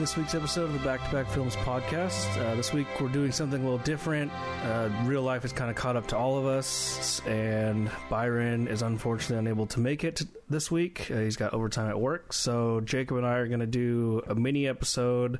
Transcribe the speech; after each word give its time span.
this 0.00 0.16
week's 0.16 0.34
episode 0.34 0.62
of 0.62 0.72
the 0.72 0.78
Back 0.78 1.04
to 1.04 1.14
Back 1.14 1.28
Films 1.28 1.54
podcast. 1.56 2.26
Uh, 2.40 2.54
this 2.54 2.72
week 2.72 2.86
we're 2.98 3.08
doing 3.08 3.30
something 3.30 3.60
a 3.60 3.62
little 3.62 3.84
different. 3.84 4.32
Uh, 4.64 4.88
real 5.04 5.20
life 5.20 5.42
has 5.42 5.52
kind 5.52 5.68
of 5.68 5.76
caught 5.76 5.94
up 5.94 6.06
to 6.06 6.16
all 6.16 6.38
of 6.38 6.46
us, 6.46 7.20
and 7.26 7.90
Byron 8.08 8.66
is 8.66 8.80
unfortunately 8.80 9.36
unable 9.36 9.66
to 9.66 9.78
make 9.78 10.02
it 10.02 10.22
this 10.48 10.70
week. 10.70 11.10
Uh, 11.10 11.18
he's 11.18 11.36
got 11.36 11.52
overtime 11.52 11.90
at 11.90 12.00
work, 12.00 12.32
so 12.32 12.80
Jacob 12.80 13.18
and 13.18 13.26
I 13.26 13.34
are 13.34 13.46
going 13.46 13.60
to 13.60 13.66
do 13.66 14.22
a 14.26 14.34
mini 14.34 14.66
episode. 14.66 15.38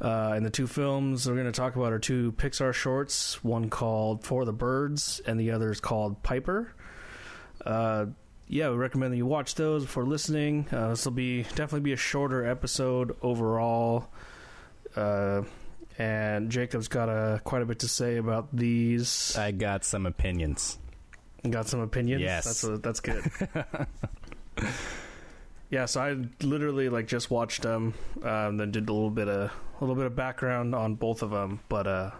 Uh, 0.00 0.32
and 0.34 0.46
the 0.46 0.50
two 0.50 0.66
films 0.66 1.28
we're 1.28 1.34
going 1.34 1.44
to 1.44 1.52
talk 1.52 1.76
about 1.76 1.92
are 1.92 1.98
two 1.98 2.32
Pixar 2.32 2.72
shorts, 2.72 3.44
one 3.44 3.68
called 3.68 4.24
For 4.24 4.46
the 4.46 4.54
Birds, 4.54 5.20
and 5.26 5.38
the 5.38 5.50
other 5.50 5.70
is 5.70 5.80
called 5.80 6.22
Piper. 6.22 6.72
Uh, 7.66 8.06
yeah, 8.48 8.70
we 8.70 8.76
recommend 8.76 9.12
that 9.12 9.16
you 9.16 9.26
watch 9.26 9.54
those 9.54 9.84
before 9.84 10.04
listening. 10.04 10.66
Uh, 10.70 10.90
this 10.90 11.04
will 11.04 11.12
be 11.12 11.42
definitely 11.42 11.80
be 11.80 11.92
a 11.92 11.96
shorter 11.96 12.44
episode 12.46 13.16
overall. 13.22 14.08
Uh, 14.96 15.42
and 15.98 16.50
Jacob's 16.50 16.88
got 16.88 17.08
a 17.08 17.40
quite 17.44 17.62
a 17.62 17.66
bit 17.66 17.80
to 17.80 17.88
say 17.88 18.16
about 18.16 18.54
these. 18.54 19.36
I 19.36 19.52
got 19.52 19.84
some 19.84 20.06
opinions. 20.06 20.78
Got 21.48 21.68
some 21.68 21.80
opinions. 21.80 22.22
Yes. 22.22 22.44
that's 22.44 22.64
a, 22.64 22.78
that's 22.78 23.00
good. 23.00 23.22
yeah, 25.70 25.86
so 25.86 26.00
I 26.00 26.16
literally 26.44 26.88
like 26.88 27.06
just 27.06 27.30
watched 27.30 27.62
them, 27.62 27.94
um, 28.22 28.56
then 28.56 28.70
did 28.70 28.88
a 28.88 28.92
little 28.92 29.10
bit 29.10 29.28
of 29.28 29.50
a 29.50 29.80
little 29.80 29.94
bit 29.94 30.06
of 30.06 30.16
background 30.16 30.74
on 30.74 30.94
both 30.94 31.22
of 31.22 31.30
them. 31.30 31.60
But 31.68 31.86
uh, 31.86 32.10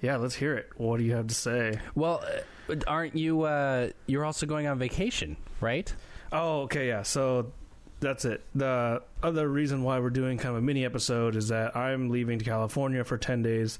yeah, 0.00 0.16
let's 0.16 0.34
hear 0.34 0.54
it. 0.54 0.70
What 0.76 0.98
do 0.98 1.04
you 1.04 1.12
have 1.12 1.26
to 1.28 1.34
say? 1.34 1.78
Well, 1.94 2.24
uh, 2.68 2.76
aren't 2.86 3.16
you? 3.16 3.42
Uh, 3.42 3.90
you're 4.06 4.24
also 4.24 4.46
going 4.46 4.66
on 4.66 4.78
vacation, 4.78 5.36
right? 5.64 5.92
Oh, 6.30 6.62
okay, 6.62 6.86
yeah. 6.88 7.02
So 7.02 7.52
that's 8.00 8.24
it. 8.24 8.44
The 8.54 9.02
other 9.22 9.48
reason 9.48 9.82
why 9.82 9.98
we're 9.98 10.10
doing 10.10 10.36
kind 10.38 10.50
of 10.50 10.56
a 10.56 10.60
mini 10.62 10.84
episode 10.84 11.36
is 11.36 11.48
that 11.48 11.74
I'm 11.76 12.10
leaving 12.10 12.38
to 12.38 12.44
California 12.44 13.02
for 13.04 13.16
10 13.16 13.42
days. 13.42 13.78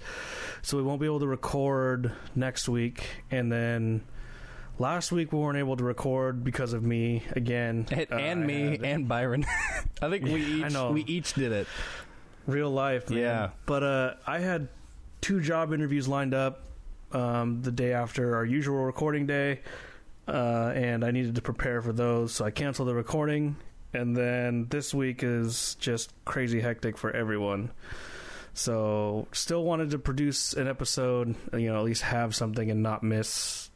So 0.63 0.77
we 0.79 0.83
won't 0.83 1.01
be 1.01 1.07
able 1.07 1.21
to 1.21 1.27
record 1.27 2.13
next 2.35 2.69
week. 2.69 3.05
And 3.31 3.53
then 3.53 4.03
last 4.79 5.13
week 5.13 5.33
we 5.33 5.39
weren't 5.39 5.59
able 5.59 5.77
to 5.77 5.85
record 5.85 6.43
because 6.43 6.73
of 6.73 6.83
me 6.83 7.23
again. 7.33 7.87
And, 7.93 8.07
Uh, 8.13 8.17
and 8.17 8.47
me 8.47 8.63
had 8.71 8.83
and 8.85 9.09
Byron. 9.09 9.45
I 10.03 10.09
think 10.09 10.25
we 10.25 10.35
I 10.65 10.67
each 10.69 10.73
know. 10.73 10.91
we 10.93 11.03
each 11.05 11.35
did 11.35 11.53
it. 11.53 11.67
real 12.47 12.71
life. 12.71 13.11
Man. 13.11 13.19
Yeah. 13.19 13.51
But 13.67 13.83
uh, 13.83 14.15
I 14.27 14.39
had 14.39 14.69
two 15.21 15.41
job 15.41 15.73
interviews 15.75 16.09
lined 16.09 16.35
up 16.35 16.63
um, 17.13 17.61
the 17.63 17.71
day 17.73 17.93
after 17.93 18.37
our 18.37 18.45
usual 18.45 18.85
recording 18.85 19.27
day. 19.27 19.61
Uh, 20.27 20.73
and 20.75 21.05
I 21.05 21.11
needed 21.11 21.35
to 21.35 21.43
prepare 21.43 21.83
for 21.83 21.93
those, 21.93 22.33
so 22.33 22.45
I 22.45 22.51
canceled 22.51 22.89
the 22.89 22.95
recording. 22.95 23.57
And 23.93 24.17
then 24.17 24.67
this 24.71 24.93
week 24.95 25.23
is 25.23 25.77
just 25.77 26.13
crazy 26.25 26.61
hectic 26.61 26.97
for 26.97 27.11
everyone. 27.15 27.71
So, 28.55 29.27
still 29.33 29.65
wanted 29.65 29.91
to 29.91 29.99
produce 29.99 30.55
an 30.55 30.69
episode, 30.69 31.35
you 31.53 31.71
know, 31.73 31.79
at 31.79 31.85
least 31.85 32.03
have 32.03 32.35
something 32.35 32.71
and 32.71 32.83
not 32.83 33.03
miss 33.03 33.69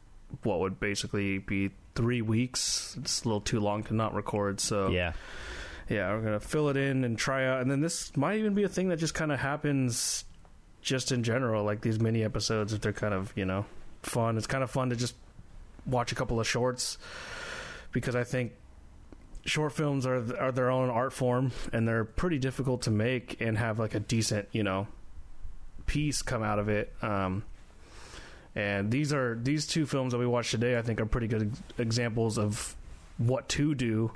what 0.43 0.59
would 0.61 0.79
basically 0.79 1.37
be 1.39 1.71
three 1.95 2.21
weeks. 2.21 2.95
It's 2.99 3.23
a 3.23 3.27
little 3.27 3.41
too 3.41 3.59
long 3.59 3.83
to 3.83 3.93
not 3.93 4.13
record. 4.13 4.59
So, 4.61 4.87
Yeah. 4.89 5.13
yeah, 5.89 6.13
we're 6.13 6.21
gonna 6.21 6.39
fill 6.39 6.69
it 6.69 6.77
in 6.77 7.03
and 7.03 7.17
try 7.17 7.45
out, 7.45 7.61
and 7.61 7.69
then 7.69 7.81
this 7.81 8.15
might 8.15 8.39
even 8.39 8.53
be 8.53 8.63
a 8.63 8.69
thing 8.69 8.87
that 8.89 8.97
just 8.97 9.13
kind 9.13 9.31
of 9.33 9.39
happens, 9.39 10.23
just 10.81 11.11
in 11.11 11.23
general, 11.23 11.63
like 11.65 11.81
these 11.81 11.99
mini 11.99 12.23
episodes. 12.23 12.71
If 12.73 12.79
they're 12.81 12.93
kind 12.93 13.13
of 13.13 13.33
you 13.35 13.45
know 13.45 13.65
fun, 14.03 14.37
it's 14.37 14.47
kind 14.47 14.63
of 14.63 14.71
fun 14.71 14.89
to 14.91 14.95
just 14.95 15.15
watch 15.85 16.11
a 16.11 16.15
couple 16.15 16.39
of 16.39 16.47
shorts 16.47 16.97
because 17.91 18.15
I 18.15 18.23
think 18.23 18.53
short 19.45 19.73
films 19.73 20.05
are 20.05 20.37
are 20.39 20.51
their 20.51 20.69
own 20.69 20.89
art 20.89 21.13
form, 21.13 21.51
and 21.73 21.87
they're 21.87 22.05
pretty 22.05 22.37
difficult 22.39 22.83
to 22.83 22.91
make 22.91 23.41
and 23.41 23.57
have 23.57 23.79
like 23.79 23.95
a 23.95 23.99
decent 23.99 24.47
you 24.51 24.63
know 24.63 24.87
piece 25.85 26.21
come 26.21 26.43
out 26.43 26.59
of 26.59 26.69
it. 26.69 26.93
Um, 27.01 27.43
and 28.55 28.91
these 28.91 29.13
are 29.13 29.37
these 29.41 29.67
two 29.67 29.85
films 29.85 30.13
that 30.13 30.19
we 30.19 30.27
watched 30.27 30.51
today. 30.51 30.77
I 30.77 30.81
think 30.81 31.01
are 31.01 31.05
pretty 31.05 31.27
good 31.27 31.51
examples 31.77 32.37
of 32.37 32.75
what 33.17 33.49
to 33.49 33.75
do 33.75 34.11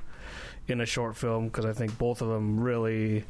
in 0.68 0.80
a 0.82 0.86
short 0.86 1.16
film 1.18 1.46
because 1.48 1.66
I 1.66 1.74
think 1.74 1.98
both 1.98 2.22
of 2.22 2.30
them 2.30 2.60
really. 2.60 3.26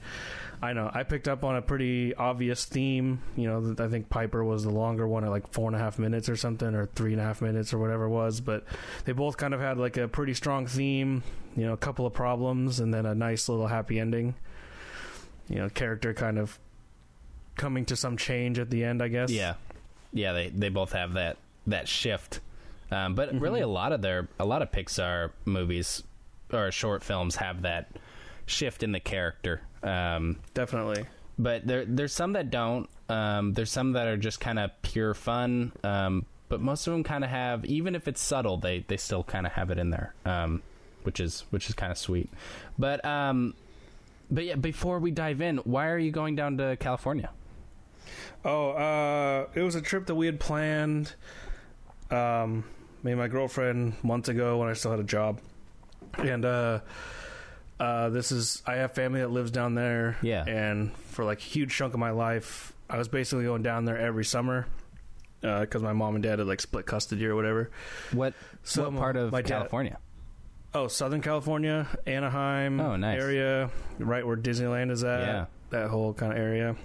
I 0.63 0.72
know 0.74 0.90
I 0.94 1.03
picked 1.03 1.28
up 1.28 1.44
on 1.44 1.56
a 1.57 1.62
pretty 1.62 2.16
obvious 2.16 2.63
theme. 2.63 3.22
You 3.35 3.47
know, 3.47 3.75
I 3.79 3.88
think 3.90 4.09
Piper 4.09 4.44
was 4.44 4.63
the 4.63 4.69
longer 4.69 5.06
one 5.07 5.24
at 5.25 5.29
like 5.29 5.51
four 5.51 5.68
and 5.68 5.75
a 5.75 5.79
half 5.79 6.00
minutes 6.00 6.29
or 6.29 6.35
something, 6.38 6.74
or 6.74 6.85
three 6.96 7.12
and 7.12 7.22
a 7.22 7.24
half 7.25 7.41
minutes 7.41 7.74
or 7.74 7.79
whatever 7.79 8.06
it 8.06 8.09
was. 8.09 8.40
But 8.40 8.63
they 9.03 9.12
both 9.12 9.35
kind 9.35 9.53
of 9.53 9.59
had 9.59 9.78
like 9.78 9.97
a 9.97 10.07
pretty 10.07 10.34
strong 10.34 10.66
theme. 10.66 11.22
You 11.57 11.66
know, 11.66 11.74
a 11.74 11.78
couple 11.78 12.06
of 12.06 12.13
problems 12.13 12.79
and 12.79 12.94
then 12.94 13.06
a 13.06 13.13
nice 13.13 13.50
little 13.50 13.68
happy 13.68 14.00
ending. 14.00 14.35
You 15.50 15.57
know, 15.57 15.69
character 15.69 16.13
kind 16.13 16.40
of 16.40 16.57
coming 17.57 17.84
to 17.85 17.95
some 17.97 18.16
change 18.16 18.57
at 18.57 18.69
the 18.69 18.84
end. 18.85 19.03
I 19.03 19.09
guess. 19.09 19.30
Yeah. 19.31 19.56
Yeah. 20.13 20.31
They 20.31 20.47
they 20.50 20.69
both 20.69 20.94
have 20.94 21.13
that 21.13 21.38
that 21.68 21.88
shift. 21.90 22.40
Um, 22.90 23.16
but 23.16 23.30
Mm-hmm. 23.30 23.40
really, 23.40 23.62
a 23.62 23.68
lot 23.68 23.91
of 23.91 24.01
their 24.01 24.30
a 24.40 24.45
lot 24.45 24.62
of 24.62 24.72
Pixar 24.72 25.31
movies 25.45 26.03
or 26.53 26.72
short 26.72 27.03
films 27.03 27.35
have 27.35 27.63
that 27.63 27.90
shift 28.45 28.81
in 28.81 28.94
the 28.94 29.00
character. 29.01 29.62
Um, 29.84 30.38
Definitely. 30.54 31.06
but 31.38 31.66
there 31.68 31.86
there's 31.86 32.14
some 32.14 32.34
that 32.34 32.50
don't. 32.50 32.90
Um, 33.10 33.54
there's 33.54 33.72
some 33.72 33.94
that 33.94 34.08
are 34.08 34.18
just 34.18 34.40
kind 34.40 34.58
of 34.60 34.72
pure 34.82 35.14
fun. 35.14 35.74
Um, 35.84 36.26
but 36.50 36.62
most 36.62 36.86
of 36.88 36.94
them 36.94 37.04
kind 37.04 37.24
of 37.24 37.30
have, 37.30 37.66
even 37.66 37.96
if 37.96 38.08
it's 38.08 38.22
subtle, 38.22 38.58
they 38.58 38.86
they 38.88 38.98
still 38.98 39.24
kind 39.24 39.46
of 39.46 39.54
have 39.54 39.72
it 39.72 39.80
in 39.80 39.90
there, 39.90 40.14
um, 40.26 40.62
which 41.04 41.20
is 41.20 41.46
which 41.50 41.68
is 41.70 41.76
kind 41.76 41.92
of 41.92 41.98
sweet. 41.98 42.30
But 42.78 43.04
um, 43.04 43.56
but 44.30 44.46
yeah, 44.46 44.56
before 44.56 45.00
we 45.00 45.12
dive 45.12 45.42
in, 45.42 45.58
why 45.58 45.88
are 45.88 45.98
you 45.98 46.12
going 46.12 46.36
down 46.36 46.58
to 46.58 46.78
California? 46.80 47.30
Oh, 48.46 48.72
uh, 48.72 49.48
it 49.56 49.62
was 49.62 49.76
a 49.76 49.82
trip 49.82 50.06
that 50.08 50.16
we 50.16 50.26
had 50.26 50.40
planned. 50.40 51.14
Um, 52.12 52.66
me 53.02 53.12
and 53.12 53.20
my 53.20 53.28
girlfriend 53.28 53.96
months 54.04 54.30
ago 54.30 54.58
when 54.58 54.70
I 54.70 54.74
still 54.74 54.92
had 54.92 55.00
a 55.00 55.06
job, 55.06 55.40
and 56.18 56.46
uh, 56.46 56.80
uh, 57.80 58.10
this 58.10 58.32
is 58.32 58.62
I 58.66 58.76
have 58.76 58.94
family 58.94 59.20
that 59.22 59.30
lives 59.32 59.52
down 59.52 59.76
there. 59.76 60.18
Yeah. 60.22 60.44
and 60.46 60.96
for 61.12 61.26
like 61.26 61.40
a 61.40 61.44
huge 61.44 61.76
chunk 61.76 61.94
of 61.94 62.00
my 62.00 62.12
life, 62.12 62.74
I 62.90 62.98
was 62.98 63.08
basically 63.08 63.46
going 63.46 63.64
down 63.64 63.86
there 63.86 63.98
every 63.98 64.26
summer 64.26 64.66
because 65.42 65.82
my 65.84 65.94
mom 65.94 66.16
and 66.16 66.24
dad 66.24 66.40
had 66.40 66.48
like 66.48 66.62
split 66.62 66.86
custody 66.86 67.26
or 67.26 67.36
whatever. 67.36 67.70
What 68.12 68.34
So 68.64 68.90
what 68.90 68.98
part 69.00 69.16
of 69.18 69.32
my 69.32 69.42
dad- 69.42 69.50
California? 69.50 69.98
Oh, 70.76 70.88
Southern 70.88 71.22
California, 71.22 71.88
Anaheim 72.08 72.80
Oh, 72.80 72.96
nice. 72.96 73.22
area, 73.22 73.70
right 74.00 74.26
where 74.26 74.36
Disneyland 74.38 74.90
is 74.90 75.04
at. 75.04 75.20
Yeah. 75.22 75.46
That 75.70 75.90
whole 75.90 76.14
kind 76.14 76.32
of 76.32 76.40
area. 76.40 76.76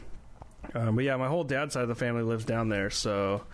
Um, 0.75 0.97
but 0.97 1.05
yeah, 1.05 1.16
my 1.16 1.28
whole 1.28 1.44
dad's 1.44 1.72
side 1.75 1.82
of 1.84 1.88
the 1.88 1.94
family 1.94 2.22
lives 2.22 2.44
down 2.44 2.69
there, 2.69 2.91
so 2.91 3.44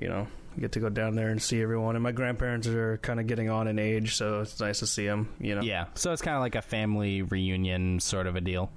you 0.00 0.08
know, 0.08 0.28
get 0.58 0.72
to 0.72 0.80
go 0.80 0.88
down 0.88 1.14
there 1.14 1.28
and 1.28 1.40
see 1.40 1.60
everyone. 1.60 1.96
And 1.96 2.02
my 2.02 2.12
grandparents 2.12 2.66
are 2.66 2.98
kind 2.98 3.20
of 3.20 3.26
getting 3.26 3.50
on 3.50 3.68
in 3.68 3.78
age, 3.78 4.16
so 4.16 4.40
it's 4.40 4.58
nice 4.60 4.80
to 4.80 4.86
see 4.86 5.06
them. 5.06 5.28
You 5.40 5.56
know, 5.56 5.62
Yeah, 5.62 5.86
so 5.94 6.12
it's 6.12 6.22
kind 6.22 6.36
of 6.36 6.40
like 6.40 6.54
a 6.54 6.62
family 6.62 7.22
reunion 7.22 8.00
sort 8.00 8.26
of 8.26 8.36
a 8.36 8.40
deal 8.40 8.70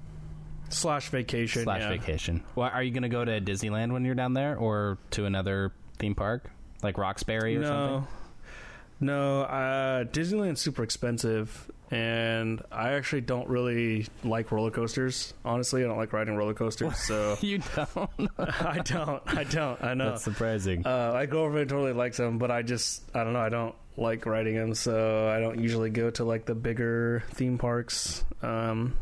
slash 0.68 1.08
vacation. 1.08 1.64
slash 1.64 1.82
yeah. 1.82 1.88
vacation. 1.90 2.42
Well, 2.54 2.70
are 2.72 2.82
you 2.82 2.90
going 2.90 3.02
to 3.02 3.08
go 3.08 3.24
to 3.24 3.40
Disneyland 3.40 3.92
when 3.92 4.04
you're 4.04 4.14
down 4.14 4.34
there, 4.34 4.56
or 4.56 4.98
to 5.12 5.26
another 5.26 5.72
theme 5.98 6.14
park 6.14 6.50
like 6.82 6.96
Knott's 6.96 7.22
Berry 7.22 7.56
or 7.56 7.60
no, 7.60 7.66
something? 7.66 8.14
No. 9.00 9.42
Uh, 9.42 10.04
Disneyland's 10.04 10.60
super 10.60 10.82
expensive, 10.82 11.70
and 11.90 12.62
I 12.70 12.92
actually 12.92 13.22
don't 13.22 13.48
really 13.48 14.06
like 14.22 14.52
roller 14.52 14.70
coasters. 14.70 15.34
Honestly, 15.44 15.82
I 15.84 15.86
don't 15.86 15.98
like 15.98 16.12
riding 16.12 16.36
roller 16.36 16.54
coasters. 16.54 16.96
So 16.98 17.36
You 17.42 17.60
don't. 17.74 18.30
I 18.38 18.80
don't. 18.84 19.22
I 19.26 19.44
don't. 19.44 19.82
I 19.82 19.94
know. 19.94 20.10
That's 20.10 20.24
surprising. 20.24 20.86
Uh, 20.86 21.12
my 21.14 21.26
girlfriend 21.26 21.70
totally 21.70 21.92
likes 21.92 22.16
them, 22.16 22.38
but 22.38 22.50
I 22.50 22.62
just 22.62 23.02
I 23.14 23.24
don't 23.24 23.32
know. 23.32 23.40
I 23.40 23.48
don't 23.48 23.74
like 23.96 24.24
riding 24.26 24.54
them, 24.54 24.74
so 24.74 25.28
I 25.28 25.40
don't 25.40 25.60
usually 25.60 25.90
go 25.90 26.10
to 26.10 26.24
like 26.24 26.46
the 26.46 26.54
bigger 26.54 27.22
theme 27.32 27.58
parks. 27.58 28.24
Um, 28.42 28.96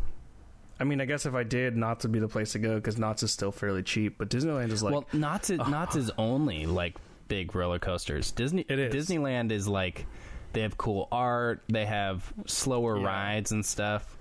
I 0.80 0.84
mean, 0.84 1.00
I 1.00 1.06
guess 1.06 1.26
if 1.26 1.34
I 1.34 1.42
did, 1.42 1.76
Knott's 1.76 2.04
would 2.04 2.12
be 2.12 2.20
the 2.20 2.28
place 2.28 2.52
to 2.52 2.58
go 2.58 2.76
because 2.76 2.98
Knott's 2.98 3.22
is 3.22 3.32
still 3.32 3.50
fairly 3.52 3.82
cheap, 3.82 4.16
but 4.16 4.30
Disneyland 4.30 4.70
is 4.70 4.82
like 4.82 4.92
well, 4.92 5.06
Knott's 5.12 5.50
is, 5.50 5.58
Knott's 5.68 5.96
is 5.96 6.10
only 6.18 6.66
like 6.66 6.94
big 7.28 7.54
roller 7.54 7.78
coasters. 7.78 8.32
Disney 8.32 8.64
It 8.69 8.78
is. 8.78 8.94
Disneyland 9.08 9.52
is 9.52 9.69
like 9.69 10.06
they 10.52 10.62
have 10.62 10.76
cool 10.78 11.08
art, 11.12 11.62
they 11.69 11.84
have 11.86 12.32
slower 12.46 12.98
Yeah. 12.98 13.06
rides 13.06 13.52
and 13.52 13.64
stuff. 13.64 14.16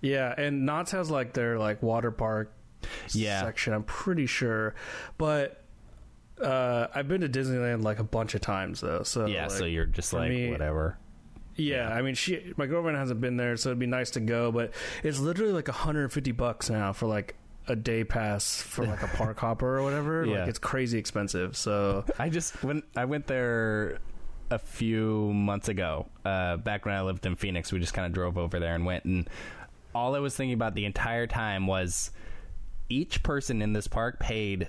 yeah, 0.00 0.34
and 0.36 0.66
Knott's 0.66 0.90
has 0.92 1.10
like 1.10 1.32
their 1.32 1.58
like 1.58 1.82
water 1.82 2.10
park 2.10 2.52
Yeah. 3.12 3.40
section. 3.40 3.72
I'm 3.72 3.84
pretty 3.84 4.26
sure, 4.26 4.74
but 5.16 5.62
uh, 6.42 6.88
I've 6.94 7.06
been 7.08 7.20
to 7.22 7.28
Disneyland 7.28 7.82
like 7.84 8.00
a 8.00 8.04
bunch 8.04 8.34
of 8.34 8.40
times 8.40 8.80
though. 8.80 9.02
So 9.04 9.26
yeah, 9.26 9.42
like, 9.46 9.50
so 9.52 9.64
you're 9.64 9.86
just 9.86 10.12
like 10.12 10.28
me- 10.30 10.50
whatever. 10.50 10.98
Yeah, 11.56 11.88
I 11.88 12.02
mean, 12.02 12.16
she, 12.16 12.52
my 12.56 12.66
girlfriend 12.66 12.98
hasn't 12.98 13.20
been 13.20 13.36
there, 13.36 13.56
so 13.56 13.68
it'd 13.68 13.78
be 13.78 13.86
nice 13.86 14.10
to 14.10 14.20
go. 14.20 14.50
But 14.50 14.72
it's 15.04 15.20
literally 15.20 15.52
like 15.52 15.68
150 15.68 16.32
bucks 16.32 16.68
now 16.68 16.92
for 16.92 17.06
like 17.06 17.36
a 17.66 17.76
day 17.76 18.04
pass 18.04 18.60
for 18.60 18.86
like 18.86 19.02
a 19.02 19.06
park 19.08 19.38
hopper 19.40 19.78
or 19.78 19.82
whatever. 19.82 20.24
Yeah. 20.24 20.40
Like 20.40 20.48
it's 20.48 20.58
crazy 20.58 20.98
expensive. 20.98 21.56
So 21.56 22.04
I 22.18 22.28
just 22.28 22.62
when 22.62 22.82
I 22.96 23.04
went 23.04 23.26
there 23.26 23.98
a 24.50 24.58
few 24.58 25.32
months 25.32 25.68
ago, 25.68 26.06
uh, 26.24 26.58
back 26.58 26.84
when 26.84 26.94
I 26.94 27.02
lived 27.02 27.24
in 27.26 27.36
Phoenix, 27.36 27.72
we 27.72 27.80
just 27.80 27.94
kind 27.94 28.06
of 28.06 28.12
drove 28.12 28.36
over 28.38 28.60
there 28.60 28.74
and 28.74 28.84
went 28.84 29.04
and 29.04 29.28
all 29.94 30.14
I 30.14 30.18
was 30.18 30.36
thinking 30.36 30.54
about 30.54 30.74
the 30.74 30.84
entire 30.84 31.26
time 31.26 31.66
was 31.66 32.10
each 32.88 33.22
person 33.22 33.62
in 33.62 33.72
this 33.72 33.86
park 33.86 34.18
paid 34.18 34.68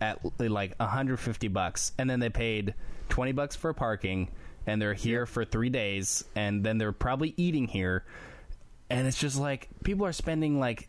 at 0.00 0.20
like 0.38 0.74
150 0.78 1.48
bucks 1.48 1.92
and 1.98 2.08
then 2.08 2.20
they 2.20 2.28
paid 2.28 2.74
20 3.08 3.32
bucks 3.32 3.56
for 3.56 3.72
parking 3.72 4.28
and 4.66 4.80
they're 4.80 4.94
here 4.94 5.26
for 5.26 5.44
3 5.44 5.70
days 5.70 6.24
and 6.34 6.62
then 6.62 6.78
they're 6.78 6.92
probably 6.92 7.34
eating 7.36 7.66
here 7.66 8.04
and 8.90 9.06
it's 9.06 9.18
just 9.18 9.38
like 9.38 9.68
people 9.84 10.04
are 10.04 10.12
spending 10.12 10.60
like 10.60 10.88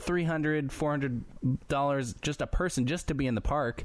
300 0.00 0.72
400 0.72 1.68
dollars 1.68 2.14
just 2.22 2.40
a 2.42 2.46
person 2.46 2.86
just 2.86 3.08
to 3.08 3.14
be 3.14 3.26
in 3.26 3.34
the 3.34 3.40
park 3.40 3.84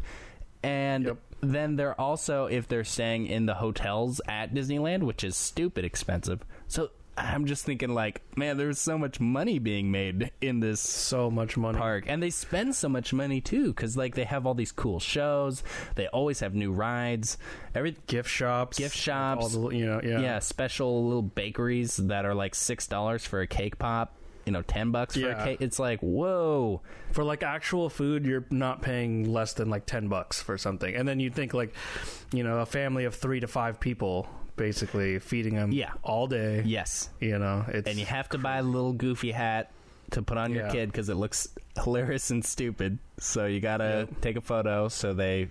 and 0.63 1.05
Yep. 1.05 1.17
then 1.41 1.75
they're 1.75 1.99
also 1.99 2.45
if 2.45 2.67
they're 2.67 2.83
staying 2.83 3.27
in 3.27 3.45
the 3.45 3.55
hotels 3.55 4.21
at 4.27 4.53
Disneyland 4.53 5.03
which 5.03 5.23
is 5.23 5.35
stupid 5.35 5.85
expensive 5.85 6.43
so 6.67 6.89
I'm 7.17 7.45
just 7.45 7.63
thinking 7.63 7.93
like 7.93 8.21
man 8.37 8.57
there's 8.57 8.77
so 8.79 8.97
much 8.97 9.21
money 9.21 9.57
being 9.59 9.89
made 9.89 10.31
in 10.41 10.59
this 10.59 10.81
So 10.81 11.31
much 11.31 11.55
money. 11.55 11.77
park 11.77 12.03
and 12.07 12.21
they 12.21 12.29
spend 12.29 12.75
so 12.75 12.89
much 12.89 13.13
money 13.13 13.39
too 13.39 13.67
because 13.67 13.95
like 13.95 14.15
they 14.15 14.25
have 14.25 14.45
all 14.45 14.53
these 14.53 14.73
cool 14.73 14.99
shows 14.99 15.63
they 15.95 16.07
always 16.07 16.41
have 16.41 16.53
new 16.55 16.73
rides 16.73 17.37
every 17.73 17.95
Gift 18.07 18.29
shops. 18.29 18.77
Gift 18.79 18.97
shops. 18.97 19.55
all 19.55 19.69
the, 19.69 19.75
you 19.77 19.85
know, 19.85 20.01
yeah. 20.03 20.19
yeah. 20.19 20.39
special 20.39 21.05
little 21.05 21.21
bakeries 21.21 21.95
that 21.95 22.25
are 22.25 22.35
like 22.35 22.53
six 22.53 22.85
dollars 22.87 23.25
for 23.25 23.39
a 23.39 23.47
cake 23.47 23.77
pop 23.79 24.17
you 24.45 24.51
know 24.51 24.61
10 24.61 24.91
bucks 24.91 25.15
for 25.15 25.21
Yeah. 25.21 25.41
a 25.41 25.45
cake 25.45 25.61
it's 25.61 25.79
like 25.79 25.99
whoa 26.01 26.81
For 27.11 27.23
like 27.23 27.43
actual 27.43 27.89
food, 27.89 28.25
you're 28.25 28.45
not 28.49 28.81
paying 28.81 29.31
less 29.31 29.53
than 29.53 29.69
like 29.69 29.85
10 29.85 30.07
bucks 30.09 30.41
for 30.41 30.57
something. 30.57 30.93
And 30.93 31.07
then 31.07 31.19
you 31.19 31.29
think 31.29 31.53
like, 31.53 31.73
you 32.33 32.43
know, 32.43 32.59
a 32.59 32.65
family 32.65 33.05
of 33.05 33.15
three 33.15 33.39
to 33.39 33.47
five 33.47 33.79
people 33.79 34.27
basically 34.57 35.19
feeding 35.19 35.55
them 35.55 35.71
Yeah. 35.71 35.91
all 36.03 36.27
day. 36.27 36.61
yes 36.65 37.09
You 37.19 37.39
know, 37.39 37.65
it's. 37.67 37.87
and 37.89 37.97
you 37.97 38.05
have 38.05 38.29
to 38.29 38.37
buy 38.37 38.57
a 38.57 38.63
little 38.63 38.93
goofy 38.93 39.31
hat 39.31 39.71
to 40.11 40.21
put 40.21 40.37
on 40.37 40.51
your 40.53 40.65
Yeah. 40.65 40.71
kid 40.71 40.91
because 40.91 41.09
it 41.09 41.15
looks 41.15 41.47
hilarious 41.83 42.29
and 42.31 42.43
stupid 42.45 42.99
so 43.19 43.45
you 43.47 43.59
gotta 43.59 44.07
Yep. 44.09 44.21
take 44.21 44.35
a 44.37 44.41
photo 44.41 44.87
so 44.89 45.13
they 45.13 45.49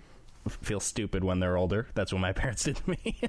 feel 0.61 0.79
stupid 0.79 1.23
when 1.23 1.39
they're 1.39 1.57
older 1.57 1.87
that's 1.95 2.13
what 2.13 2.19
my 2.21 2.31
parents 2.41 2.63
did 2.63 2.75
to 2.77 2.89
me 2.89 3.19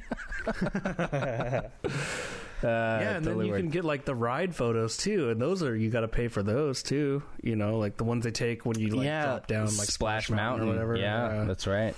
yeah, 2.66 3.16
and 3.16 3.24
then 3.24 3.40
you 3.40 3.52
can 3.54 3.68
get 3.68 3.84
like 3.84 4.04
the 4.04 4.14
ride 4.14 4.54
photos 4.54 4.96
too, 4.96 5.30
and 5.30 5.40
those 5.40 5.62
are 5.62 5.76
you 5.76 5.90
got 5.90 6.00
to 6.00 6.08
pay 6.08 6.28
for 6.28 6.42
those 6.42 6.82
too. 6.82 7.22
You 7.42 7.56
know, 7.56 7.78
like 7.78 7.96
the 7.96 8.04
ones 8.04 8.24
they 8.24 8.30
take 8.30 8.64
when 8.64 8.78
you 8.78 8.88
like 8.88 9.06
yeah, 9.06 9.24
drop 9.24 9.46
down 9.46 9.66
like 9.76 9.88
Splash 9.88 10.30
Mountain, 10.30 10.68
or 10.68 10.72
whatever. 10.72 10.96
Yeah, 10.96 11.44
that's 11.46 11.66
right. 11.66 11.94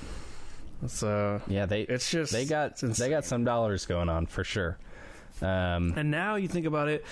So 0.86 1.40
Yeah, 1.48 1.66
they 1.66 1.82
it's 1.82 2.10
just 2.10 2.32
they 2.32 2.44
got 2.44 2.76
they 2.78 3.08
got 3.08 3.24
some 3.24 3.44
dollars 3.44 3.86
going 3.86 4.08
on 4.08 4.26
for 4.26 4.44
sure. 4.44 4.78
Um, 5.42 5.94
And 5.96 6.10
now 6.10 6.36
you 6.36 6.48
think 6.48 6.66
about 6.66 6.88
it, 6.88 7.04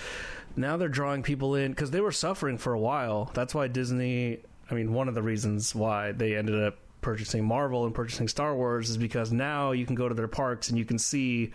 now 0.55 0.77
they're 0.77 0.89
drawing 0.89 1.23
people 1.23 1.55
in 1.55 1.71
because 1.71 1.91
they 1.91 2.01
were 2.01 2.11
suffering 2.11 2.57
for 2.57 2.73
a 2.73 2.79
while. 2.79 3.31
That's 3.33 3.53
why 3.55 3.67
Disney. 3.67 4.39
I 4.69 4.73
mean, 4.73 4.93
one 4.93 5.07
of 5.07 5.15
the 5.15 5.21
reasons 5.21 5.73
why 5.73 6.11
they 6.11 6.35
ended 6.35 6.61
up 6.61 6.77
purchasing 6.99 7.45
Marvel 7.45 7.85
and 7.85 7.95
purchasing 7.95 8.27
Star 8.27 8.53
Wars 8.53 8.89
is 8.89 8.97
because 8.97 9.31
now 9.31 9.71
you 9.71 9.85
can 9.85 9.95
go 9.95 10.09
to 10.09 10.15
their 10.15 10.27
parks 10.27 10.69
and 10.69 10.77
you 10.77 10.83
can 10.83 10.99
see 10.99 11.53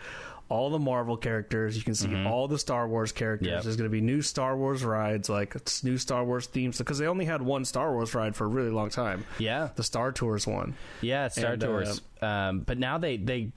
all 0.53 0.69
the 0.69 0.77
Marvel 0.79 1.17
characters. 1.17 1.75
You 1.75 1.83
can 1.83 1.95
see 1.95 2.23
all 2.25 2.47
the 2.47 2.59
Star 2.59 2.87
Wars 2.87 3.11
characters. 3.11 3.47
Yep. 3.47 3.63
There's 3.63 3.75
going 3.75 3.89
to 3.89 3.91
be 3.91 4.01
new 4.01 4.21
Star 4.21 4.55
Wars 4.55 4.83
rides, 4.83 5.27
like 5.29 5.55
it's 5.55 5.83
new 5.83 5.97
Star 5.97 6.23
Wars 6.23 6.45
themes, 6.45 6.77
because 6.77 6.99
they 6.99 7.07
only 7.07 7.25
had 7.25 7.41
one 7.41 7.65
Star 7.65 7.91
Wars 7.93 8.13
ride 8.13 8.35
for 8.35 8.45
a 8.45 8.47
really 8.47 8.69
long 8.69 8.89
time. 8.89 9.25
yeah, 9.39 9.69
The 9.75 9.83
Star 9.83 10.11
Tours 10.11 10.45
one. 10.45 10.75
yeah, 11.01 11.27
Star 11.29 11.53
And, 11.53 11.63
uh, 11.63 11.67
Tours. 11.67 12.01
um, 12.21 12.59
but 12.59 12.77
now 12.77 12.97
they 12.99 13.17
they 13.17 13.51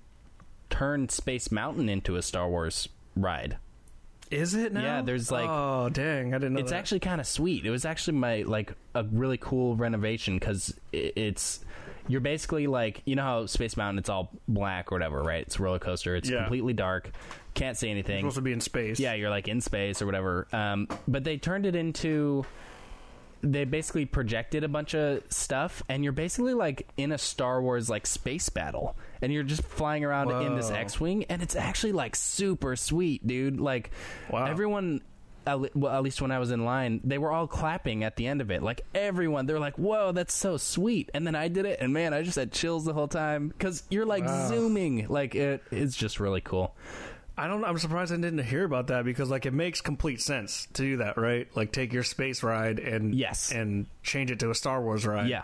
turned 0.70 1.10
Space 1.10 1.52
Mountain 1.52 1.88
into 1.88 2.16
a 2.16 2.22
Star 2.22 2.48
Wars 2.48 2.88
ride. 3.14 3.58
Is 4.30 4.54
it 4.54 4.72
now? 4.72 4.82
Yeah, 4.82 5.02
there's, 5.02 5.30
like- 5.30 5.48
oh 5.48 5.88
dang, 5.88 6.34
I 6.34 6.38
didn't 6.38 6.54
know. 6.54 6.60
It's 6.60 6.70
that. 6.70 6.78
actually 6.78 7.00
kind 7.00 7.20
of 7.20 7.26
sweet. 7.26 7.64
It 7.64 7.70
was 7.70 7.84
actually 7.84 8.18
my 8.18 8.42
like 8.42 8.72
a 8.94 9.04
really 9.04 9.38
cool 9.38 9.76
renovation 9.76 10.38
because 10.38 10.74
it's 10.92 11.60
you're 12.08 12.20
basically 12.20 12.66
like 12.66 13.02
you 13.04 13.16
know 13.16 13.22
how 13.22 13.46
Space 13.46 13.76
Mountain 13.76 13.98
it's 13.98 14.08
all 14.08 14.30
black 14.48 14.90
or 14.92 14.96
whatever, 14.96 15.22
right? 15.22 15.42
It's 15.42 15.58
a 15.58 15.62
roller 15.62 15.78
coaster. 15.78 16.16
It's 16.16 16.28
Yeah. 16.30 16.40
completely 16.40 16.72
dark. 16.72 17.10
Can't 17.54 17.76
see 17.76 17.88
anything. 17.90 18.00
It's 18.00 18.08
anything. 18.10 18.24
supposed 18.24 18.36
to 18.36 18.42
be 18.42 18.52
in 18.52 18.60
space. 18.60 19.00
Yeah, 19.00 19.14
you're 19.14 19.30
like 19.30 19.48
in 19.48 19.60
space 19.60 20.02
or 20.02 20.06
whatever. 20.06 20.46
Um, 20.52 20.88
but 21.08 21.24
they 21.24 21.36
turned 21.38 21.64
it 21.66 21.74
into. 21.74 22.44
They 23.42 23.64
basically 23.64 24.06
projected 24.06 24.64
a 24.64 24.68
bunch 24.68 24.94
of 24.94 25.22
stuff, 25.30 25.82
and 25.88 26.02
you're 26.02 26.12
basically 26.12 26.54
like 26.54 26.88
in 26.96 27.12
a 27.12 27.18
Star 27.18 27.60
Wars 27.62 27.88
like 27.88 28.06
space 28.06 28.48
battle, 28.48 28.96
and 29.22 29.32
you're 29.32 29.42
just 29.44 29.62
flying 29.62 30.04
around 30.04 30.30
in 30.42 30.56
this 30.56 30.70
X-wing, 30.70 31.24
and 31.24 31.42
it's 31.42 31.54
actually 31.54 31.92
like 31.92 32.16
super 32.16 32.76
sweet, 32.76 33.26
dude. 33.26 33.60
Like 33.60 33.90
Wow. 34.30 34.46
everyone. 34.46 35.02
At 35.48 35.76
well, 35.76 35.92
at 35.94 36.02
least 36.02 36.20
when 36.20 36.32
I 36.32 36.40
was 36.40 36.50
in 36.50 36.64
line, 36.64 37.00
they 37.04 37.18
were 37.18 37.30
all 37.30 37.46
clapping 37.46 38.02
at 38.02 38.16
the 38.16 38.26
end 38.26 38.40
of 38.40 38.50
it. 38.50 38.64
Like 38.64 38.80
everyone, 38.96 39.46
they're 39.46 39.60
like, 39.60 39.78
"Whoa, 39.78 40.10
that's 40.10 40.34
so 40.34 40.56
sweet!" 40.56 41.08
And 41.14 41.24
then 41.24 41.36
I 41.36 41.46
did 41.46 41.66
it, 41.66 41.78
and 41.80 41.92
man, 41.92 42.12
I 42.12 42.22
just 42.22 42.34
had 42.36 42.50
chills 42.50 42.84
the 42.84 42.92
whole 42.92 43.06
time 43.06 43.46
because 43.48 43.84
you're 43.88 44.06
like 44.06 44.24
Wow. 44.24 44.48
zooming. 44.48 45.06
Like 45.08 45.36
it, 45.36 45.62
it's 45.70 45.94
just 45.94 46.18
really 46.18 46.40
cool. 46.40 46.74
I 47.38 47.48
don't. 47.48 47.64
I'm 47.64 47.78
surprised 47.78 48.12
I 48.12 48.16
didn't 48.16 48.38
hear 48.44 48.64
about 48.64 48.86
that 48.86 49.04
because 49.04 49.28
like 49.30 49.44
it 49.46 49.52
makes 49.52 49.80
complete 49.80 50.20
sense 50.20 50.66
to 50.74 50.82
do 50.82 50.96
that, 50.98 51.18
right? 51.18 51.46
Like 51.54 51.72
take 51.72 51.92
your 51.92 52.02
space 52.02 52.42
ride 52.42 52.78
and 52.78 53.14
Yes. 53.14 53.52
and 53.52 53.86
change 54.02 54.30
it 54.30 54.38
to 54.40 54.50
a 54.50 54.54
Star 54.54 54.80
Wars 54.82 55.06
ride. 55.06 55.28
Yeah, 55.28 55.42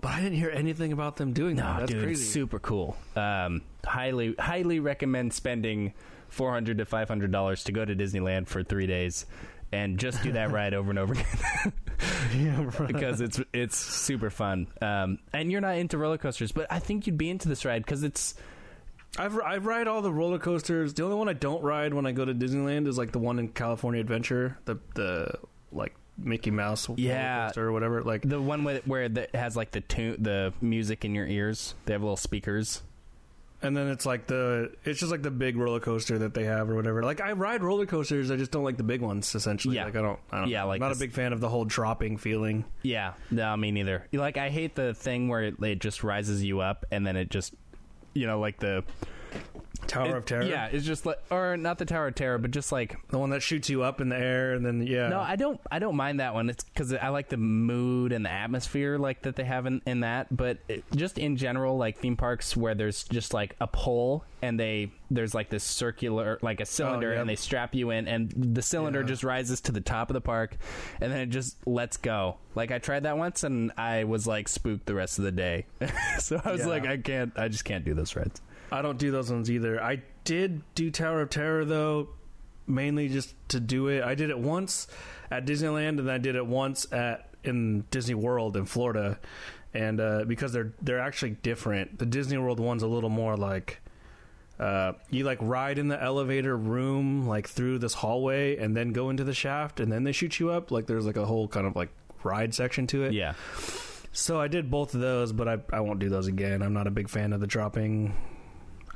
but 0.00 0.08
I 0.12 0.20
didn't 0.20 0.38
hear 0.38 0.50
anything 0.50 0.92
about 0.92 1.16
them 1.16 1.32
doing 1.32 1.56
that. 1.56 1.80
That's 1.80 1.92
dude, 1.92 2.02
crazy. 2.02 2.24
super 2.24 2.58
cool. 2.58 2.96
Um, 3.14 3.62
highly, 3.84 4.34
highly 4.38 4.80
recommend 4.80 5.32
spending 5.32 5.92
four 6.28 6.50
hundred 6.52 6.78
to 6.78 6.84
five 6.84 7.06
hundred 7.08 7.30
dollars 7.30 7.64
to 7.64 7.72
go 7.72 7.84
to 7.84 7.94
Disneyland 7.94 8.48
for 8.48 8.64
three 8.64 8.86
days 8.88 9.24
and 9.70 9.98
just 9.98 10.20
do 10.22 10.32
that 10.32 10.50
ride 10.52 10.74
over 10.74 10.90
and 10.90 10.98
over 10.98 11.12
again 11.14 11.72
yeah, 12.36 12.70
right. 12.78 12.88
because 12.88 13.20
it's 13.20 13.40
it's 13.52 13.76
super 13.76 14.30
fun. 14.30 14.66
Um, 14.82 15.18
and 15.32 15.52
you're 15.52 15.60
not 15.60 15.76
into 15.76 15.96
roller 15.96 16.18
coasters, 16.18 16.50
but 16.50 16.66
I 16.70 16.80
think 16.80 17.06
you'd 17.06 17.18
be 17.18 17.30
into 17.30 17.48
this 17.48 17.64
ride 17.64 17.84
because 17.84 18.02
it's 18.02 18.34
I've 19.18 19.38
I 19.40 19.58
ride 19.58 19.86
all 19.88 20.02
the 20.02 20.12
roller 20.12 20.38
coasters. 20.38 20.94
The 20.94 21.04
only 21.04 21.16
one 21.16 21.28
I 21.28 21.34
don't 21.34 21.62
ride 21.62 21.94
when 21.94 22.06
I 22.06 22.12
go 22.12 22.24
to 22.24 22.34
Disneyland 22.34 22.88
is 22.88 22.98
like 22.98 23.12
the 23.12 23.18
one 23.20 23.38
in 23.38 23.48
California 23.48 24.00
Adventure, 24.00 24.58
the 24.64 24.78
the 24.94 25.34
like 25.72 25.94
Mickey 26.18 26.50
Mouse 26.50 26.88
Yeah. 26.96 27.36
roller 27.36 27.46
coaster 27.48 27.68
or 27.68 27.72
whatever. 27.72 28.02
Like 28.02 28.22
the 28.28 28.40
one 28.40 28.64
with, 28.64 28.86
where 28.86 29.02
it 29.04 29.34
has 29.34 29.56
like 29.56 29.70
the 29.72 29.80
tune, 29.80 30.16
the 30.22 30.52
music 30.60 31.04
in 31.04 31.14
your 31.14 31.26
ears. 31.26 31.74
They 31.86 31.92
have 31.92 32.02
little 32.02 32.16
speakers. 32.16 32.82
and 33.62 33.74
then 33.76 33.88
it's 33.88 34.04
like 34.04 34.26
the 34.26 34.70
it's 34.84 35.00
just 35.00 35.10
like 35.10 35.22
the 35.22 35.30
big 35.30 35.56
roller 35.56 35.80
coaster 35.80 36.18
that 36.18 36.34
they 36.34 36.44
have 36.44 36.68
or 36.68 36.74
whatever. 36.74 37.02
Like 37.02 37.20
I 37.20 37.32
ride 37.32 37.62
roller 37.62 37.86
coasters, 37.86 38.30
I 38.30 38.36
just 38.36 38.50
don't 38.50 38.64
like 38.64 38.76
the 38.76 38.82
big 38.82 39.00
ones. 39.00 39.34
Essentially, 39.34 39.76
Yeah. 39.76 39.84
like 39.86 39.96
I 39.96 40.02
don't, 40.02 40.18
I 40.30 40.40
don't 40.40 40.48
yeah, 40.50 40.64
like 40.64 40.76
I'm 40.78 40.80
not 40.82 40.88
this- 40.90 40.98
a 40.98 41.00
big 41.00 41.12
fan 41.12 41.32
of 41.32 41.40
the 41.40 41.48
whole 41.48 41.64
dropping 41.64 42.16
feeling. 42.18 42.64
Yeah, 42.82 43.14
no, 43.30 43.56
me 43.56 43.70
neither. 43.70 44.06
Like 44.12 44.36
I 44.36 44.50
hate 44.50 44.74
the 44.74 44.92
thing 44.92 45.28
where 45.28 45.42
it, 45.44 45.62
it 45.62 45.78
just 45.80 46.02
rises 46.04 46.44
you 46.44 46.60
up 46.60 46.84
and 46.90 47.06
then 47.06 47.16
it 47.16 47.30
just, 47.30 47.54
you 48.14 48.26
know, 48.26 48.38
like 48.38 48.58
the 48.60 48.84
Tower 49.86 50.08
it- 50.08 50.16
of 50.16 50.24
Terror. 50.26 50.42
Yeah, 50.44 50.66
it's 50.66 50.84
just 50.84 51.06
like, 51.06 51.18
or 51.30 51.56
not 51.56 51.78
the 51.78 51.84
Tower 51.84 52.08
of 52.08 52.14
Terror, 52.14 52.38
but 52.38 52.50
just 52.50 52.72
like 52.72 52.96
The 53.08 53.18
one 53.18 53.30
that 53.30 53.42
shoots 53.42 53.68
you 53.70 53.82
up 53.82 54.00
in 54.00 54.08
the 54.08 54.16
air 54.18 54.52
and 54.54 54.64
then 54.64 54.86
yeah. 54.86 55.08
No, 55.08 55.20
I 55.20 55.36
don't. 55.36 55.60
I 55.70 55.78
don't 55.78 55.96
mind 55.96 56.20
that 56.20 56.34
one. 56.34 56.48
It's 56.50 56.64
because 56.64 56.92
I 56.94 57.08
like 57.08 57.28
the 57.28 57.36
mood 57.36 58.12
and 58.12 58.24
the 58.24 58.30
atmosphere 58.32 58.98
like 58.98 59.22
that 59.22 59.36
they 59.36 59.44
have 59.44 59.66
in, 59.66 59.82
in 59.86 60.00
that. 60.00 60.34
But 60.34 60.58
it, 60.68 60.84
just 60.94 61.18
in 61.18 61.36
general, 61.36 61.76
like 61.76 61.98
theme 61.98 62.16
parks 62.16 62.56
where 62.56 62.74
there's 62.74 63.04
just 63.04 63.32
like 63.34 63.56
a 63.60 63.66
pole 63.66 64.24
and 64.42 64.58
they 64.60 64.92
there's 65.10 65.34
like 65.34 65.48
this 65.48 65.64
circular 65.64 66.38
like 66.42 66.60
a 66.60 66.66
cylinder 66.66 67.08
oh, 67.08 67.12
yep. 67.12 67.20
and 67.20 67.30
they 67.30 67.36
strap 67.36 67.74
you 67.74 67.90
in 67.90 68.08
and 68.08 68.32
the 68.36 68.62
cylinder 68.62 69.00
Yeah. 69.00 69.06
just 69.06 69.22
rises 69.24 69.60
to 69.62 69.72
the 69.72 69.80
top 69.80 70.10
of 70.10 70.14
the 70.14 70.20
park 70.20 70.56
and 71.00 71.12
then 71.12 71.20
it 71.20 71.26
just 71.26 71.56
lets 71.66 71.96
go. 71.96 72.36
Like 72.54 72.70
I 72.72 72.78
tried 72.78 73.04
that 73.04 73.16
once 73.16 73.44
and 73.44 73.72
I 73.76 74.04
was 74.04 74.26
like 74.26 74.48
spooked 74.48 74.86
the 74.86 74.94
rest 74.94 75.18
of 75.18 75.24
the 75.24 75.32
day. 75.32 75.66
so 76.18 76.40
I 76.44 76.50
was 76.52 76.62
Yeah. 76.62 76.66
like, 76.66 76.86
I 76.86 76.96
can't. 76.96 77.32
I 77.38 77.48
just 77.48 77.64
can't 77.64 77.84
do 77.84 77.94
those 77.94 78.16
rides. 78.16 78.40
I 78.74 78.82
don't 78.82 78.98
do 78.98 79.10
those 79.12 79.30
ones 79.30 79.50
either. 79.50 79.82
I 79.82 80.02
did 80.24 80.62
do 80.74 80.90
Tower 80.90 81.22
of 81.22 81.30
Terror 81.30 81.64
though, 81.64 82.08
mainly 82.66 83.08
just 83.08 83.34
to 83.50 83.60
do 83.60 83.86
it. 83.88 84.02
I 84.02 84.16
did 84.16 84.30
it 84.30 84.38
once 84.38 84.88
at 85.30 85.46
Disneyland 85.46 85.90
and 85.90 86.00
then 86.00 86.10
I 86.10 86.18
did 86.18 86.34
it 86.34 86.44
once 86.44 86.90
at 86.92 87.28
in 87.44 87.84
Disney 87.90 88.14
World 88.14 88.56
in 88.56 88.66
Florida. 88.66 89.20
And 89.72 90.00
uh, 90.00 90.24
because 90.26 90.52
they're 90.52 90.72
they're 90.82 90.98
actually 91.00 91.30
different. 91.30 91.98
The 91.98 92.06
Disney 92.06 92.36
World 92.36 92.58
one's 92.58 92.82
a 92.82 92.88
little 92.88 93.10
more 93.10 93.36
like 93.36 93.80
uh, 94.58 94.92
you 95.08 95.24
like 95.24 95.38
ride 95.40 95.78
in 95.78 95.88
the 95.88 96.00
elevator 96.00 96.56
room 96.56 97.28
like 97.28 97.48
through 97.48 97.78
this 97.78 97.94
hallway 97.94 98.56
and 98.56 98.76
then 98.76 98.92
go 98.92 99.10
into 99.10 99.24
the 99.24 99.34
shaft 99.34 99.78
and 99.78 99.90
then 99.90 100.02
they 100.02 100.12
shoot 100.12 100.40
you 100.40 100.50
up. 100.50 100.72
Like 100.72 100.86
there's 100.86 101.06
like 101.06 101.16
a 101.16 101.26
whole 101.26 101.46
kind 101.46 101.66
of 101.66 101.76
like 101.76 101.90
ride 102.24 102.54
section 102.54 102.88
to 102.88 103.04
it. 103.04 103.12
Yeah. 103.12 103.34
So 104.12 104.40
I 104.40 104.48
did 104.48 104.70
both 104.70 104.94
of 104.94 105.00
those, 105.00 105.32
but 105.32 105.48
I 105.48 105.58
I 105.72 105.80
won't 105.80 106.00
do 106.00 106.08
those 106.08 106.26
again. 106.26 106.60
I'm 106.60 106.72
not 106.72 106.88
a 106.88 106.92
big 106.92 107.08
fan 107.08 107.32
of 107.32 107.40
the 107.40 107.46
dropping. 107.46 108.14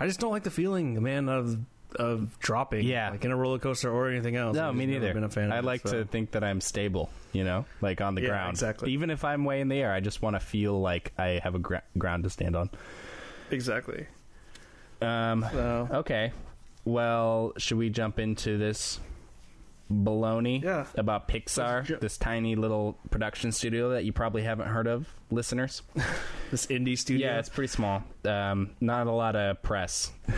I 0.01 0.07
just 0.07 0.21
don't 0.21 0.31
like 0.31 0.45
the 0.45 0.51
feeling, 0.51 1.03
man, 1.03 1.29
of 1.29 1.59
of 1.97 2.39
dropping. 2.39 2.85
Yeah. 2.87 3.11
like 3.11 3.25
in 3.25 3.31
a 3.31 3.37
roller 3.37 3.59
coaster 3.59 3.91
or 3.91 4.09
anything 4.11 4.37
else. 4.37 4.55
No, 4.55 4.69
I've 4.69 4.75
me 4.75 4.85
neither. 4.87 5.13
Been 5.15 5.25
a 5.25 5.31
fan. 5.31 5.47
Of 5.47 5.53
I 5.53 5.59
it, 5.59 5.65
like 5.65 5.81
so. 5.89 5.99
to 6.01 6.05
think 6.05 6.33
that 6.33 6.45
I'm 6.45 6.61
stable, 6.61 7.09
you 7.33 7.45
know, 7.45 7.65
like 7.81 8.01
on 8.03 8.15
the 8.15 8.21
Yeah, 8.21 8.29
ground. 8.29 8.51
exactly. 8.51 8.93
Even 8.93 9.09
if 9.11 9.25
I'm 9.25 9.45
way 9.47 9.61
in 9.63 9.69
the 9.69 9.77
air, 9.81 9.93
I 9.93 10.01
just 10.01 10.21
want 10.21 10.37
to 10.37 10.41
feel 10.41 10.79
like 10.79 11.13
I 11.19 11.41
have 11.43 11.55
a 11.55 11.59
gra- 11.59 11.83
ground 11.97 12.25
to 12.25 12.31
stand 12.31 12.57
on. 12.57 12.69
exactly. 13.51 14.07
Um, 15.01 15.47
So 15.51 15.89
okay. 15.93 16.33
Well, 16.85 17.53
should 17.57 17.79
we 17.79 17.89
jump 17.91 18.19
into 18.19 18.59
this 18.59 19.01
baloney 19.91 20.63
Yeah. 20.63 20.87
about 20.97 21.29
Pixar, 21.29 21.85
Ju- 21.85 21.99
this 22.01 22.19
tiny 22.19 22.57
little 22.57 22.99
production 23.11 23.53
studio 23.53 23.91
that 23.91 24.05
you 24.05 24.13
probably 24.13 24.43
haven't 24.43 24.69
heard 24.69 24.87
of, 24.87 25.09
listeners. 25.31 25.83
This 26.51 26.65
indie 26.69 26.97
studio. 26.97 27.27
Yeah, 27.29 27.39
it's 27.41 27.51
pretty 27.51 27.69
small. 27.69 28.03
Um, 28.25 28.71
not 28.81 29.07
a 29.07 29.13
lot 29.13 29.37
of 29.37 29.63
press. 29.63 30.11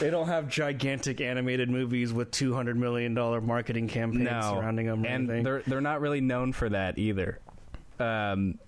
they 0.00 0.10
don't 0.10 0.26
have 0.28 0.48
gigantic 0.48 1.20
animated 1.20 1.68
movies 1.70 2.12
with 2.12 2.30
two 2.30 2.54
hundred 2.54 2.76
million 2.78 3.12
dollar 3.14 3.40
marketing 3.40 3.88
campaigns 3.88 4.24
No, 4.24 4.40
surrounding 4.40 4.86
them. 4.86 5.04
And 5.04 5.28
anything. 5.28 5.44
they're 5.44 5.62
they're 5.66 5.80
not 5.82 6.00
really 6.00 6.20
known 6.20 6.52
for 6.52 6.68
that 6.70 6.98
either. 6.98 7.40
Um, 8.00 8.58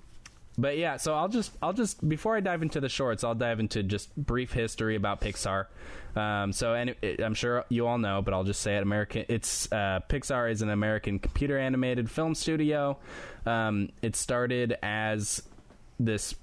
but 0.61 0.77
yeah, 0.77 0.97
so 0.97 1.15
I'll 1.15 1.29
just 1.29 1.53
I'll 1.63 1.73
just 1.73 2.07
before 2.07 2.37
I 2.37 2.41
dive 2.41 2.63
into 2.63 2.81
the 2.81 2.89
shorts, 2.89 3.25
I'll 3.25 3.35
dive 3.35 3.61
into 3.61 3.83
just 3.83 4.15
brief 4.17 4.53
history 4.53 4.95
about 4.95 5.21
Pixar. 5.21 5.67
Um, 6.15 6.53
so 6.53 6.75
and 6.75 6.95
it, 7.01 7.21
I'm 7.21 7.35
sure 7.35 7.65
you 7.69 7.87
all 7.87 7.99
know, 7.99 8.21
but 8.21 8.35
I'll 8.35 8.45
just 8.45 8.61
say 8.61 8.77
it. 8.77 8.83
American, 8.83 9.25
it's 9.29 9.71
uh, 9.73 10.01
Pixar 10.09 10.51
is 10.51 10.61
an 10.63 10.71
American 10.71 11.19
computer 11.19 11.59
animated 11.59 12.11
film 12.11 12.35
studio. 12.35 12.99
Um, 13.47 13.91
it 14.03 14.17
started 14.17 14.77
as 14.83 15.43
this 15.99 16.35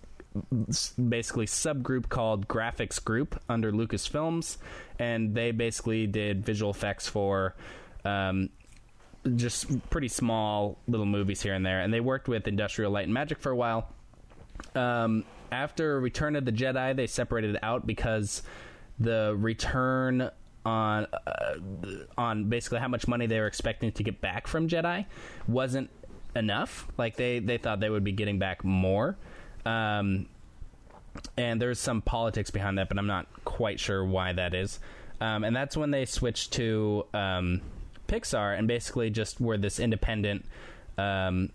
basically 1.09 1.45
subgroup 1.45 2.09
called 2.09 2.47
Graphics 2.47 3.03
Group 3.03 3.39
under 3.49 3.71
Lucasfilms, 3.71 4.57
and 4.99 5.35
they 5.35 5.51
basically 5.51 6.07
did 6.07 6.45
visual 6.45 6.71
effects 6.71 7.07
for 7.07 7.55
um, 8.05 8.49
just 9.35 9.89
pretty 9.89 10.07
small 10.07 10.77
little 10.87 11.05
movies 11.05 11.41
here 11.41 11.53
and 11.53 11.65
there. 11.65 11.81
And 11.81 11.93
they 11.93 11.99
worked 11.99 12.27
with 12.27 12.47
Industrial 12.47 12.91
Light 12.91 13.05
and 13.05 13.13
Magic 13.13 13.39
for 13.39 13.51
a 13.51 13.55
while. 13.55 13.89
Um, 14.75 15.23
after 15.51 15.99
Return 15.99 16.35
of 16.35 16.45
the 16.45 16.51
Jedi, 16.51 16.95
they 16.95 17.07
separated 17.07 17.57
out 17.61 17.87
because 17.87 18.43
the 18.99 19.35
return 19.37 20.29
on 20.65 21.07
uh, 21.25 21.53
on 22.17 22.49
basically 22.49 22.79
how 22.79 22.87
much 22.87 23.07
money 23.07 23.25
they 23.25 23.39
were 23.39 23.47
expecting 23.47 23.91
to 23.91 24.03
get 24.03 24.19
back 24.19 24.47
from 24.47 24.67
Jedi 24.67 25.05
wasn't 25.47 25.89
enough. 26.35 26.87
Like 26.97 27.15
they 27.15 27.39
they 27.39 27.57
thought 27.57 27.79
they 27.79 27.89
would 27.89 28.03
be 28.03 28.11
getting 28.11 28.39
back 28.39 28.63
more. 28.63 29.17
Um, 29.65 30.27
and 31.35 31.61
there's 31.61 31.79
some 31.79 32.01
politics 32.01 32.51
behind 32.51 32.77
that, 32.77 32.89
but 32.89 32.97
I'm 32.97 33.07
not 33.07 33.27
quite 33.43 33.79
sure 33.79 34.05
why 34.05 34.33
that 34.33 34.53
is. 34.53 34.79
Um, 35.19 35.43
and 35.43 35.55
that's 35.55 35.75
when 35.75 35.89
they 35.89 36.05
switched 36.05 36.53
to 36.53 37.05
um, 37.13 37.61
Pixar 38.07 38.57
and 38.57 38.67
basically 38.67 39.09
just 39.09 39.41
were 39.41 39.57
this 39.57 39.79
independent 39.79 40.45
um, 40.97 41.51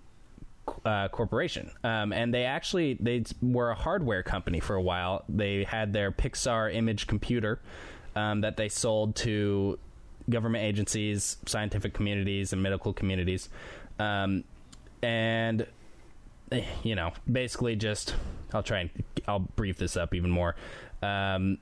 uh, 0.85 1.09
corporation. 1.09 1.71
Um, 1.85 2.13
and 2.13 2.33
they 2.33 2.45
actually 2.45 2.95
they 3.01 3.25
were 3.41 3.71
a 3.71 3.75
hardware 3.75 4.23
company 4.23 4.61
for 4.61 4.75
a 4.77 4.83
while. 4.83 5.25
They 5.29 5.65
had 5.65 5.93
their 5.93 6.13
Pixar 6.13 6.75
image 6.75 7.07
computer 7.07 7.61
um, 8.15 8.41
that 8.43 8.57
they 8.57 8.69
sold 8.69 9.17
to 9.17 9.79
government 10.31 10.65
agencies, 10.65 11.37
scientific 11.47 11.95
communities, 11.95 12.53
and 12.53 12.63
medical 12.63 12.93
communities. 12.93 13.49
Um, 13.99 14.45
and 15.03 15.67
eh, 16.51 16.65
you 16.83 16.95
know, 16.95 17.13
basically 17.31 17.77
just 17.77 18.15
I'll 18.53 18.63
try 18.63 18.81
and 18.81 18.91
I'll 19.27 19.41
brief 19.41 19.79
this 19.79 19.97
up 19.97 20.15
even 20.15 20.31
more. 20.31 20.57
Um, 21.03 21.59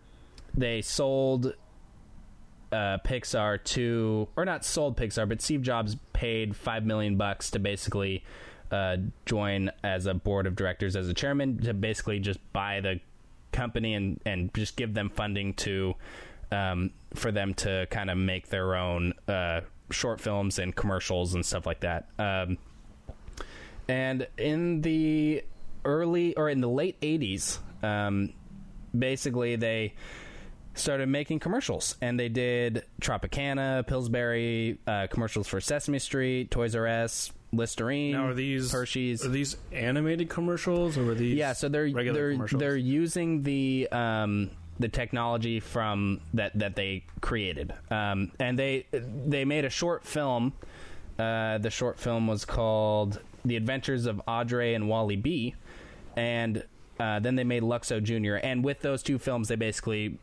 they 0.57 0.83
sold 0.83 1.55
uh, 2.73 2.99
Pixar 3.05 3.63
to, 3.65 4.29
or 4.37 4.45
not 4.45 4.65
sold 4.65 4.97
Pixar, 4.97 5.29
but 5.29 5.41
Steve 5.41 5.63
Jobs 5.63 5.97
paid 6.13 6.55
five 6.57 6.85
million 6.85 7.17
bucks 7.17 7.51
to 7.53 7.59
basically 7.59 8.25
uh, 8.71 8.97
join 9.27 9.71
as 9.83 10.07
a 10.07 10.15
board 10.15 10.47
of 10.47 10.57
directors 10.57 10.97
as 10.97 11.09
a 11.09 11.15
chairman 11.15 11.59
to 11.59 11.75
basically 11.75 12.21
just 12.21 12.39
buy 12.53 12.81
the 12.81 13.01
company 13.53 13.95
and 13.95 14.21
and 14.25 14.55
just 14.55 14.77
give 14.77 14.95
them 14.95 15.11
funding 15.11 15.55
to 15.55 15.95
um, 16.53 16.91
for 17.15 17.33
them 17.33 17.55
to 17.55 17.87
kind 17.91 18.11
of 18.11 18.17
make 18.17 18.49
their 18.49 18.77
own 18.77 19.13
uh, 19.29 19.61
short 19.91 20.21
films 20.21 20.59
and 20.59 20.75
commercials 20.75 21.35
and 21.35 21.45
stuff 21.45 21.67
like 21.67 21.81
that. 21.81 22.09
Um, 22.19 22.59
and 23.89 24.27
in 24.39 24.83
the 24.83 25.43
early 25.85 26.37
or 26.37 26.49
in 26.49 26.61
the 26.61 26.69
late 26.69 27.01
80s, 27.01 27.59
um, 27.83 28.33
basically 28.97 29.57
they 29.57 29.95
started 30.75 31.09
making 31.09 31.41
commercials 31.41 31.97
and 32.01 32.19
they 32.19 32.29
did 32.29 32.85
Tropicana, 33.01 33.87
Pillsbury, 33.87 34.79
uh, 34.87 35.07
commercials 35.11 35.49
for 35.49 35.61
Sesame 35.61 35.99
Street, 35.99 36.51
Toys 36.51 36.75
R 36.75 36.87
Us, 36.87 37.33
Listerine, 37.53 38.13
now 38.13 38.27
are 38.27 38.35
these 38.35 38.71
Hershey's. 38.71 39.25
Are 39.25 39.29
these 39.29 39.57
animated 39.73 40.29
commercials 40.29 40.97
or 40.97 41.11
are 41.11 41.15
these? 41.15 41.37
Yeah, 41.37 41.53
so 41.53 41.69
they're 41.69 41.91
regular 41.91 42.21
they're 42.21 42.33
commercials? 42.33 42.61
they're 42.61 42.77
using 42.77 43.43
the 43.43 43.89
um, 43.91 44.51
the 44.79 44.89
technology 44.89 45.59
from 45.59 46.21
that 46.35 46.57
that 46.59 46.77
they 46.77 47.05
created, 47.21 47.75
um, 47.91 48.31
and 48.39 48.59
they 48.59 48.87
they 48.93 49.45
made 49.45 49.65
a 49.65 49.71
short 49.71 50.05
film. 50.05 50.53
Uh, 51.19 51.59
the 51.59 51.71
short 51.71 51.99
film 51.99 52.29
was 52.29 52.45
called 52.45 53.19
"The 53.45 53.57
Adventures 53.57 54.07
of 54.07 54.23
André 54.29 54.77
and 54.77 54.89
Wally 54.89 55.17
B," 55.17 55.57
and 56.17 56.63
uh, 57.01 57.19
then 57.19 57.35
they 57.35 57.45
made 57.45 57.65
Luxo 57.65 58.01
Junior. 58.01 58.37
And 58.37 58.63
with 58.63 58.81
those 58.81 59.03
two 59.03 59.19
films, 59.19 59.49
they 59.49 59.57
basically 59.57 60.19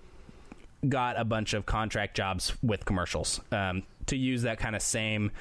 got 0.87 1.19
a 1.19 1.25
bunch 1.25 1.53
of 1.53 1.65
contract 1.65 2.15
jobs 2.15 2.53
with 2.61 2.85
commercials 2.85 3.41
um, 3.51 3.83
to 4.05 4.15
use 4.15 4.43
that 4.43 4.59
kind 4.59 4.75
of 4.75 4.81
same 4.81 5.31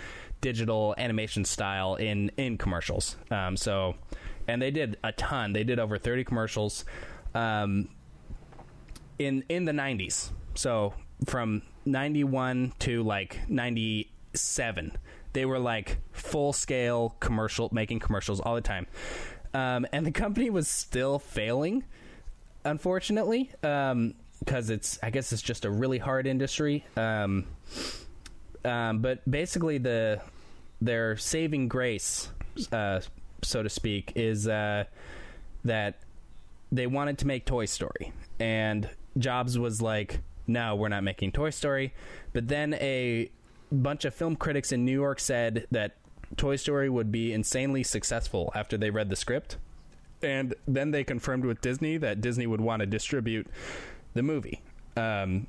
digital 0.40 0.94
animation 0.98 1.44
style 1.44 1.94
in 1.96 2.30
in 2.36 2.58
commercials. 2.58 3.16
Um, 3.30 3.56
so, 3.56 3.94
and 4.48 4.60
they 4.60 4.70
did 4.70 4.96
a 5.02 5.12
ton. 5.12 5.52
They 5.52 5.64
did 5.64 5.78
over 5.78 5.98
thirty 5.98 6.24
commercials 6.24 6.84
um, 7.34 7.88
in 9.18 9.44
in 9.48 9.64
the 9.64 9.72
nineties. 9.72 10.32
So 10.54 10.94
from 11.26 11.62
ninety 11.84 12.24
one 12.24 12.72
to 12.80 13.02
like 13.02 13.48
ninety 13.48 14.10
seven, 14.34 14.92
they 15.32 15.44
were 15.44 15.58
like 15.58 15.98
full 16.12 16.52
scale 16.52 17.16
commercial 17.20 17.68
making 17.72 18.00
commercials 18.00 18.40
all 18.40 18.54
the 18.54 18.60
time. 18.60 18.86
Um, 19.54 19.86
and 19.92 20.04
the 20.04 20.12
company 20.12 20.50
was 20.50 20.68
still 20.68 21.18
failing, 21.18 21.84
unfortunately, 22.64 23.50
because 24.40 24.70
it's 24.70 24.98
I 25.02 25.10
guess 25.10 25.32
it's 25.32 25.42
just 25.42 25.64
a 25.64 25.70
really 25.70 25.98
hard 25.98 26.26
industry. 26.26 26.84
Um, 26.96 27.46
um, 28.64 28.98
but 28.98 29.28
basically, 29.30 29.78
the 29.78 30.20
their 30.80 31.16
saving 31.16 31.68
grace, 31.68 32.28
uh, 32.72 33.00
so 33.42 33.62
to 33.62 33.68
speak, 33.68 34.12
is 34.14 34.48
uh, 34.48 34.84
that 35.64 35.98
they 36.72 36.86
wanted 36.86 37.18
to 37.18 37.26
make 37.26 37.44
Toy 37.44 37.66
Story, 37.66 38.12
and 38.38 38.88
Jobs 39.18 39.58
was 39.58 39.80
like, 39.80 40.20
"No, 40.46 40.74
we're 40.76 40.88
not 40.88 41.04
making 41.04 41.32
Toy 41.32 41.50
Story." 41.50 41.94
But 42.32 42.48
then 42.48 42.74
a 42.74 43.30
bunch 43.72 44.04
of 44.04 44.14
film 44.14 44.36
critics 44.36 44.72
in 44.72 44.84
New 44.84 44.92
York 44.92 45.20
said 45.20 45.66
that 45.70 45.96
Toy 46.36 46.56
Story 46.56 46.88
would 46.88 47.12
be 47.12 47.32
insanely 47.32 47.82
successful 47.82 48.52
after 48.54 48.76
they 48.76 48.90
read 48.90 49.10
the 49.10 49.16
script. 49.16 49.56
And 50.22 50.54
then 50.66 50.90
they 50.90 51.04
confirmed 51.04 51.44
with 51.44 51.60
Disney 51.60 51.98
that 51.98 52.20
Disney 52.20 52.46
would 52.46 52.60
want 52.60 52.80
to 52.80 52.86
distribute 52.86 53.46
the 54.16 54.22
movie. 54.22 54.62
Um, 54.96 55.46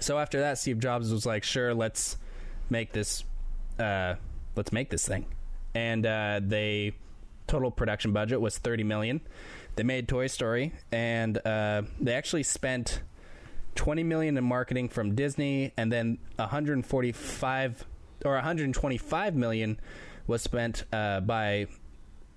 so 0.00 0.18
after 0.18 0.40
that, 0.40 0.58
Steve 0.58 0.80
Jobs 0.80 1.12
was 1.12 1.24
like, 1.24 1.44
"Sure, 1.44 1.74
let's 1.74 2.16
make 2.70 2.92
this. 2.92 3.24
Uh, 3.78 4.16
let's 4.56 4.72
make 4.72 4.90
this 4.90 5.06
thing." 5.06 5.26
And 5.74 6.04
uh, 6.04 6.40
total 7.46 7.70
production 7.70 8.12
budget 8.12 8.40
was 8.40 8.58
thirty 8.58 8.84
million. 8.84 9.20
They 9.76 9.84
made 9.84 10.08
Toy 10.08 10.26
Story, 10.26 10.72
and 10.90 11.38
uh, 11.46 11.82
they 12.00 12.14
actually 12.14 12.42
spent 12.42 13.02
twenty 13.74 14.02
million 14.02 14.36
in 14.36 14.44
marketing 14.44 14.88
from 14.88 15.14
Disney, 15.14 15.72
and 15.76 15.92
then 15.92 16.18
one 16.36 16.48
hundred 16.48 16.84
forty-five 16.84 17.84
or 18.24 18.34
one 18.34 18.42
hundred 18.42 18.72
twenty-five 18.74 19.34
million 19.34 19.78
was 20.26 20.42
spent 20.42 20.84
uh, 20.92 21.20
by 21.20 21.66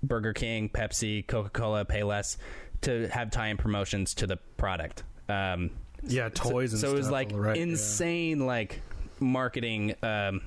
Burger 0.01 0.33
King, 0.33 0.69
Pepsi, 0.69 1.25
Coca 1.25 1.49
Cola, 1.49 1.85
Payless 1.85 2.37
to 2.81 3.07
have 3.07 3.31
tie-in 3.31 3.57
promotions 3.57 4.13
to 4.15 4.27
the 4.27 4.37
product. 4.57 5.03
Um, 5.27 5.71
yeah, 6.03 6.29
toys 6.29 6.71
so, 6.71 6.75
and 6.75 6.81
so 6.81 6.91
it 6.91 6.97
was 6.97 7.09
like 7.09 7.31
right, 7.33 7.55
yeah. 7.55 7.63
insane, 7.63 8.45
like 8.45 8.81
marketing 9.19 9.95
um, 10.03 10.41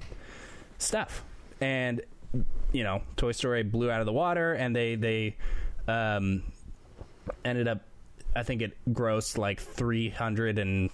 stuff, 0.79 1.25
and 1.61 2.03
you 2.73 2.85
know, 2.85 3.03
Toy 3.17 3.33
Story 3.33 3.63
blew 3.63 3.91
out 3.91 4.01
of 4.01 4.07
the 4.07 4.13
water, 4.13 4.53
and 4.55 4.75
they 4.75 4.95
they 4.95 5.37
um, 5.87 6.43
ended 7.45 7.69
up. 7.69 7.83
I 8.37 8.43
think 8.43 8.63
it 8.63 8.77
grossed 8.91 9.39
like 9.39 9.59
300 9.59 10.59
and 10.59 10.91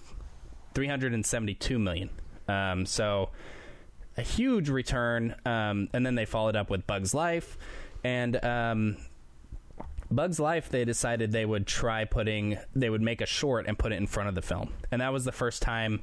372 0.75 1.79
million. 1.79 2.11
Um, 2.49 2.87
so 2.87 3.31
a 4.17 4.23
huge 4.23 4.69
return. 4.69 5.35
Um, 5.45 5.89
and 5.93 6.05
then 6.07 6.15
they 6.15 6.25
followed 6.25 6.57
up 6.57 6.71
with 6.71 6.87
Bugs 6.87 7.15
Life, 7.15 7.59
and 8.03 8.43
um, 8.45 8.97
Bugs 10.15 10.39
Life. 10.41 10.69
They 10.69 10.85
decided 10.85 11.33
they 11.33 11.47
would 11.47 11.67
try 11.67 12.05
putting. 12.05 12.59
They 12.75 12.91
would 12.91 13.03
make 13.03 13.21
a 13.21 13.27
short 13.27 13.67
and 13.67 13.79
put 13.79 13.93
it 13.93 13.97
in 13.97 14.07
front 14.07 14.29
of 14.29 14.35
the 14.35 14.43
film, 14.43 14.73
and 14.91 15.01
that 15.01 15.13
was 15.13 15.25
the 15.25 15.33
first 15.33 15.63
time 15.63 16.03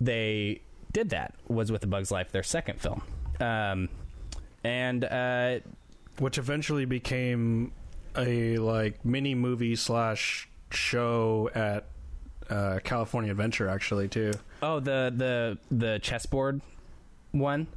they 0.00 0.62
did 0.92 1.10
that. 1.10 1.34
Was 1.48 1.70
with 1.72 1.80
the 1.80 1.86
Bugs 1.86 2.10
Life, 2.10 2.32
their 2.32 2.42
second 2.42 2.80
film. 2.80 3.02
Um, 3.40 3.88
and 4.64 5.04
uh, 5.04 5.60
which 6.18 6.38
eventually 6.38 6.84
became 6.84 7.72
a 8.16 8.56
like 8.58 9.04
mini 9.04 9.34
movie 9.34 9.76
slash 9.76 10.48
show 10.70 11.50
at 11.54 11.86
uh, 12.50 12.80
California 12.84 13.30
Adventure 13.30 13.68
actually 13.68 14.08
too. 14.08 14.32
Oh, 14.62 14.80
the 14.80 15.12
the 15.14 15.58
the 15.74 15.98
chessboard 16.00 16.60
one. 17.32 17.68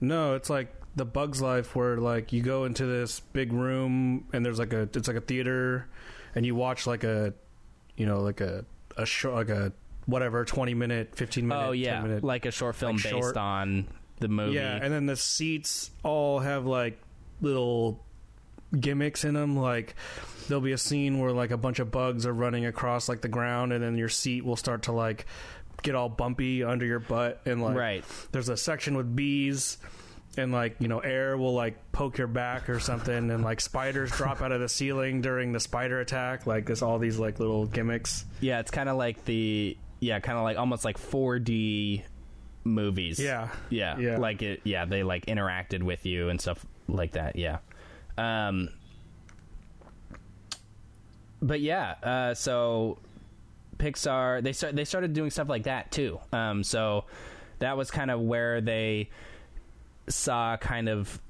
No, 0.00 0.34
it's 0.34 0.48
like 0.50 0.68
the 0.96 1.04
Bugs 1.04 1.42
Life 1.42 1.74
where 1.74 1.96
like 1.96 2.32
you 2.32 2.42
go 2.42 2.64
into 2.64 2.86
this 2.86 3.20
big 3.20 3.52
room 3.52 4.26
and 4.32 4.44
there's 4.44 4.58
like 4.58 4.72
a 4.72 4.82
it's 4.82 5.08
like 5.08 5.16
a 5.16 5.20
theater 5.20 5.88
and 6.34 6.46
you 6.46 6.54
watch 6.54 6.86
like 6.86 7.04
a 7.04 7.34
you 7.96 8.06
know 8.06 8.20
like 8.20 8.40
a 8.40 8.64
a 8.96 9.06
show 9.06 9.34
like 9.34 9.48
a 9.48 9.72
whatever 10.06 10.44
20 10.44 10.74
minute 10.74 11.16
15 11.16 11.48
minute 11.48 11.66
oh 11.66 11.72
yeah, 11.72 11.94
10 11.94 12.02
minute 12.02 12.24
like 12.24 12.46
a 12.46 12.50
short 12.50 12.76
film 12.76 12.96
like 12.96 13.02
based 13.02 13.14
short- 13.14 13.36
on 13.36 13.88
the 14.20 14.28
movie. 14.28 14.54
Yeah, 14.54 14.78
and 14.80 14.92
then 14.92 15.06
the 15.06 15.16
seats 15.16 15.90
all 16.02 16.40
have 16.40 16.66
like 16.66 17.00
little 17.40 18.04
gimmicks 18.78 19.24
in 19.24 19.34
them. 19.34 19.56
Like 19.56 19.94
there'll 20.48 20.60
be 20.60 20.72
a 20.72 20.78
scene 20.78 21.18
where 21.18 21.32
like 21.32 21.50
a 21.50 21.56
bunch 21.56 21.78
of 21.78 21.90
bugs 21.90 22.26
are 22.26 22.32
running 22.32 22.66
across 22.66 23.08
like 23.08 23.20
the 23.20 23.28
ground, 23.28 23.72
and 23.72 23.82
then 23.82 23.96
your 23.96 24.08
seat 24.08 24.44
will 24.44 24.56
start 24.56 24.84
to 24.84 24.92
like 24.92 25.26
get 25.82 25.94
all 25.94 26.08
bumpy 26.08 26.64
under 26.64 26.86
your 26.86 27.00
butt, 27.00 27.42
and 27.44 27.62
like 27.62 27.76
right. 27.76 28.04
there's 28.32 28.48
a 28.48 28.56
section 28.56 28.96
with 28.96 29.14
bees. 29.14 29.78
And 30.36 30.50
like 30.52 30.76
you 30.80 30.88
know, 30.88 30.98
air 30.98 31.36
will 31.36 31.54
like 31.54 31.76
poke 31.92 32.18
your 32.18 32.26
back 32.26 32.68
or 32.68 32.80
something, 32.80 33.30
and 33.30 33.44
like 33.44 33.60
spiders 33.60 34.10
drop 34.16 34.42
out 34.42 34.50
of 34.52 34.60
the 34.60 34.68
ceiling 34.68 35.20
during 35.20 35.52
the 35.52 35.60
spider 35.60 36.00
attack. 36.00 36.46
Like 36.46 36.66
there's 36.66 36.82
all 36.82 36.98
these 36.98 37.18
like 37.18 37.38
little 37.38 37.66
gimmicks. 37.66 38.24
Yeah, 38.40 38.58
it's 38.60 38.70
kind 38.70 38.88
of 38.88 38.96
like 38.96 39.24
the 39.24 39.76
yeah, 40.00 40.18
kind 40.20 40.36
of 40.36 40.44
like 40.44 40.58
almost 40.58 40.84
like 40.84 40.98
4D 40.98 42.02
movies. 42.64 43.18
Yeah, 43.20 43.48
Yeah, 43.70 43.96
Yeah. 43.98 44.18
like 44.18 44.42
it. 44.42 44.60
Yeah, 44.64 44.84
they 44.86 45.02
like 45.02 45.26
interacted 45.26 45.82
with 45.82 46.04
you 46.04 46.28
and 46.30 46.40
stuff 46.40 46.64
like 46.88 47.12
that. 47.12 47.36
Yeah, 47.36 47.58
um, 48.18 48.68
but 51.40 51.60
yeah. 51.60 51.94
Uh, 52.02 52.34
so 52.34 52.98
Pixar 53.76 54.42
they 54.42 54.52
start 54.52 54.74
they 54.76 54.84
started 54.84 55.12
doing 55.12 55.30
stuff 55.30 55.48
like 55.48 55.64
that 55.64 55.90
too. 55.90 56.18
Um, 56.32 56.62
so 56.64 57.04
that 57.58 57.76
was 57.76 57.90
kind 57.90 58.10
of 58.10 58.20
where 58.20 58.60
they 58.60 59.10
saw 60.08 60.56
kind 60.56 60.88
of 60.88 61.20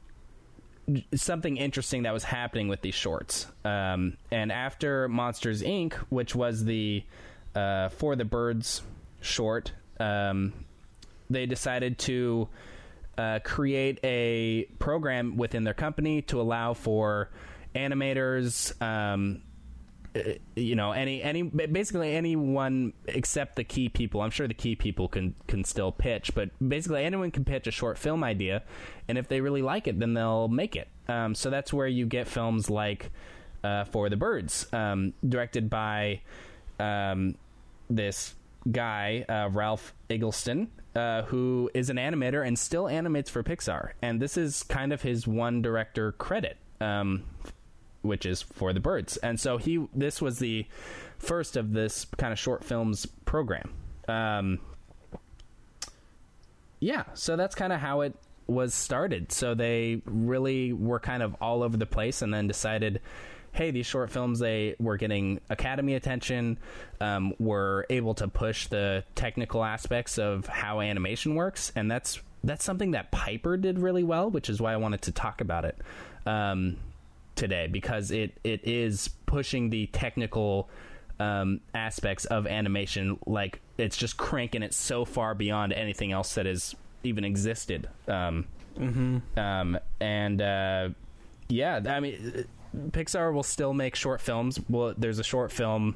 something 1.14 1.57
interesting 1.57 2.02
that 2.02 2.12
was 2.12 2.25
happening 2.25 2.69
with 2.69 2.83
these 2.83 2.95
shorts. 2.95 3.47
Um, 3.64 4.16
and 4.31 4.52
after 4.52 5.09
Monsters 5.09 5.62
Inc., 5.62 5.95
which 6.11 6.35
was 6.35 6.64
the 6.64 7.02
uh, 7.54 7.88
For 7.88 8.16
the 8.16 8.25
Birds 8.25 8.83
short, 9.21 9.73
um, 9.99 10.52
they 11.31 11.47
decided 11.47 11.99
to 12.00 12.49
uh, 13.16 13.38
create 13.45 13.99
a 14.04 14.64
program 14.78 15.37
within 15.37 15.64
their 15.64 15.75
company 15.75 16.23
to 16.23 16.40
allow 16.40 16.75
for 16.75 17.31
animators. 17.75 18.81
Um, 18.83 19.43
you 20.54 20.76
know, 20.76 20.92
any 20.92 21.23
any 21.23 21.42
basically 21.42 22.14
anyone 22.14 22.92
except 23.06 23.56
the 23.56 23.64
key 23.64 23.88
people. 23.88 24.21
I'm 24.21 24.30
sure 24.30 24.47
the 24.47 24.54
key 24.54 24.76
people 24.76 25.09
can 25.09 25.35
can 25.49 25.64
still 25.64 25.90
pitch, 25.90 26.35
but 26.35 26.50
basically 26.66 27.04
anyone 27.04 27.30
can 27.30 27.44
pitch 27.44 27.66
a 27.66 27.71
short 27.71 27.99
film 27.99 28.23
idea, 28.23 28.62
and 29.09 29.18
if 29.18 29.28
they 29.28 29.40
really 29.40 29.62
like 29.62 29.88
it, 29.88 29.99
then 29.99 30.14
they'll 30.14 30.49
make 30.49 30.76
it. 30.76 30.88
Um, 31.09 31.35
so 31.35 31.50
that's 31.50 31.73
where 31.73 31.88
you 31.88 32.06
get 32.06 32.28
films 32.28 32.71
like 32.71 33.11
uh, 33.64 33.85
For 33.85 34.09
the 34.09 34.16
Birds, 34.16 34.66
um, 34.73 35.14
directed 35.28 35.69
by 35.69 36.21
um, 36.78 37.34
this 37.91 38.34
guy 38.71 39.25
uh, 39.28 39.49
Ralph 39.50 39.95
Eggleston, 40.08 40.71
uh, 40.95 41.23
who 41.23 41.71
is 41.75 41.91
an 41.91 41.97
animator 41.97 42.47
and 42.47 42.56
still 42.56 42.88
animates 42.88 43.30
for 43.30 43.43
Pixar, 43.43 43.91
and 44.00 44.23
this 44.23 44.36
is 44.36 44.62
kind 44.62 44.93
of 44.93 45.02
his 45.02 45.26
one 45.26 45.60
director 45.60 46.12
credit. 46.12 46.56
Which 48.04 48.26
is 48.26 48.43
for 48.43 48.73
the 48.73 48.80
birds. 48.80 49.17
And 49.17 49.40
so 49.40 49.56
he 49.56 49.88
this 49.95 50.21
was 50.21 50.38
the 50.38 50.67
first 51.19 51.56
of 51.56 51.73
this 51.73 52.06
kind 52.19 52.32
of 52.32 52.38
short 52.38 52.62
films 52.62 53.06
program. 53.25 53.73
Um, 54.06 54.58
yeah, 56.80 57.04
so 57.14 57.34
that's 57.36 57.54
kind 57.54 57.73
of 57.73 57.80
how 57.80 58.02
it 58.02 58.14
was 58.47 58.75
started. 58.75 59.32
So 59.32 59.54
they 59.54 60.02
really 60.04 60.75
were 60.75 61.00
kind 61.00 61.23
of 61.23 61.34
all 61.40 61.62
over 61.62 61.76
the 61.76 61.86
place, 61.86 62.23
and 62.23 62.32
then 62.32 62.47
decided. 62.47 63.00
Hey, 63.52 63.71
these 63.71 63.86
short 63.86 64.10
films, 64.10 64.40
they 64.40 64.75
were 64.80 64.97
getting 64.97 65.40
Academy 65.49 65.95
attention, 65.95 66.58
um, 67.00 67.34
were 67.38 67.86
able 67.88 68.12
to 68.14 68.26
push 68.26 68.67
the 68.67 69.04
technical 69.14 69.62
aspects 69.62 70.19
of 70.19 70.49
how 70.49 70.80
animation 70.80 71.36
works, 71.36 71.71
and 71.76 71.88
that's 71.88 72.21
that's 72.43 72.64
something 72.64 72.90
that 72.90 73.12
Piper 73.12 73.56
did 73.56 73.78
really 73.78 74.02
well, 74.02 74.28
which 74.28 74.50
is 74.50 74.60
why 74.60 74.73
I 74.73 74.76
wanted 74.76 75.02
to 75.02 75.12
talk 75.12 75.40
about 75.40 75.64
it. 75.64 75.78
Um, 76.26 76.78
today 77.34 77.66
because 77.66 78.10
it 78.10 78.38
it 78.44 78.60
is 78.64 79.08
pushing 79.26 79.70
the 79.70 79.86
technical 79.86 80.68
um, 81.20 81.60
aspects 81.75 82.25
of 82.26 82.47
animation. 82.47 83.18
Like 83.26 83.60
it's 83.78 83.97
just 83.97 84.16
cranking 84.16 84.62
it 84.62 84.75
so 84.75 85.04
far 85.04 85.34
beyond 85.34 85.73
anything 85.73 86.12
else 86.12 86.34
that 86.34 86.47
has 86.47 86.75
even 87.02 87.25
existed. 87.25 87.88
Um, 88.08 88.47
um, 89.36 89.78
and 90.00 90.42
uh, 90.42 90.88
yeah 91.49 91.80
i 91.86 92.00
mean 92.00 92.44
pixar 92.90 93.32
will 93.32 93.42
still 93.42 93.75
make 93.75 93.94
short 93.94 94.20
films. 94.20 94.58
Well 94.68 94.94
there's 94.97 95.18
a 95.18 95.25
short 95.25 95.52
film 95.52 95.94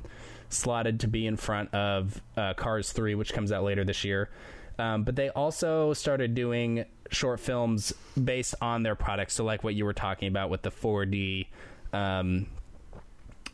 slotted 0.50 1.00
to 1.00 1.08
be 1.08 1.26
in 1.26 1.36
front 1.36 1.74
of 1.74 2.20
uh, 2.36 2.54
cars 2.54 2.92
3 2.92 3.14
which 3.16 3.32
comes 3.32 3.52
out 3.52 3.64
later 3.64 3.84
this 3.84 4.04
year 4.04 4.30
um, 4.78 5.02
but 5.02 5.16
they 5.16 5.28
also 5.30 5.92
started 5.92 6.34
doing 6.34 6.84
short 7.10 7.40
films 7.40 7.92
based 8.22 8.54
on 8.60 8.82
their 8.82 8.94
products. 8.94 9.34
So, 9.34 9.44
like 9.44 9.64
what 9.64 9.74
you 9.74 9.84
were 9.84 9.92
talking 9.92 10.28
about 10.28 10.50
with 10.50 10.62
the 10.62 10.70
4D 10.70 11.46
um, 11.92 12.46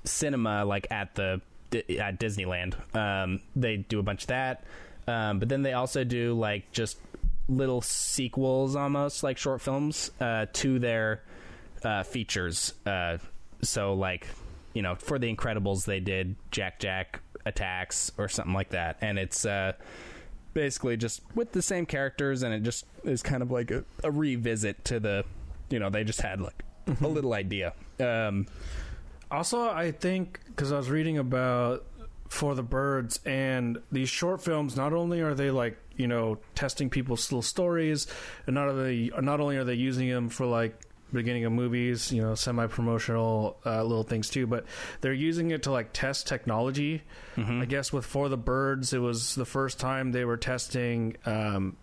cinema, 0.04 0.64
like 0.64 0.86
at 0.90 1.14
the 1.14 1.40
at 1.98 2.20
Disneyland, 2.20 2.74
um, 2.94 3.40
they 3.56 3.78
do 3.78 3.98
a 3.98 4.02
bunch 4.02 4.22
of 4.22 4.28
that. 4.28 4.64
Um, 5.06 5.38
but 5.38 5.48
then 5.48 5.62
they 5.62 5.72
also 5.72 6.04
do 6.04 6.34
like 6.34 6.70
just 6.72 6.98
little 7.48 7.80
sequels, 7.80 8.76
almost 8.76 9.22
like 9.22 9.38
short 9.38 9.60
films, 9.60 10.10
uh, 10.20 10.46
to 10.52 10.78
their 10.78 11.22
uh, 11.82 12.02
features. 12.02 12.74
Uh, 12.86 13.18
so, 13.62 13.94
like 13.94 14.26
you 14.74 14.82
know, 14.82 14.94
for 14.94 15.18
the 15.18 15.34
Incredibles, 15.34 15.86
they 15.86 16.00
did 16.00 16.36
Jack 16.50 16.80
Jack 16.80 17.20
attacks 17.46 18.12
or 18.18 18.28
something 18.28 18.54
like 18.54 18.70
that, 18.70 18.98
and 19.00 19.18
it's 19.18 19.46
uh, 19.46 19.72
basically 20.54 20.96
just 20.96 21.20
with 21.34 21.52
the 21.52 21.60
same 21.62 21.84
characters 21.84 22.42
and 22.42 22.54
it 22.54 22.62
just 22.62 22.86
is 23.02 23.22
kind 23.22 23.42
of 23.42 23.50
like 23.50 23.70
a, 23.70 23.84
a 24.02 24.10
revisit 24.10 24.84
to 24.84 25.00
the 25.00 25.24
you 25.68 25.78
know 25.78 25.90
they 25.90 26.04
just 26.04 26.20
had 26.20 26.40
like 26.40 26.62
a 27.02 27.08
little 27.08 27.34
idea. 27.34 27.74
Um 28.00 28.46
Also, 29.30 29.68
I 29.68 29.90
think 29.90 30.40
because 30.46 30.70
I 30.70 30.76
was 30.76 30.90
reading 30.90 31.18
about 31.18 31.84
for 32.28 32.54
the 32.54 32.62
birds 32.62 33.20
and 33.24 33.78
these 33.90 34.08
short 34.08 34.42
films, 34.42 34.76
not 34.76 34.92
only 34.92 35.20
are 35.20 35.34
they 35.34 35.50
like 35.50 35.76
you 35.96 36.06
know 36.06 36.38
testing 36.54 36.90
people's 36.90 37.30
little 37.30 37.42
stories, 37.42 38.06
and 38.46 38.54
not 38.54 38.68
are 38.68 38.74
they 38.74 39.10
not 39.20 39.40
only 39.40 39.56
are 39.56 39.64
they 39.64 39.74
using 39.74 40.08
them 40.08 40.28
for 40.28 40.46
like 40.46 40.78
beginning 41.14 41.44
of 41.46 41.52
movies, 41.52 42.12
you 42.12 42.20
know, 42.20 42.34
semi 42.34 42.66
promotional 42.66 43.56
uh, 43.64 43.82
little 43.82 44.02
things 44.02 44.28
too, 44.28 44.46
but 44.46 44.66
they're 45.00 45.12
using 45.14 45.50
it 45.52 45.62
to 45.62 45.70
like 45.70 45.90
test 45.94 46.26
technology. 46.26 47.02
I 47.36 47.64
guess 47.64 47.92
with 47.92 48.04
for 48.04 48.28
the 48.28 48.36
birds, 48.36 48.92
it 48.92 48.98
was 48.98 49.34
the 49.34 49.44
first 49.46 49.80
time 49.80 50.12
they 50.12 50.24
were 50.26 50.36
testing. 50.36 51.16
Um, 51.24 51.76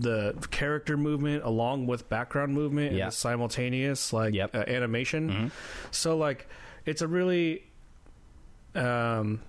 the 0.00 0.32
character 0.52 0.96
movement 0.96 1.42
along 1.42 1.88
with 1.88 2.08
background 2.08 2.54
movement 2.54 2.94
Yeah. 2.94 3.06
and 3.06 3.12
simultaneous 3.12 4.12
like 4.12 4.32
Yep. 4.32 4.54
uh, 4.54 4.58
animation. 4.68 5.50
So 5.90 6.16
like 6.16 6.46
it's 6.86 7.02
a 7.02 7.08
really 7.08 7.64
um 8.76 9.40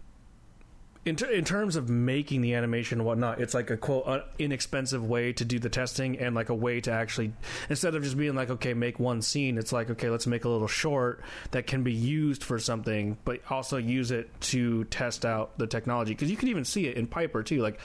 in, 1.06 1.16
ter- 1.16 1.32
in 1.32 1.46
terms 1.46 1.76
of 1.76 1.90
making 1.90 2.42
the 2.42 2.54
animation 2.56 3.00
and 3.00 3.06
whatnot, 3.06 3.40
it's 3.40 3.54
like 3.54 3.70
a 3.70 3.78
quote 3.78 4.04
uh, 4.06 4.20
inexpensive 4.38 5.06
way 5.06 5.32
to 5.34 5.46
do 5.46 5.58
the 5.58 5.70
testing 5.70 6.20
and 6.20 6.36
like 6.36 6.50
a 6.50 6.56
way 6.56 6.82
to 6.82 6.92
actually 6.92 7.32
instead 7.70 7.96
of 7.96 8.04
just 8.04 8.18
being 8.18 8.36
like 8.36 8.50
okay 8.50 8.74
make 8.74 9.00
one 9.00 9.22
scene, 9.22 9.58
it's 9.58 9.72
like 9.72 9.90
okay 9.90 10.10
let's 10.10 10.28
make 10.28 10.46
a 10.46 10.50
little 10.50 10.68
short 10.68 11.22
that 11.52 11.66
can 11.68 11.84
be 11.84 11.94
used 11.94 12.44
for 12.44 12.60
something, 12.60 13.18
but 13.24 13.42
also 13.50 13.78
use 13.78 14.12
it 14.12 14.30
to 14.42 14.84
test 14.86 15.26
out 15.26 15.58
the 15.58 15.68
technology. 15.68 16.12
Because 16.12 16.30
you 16.30 16.38
can 16.38 16.50
even 16.50 16.66
see 16.66 16.88
it 16.88 16.98
in 16.98 17.08
Piper 17.08 17.44
too, 17.44 17.62
like 17.62 17.80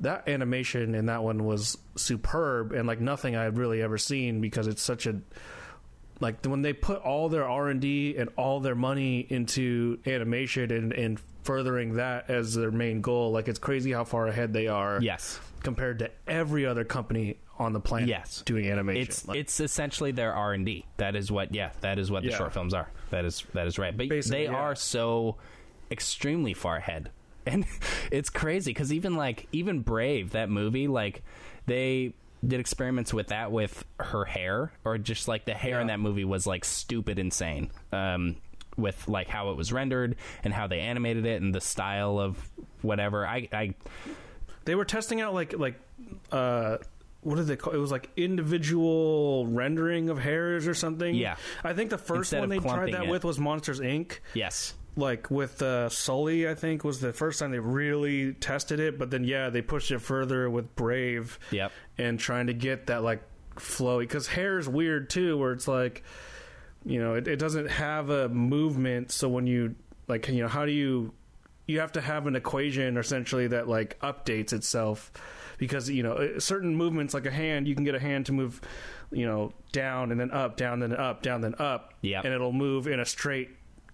that 0.00 0.28
animation 0.28 0.94
in 0.94 1.06
that 1.06 1.22
one 1.22 1.44
was 1.44 1.78
superb 1.96 2.72
and 2.72 2.86
like 2.86 3.00
nothing 3.00 3.34
I 3.34 3.44
had 3.44 3.56
really 3.56 3.80
ever 3.80 3.96
seen 3.96 4.40
because 4.40 4.66
it's 4.66 4.82
such 4.82 5.06
a 5.06 5.20
like 6.20 6.44
when 6.44 6.62
they 6.62 6.72
put 6.72 7.00
all 7.02 7.28
their 7.28 7.48
R 7.48 7.68
and 7.68 7.80
D 7.80 8.16
and 8.16 8.30
all 8.36 8.60
their 8.60 8.74
money 8.74 9.26
into 9.28 9.98
animation 10.06 10.70
and, 10.70 10.92
and 10.92 11.20
furthering 11.46 11.94
that 11.94 12.28
as 12.28 12.54
their 12.54 12.70
main 12.70 13.00
goal, 13.00 13.30
like 13.32 13.48
it's 13.48 13.58
crazy 13.58 13.92
how 13.92 14.04
far 14.04 14.26
ahead 14.26 14.52
they 14.52 14.66
are 14.68 15.00
yes 15.00 15.38
compared 15.62 15.98
to 16.00 16.10
every 16.26 16.66
other 16.66 16.84
company 16.84 17.38
on 17.58 17.72
the 17.72 17.80
planet 17.80 18.08
Yes. 18.08 18.42
doing 18.44 18.68
animation. 18.70 19.02
it's 19.02 19.26
Like, 19.26 19.38
it's 19.38 19.58
essentially 19.60 20.12
their 20.12 20.34
r&d 20.34 20.84
that 20.98 21.16
is 21.16 21.32
what 21.32 21.54
yeah 21.54 21.70
that 21.80 21.98
is 21.98 22.10
what 22.10 22.22
the 22.22 22.28
Yeah. 22.30 22.36
short 22.36 22.52
films 22.52 22.74
are 22.74 22.88
that 23.10 23.24
is 23.24 23.44
that 23.54 23.66
is 23.66 23.78
right 23.78 23.96
but 23.96 24.08
Basically, 24.08 24.40
they 24.40 24.44
yeah. 24.52 24.54
are 24.56 24.74
so 24.74 25.36
extremely 25.90 26.52
far 26.54 26.76
ahead 26.76 27.10
and 27.46 27.64
it's 28.10 28.28
crazy 28.28 28.70
because 28.72 28.92
even 28.92 29.14
like 29.16 29.46
even 29.52 29.80
brave 29.80 30.32
that 30.32 30.50
movie 30.50 30.88
like 30.88 31.22
they 31.66 32.12
did 32.46 32.60
experiments 32.60 33.14
with 33.14 33.28
that 33.28 33.50
with 33.50 33.84
her 33.98 34.24
hair 34.24 34.72
or 34.84 34.98
just 34.98 35.26
like 35.26 35.44
the 35.46 35.54
hair 35.54 35.80
in 35.80 35.86
that 35.86 35.98
movie 36.00 36.24
was 36.24 36.46
like 36.46 36.64
stupid 36.64 37.18
insane 37.18 37.70
um 37.92 38.36
with 38.76 39.08
like 39.08 39.28
how 39.28 39.50
it 39.50 39.56
was 39.56 39.72
rendered 39.72 40.16
and 40.44 40.52
how 40.52 40.66
they 40.66 40.80
animated 40.80 41.24
it 41.26 41.40
and 41.42 41.54
the 41.54 41.60
style 41.60 42.18
of 42.18 42.38
whatever. 42.82 43.26
I, 43.26 43.48
I 43.52 43.74
They 44.64 44.74
were 44.74 44.84
testing 44.84 45.20
out 45.20 45.34
like 45.34 45.58
like 45.58 45.80
uh 46.30 46.78
what 47.22 47.36
did 47.36 47.46
they 47.48 47.56
call 47.56 47.72
it? 47.72 47.78
was 47.78 47.90
like 47.90 48.10
individual 48.16 49.46
rendering 49.48 50.08
of 50.10 50.18
hairs 50.18 50.66
or 50.68 50.74
something. 50.74 51.14
Yeah. 51.14 51.36
I 51.64 51.72
think 51.72 51.90
the 51.90 51.98
first 51.98 52.32
Instead 52.32 52.40
one 52.40 52.48
they 52.50 52.58
tried 52.58 52.92
that 52.92 53.04
it. 53.04 53.08
with 53.08 53.24
was 53.24 53.38
Monsters 53.38 53.80
Inc. 53.80 54.18
yes, 54.34 54.74
Like 54.96 55.30
with 55.30 55.60
uh, 55.60 55.88
Sully, 55.88 56.48
I 56.48 56.54
think 56.54 56.84
was 56.84 57.00
the 57.00 57.12
first 57.12 57.40
time 57.40 57.50
they 57.50 57.58
really 57.58 58.32
tested 58.34 58.78
it. 58.80 58.98
But 58.98 59.10
then 59.10 59.24
yeah, 59.24 59.50
they 59.50 59.60
pushed 59.62 59.90
it 59.90 59.98
further 60.00 60.48
with 60.48 60.76
Brave. 60.76 61.38
Yep. 61.50 61.72
And 61.98 62.18
trying 62.20 62.46
to 62.46 62.54
get 62.54 62.86
that 62.86 63.02
like 63.02 63.22
flowy 63.56 64.00
because 64.00 64.26
hair 64.28 64.58
is 64.58 64.68
weird 64.68 65.10
too, 65.10 65.36
where 65.38 65.52
it's 65.52 65.66
like 65.66 66.04
you 66.86 66.98
know 67.00 67.14
it, 67.14 67.28
it 67.28 67.36
doesn't 67.38 67.66
have 67.68 68.08
a 68.10 68.28
movement. 68.28 69.10
So 69.12 69.28
when 69.28 69.46
you 69.46 69.74
like 70.08 70.28
you 70.28 70.40
know 70.42 70.48
how 70.48 70.64
do 70.64 70.72
you 70.72 71.12
you 71.66 71.80
have 71.80 71.92
to 71.92 72.00
have 72.00 72.26
an 72.26 72.36
equation 72.36 72.96
essentially 72.96 73.48
that 73.48 73.68
like 73.68 73.98
updates 74.00 74.52
itself 74.52 75.10
because 75.58 75.90
you 75.90 76.02
know 76.02 76.12
uh, 76.12 76.38
certain 76.40 76.74
movements 76.76 77.12
like 77.12 77.26
a 77.26 77.30
hand 77.30 77.66
you 77.66 77.74
can 77.74 77.82
get 77.84 77.94
a 77.96 77.98
hand 78.00 78.24
to 78.26 78.32
move 78.32 78.60
you 79.10 79.26
know 79.26 79.52
down 79.72 80.12
and 80.12 80.20
then 80.20 80.30
up 80.30 80.56
down 80.56 80.78
then 80.78 80.94
up 80.94 81.22
down 81.22 81.40
then 81.40 81.54
up 81.58 81.92
Yep. 82.02 82.24
and 82.24 82.32
it'll 82.34 82.52
move 82.52 82.86
in 82.86 83.00
a 83.00 83.04
straight 83.04 83.50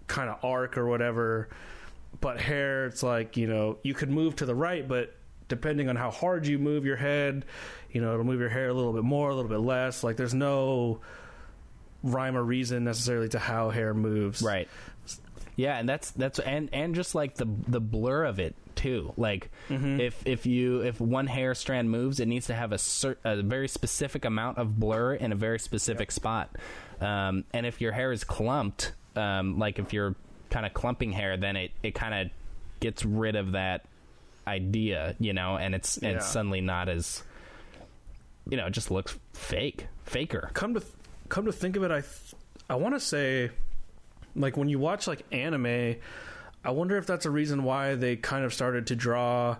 kind 0.07 0.29
of 0.29 0.45
arc 0.45 0.77
or 0.77 0.87
whatever 0.87 1.49
but 2.21 2.39
hair 2.41 2.85
it's 2.87 3.03
like 3.03 3.39
you 3.39 3.47
know 3.47 3.79
you 3.83 3.95
could 3.95 4.11
move 4.11 4.37
to 4.37 4.45
the 4.45 4.55
right 4.55 4.87
but 4.87 5.15
depending 5.49 5.89
on 5.89 5.97
how 5.97 6.11
hard 6.11 6.47
you 6.47 6.59
move 6.59 6.85
your 6.85 6.97
head 6.97 7.47
you 7.91 8.03
know 8.03 8.13
it'll 8.13 8.25
move 8.25 8.41
your 8.41 8.51
hair 8.51 8.69
a 8.69 8.75
little 8.75 8.93
bit 8.93 9.05
more 9.05 9.31
a 9.31 9.35
little 9.35 9.49
bit 9.51 9.61
less 9.61 10.05
like 10.05 10.17
there's 10.17 10.35
no 10.35 11.01
rhyme 12.03 12.37
or 12.37 12.43
reason 12.43 12.85
necessarily 12.85 13.29
to 13.31 13.39
how 13.39 13.71
hair 13.71 13.95
moves 13.95 14.43
right. 14.43 14.69
Yeah, 15.55 15.79
and 15.79 15.87
that's 15.89 16.11
that's 16.13 16.39
and 16.39 16.71
and 16.73 16.95
just 16.95 17.15
like 17.15 17.35
the 17.35 17.47
the 17.69 17.81
blur 17.81 18.25
of 18.25 18.39
it 18.39 18.55
too. 18.75 19.13
Like 19.19 19.51
Mm-hmm. 19.69 20.01
if 20.01 20.23
if 20.27 20.47
you 20.47 20.81
if 20.81 20.99
one 21.01 21.27
hair 21.27 21.55
strand 21.55 21.91
moves, 21.91 22.21
it 22.21 22.27
needs 22.27 22.47
to 22.47 22.55
have 22.55 22.73
a 22.73 22.79
cer- 22.79 23.19
a 23.23 23.43
very 23.43 23.69
specific 23.69 24.25
amount 24.25 24.57
of 24.59 24.79
blur 24.81 25.15
in 25.15 25.31
a 25.31 25.35
very 25.37 25.59
specific 25.59 26.11
spot. 26.11 26.51
Um, 27.01 27.45
and 27.53 27.67
if 27.67 27.81
your 27.83 27.93
hair 27.93 28.13
is 28.13 28.25
clumped, 28.25 28.93
um, 29.15 29.59
like 29.59 29.79
if 29.79 29.93
you're 29.93 30.15
kind 30.51 30.65
of 30.65 30.73
clumping 30.73 31.13
hair, 31.13 31.37
then 31.37 31.57
it 31.57 31.71
it 31.83 31.95
kind 31.95 32.15
of 32.15 32.33
gets 32.81 33.05
rid 33.05 33.37
of 33.37 33.53
that 33.53 33.85
idea, 34.47 35.15
you 35.21 35.35
know, 35.35 35.57
and 35.59 35.75
it's 35.75 35.97
and 35.99 36.13
Yeah. 36.13 36.17
it's 36.17 36.29
suddenly 36.29 36.63
not 36.63 36.89
as 36.89 37.23
you 38.49 38.57
know, 38.57 38.67
it 38.67 38.73
just 38.73 38.91
looks 38.91 39.17
fake, 39.35 39.87
faker. 40.05 40.51
come 40.55 40.75
to 40.75 40.81
th- 40.81 40.93
come 41.33 41.47
to 41.47 41.53
think 41.53 41.77
of 41.77 41.83
it, 41.83 41.91
I 41.91 42.01
th- 42.03 42.35
I 42.69 42.77
want 42.77 42.95
to 42.95 43.01
say, 43.01 43.51
like 44.37 44.57
when 44.57 44.69
you 44.69 44.79
watch 44.79 45.07
like 45.07 45.25
anime, 45.33 45.97
I 46.65 46.71
wonder 46.71 46.97
if 46.99 47.07
that's 47.07 47.27
a 47.27 47.31
reason 47.31 47.65
why 47.65 47.95
they 47.97 48.17
kind 48.17 48.45
of 48.45 48.53
started 48.55 48.87
to 48.89 48.97
draw 48.97 49.57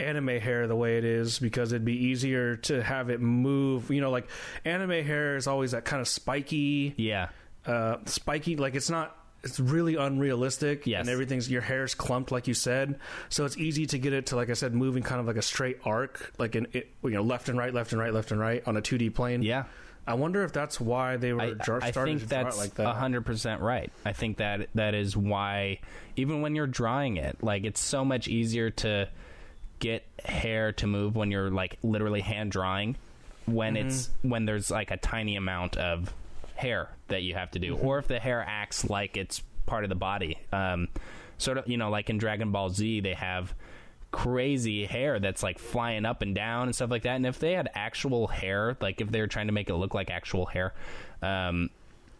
anime 0.00 0.28
hair 0.40 0.66
the 0.68 0.76
way 0.76 0.96
it 0.96 1.04
is 1.04 1.40
because 1.40 1.72
it'd 1.72 1.84
be 1.84 2.06
easier 2.06 2.56
to 2.56 2.82
have 2.82 3.10
it 3.10 3.20
move. 3.20 3.90
You 3.90 4.00
know, 4.00 4.10
like 4.10 4.28
anime 4.64 5.04
hair 5.04 5.36
is 5.36 5.46
always 5.48 5.72
that 5.72 5.84
kind 5.84 6.00
of 6.00 6.06
spiky, 6.08 6.94
Yeah. 6.96 7.28
uh, 7.66 7.96
spiky. 8.06 8.56
Like 8.56 8.74
it's 8.74 8.88
not. 8.90 9.14
It's 9.44 9.60
really 9.60 9.94
unrealistic, 9.94 10.84
Yes. 10.84 11.00
and 11.02 11.08
everything's 11.08 11.48
your 11.48 11.60
hair's 11.62 11.94
clumped, 11.94 12.32
like 12.32 12.48
you 12.48 12.54
said. 12.54 12.98
So 13.28 13.44
it's 13.44 13.56
easy 13.56 13.86
to 13.86 13.98
get 13.98 14.12
it 14.12 14.26
to, 14.26 14.36
like 14.36 14.50
I 14.50 14.54
said, 14.54 14.74
moving 14.74 15.04
kind 15.04 15.20
of 15.20 15.28
like 15.28 15.36
a 15.36 15.42
straight 15.42 15.78
arc, 15.84 16.32
like 16.38 16.56
in 16.56 16.66
it, 16.72 16.88
you 17.04 17.10
know, 17.10 17.22
left 17.22 17.48
and 17.48 17.56
right, 17.56 17.72
left 17.72 17.92
and 17.92 18.00
right, 18.00 18.12
left 18.12 18.32
and 18.32 18.40
right 18.40 18.62
on 18.66 18.76
a 18.76 18.80
two 18.80 18.98
D 18.98 19.10
plane. 19.10 19.42
Yeah. 19.42 19.64
I 20.08 20.14
wonder 20.14 20.42
if 20.42 20.52
that's 20.52 20.80
why 20.80 21.16
they 21.18 21.32
were 21.32 21.42
I, 21.42 21.54
I 21.82 21.90
think 21.92 22.28
that's 22.28 22.56
like 22.58 22.74
that. 22.74 22.96
hundred 22.96 23.26
percent 23.26 23.60
right. 23.60 23.92
I 24.04 24.12
think 24.12 24.38
that 24.38 24.68
that 24.74 24.94
is 24.94 25.16
why 25.16 25.80
even 26.16 26.40
when 26.40 26.54
you're 26.54 26.66
drawing 26.66 27.16
it, 27.18 27.36
like 27.42 27.64
it's 27.64 27.80
so 27.80 28.04
much 28.04 28.26
easier 28.26 28.70
to 28.70 29.08
get 29.80 30.04
hair 30.24 30.72
to 30.72 30.86
move 30.86 31.14
when 31.14 31.30
you're 31.30 31.50
like 31.50 31.78
literally 31.82 32.20
hand 32.20 32.50
drawing 32.50 32.96
when 33.46 33.74
Mm-hmm. 33.74 33.86
it's 33.88 34.10
when 34.22 34.44
there's 34.44 34.70
like 34.70 34.90
a 34.90 34.96
tiny 34.96 35.36
amount 35.36 35.76
of 35.76 36.12
hair 36.56 36.88
that 37.08 37.22
you 37.22 37.34
have 37.34 37.50
to 37.52 37.58
do 37.58 37.76
Mm-hmm. 37.76 37.86
or 37.86 37.98
if 37.98 38.08
the 38.08 38.18
hair 38.18 38.44
acts 38.46 38.88
like 38.90 39.16
it's 39.16 39.40
part 39.66 39.84
of 39.84 39.88
the 39.90 39.94
body 39.94 40.38
um 40.52 40.88
sort 41.38 41.58
of 41.58 41.68
you 41.68 41.76
know 41.76 41.90
like 41.90 42.10
in 42.10 42.18
Dragon 42.18 42.50
Ball 42.50 42.70
Z 42.70 43.00
they 43.00 43.14
have 43.14 43.54
crazy 44.10 44.86
hair 44.86 45.20
that's 45.20 45.42
like 45.42 45.58
flying 45.58 46.06
up 46.06 46.22
and 46.22 46.34
down 46.34 46.62
and 46.62 46.74
stuff 46.74 46.90
like 46.90 47.02
that 47.02 47.16
and 47.16 47.26
if 47.26 47.38
they 47.38 47.52
had 47.52 47.68
actual 47.74 48.26
hair 48.26 48.76
like 48.80 49.00
if 49.02 49.10
they 49.10 49.20
were 49.20 49.26
trying 49.26 49.48
to 49.48 49.52
make 49.52 49.68
it 49.68 49.74
look 49.74 49.92
like 49.92 50.10
actual 50.10 50.46
hair 50.46 50.72
um 51.22 51.68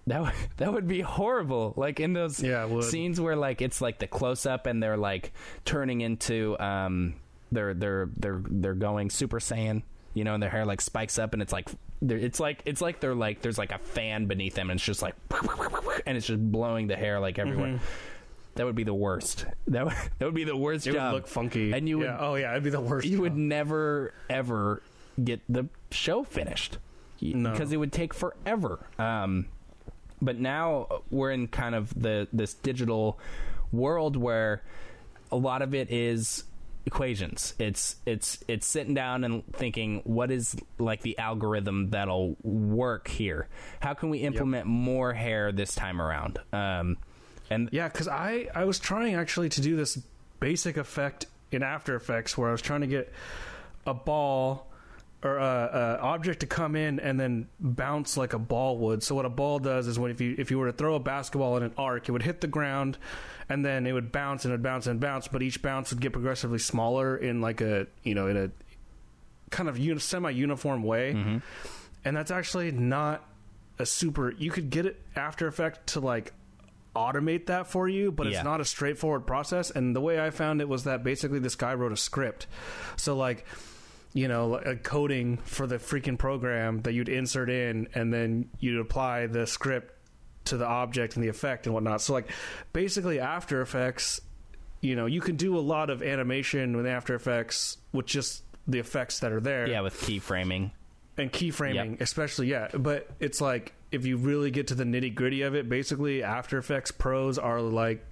that 0.07 0.21
would 0.23 0.33
that 0.57 0.73
would 0.73 0.89
be 0.89 1.01
horrible. 1.03 1.75
Like 1.77 2.01
in 2.01 2.15
those 2.15 2.43
Yeah, 2.43 2.81
scenes 2.81 3.21
where 3.21 3.37
like 3.37 3.61
it's 3.61 3.81
like 3.83 3.99
the 3.99 4.07
close 4.07 4.47
up 4.47 4.67
and 4.67 4.83
they're 4.83 4.97
like 4.97 5.33
turning 5.67 6.01
into 6.01 6.59
um 6.59 7.15
they're 7.53 7.75
they're 7.75 8.09
they're 8.17 8.43
they're 8.49 8.75
going 8.75 9.11
super 9.11 9.39
saiyan 9.39 9.83
you 10.15 10.25
know 10.25 10.35
and 10.35 10.43
their 10.43 10.51
hair 10.51 10.65
like 10.67 10.81
spikes 10.81 11.19
up 11.19 11.33
and 11.35 11.43
it's 11.43 11.53
like 11.53 11.69
it's 12.03 12.41
like 12.41 12.63
it's 12.65 12.81
like 12.81 13.01
they're 13.01 13.15
like 13.15 13.41
there's 13.43 13.59
like 13.59 13.73
a 13.73 13.79
fan 13.79 14.27
beneath 14.27 14.55
them 14.55 14.71
and 14.71 14.79
it's 14.79 14.85
just 14.85 15.03
like 15.03 15.15
and 16.07 16.17
it's 16.17 16.27
just 16.27 16.41
blowing 16.53 16.87
the 16.87 16.97
hair 16.97 17.21
like 17.21 17.39
everywhere 17.39 17.79
that 18.59 18.67
would 18.67 18.75
be 18.77 18.85
the 18.85 18.93
worst 18.95 19.47
that 19.69 19.85
would 19.87 19.95
that 20.19 20.25
would 20.27 20.35
be 20.35 20.45
the 20.45 20.57
worst 20.57 20.87
it 20.87 20.93
job 20.93 21.13
would 21.15 21.19
look 21.23 21.27
funky, 21.27 21.73
and 21.73 21.89
you 21.89 21.99
would 21.99 22.05
Yeah. 22.05 22.19
oh 22.21 22.35
yeah, 22.35 22.51
it'd 22.53 22.63
be 22.65 22.71
the 22.71 22.81
worst. 22.81 23.07
you 23.09 23.21
would 23.23 23.33
job. 23.33 23.39
never 23.39 24.13
ever 24.29 24.83
get 25.23 25.41
the 25.49 25.67
show 25.91 26.23
finished 26.25 26.79
No. 27.21 27.51
because 27.51 27.73
it 27.73 27.77
would 27.79 27.93
take 27.93 28.13
forever. 28.15 28.87
Um, 28.99 29.47
but 30.21 30.39
now 30.39 31.03
we're 31.11 31.31
in 31.33 31.49
kind 31.49 31.75
of 31.75 31.93
the 32.01 32.29
this 32.33 32.55
digital 32.55 33.19
world 33.73 34.17
where 34.17 34.63
a 35.33 35.37
lot 35.37 35.63
of 35.63 35.75
it 35.75 35.91
is 35.91 36.45
equations. 36.87 37.55
It's 37.59 37.97
it's 38.07 38.43
it's 38.49 38.67
sitting 38.67 38.95
down 38.95 39.23
and 39.25 39.45
thinking 39.53 40.01
what 40.05 40.31
is 40.31 40.57
like 40.79 41.03
the 41.03 41.19
algorithm 41.19 41.91
that'll 41.91 42.37
work 42.43 43.09
here. 43.09 43.49
How 43.81 43.95
can 43.95 44.09
we 44.11 44.19
implement 44.21 44.67
more 44.67 45.13
hair 45.13 45.53
this 45.53 45.75
time 45.75 46.01
around? 46.01 46.39
Um, 46.53 46.97
and 47.51 47.69
Yeah, 47.73 47.89
because 47.89 48.09
I 48.09 48.49
I 48.55 48.65
was 48.65 48.79
trying 48.79 49.15
actually 49.15 49.49
to 49.51 49.61
do 49.61 49.77
this 49.77 49.99
basic 50.41 50.77
effect 50.77 51.27
in 51.51 51.63
After 51.63 51.95
Effects 51.95 52.37
where 52.37 52.49
I 52.49 52.53
was 52.53 52.63
trying 52.63 52.83
to 52.83 52.87
get 52.87 53.13
a 53.87 53.95
ball 53.95 54.67
or 55.23 55.37
a, 55.37 55.99
a 56.01 56.03
object 56.03 56.41
to 56.41 56.47
come 56.47 56.77
in 56.77 57.01
and 57.01 57.19
then 57.19 57.49
bounce 57.59 58.17
like 58.17 58.35
a 58.35 58.39
ball 58.39 58.79
would. 58.79 59.03
So 59.03 59.15
what 59.15 59.25
a 59.25 59.31
ball 59.31 59.59
does 59.59 59.89
is 59.89 59.99
when 59.99 60.11
if 60.11 60.21
you 60.21 60.35
if 60.39 60.51
you 60.51 60.59
were 60.59 60.67
to 60.67 60.73
throw 60.73 60.95
a 60.95 61.01
basketball 61.01 61.57
in 61.57 61.63
an 61.63 61.73
arc, 61.77 62.09
it 62.09 62.13
would 62.13 62.23
hit 62.23 62.41
the 62.41 62.47
ground 62.47 62.99
and 63.49 63.65
then 63.65 63.87
it 63.87 63.93
would 63.93 64.13
bounce 64.13 64.45
and 64.45 64.53
it 64.53 64.55
would 64.55 64.63
bounce 64.63 64.87
and 64.87 65.01
bounce, 65.01 65.27
but 65.27 65.43
each 65.43 65.61
bounce 65.63 65.91
would 65.91 66.01
get 66.01 66.13
progressively 66.13 66.59
smaller 66.59 67.17
in 67.17 67.41
like 67.41 67.61
a 67.61 67.87
you 68.05 68.15
know 68.15 68.29
in 68.29 68.37
a 68.37 68.51
kind 69.51 69.69
of 69.69 69.79
uni- 69.79 70.01
semi 70.01 70.31
uniform 70.31 70.83
way. 70.83 71.15
Mm-hmm. 71.15 71.39
And 72.05 72.17
that's 72.17 72.31
actually 72.31 72.71
not 72.71 73.25
a 73.79 73.87
super. 73.87 74.31
You 74.31 74.51
could 74.51 74.71
get 74.71 74.87
it 74.87 75.01
After 75.17 75.49
Effect 75.49 75.89
to 75.89 76.01
like 76.01 76.33
automate 76.99 77.47
that 77.47 77.67
for 77.69 77.89
you, 77.89 78.11
but 78.11 78.27
Yeah. 78.27 78.35
it's 78.39 78.45
not 78.45 78.61
a 78.61 78.65
straightforward 78.65 79.27
process. 79.27 79.71
And 79.71 79.95
the 79.95 80.01
way 80.01 80.21
I 80.21 80.31
found 80.31 80.61
it 80.61 80.69
was 80.69 80.85
that 80.85 81.05
basically 81.05 81.39
this 81.39 81.55
guy 81.55 81.75
wrote 81.75 81.93
a 81.93 81.97
script. 81.97 82.47
So 82.97 83.17
like, 83.17 83.45
you 84.15 84.27
know, 84.27 84.55
a 84.57 84.75
coding 84.75 85.37
for 85.39 85.67
the 85.67 85.77
freaking 85.77 86.19
program 86.19 86.81
that 86.83 86.93
you'd 86.93 87.09
insert 87.09 87.51
in, 87.51 87.89
and 87.95 88.13
then 88.13 88.49
you'd 88.59 88.81
apply 88.81 89.27
the 89.27 89.47
script 89.47 89.95
to 90.47 90.57
the 90.57 90.67
object 90.67 91.15
and 91.15 91.23
the 91.23 91.29
effect 91.29 91.67
and 91.67 91.75
whatnot. 91.75 92.01
So 92.01 92.15
like, 92.15 92.31
basically, 92.73 93.21
After 93.21 93.61
Effects, 93.61 94.21
you 94.81 94.97
know, 94.97 95.07
you 95.07 95.21
can 95.21 95.37
do 95.37 95.57
a 95.59 95.61
lot 95.61 95.91
of 95.91 96.03
animation 96.03 96.77
with 96.77 96.87
After 96.87 97.15
Effects 97.15 97.77
with 97.93 98.07
just 98.07 98.43
the 98.67 98.79
effects 98.79 99.21
that 99.21 99.33
are 99.33 99.41
there 99.41 99.69
yeah, 99.69 99.81
with 99.83 99.95
keyframing. 100.01 100.71
And 101.19 101.33
keyframing, 101.33 101.91
Yep. 101.93 102.01
especially 102.01 102.49
yeah. 102.49 102.69
But 102.73 103.09
it's 103.21 103.41
like 103.41 103.73
if 103.91 104.07
you 104.07 104.17
really 104.17 104.51
get 104.51 104.69
to 104.69 104.75
the 104.75 104.85
nitty 104.85 105.15
gritty 105.15 105.43
of 105.43 105.55
it, 105.55 105.69
basically 105.69 106.23
After 106.23 106.59
Effects 106.59 106.91
pros 106.91 107.39
are 107.39 107.61
like 107.61 108.05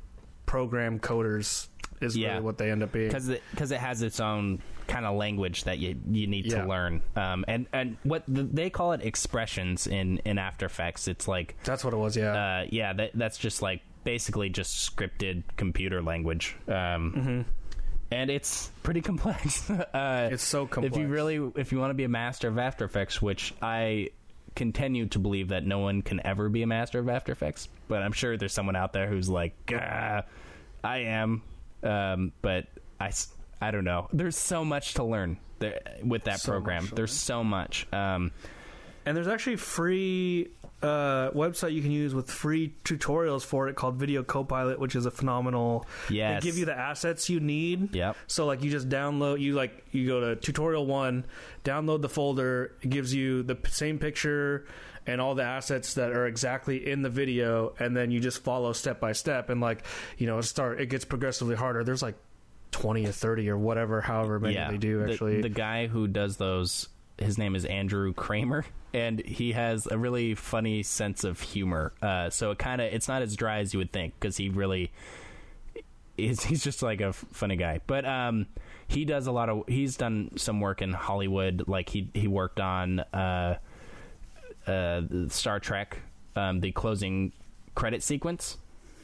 program 0.47 0.99
coders 1.01 1.69
is 2.01 2.17
Yeah. 2.17 2.33
really 2.33 2.43
what 2.43 2.59
they 2.59 2.71
end 2.71 2.83
up 2.83 2.93
being. 2.93 3.09
because 3.09 3.29
it, 3.29 3.43
cause 3.57 3.71
it 3.73 3.79
has 3.81 4.03
its 4.03 4.21
own 4.21 4.61
kind 4.87 5.05
of 5.07 5.17
language 5.17 5.65
that 5.65 5.79
you 5.79 5.97
you 6.11 6.27
need 6.27 6.47
Yeah. 6.47 6.63
to 6.63 6.69
learn. 6.69 7.03
Um, 7.17 7.45
and 7.49 7.67
and 7.73 7.97
what 8.05 8.23
the, 8.29 8.43
they 8.45 8.71
call 8.71 8.93
it 8.93 9.03
expressions 9.03 9.87
in 9.87 10.19
in 10.19 10.39
After 10.39 10.67
Effects. 10.67 11.09
It's 11.09 11.27
like 11.27 11.57
That's 11.65 11.85
what 11.85 11.93
it 11.95 11.97
was. 11.97 12.17
Yeah. 12.17 12.33
uh, 12.63 12.67
yeah, 12.71 12.93
that, 12.93 13.11
that's 13.15 13.39
just 13.39 13.63
like 13.63 13.83
basically 14.05 14.49
just 14.51 14.95
scripted 14.95 15.43
computer 15.57 16.01
language. 16.03 16.55
Um, 16.69 17.45
And 18.11 18.31
it's 18.31 18.71
pretty 18.83 19.01
complex. 19.01 19.69
uh, 19.71 20.29
it's 20.33 20.45
so 20.45 20.67
complex. 20.67 20.97
if 20.97 21.03
you 21.03 21.09
really 21.09 21.53
if 21.57 21.73
you 21.73 21.79
want 21.79 21.91
to 21.91 21.95
be 21.95 22.05
a 22.05 22.09
master 22.09 22.49
of 22.49 22.59
After 22.59 22.85
Effects, 22.85 23.21
which 23.21 23.55
I 23.61 24.11
continue 24.55 25.07
to 25.07 25.19
believe 25.19 25.49
that 25.49 25.67
no 25.67 25.81
one 25.81 26.03
can 26.03 26.25
ever 26.27 26.49
be 26.49 26.63
a 26.63 26.67
master 26.67 26.99
of 26.99 27.09
After 27.09 27.33
Effects, 27.33 27.69
but 27.89 28.03
I'm 28.03 28.13
sure 28.13 28.37
there's 28.37 28.55
someone 28.55 28.77
out 28.77 28.93
there 28.93 29.07
who's 29.07 29.29
like, 29.29 29.55
I 30.85 30.99
am, 30.99 31.43
um, 31.83 32.33
but 32.43 32.67
I 33.61 33.71
don't 33.71 33.85
know. 33.85 34.09
There's 34.13 34.37
so 34.37 34.65
much 34.65 34.95
to 34.95 35.05
learn 35.05 35.39
there, 35.59 35.81
with 36.03 36.25
that 36.25 36.41
So 36.41 36.53
program. 36.53 36.89
There's 36.95 37.13
so 37.13 37.43
much. 37.45 37.87
Um, 37.93 38.33
and 39.05 39.17
there's 39.17 39.29
actually 39.29 39.57
free 39.57 40.49
uh, 40.83 41.31
website 41.31 41.73
you 41.73 41.83
can 41.83 41.91
use 41.91 42.15
with 42.15 42.31
free 42.31 42.75
tutorials 42.85 43.43
for 43.43 43.69
it 43.69 43.77
called 43.77 43.97
Video 43.97 44.23
Copilot, 44.23 44.79
which 44.79 44.95
is 44.95 45.07
a 45.07 45.11
phenomenal. 45.11 45.87
Yes. 46.11 46.43
They 46.43 46.49
give 46.49 46.59
you 46.59 46.65
the 46.67 46.77
assets 46.79 47.31
you 47.31 47.41
need. 47.41 47.95
Yep. 47.95 48.17
So 48.27 48.47
like 48.47 48.63
you 48.63 48.71
just 48.71 48.89
download 48.89 49.41
you 49.41 49.55
like 49.55 49.85
you 49.93 50.07
go 50.07 50.21
to 50.21 50.37
tutorial 50.37 50.87
one, 50.87 51.25
download 51.65 52.03
the 52.03 52.09
folder. 52.09 52.73
It 52.83 52.91
gives 52.91 53.15
you 53.15 53.43
the 53.43 53.55
p- 53.55 53.71
same 53.71 53.99
picture 53.99 54.67
and 55.07 55.21
all 55.21 55.35
the 55.35 55.45
assets 55.45 55.95
that 55.95 56.11
are 56.11 56.27
exactly 56.27 56.89
in 56.91 57.01
the 57.03 57.09
video, 57.11 57.75
and 57.79 57.97
then 57.97 58.11
you 58.11 58.19
just 58.21 58.43
follow 58.43 58.73
step 58.73 59.01
by 59.01 59.13
step. 59.13 59.51
And 59.51 59.61
like 59.61 59.85
you 60.19 60.27
know, 60.27 60.41
start 60.41 60.81
it 60.81 60.87
gets 60.87 61.05
progressively 61.05 61.55
harder. 61.57 61.85
There's 61.85 62.03
like 62.03 62.17
twenty 62.71 63.07
or 63.07 63.13
thirty 63.13 63.49
or 63.49 63.57
whatever, 63.57 64.01
however 64.01 64.39
many 64.39 64.55
yeah. 64.57 64.71
they 64.71 64.77
do 64.79 65.05
The- 65.05 65.13
actually. 65.13 65.41
the, 65.41 65.49
guy 65.49 65.87
who 65.87 66.07
does 66.09 66.37
those, 66.37 66.89
his 67.19 67.39
name 67.39 67.55
is 67.57 67.65
Andrew 67.65 68.13
Kramer, 68.13 68.65
and 68.93 69.21
he 69.21 69.53
has 69.53 69.87
a 69.87 69.97
really 69.99 70.35
funny 70.35 70.83
sense 70.83 71.25
of 71.25 71.41
humor. 71.41 71.93
Uh, 72.03 72.31
so 72.31 72.51
it 72.51 72.59
kind 72.59 72.81
of 72.81 72.93
it's 72.93 73.09
not 73.09 73.23
as 73.23 73.37
dry 73.37 73.59
as 73.61 73.73
you 73.73 73.79
would 73.79 73.93
think 73.93 74.15
because 74.19 74.37
he 74.37 74.49
really 74.49 74.91
is. 76.17 76.43
He's 76.45 76.63
just 76.63 76.83
like 76.83 77.01
a 77.01 77.07
f- 77.09 77.25
funny 77.33 77.57
guy, 77.57 77.81
but 77.87 78.05
um, 78.05 78.47
he 78.89 79.05
does 79.05 79.27
a 79.27 79.33
lot 79.33 79.49
of. 79.49 79.65
He's 79.69 79.97
done 79.97 80.31
some 80.37 80.61
work 80.61 80.83
in 80.83 80.93
Hollywood. 80.93 81.65
Like 81.67 81.89
he 81.89 82.09
he 82.15 82.29
worked 82.29 82.61
on 82.61 83.01
uh, 83.01 83.59
uh, 84.67 85.03
Star 85.29 85.61
Trek, 85.61 85.99
um, 86.35 86.61
the 86.61 86.73
closing 86.73 87.33
credit 87.75 88.03
sequence. 88.03 88.59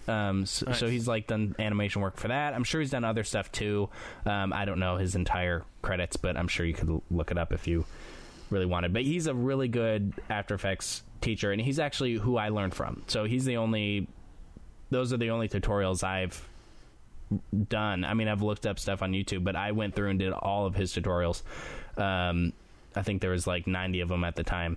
Um, 0.09 0.47
so, 0.47 0.67
Nice. 0.67 0.79
so 0.81 0.89
he's 0.89 1.07
like 1.07 1.29
done 1.29 1.55
animation 1.61 2.03
work 2.03 2.17
for 2.17 2.27
that. 2.29 2.55
I'm 2.55 2.65
sure 2.65 2.81
he's 2.81 2.91
done 2.91 3.05
other 3.05 3.23
stuff 3.23 3.53
too. 3.53 3.89
Um, 4.27 4.53
I 4.53 4.65
don't 4.65 4.81
know 4.81 4.97
his 4.97 5.15
entire 5.15 5.65
credits, 5.81 6.17
but 6.17 6.37
I'm 6.37 6.49
sure 6.49 6.67
you 6.67 6.75
could 6.75 6.89
l- 6.91 7.03
look 7.09 7.31
it 7.31 7.39
up 7.39 7.53
if 7.53 7.69
you 7.69 7.85
really 8.53 8.67
wanted. 8.67 8.93
But 8.93 9.03
he's 9.03 9.27
a 9.27 9.35
really 9.35 9.69
good 9.69 10.13
After 10.29 10.55
Effects 10.55 11.03
teacher, 11.21 11.53
and 11.53 11.61
he's 11.61 11.79
actually 11.79 12.15
who 12.15 12.37
I 12.37 12.51
learned 12.51 12.75
from. 12.75 13.03
So 13.07 13.25
he's 13.25 13.45
the 13.45 13.57
only. 13.57 14.09
Those 14.91 15.13
are 15.13 15.17
the 15.17 15.31
only 15.31 15.49
tutorials 15.49 16.05
I've 16.05 16.47
done. 17.69 18.05
I 18.05 18.15
mean, 18.15 18.29
I've 18.29 18.43
looked 18.43 18.67
up 18.67 18.79
stuff 18.79 19.03
on 19.03 19.13
YouTube, 19.13 19.45
but 19.45 19.57
I 19.57 19.73
went 19.73 19.95
through 19.95 20.11
and 20.11 20.19
did 20.19 20.33
all 20.33 20.67
of 20.67 20.75
his 20.75 20.93
tutorials. 20.93 21.43
Um, 21.97 22.53
I 22.95 23.03
think 23.03 23.23
there 23.23 23.31
was 23.31 23.47
like 23.47 23.67
90 23.67 24.01
of 24.01 24.09
them 24.09 24.25
at 24.25 24.37
the 24.37 24.43
time, 24.43 24.77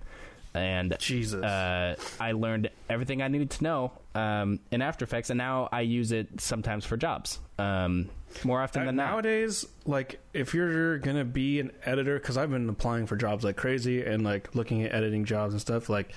and 0.54 0.96
Jesus. 0.98 1.42
uh, 1.42 1.96
I 2.18 2.32
learned 2.32 2.70
everything 2.88 3.20
I 3.20 3.28
needed 3.28 3.50
to 3.50 3.64
know 3.64 3.92
um, 4.14 4.60
in 4.70 4.80
After 4.80 5.04
Effects, 5.04 5.28
and 5.30 5.38
now 5.38 5.68
I 5.70 5.82
use 5.82 6.12
it 6.12 6.40
sometimes 6.40 6.84
for 6.86 6.96
jobs. 6.96 7.38
Um, 7.58 8.08
more 8.44 8.62
often 8.62 8.86
than 8.86 8.96
not. 8.96 9.10
nowadays, 9.10 9.66
like 9.84 10.18
if 10.34 10.54
you're 10.54 10.98
gonna 10.98 11.24
be 11.24 11.60
an 11.60 11.72
editor, 11.84 12.18
because 12.18 12.36
I've 12.36 12.50
been 12.50 12.68
applying 12.68 13.06
for 13.06 13.16
jobs 13.16 13.44
like 13.44 13.56
crazy 13.56 14.02
and 14.04 14.22
like 14.24 14.54
looking 14.54 14.82
at 14.82 14.92
editing 14.92 15.24
jobs 15.24 15.52
and 15.54 15.60
stuff, 15.60 15.88
like 15.88 16.12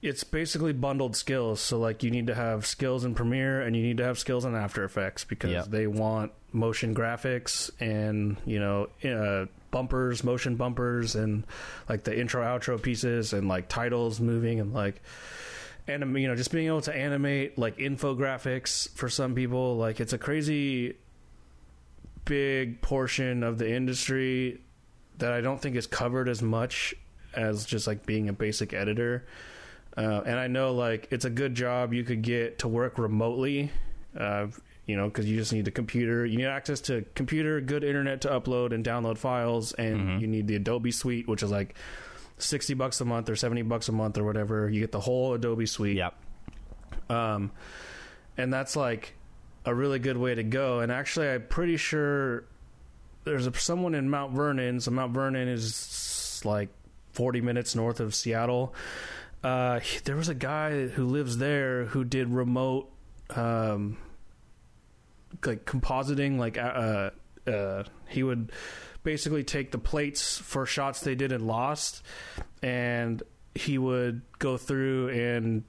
it's 0.00 0.22
basically 0.22 0.72
bundled 0.72 1.16
skills. 1.16 1.60
So 1.60 1.78
like 1.78 2.02
you 2.02 2.10
need 2.10 2.28
to 2.28 2.34
have 2.34 2.66
skills 2.66 3.04
in 3.04 3.14
Premiere 3.14 3.62
and 3.62 3.74
you 3.74 3.82
need 3.82 3.96
to 3.96 4.04
have 4.04 4.18
skills 4.18 4.44
in 4.44 4.54
After 4.54 4.84
Effects 4.84 5.24
because 5.24 5.50
Yep. 5.50 5.64
they 5.66 5.86
want 5.86 6.32
motion 6.52 6.94
graphics 6.94 7.70
and 7.80 8.36
you 8.46 8.60
know 8.60 8.88
uh, 9.04 9.46
bumpers, 9.70 10.22
motion 10.24 10.56
bumpers, 10.56 11.14
and 11.16 11.44
like 11.88 12.04
the 12.04 12.18
intro 12.18 12.42
outro 12.42 12.80
pieces 12.80 13.32
and 13.32 13.48
like 13.48 13.68
titles 13.68 14.20
moving 14.20 14.60
and 14.60 14.72
like 14.72 15.02
anim- 15.88 16.16
you 16.16 16.28
know 16.28 16.36
just 16.36 16.52
being 16.52 16.66
able 16.66 16.80
to 16.82 16.94
animate 16.94 17.58
like 17.58 17.78
infographics 17.78 18.88
for 18.96 19.08
some 19.08 19.34
people 19.34 19.76
like 19.76 20.00
it's 20.00 20.12
a 20.12 20.18
crazy 20.18 20.94
big 22.24 22.80
portion 22.80 23.42
of 23.42 23.58
the 23.58 23.70
industry 23.72 24.60
that 25.18 25.32
I 25.32 25.40
don't 25.40 25.60
think 25.60 25.76
is 25.76 25.86
covered 25.86 26.28
as 26.28 26.42
much 26.42 26.94
as 27.34 27.64
just 27.64 27.86
like 27.86 28.06
being 28.06 28.28
a 28.28 28.32
basic 28.32 28.72
editor. 28.72 29.26
Uh, 29.96 30.22
and 30.26 30.38
I 30.38 30.46
know 30.46 30.72
like 30.74 31.08
it's 31.10 31.24
a 31.24 31.30
good 31.30 31.54
job 31.54 31.92
you 31.92 32.04
could 32.04 32.22
get 32.22 32.60
to 32.60 32.68
work 32.68 32.98
remotely, 32.98 33.70
uh, 34.16 34.46
you 34.86 34.96
know, 34.96 35.06
because 35.08 35.26
you 35.28 35.36
just 35.36 35.52
need 35.52 35.66
a 35.66 35.70
computer. 35.72 36.24
You 36.24 36.38
need 36.38 36.46
access 36.46 36.80
to 36.82 37.04
computer, 37.14 37.60
good 37.60 37.82
internet 37.82 38.20
to 38.22 38.28
upload 38.28 38.72
and 38.72 38.84
download 38.84 39.18
files, 39.18 39.72
and 39.72 40.00
Mhm. 40.00 40.20
you 40.20 40.26
need 40.26 40.46
the 40.46 40.54
Adobe 40.54 40.92
Suite, 40.92 41.26
which 41.26 41.42
is 41.42 41.50
like 41.50 41.74
sixty 42.38 42.74
bucks 42.74 43.00
a 43.00 43.04
month 43.04 43.28
or 43.28 43.36
seventy 43.36 43.62
bucks 43.62 43.88
a 43.88 43.92
month 43.92 44.18
or 44.18 44.24
whatever. 44.24 44.68
You 44.68 44.80
get 44.80 44.92
the 44.92 45.00
whole 45.00 45.34
Adobe 45.34 45.66
Suite. 45.66 45.96
Yep. 45.96 46.14
Um, 47.10 47.52
and 48.36 48.52
that's 48.52 48.76
like 48.76 49.14
a 49.64 49.74
really 49.74 49.98
good 49.98 50.16
way 50.16 50.34
to 50.34 50.42
go. 50.42 50.80
And 50.80 50.90
actually, 50.90 51.28
I'm 51.28 51.46
pretty 51.46 51.76
sure 51.76 52.44
there's 53.24 53.46
a, 53.46 53.52
someone 53.54 53.94
in 53.94 54.08
Mount 54.08 54.32
Vernon. 54.32 54.80
So 54.80 54.90
Mount 54.90 55.12
Vernon 55.12 55.48
is 55.48 56.40
like 56.44 56.70
40 57.12 57.40
minutes 57.40 57.74
north 57.74 58.00
of 58.00 58.14
Seattle. 58.14 58.74
Uh, 59.42 59.80
there 60.04 60.16
was 60.16 60.28
a 60.28 60.34
guy 60.34 60.86
who 60.88 61.06
lives 61.06 61.38
there 61.38 61.84
who 61.84 62.04
did 62.04 62.28
remote, 62.28 62.90
um, 63.30 63.98
like 65.44 65.64
compositing. 65.64 66.38
Like, 66.38 66.58
uh, 66.58 67.10
uh, 67.46 67.84
he 68.08 68.22
would 68.22 68.52
basically 69.08 69.42
take 69.42 69.70
the 69.70 69.78
plates 69.78 70.36
for 70.36 70.66
shots 70.66 71.00
they 71.00 71.14
did 71.14 71.32
and 71.32 71.46
Lost, 71.46 72.02
and 72.62 73.22
he 73.54 73.78
would 73.78 74.20
go 74.38 74.58
through 74.58 75.08
and 75.08 75.64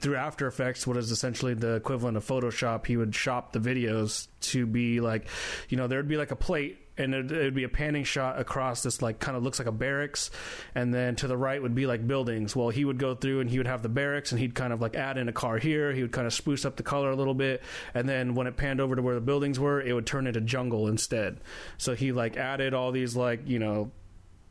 through 0.00 0.16
After 0.16 0.46
Effects, 0.46 0.86
what 0.86 0.96
is 0.96 1.10
essentially 1.10 1.52
the 1.52 1.74
equivalent 1.74 2.16
of 2.16 2.26
Photoshop, 2.26 2.86
he 2.86 2.96
would 2.96 3.14
shop 3.14 3.52
the 3.52 3.58
videos 3.58 4.28
to 4.40 4.64
be 4.64 5.00
like, 5.00 5.26
you 5.68 5.76
know, 5.76 5.88
there'd 5.88 6.08
be 6.08 6.16
like 6.16 6.30
a 6.30 6.36
plate 6.36 6.78
and 6.98 7.14
it 7.14 7.30
would 7.32 7.54
be 7.54 7.64
a 7.64 7.68
panning 7.68 8.04
shot 8.04 8.38
across 8.38 8.82
this 8.82 9.00
like 9.00 9.18
kind 9.18 9.36
of 9.36 9.42
looks 9.42 9.58
like 9.58 9.66
a 9.68 9.72
barracks 9.72 10.30
and 10.74 10.92
then 10.92 11.16
to 11.16 11.26
the 11.26 11.36
right 11.36 11.60
would 11.62 11.74
be 11.74 11.86
like 11.86 12.06
buildings. 12.06 12.54
Well 12.54 12.68
he 12.68 12.84
would 12.84 12.98
go 12.98 13.14
through 13.14 13.40
and 13.40 13.48
he 13.48 13.56
would 13.58 13.66
have 13.66 13.82
the 13.82 13.88
barracks 13.88 14.30
and 14.30 14.38
he'd 14.40 14.54
kind 14.54 14.72
of 14.72 14.80
like 14.82 14.94
add 14.94 15.16
in 15.16 15.28
a 15.28 15.32
car 15.32 15.56
here. 15.58 15.92
He 15.92 16.02
would 16.02 16.12
kind 16.12 16.26
of 16.26 16.34
spruce 16.34 16.64
up 16.66 16.76
the 16.76 16.82
color 16.82 17.10
a 17.10 17.16
little 17.16 17.32
bit 17.34 17.62
and 17.94 18.06
then 18.08 18.34
when 18.34 18.46
it 18.46 18.56
panned 18.58 18.80
over 18.80 18.94
to 18.94 19.00
where 19.02 19.14
the 19.14 19.20
buildings 19.22 19.58
were 19.58 19.80
it 19.80 19.92
would 19.94 20.06
turn 20.06 20.26
into 20.26 20.40
jungle 20.42 20.88
instead. 20.88 21.38
So 21.78 21.94
he 21.94 22.12
like 22.12 22.36
added 22.36 22.74
all 22.74 22.92
these 22.92 23.16
like 23.16 23.48
you 23.48 23.58
know 23.58 23.90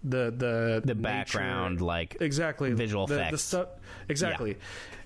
the 0.04 0.34
the 0.36 0.82
The 0.84 0.96
nature- 0.96 1.02
background, 1.04 1.80
like 1.80 2.18
exactly. 2.22 2.74
visual 2.74 3.06
the, 3.06 3.16
effects. 3.16 3.32
the 3.32 3.38
stuff 3.38 3.68
exactly. 4.10 4.58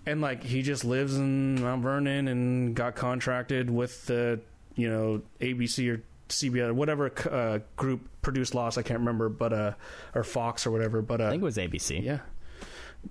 And 0.05 0.21
like 0.21 0.41
he 0.41 0.61
just 0.61 0.85
lives 0.85 1.17
in 1.17 1.61
mount 1.61 1.83
vernon 1.83 2.29
and 2.29 2.73
got 2.75 2.95
contracted 2.95 3.69
with 3.69 4.05
the 4.05 4.39
you 4.75 4.89
know 4.89 5.21
abc 5.41 5.91
or 5.93 6.01
cbs 6.29 6.67
or 6.67 6.73
whatever 6.73 7.11
uh, 7.31 7.59
group 7.75 8.07
produced 8.21 8.55
lost 8.55 8.77
i 8.77 8.81
can't 8.81 8.99
remember 8.99 9.29
but 9.29 9.53
uh 9.53 9.73
or 10.15 10.23
fox 10.23 10.65
or 10.65 10.71
whatever 10.71 11.01
but 11.01 11.21
uh 11.21 11.25
I 11.25 11.29
think 11.31 11.41
it 11.41 11.45
was 11.45 11.57
ABC. 11.57 12.03
yeah 12.03 12.19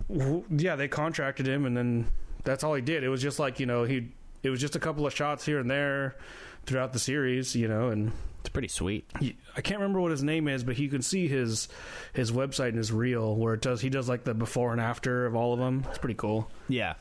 W- 0.08 0.44
yeah 0.50 0.76
they 0.76 0.88
contracted 0.88 1.46
him 1.46 1.64
and 1.66 1.76
then 1.76 2.08
that's 2.42 2.64
all 2.64 2.74
he 2.74 2.82
did 2.82 3.04
it 3.04 3.08
was 3.08 3.22
just 3.22 3.38
like 3.38 3.60
you 3.60 3.66
know 3.66 3.84
he 3.84 4.08
it 4.42 4.50
was 4.50 4.60
just 4.60 4.76
a 4.76 4.80
couple 4.80 5.06
of 5.06 5.14
shots 5.14 5.46
here 5.46 5.58
and 5.60 5.70
there 5.70 6.16
throughout 6.66 6.92
the 6.92 6.98
series 6.98 7.54
you 7.54 7.68
know 7.68 7.88
and 7.90 8.10
It's 8.40 8.48
pretty 8.48 8.68
sweet. 8.68 9.04
he- 9.20 9.36
I 9.56 9.60
can't 9.60 9.78
remember 9.80 10.00
what 10.00 10.10
his 10.10 10.22
name 10.24 10.48
is, 10.48 10.64
but 10.64 10.76
you 10.78 10.88
can 10.88 11.00
see 11.00 11.28
his 11.28 11.68
his 12.12 12.32
website 12.32 12.70
and 12.70 12.76
his 12.78 12.90
reel 12.90 13.36
where 13.36 13.54
it 13.54 13.60
does 13.62 13.80
he 13.80 13.88
does 13.88 14.08
like 14.08 14.24
the 14.24 14.34
before 14.34 14.72
and 14.72 14.80
after 14.80 15.24
of 15.26 15.36
all 15.36 15.52
of 15.52 15.60
them. 15.60 15.84
It's 15.88 15.98
pretty 15.98 16.16
cool. 16.16 16.50
Yeah, 16.68 16.94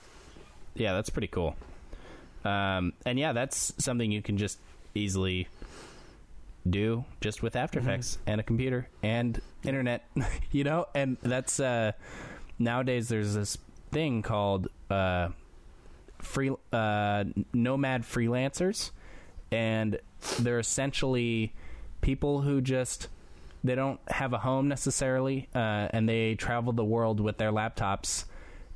yeah, 0.76 0.94
that's 0.94 1.10
pretty 1.10 1.28
cool. 1.30 1.56
Um, 2.46 2.94
and 3.06 3.18
yeah, 3.18 3.34
that's 3.34 3.74
something 3.84 4.12
you 4.12 4.22
can 4.22 4.38
just 4.38 4.60
easily 4.96 5.48
do 6.70 7.04
just 7.22 7.42
with 7.44 7.56
After 7.56 7.80
Mhm. 7.80 7.84
Effects 7.84 8.18
and 8.26 8.40
a 8.40 8.44
computer 8.44 8.88
and 9.02 9.42
internet, 9.64 10.06
you 10.52 10.64
know. 10.64 10.86
And 10.96 11.18
that's 11.22 11.60
uh, 11.60 11.92
nowadays 12.60 13.10
there's 13.10 13.34
this 13.34 13.58
thing 13.92 14.22
called 14.22 14.68
uh, 14.90 15.30
free 16.20 16.52
uh, 16.72 17.26
nomad 17.54 18.04
freelancers, 18.04 18.92
and 19.52 20.00
they're 20.40 20.60
essentially 20.60 21.54
people 22.02 22.42
who 22.42 22.62
just 22.62 23.08
they 23.66 23.76
don't 23.76 24.00
have 24.10 24.34
a 24.34 24.40
home 24.40 24.68
necessarily, 24.68 25.48
uh, 25.56 25.88
and 25.92 26.08
they 26.08 26.36
travel 26.36 26.74
the 26.74 26.84
world 26.84 27.20
with 27.20 27.38
their 27.38 27.52
laptops, 27.52 28.26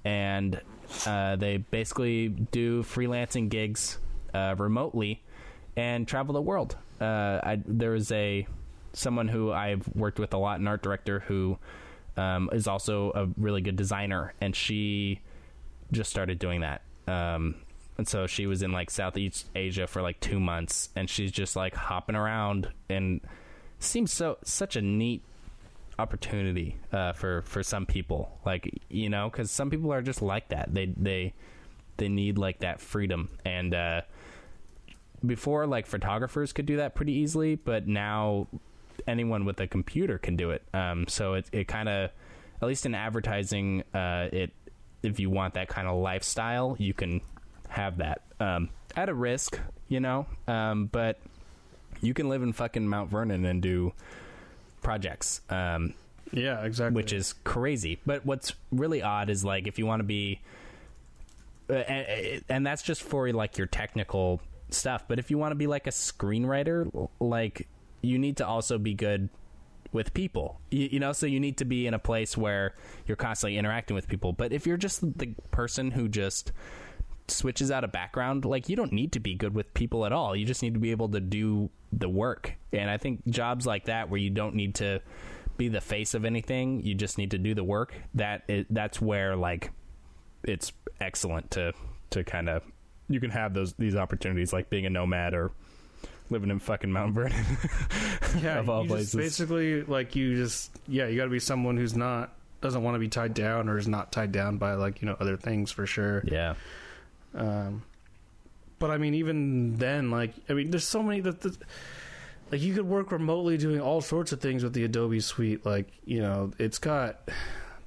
and 0.06 0.62
uh, 1.06 1.36
they 1.36 1.58
basically 1.58 2.30
do 2.30 2.84
freelancing 2.84 3.50
gigs 3.50 3.97
uh, 4.34 4.56
remotely 4.58 5.21
and 5.76 6.08
travel 6.08 6.34
the 6.34 6.41
world. 6.41 6.78
Uh, 6.99 7.39
I, 7.43 7.60
there 7.65 7.91
was 7.91 8.12
a 8.12 8.47
someone 8.93 9.27
who 9.27 9.51
I've 9.51 9.88
worked 9.95 10.19
with 10.19 10.33
a 10.33 10.38
lot, 10.38 10.60
an 10.60 10.67
art 10.67 10.81
director 10.81 11.19
who 11.19 11.57
um, 12.15 12.49
is 12.51 12.67
also 12.67 13.12
a 13.13 13.27
really 13.38 13.62
good 13.62 13.75
designer, 13.75 14.33
and 14.41 14.55
she 14.55 15.19
just 15.91 16.10
started 16.10 16.39
doing 16.39 16.62
that. 16.62 16.81
Um, 17.07 17.55
and 17.97 18.07
so 18.07 18.27
she 18.27 18.47
was 18.47 18.63
in 18.63 18.71
like 18.71 18.89
Southeast 18.89 19.45
Asia 19.55 19.88
for 19.88 20.01
like 20.01 20.19
two 20.19 20.39
months, 20.39 20.89
and 20.95 21.10
she's 21.10 21.31
just 21.31 21.55
like 21.55 21.75
hopping 21.75 22.15
around, 22.15 22.69
and 22.89 23.21
seems 23.79 24.12
so 24.12 24.38
such 24.43 24.75
a 24.75 24.81
neat 24.81 25.21
opportunity 25.99 26.77
uh, 26.91 27.13
for 27.13 27.43
for 27.43 27.62
some 27.63 27.86
people. 27.86 28.39
Like 28.45 28.81
you 28.89 29.10
know, 29.10 29.29
because 29.29 29.51
some 29.51 29.69
people 29.69 29.93
are 29.93 30.01
just 30.01 30.21
like 30.21 30.49
that. 30.49 30.73
They 30.73 30.88
they 30.88 31.33
they 31.97 32.10
need 32.10 32.38
like 32.38 32.60
that 32.60 32.81
freedom 32.81 33.29
and. 33.45 33.73
uh 33.75 34.01
before 35.25 35.65
like 35.65 35.86
photographers 35.86 36.53
could 36.53 36.65
do 36.65 36.77
that 36.77 36.95
pretty 36.95 37.13
easily 37.13 37.56
but 37.56 37.88
now 37.88 38.47
anyone 39.08 39.45
with 39.45 39.60
a 39.60 39.67
computer 39.67 40.17
can 40.17 40.36
do 40.36 40.51
it 40.51 40.63
um, 40.73 41.08
so 41.08 41.34
it, 41.34 41.45
it 41.51 41.67
kind 41.67 41.89
of 41.89 42.12
at 42.62 42.67
least 42.67 42.86
in 42.86 42.95
advertising, 42.95 43.84
uh, 43.93 44.30
it 44.32 44.51
if 45.03 45.19
you 45.19 45.30
want 45.30 45.53
that 45.53 45.67
kind 45.67 45.88
of 45.88 45.97
lifestyle, 45.99 46.75
you 46.80 46.93
can 46.93 47.21
have 47.69 47.97
that 47.97 48.21
um, 48.39 48.69
at 48.95 49.10
a 49.10 49.13
risk, 49.13 49.60
you 49.88 49.99
know. 49.99 50.25
Um, 50.47 50.88
but 50.88 51.19
you 52.01 52.13
can 52.13 52.30
live 52.30 52.41
in 52.41 52.53
fucking 52.53 52.88
Mount 52.88 53.10
Vernon 53.12 53.45
and 53.45 53.62
do 53.62 53.93
projects. 54.82 55.41
Um, 55.49 55.93
Yeah, 56.32 56.63
exactly. 56.63 56.95
which 56.95 57.13
is 57.13 57.34
crazy. 57.43 57.99
But 58.06 58.25
what's 58.25 58.53
really 58.71 59.03
odd 59.03 59.30
is 59.30 59.45
like 59.45 59.67
if 59.67 59.77
you 59.77 59.86
want 59.86 59.99
to 59.99 60.06
be, 60.06 60.41
uh, 61.69 61.73
and, 61.73 62.43
and 62.49 62.67
that's 62.67 62.82
just 62.82 63.03
for 63.03 63.32
like 63.32 63.58
your 63.58 63.67
technical 63.67 64.41
stuff. 64.69 65.06
But 65.08 65.19
if 65.19 65.32
you 65.32 65.38
want 65.38 65.51
to 65.51 65.56
be 65.56 65.67
like 65.67 65.88
a 65.88 65.91
screenwriter, 65.91 67.10
like 67.19 67.67
you 68.01 68.17
need 68.17 68.38
to 68.38 68.47
also 68.47 68.77
be 68.77 68.93
good 68.93 69.30
with 69.91 70.13
people. 70.13 70.60
You, 70.69 70.89
you 70.93 70.99
know, 70.99 71.13
so 71.13 71.25
you 71.25 71.39
need 71.39 71.58
to 71.58 71.65
be 71.65 71.88
in 71.88 71.93
a 71.93 71.99
place 71.99 72.38
where 72.38 72.75
you're 73.06 73.17
constantly 73.17 73.58
interacting 73.58 73.95
with 73.95 74.08
people. 74.08 74.34
But 74.34 74.51
if 74.51 74.67
you're 74.67 74.77
just 74.77 75.01
the 75.17 75.34
person 75.51 75.91
who 75.91 76.08
just 76.08 76.51
switches 77.27 77.71
out 77.71 77.84
a 77.84 77.88
background, 77.88 78.45
like 78.45 78.69
you 78.69 78.75
don't 78.75 78.93
need 78.93 79.12
to 79.13 79.19
be 79.19 79.36
good 79.36 79.53
with 79.53 79.73
people 79.73 80.06
at 80.06 80.12
all. 80.12 80.36
You 80.36 80.45
just 80.45 80.62
need 80.62 80.73
to 80.73 80.80
be 80.80 80.91
able 80.91 81.10
to 81.10 81.19
do 81.19 81.69
the 81.91 82.10
work. 82.10 82.53
And 82.73 82.89
I 82.89 82.97
think 82.97 83.25
jobs 83.27 83.65
like 83.65 83.86
that 83.86 84.10
where 84.10 84.19
you 84.19 84.30
don't 84.30 84.56
need 84.56 84.75
to 84.75 85.01
be 85.58 85.69
the 85.69 85.82
face 85.82 86.13
of 86.13 86.23
anything, 86.23 86.82
you 86.84 86.93
just 86.93 87.17
need 87.17 87.32
to 87.32 87.38
do 87.38 87.56
the 87.56 87.63
work. 87.63 87.95
That 88.13 88.43
is, 88.47 88.65
that's 88.69 89.01
where 89.01 89.36
like 89.36 89.71
it's 90.43 90.71
excellent 91.01 91.51
to 91.51 91.73
to 92.12 92.23
kind 92.23 92.47
of 92.47 92.63
you 93.09 93.19
can 93.19 93.29
have 93.31 93.53
those 93.53 93.73
these 93.73 93.95
opportunities 93.95 94.53
like 94.53 94.69
being 94.69 94.85
a 94.85 94.89
nomad 94.89 95.33
or 95.33 95.51
living 96.29 96.49
in 96.49 96.59
fucking 96.59 96.91
Mount 96.91 97.13
Vernon. 97.13 97.45
yeah, 98.41 98.59
of 98.59 98.69
all 98.69 98.85
places. 98.85 99.15
Basically, 99.15 99.83
like 99.83 100.15
you 100.15 100.35
just 100.35 100.71
yeah, 100.87 101.07
you 101.07 101.17
got 101.17 101.25
to 101.25 101.29
be 101.29 101.39
someone 101.39 101.77
who's 101.77 101.95
not 101.95 102.33
doesn't 102.61 102.83
want 102.83 102.95
to 102.95 102.99
be 102.99 103.07
tied 103.07 103.33
down 103.33 103.69
or 103.69 103.77
is 103.77 103.87
not 103.87 104.11
tied 104.11 104.31
down 104.31 104.57
by 104.57 104.73
like 104.73 105.01
you 105.01 105.07
know 105.07 105.15
other 105.19 105.37
things 105.37 105.71
for 105.71 105.85
sure. 105.85 106.23
yeah. 106.25 106.55
Um, 107.35 107.83
but 108.79 108.91
I 108.91 108.97
mean, 108.97 109.15
even 109.15 109.75
then, 109.77 110.11
like 110.11 110.33
I 110.49 110.53
mean, 110.53 110.71
there's 110.71 110.87
so 110.87 111.03
many 111.03 111.21
that. 111.21 111.41
that 111.41 111.57
like 112.49 112.61
you 112.61 112.73
could 112.73 112.87
work 112.87 113.11
remotely 113.11 113.57
doing 113.57 113.81
all 113.81 113.99
sorts 113.99 114.31
of 114.31 114.39
things 114.39 114.63
with 114.63 114.71
the 114.71 114.85
Adobe 114.85 115.19
suite. 115.19 115.65
Like 115.65 115.91
you 116.05 116.21
know, 116.21 116.53
it's 116.57 116.77
got 116.77 117.29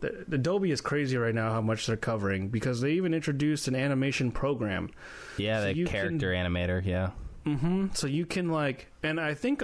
the, 0.01 0.25
Adobe 0.33 0.71
is 0.71 0.81
crazy 0.81 1.17
right 1.17 1.35
now 1.35 1.51
how 1.53 1.61
much 1.61 1.87
they're 1.87 1.97
covering 1.97 2.49
because 2.49 2.81
they 2.81 2.93
even 2.93 3.15
introduced 3.15 3.69
an 3.69 3.75
animation 3.75 4.31
program. 4.31 4.91
Yeah, 5.37 5.61
So 5.61 5.73
the 5.73 5.85
character 5.85 6.33
animator, 6.33 6.85
yeah. 6.85 7.11
Mm-hmm. 7.47 7.89
So 7.95 8.07
you 8.07 8.27
can 8.27 8.51
like, 8.51 8.89
and 9.03 9.21
I 9.21 9.35
think 9.35 9.63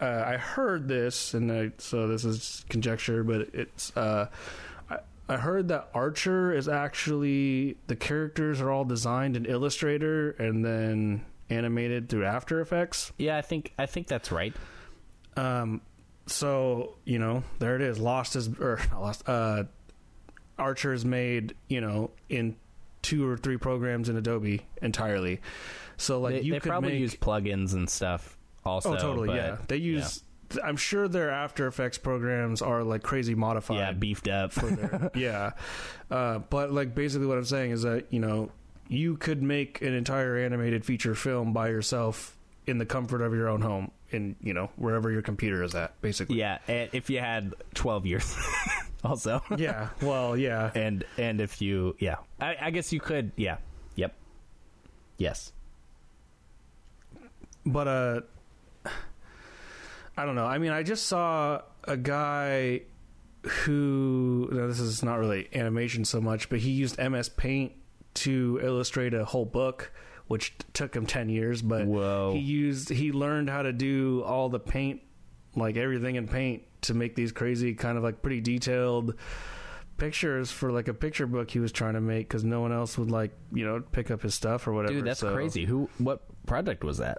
uh, 0.00 0.24
I 0.26 0.36
heard 0.36 0.88
this, 0.88 1.34
and 1.34 1.50
I, 1.50 1.72
so 1.78 2.08
this 2.08 2.24
is 2.24 2.64
conjecture, 2.68 3.24
but 3.24 3.48
it's. 3.52 3.96
Uh, 3.96 4.28
I, 4.90 4.98
I 5.28 5.36
heard 5.36 5.68
that 5.68 5.88
Archer 5.94 6.52
is 6.52 6.68
actually 6.68 7.76
the 7.86 7.96
characters 7.96 8.60
are 8.60 8.70
all 8.70 8.84
designed 8.84 9.36
in 9.36 9.46
Illustrator 9.46 10.32
and 10.32 10.64
then 10.64 11.24
animated 11.50 12.08
through 12.08 12.24
After 12.24 12.60
Effects. 12.60 13.12
Yeah, 13.18 13.36
I 13.36 13.42
think 13.42 13.72
I 13.78 13.86
think 13.86 14.08
that's 14.08 14.32
right. 14.32 14.54
Um, 15.36 15.80
so 16.26 16.96
you 17.04 17.18
know, 17.18 17.42
there 17.58 17.76
it 17.76 17.82
is. 17.82 17.98
Lost 17.98 18.36
is 18.36 18.48
or 18.58 18.80
not 18.90 19.00
lost. 19.00 19.28
Uh, 19.28 19.64
Archer 20.58 20.92
is 20.92 21.04
made, 21.04 21.54
you 21.68 21.80
know, 21.80 22.10
in 22.28 22.56
two 23.02 23.28
or 23.28 23.36
three 23.36 23.56
programs 23.56 24.08
in 24.08 24.16
Adobe 24.16 24.64
entirely. 24.80 25.40
So 25.96 26.20
like 26.20 26.34
they 26.34 26.40
you 26.42 26.52
they 26.54 26.60
could 26.60 26.70
probably 26.70 26.92
make, 26.92 27.00
use 27.00 27.14
plugins 27.14 27.74
and 27.74 27.88
stuff 27.88 28.36
also. 28.64 28.94
oh 28.94 28.96
totally 28.96 29.28
but, 29.28 29.36
yeah. 29.36 29.56
They 29.68 29.76
use. 29.76 30.22
I'm 30.62 30.76
sure 30.76 31.08
their 31.08 31.30
After 31.30 31.66
Effects 31.66 31.98
programs 31.98 32.62
are 32.62 32.84
like 32.84 33.02
crazy 33.02 33.34
modified. 33.34 33.78
yeah, 33.78 33.92
beefed 33.92 34.28
up. 34.28 34.52
for 34.52 34.66
their 34.66 35.10
yeah. 35.14 35.52
Uh, 36.10 36.38
but 36.38 36.72
like 36.72 36.94
basically 36.94 37.26
what 37.26 37.38
I'm 37.38 37.44
saying 37.44 37.72
is 37.72 37.82
that 37.82 38.12
you 38.12 38.20
know 38.20 38.50
you 38.88 39.16
could 39.16 39.42
make 39.42 39.82
an 39.82 39.94
entire 39.94 40.36
animated 40.36 40.84
feature 40.84 41.14
film 41.14 41.52
by 41.52 41.68
yourself 41.68 42.33
in 42.66 42.78
the 42.78 42.86
comfort 42.86 43.20
of 43.22 43.34
your 43.34 43.48
own 43.48 43.60
home 43.60 43.90
in 44.10 44.36
you 44.40 44.54
know 44.54 44.70
wherever 44.76 45.10
your 45.10 45.22
computer 45.22 45.62
is 45.62 45.74
at 45.74 46.00
basically. 46.00 46.38
yeah, 46.38 46.58
and 46.68 46.88
if 46.92 47.10
you 47.10 47.18
had 47.18 47.54
12 47.74 48.06
years 48.06 48.36
also. 49.04 49.42
Yeah. 49.56 49.88
Well, 50.00 50.36
yeah. 50.36 50.70
and 50.76 51.04
and 51.18 51.40
if 51.40 51.60
you 51.60 51.96
yeah 51.98 52.16
I, 52.40 52.56
I 52.60 52.70
guess 52.70 52.92
you 52.92 53.00
could 53.00 53.32
yeah 53.36 53.56
yep 53.96 54.14
yes 55.18 55.52
But 57.66 57.88
uh 57.88 58.20
I 60.16 60.24
don't 60.24 60.36
know. 60.36 60.46
I 60.46 60.58
mean, 60.58 60.70
I 60.70 60.82
just 60.84 61.06
saw 61.06 61.62
a 61.84 61.96
guy 61.96 62.82
who 63.42 64.48
now 64.52 64.66
this 64.68 64.78
is 64.80 65.02
not 65.02 65.18
really 65.18 65.48
animation 65.52 66.04
so 66.04 66.20
much, 66.20 66.48
but 66.48 66.60
he 66.60 66.70
used 66.70 66.98
MS 66.98 67.28
Paint 67.30 67.72
to 68.14 68.60
illustrate 68.62 69.12
a 69.12 69.24
whole 69.24 69.44
book 69.44 69.90
which 70.34 70.46
t- 70.58 70.66
took 70.72 70.94
him 70.96 71.06
10 71.06 71.28
years, 71.28 71.62
but 71.62 71.86
Whoa. 71.86 72.32
he 72.34 72.40
used 72.40 72.88
he 72.88 73.12
learned 73.12 73.48
how 73.48 73.62
to 73.62 73.72
do 73.72 74.22
all 74.26 74.48
the 74.48 74.58
paint 74.60 75.00
like 75.56 75.76
everything 75.76 76.16
in 76.16 76.26
paint 76.26 76.62
to 76.82 76.92
make 76.94 77.14
these 77.14 77.30
crazy 77.32 77.74
kind 77.74 77.96
of 77.96 78.02
like 78.02 78.20
pretty 78.22 78.40
detailed 78.40 79.14
pictures 79.96 80.50
for 80.50 80.72
like 80.72 80.88
a 80.88 80.94
picture 80.94 81.26
book 81.26 81.48
he 81.50 81.60
was 81.60 81.70
trying 81.70 81.94
to 81.94 82.00
make 82.00 82.28
cuz 82.28 82.42
no 82.42 82.60
one 82.60 82.72
else 82.72 82.98
would 82.98 83.10
like, 83.10 83.30
you 83.52 83.64
know, 83.64 83.80
pick 83.92 84.10
up 84.10 84.22
his 84.22 84.34
stuff 84.34 84.66
or 84.66 84.72
whatever. 84.72 84.94
dude 84.94 85.04
that's 85.06 85.20
so- 85.20 85.32
crazy 85.32 85.64
who 85.64 85.88
what 85.98 86.22
project 86.46 86.82
was 86.84 86.98
that 86.98 87.18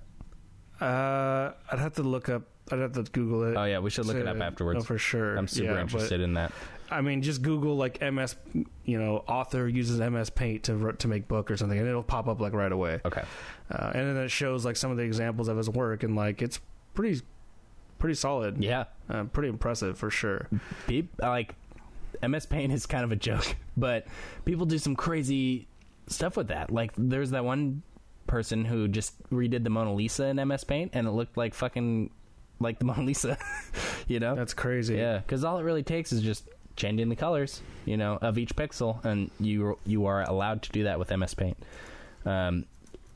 uh, 0.82 1.52
I'd 1.72 1.80
have 1.80 1.94
to 1.94 2.04
look 2.04 2.28
up. 2.28 2.44
I'd 2.72 2.80
have 2.80 2.92
to 2.94 3.04
Google 3.04 3.44
it. 3.44 3.56
oh 3.56 3.64
yeah 3.64 3.80
we 3.80 3.90
should 3.90 4.06
look 4.08 4.18
it 4.18 4.28
up 4.28 4.42
afterwards 4.42 4.80
know 4.80 4.84
for 4.84 4.98
sure. 4.98 5.38
i'm 5.38 5.48
super 5.48 5.68
Yeah, 5.68 5.74
but, 5.76 5.82
interested 5.82 6.20
in 6.20 6.34
that 6.34 6.52
I 6.90 7.02
mean, 7.02 7.22
just 7.22 7.42
Google 7.42 7.76
like 7.76 8.02
MS. 8.02 8.36
You 8.86 9.00
know, 9.00 9.24
author 9.28 9.68
uses 9.68 10.00
MS 10.00 10.30
Paint 10.30 10.64
to 10.64 10.92
to 10.94 11.08
make 11.08 11.28
book 11.28 11.50
or 11.50 11.58
something, 11.58 11.78
and 11.78 11.88
it'll 11.88 12.04
pop 12.04 12.28
up 12.28 12.40
like 12.40 12.54
right 12.54 12.72
away. 12.72 13.02
okay 13.06 13.24
Uh, 13.72 13.92
and 13.96 14.16
then 14.16 14.18
it 14.24 14.30
shows 14.30 14.66
like 14.66 14.76
some 14.76 14.92
of 14.92 14.98
the 14.98 15.04
examples 15.04 15.48
of 15.48 15.58
his 15.58 15.70
work, 15.70 16.04
and 16.04 16.16
like 16.16 16.42
it's 16.42 16.60
pretty 16.94 17.22
pretty 17.98 18.16
solid. 18.16 18.64
yeah 18.64 18.86
Uh, 19.10 19.24
pretty 19.24 19.50
impressive 19.50 19.98
for 19.98 20.10
sure. 20.10 20.48
Peop 20.88 21.10
like 21.20 21.56
ms 22.26 22.46
paint 22.46 22.72
is 22.72 22.86
kind 22.86 23.04
of 23.04 23.12
a 23.12 23.16
joke 23.16 23.56
but 23.78 24.08
people 24.46 24.66
do 24.66 24.78
some 24.78 24.96
crazy 24.96 25.68
stuff 26.08 26.38
with 26.38 26.48
that 26.48 26.72
like 26.72 26.92
there's 26.98 27.32
that 27.32 27.44
one 27.44 27.82
person 28.26 28.64
who 28.64 28.88
just 28.88 29.22
redid 29.32 29.64
the 29.66 29.70
mona 29.70 29.94
lisa 29.94 30.26
in 30.28 30.48
ms 30.48 30.64
paint 30.64 30.92
and 30.94 31.08
it 31.08 31.12
looked 31.12 31.36
like 31.36 31.54
fucking 31.54 32.10
like 32.60 32.80
the 32.80 32.86
mona 32.90 33.04
lisa 33.04 33.38
you 34.08 34.20
know 34.20 34.34
That's 34.34 34.54
crazy. 34.54 34.96
Yeah, 34.96 35.18
because 35.18 35.44
all 35.44 35.58
it 35.60 35.64
really 35.64 35.84
takes 35.84 36.14
is 36.14 36.22
just 36.22 36.48
changing 36.76 37.10
the 37.10 37.16
colors, 37.16 37.62
you 37.86 37.98
know, 37.98 38.18
of 38.22 38.38
each 38.38 38.56
pixel, 38.56 39.04
and 39.06 39.32
you 39.40 39.78
you 39.86 40.06
are 40.08 40.22
allowed 40.24 40.62
to 40.64 40.72
do 40.72 40.84
that 40.84 41.00
with 41.00 41.10
MS 41.16 41.34
Paint. 41.34 41.58
Um, 42.26 42.66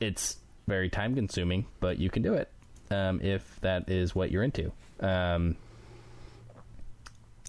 it's 0.00 0.36
very 0.66 0.88
time 0.88 1.14
consuming, 1.14 1.66
but 1.80 1.98
you 1.98 2.10
can 2.10 2.22
do 2.22 2.34
it 2.34 2.48
um, 2.90 3.20
if 3.20 3.60
that 3.60 3.88
is 3.90 4.14
what 4.14 4.30
you're 4.30 4.42
into. 4.42 4.72
Um, 5.00 5.56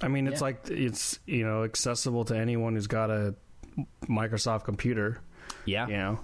I 0.02 0.08
mean, 0.08 0.28
it's 0.28 0.40
Yeah. 0.42 0.46
like 0.46 0.68
it's 0.70 1.20
you 1.28 1.46
know 1.46 1.64
accessible 1.64 2.26
to 2.26 2.36
anyone 2.38 2.74
who's 2.76 2.88
got 2.88 3.10
a 3.12 3.36
Microsoft 4.08 4.64
computer. 4.64 5.20
yeah, 5.66 5.88
You 5.88 5.98
know. 5.98 6.20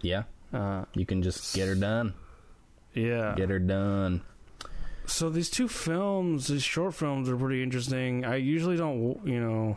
yeah, 0.00 0.22
Uh, 0.52 0.84
you 0.94 1.06
can 1.06 1.22
just 1.22 1.54
get 1.54 1.68
her 1.68 1.74
done. 1.74 2.14
yeah. 2.94 3.34
Get 3.36 3.48
her 3.50 3.58
done. 3.58 4.22
So 5.12 5.28
these 5.30 5.50
two 5.50 5.68
films, 5.68 6.48
these 6.48 6.62
short 6.62 6.94
films, 6.94 7.28
are 7.28 7.36
pretty 7.36 7.62
interesting. 7.62 8.24
I 8.24 8.36
usually 8.36 8.76
don't, 8.76 9.20
you 9.26 9.40
know, 9.40 9.76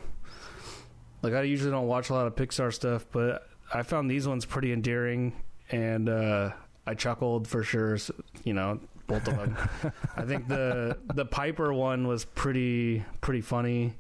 like 1.21 1.33
I 1.33 1.41
usually 1.43 1.71
don't 1.71 1.88
watch 1.88 2.09
a 2.09 2.13
lot 2.13 2.25
of 2.25 2.36
Pixar 2.36 2.73
stuff, 2.73 3.05
but 3.11 3.47
I 3.73 3.83
found 3.83 4.09
these 4.09 4.27
ones 4.27 4.45
pretty 4.45 4.71
endearing, 4.71 5.33
and 5.71 6.07
uh, 6.07 6.51
I 6.88 6.93
chuckled 6.93 7.47
for 7.47 7.63
sure. 7.63 7.95
s- 7.95 8.11
You 8.43 8.53
know, 8.53 8.79
both 9.07 9.27
of 9.27 9.36
them. 9.36 9.57
I 10.15 10.23
think 10.23 10.47
the 10.47 10.97
the 11.13 11.25
Piper 11.25 11.73
one 11.73 12.07
was 12.07 12.23
pretty 12.25 13.03
pretty 13.21 13.41
funny. 13.41 13.93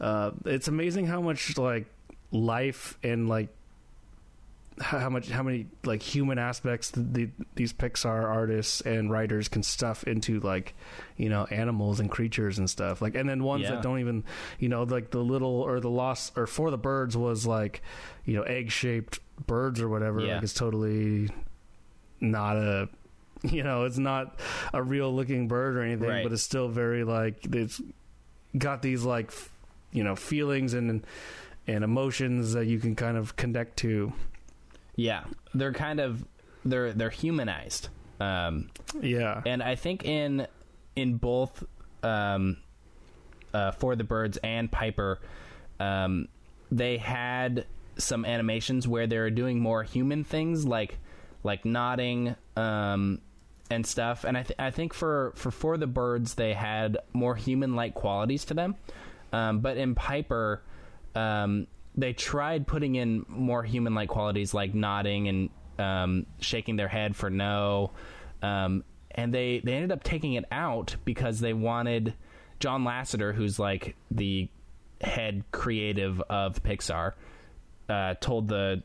Uh, 0.00 0.32
it's 0.44 0.68
amazing 0.68 1.06
how 1.06 1.20
much 1.22 1.56
like 1.56 1.86
life 2.30 2.98
and 3.02 3.26
like 3.28 3.48
how 4.80 5.08
much 5.08 5.28
how 5.28 5.42
many 5.42 5.66
like 5.84 6.02
human 6.02 6.38
aspects 6.38 6.90
th- 6.92 7.06
the, 7.12 7.28
these 7.56 7.72
Pixar 7.72 8.24
artists 8.24 8.80
and 8.82 9.10
writers 9.10 9.48
can 9.48 9.62
stuff 9.62 10.04
into 10.04 10.40
like 10.40 10.74
you 11.16 11.28
know 11.28 11.44
animals 11.46 12.00
and 12.00 12.10
creatures 12.10 12.58
and 12.58 12.68
stuff 12.70 13.02
like 13.02 13.14
and 13.14 13.28
then 13.28 13.42
ones 13.42 13.62
Yeah. 13.64 13.72
that 13.72 13.82
don't 13.82 13.98
even 14.00 14.24
you 14.58 14.68
know 14.68 14.84
like 14.84 15.10
the 15.10 15.18
little 15.20 15.60
or 15.62 15.80
the 15.80 15.90
lost 15.90 16.32
or 16.36 16.46
for 16.46 16.70
the 16.70 16.78
birds 16.78 17.16
was 17.16 17.46
like 17.46 17.82
you 18.24 18.36
know 18.36 18.42
egg 18.42 18.70
shaped 18.70 19.20
birds 19.46 19.80
or 19.80 19.88
whatever 19.88 20.20
Yeah. 20.20 20.34
like 20.34 20.42
it's 20.44 20.54
totally 20.54 21.28
not 22.20 22.56
a 22.56 22.88
you 23.42 23.62
know 23.62 23.84
it's 23.84 23.98
not 23.98 24.38
a 24.72 24.82
real 24.82 25.12
looking 25.14 25.48
bird 25.48 25.76
or 25.76 25.82
anything 25.82 26.08
Right. 26.08 26.22
but 26.24 26.32
it's 26.32 26.42
still 26.42 26.68
very 26.68 27.04
like 27.04 27.46
it's 27.54 27.80
got 28.56 28.82
these 28.82 29.02
like 29.04 29.26
f- 29.28 29.50
you 29.92 30.02
know 30.04 30.16
feelings 30.16 30.74
and 30.74 31.04
and 31.66 31.84
emotions 31.84 32.52
that 32.54 32.66
you 32.66 32.78
can 32.78 32.96
kind 32.96 33.16
of 33.16 33.36
connect 33.36 33.76
to 33.78 34.12
Yeah, 34.98 35.24
they're 35.54 35.72
kind 35.72 36.00
of 36.00 36.24
they're 36.64 36.92
they're 36.92 37.08
humanized. 37.08 37.88
Um, 38.20 38.70
yeah 39.00 39.42
and 39.46 39.62
I 39.62 39.76
think 39.76 40.04
in 40.04 40.48
in 40.96 41.18
both 41.18 41.62
um, 42.02 42.56
uh, 43.54 43.70
for 43.70 43.94
the 43.94 44.02
birds 44.02 44.38
and 44.42 44.70
Piper, 44.70 45.20
um, 45.78 46.26
they 46.72 46.96
had 46.96 47.66
some 47.96 48.24
animations 48.24 48.88
where 48.88 49.06
they 49.06 49.18
were 49.18 49.30
doing 49.30 49.60
more 49.60 49.84
human 49.84 50.24
things 50.24 50.66
like 50.66 50.98
like 51.44 51.64
nodding 51.64 52.34
um, 52.56 53.20
and 53.70 53.86
stuff. 53.86 54.24
And 54.24 54.36
I, 54.36 54.42
th- 54.42 54.58
I 54.58 54.72
think 54.72 54.92
for, 54.94 55.32
for 55.36 55.52
for 55.52 55.76
the 55.76 55.86
birds 55.86 56.34
they 56.34 56.54
had 56.54 56.98
more 57.12 57.36
human 57.36 57.76
like 57.76 57.94
qualities 57.94 58.44
to 58.46 58.54
them. 58.54 58.74
Um, 59.32 59.60
but 59.60 59.76
in 59.76 59.94
Piper, 59.94 60.62
um, 61.14 61.68
they 61.98 62.12
tried 62.12 62.66
putting 62.66 62.94
in 62.94 63.26
more 63.28 63.64
human 63.64 63.92
like 63.92 64.08
qualities 64.08 64.54
like 64.54 64.72
nodding 64.72 65.28
and 65.28 65.50
um, 65.80 66.26
shaking 66.38 66.76
their 66.76 66.86
head 66.86 67.16
for 67.16 67.28
no. 67.28 67.90
Um, 68.40 68.84
and 69.10 69.34
they, 69.34 69.60
they 69.64 69.74
ended 69.74 69.90
up 69.90 70.04
taking 70.04 70.34
it 70.34 70.44
out 70.52 70.94
because 71.04 71.40
they 71.40 71.52
wanted 71.52 72.14
John 72.60 72.84
Lasseter, 72.84 73.34
who's 73.34 73.58
like 73.58 73.96
the 74.12 74.48
head 75.00 75.42
creative 75.50 76.20
of 76.22 76.62
Pixar, 76.62 77.14
uh, 77.88 78.14
told 78.20 78.46
the 78.46 78.84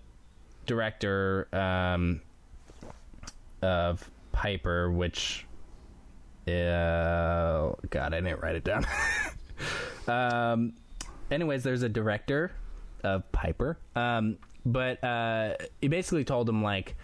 director 0.66 1.48
um, 1.54 2.20
of 3.62 4.10
Piper, 4.32 4.92
which 4.92 5.46
uh, 6.48 7.74
God, 7.92 8.14
I 8.14 8.22
didn't 8.22 8.42
write 8.42 8.56
it 8.56 8.64
down. 8.64 8.88
um, 10.08 10.74
anyways, 11.30 11.62
there's 11.62 11.84
a 11.84 11.90
director 11.90 12.52
of 13.04 13.30
Piper, 13.32 13.78
um, 13.96 14.38
but 14.66 15.04
uh, 15.04 15.56
he 15.82 15.88
basically 15.88 16.24
told 16.24 16.48
him 16.48 16.64
like, 16.64 16.96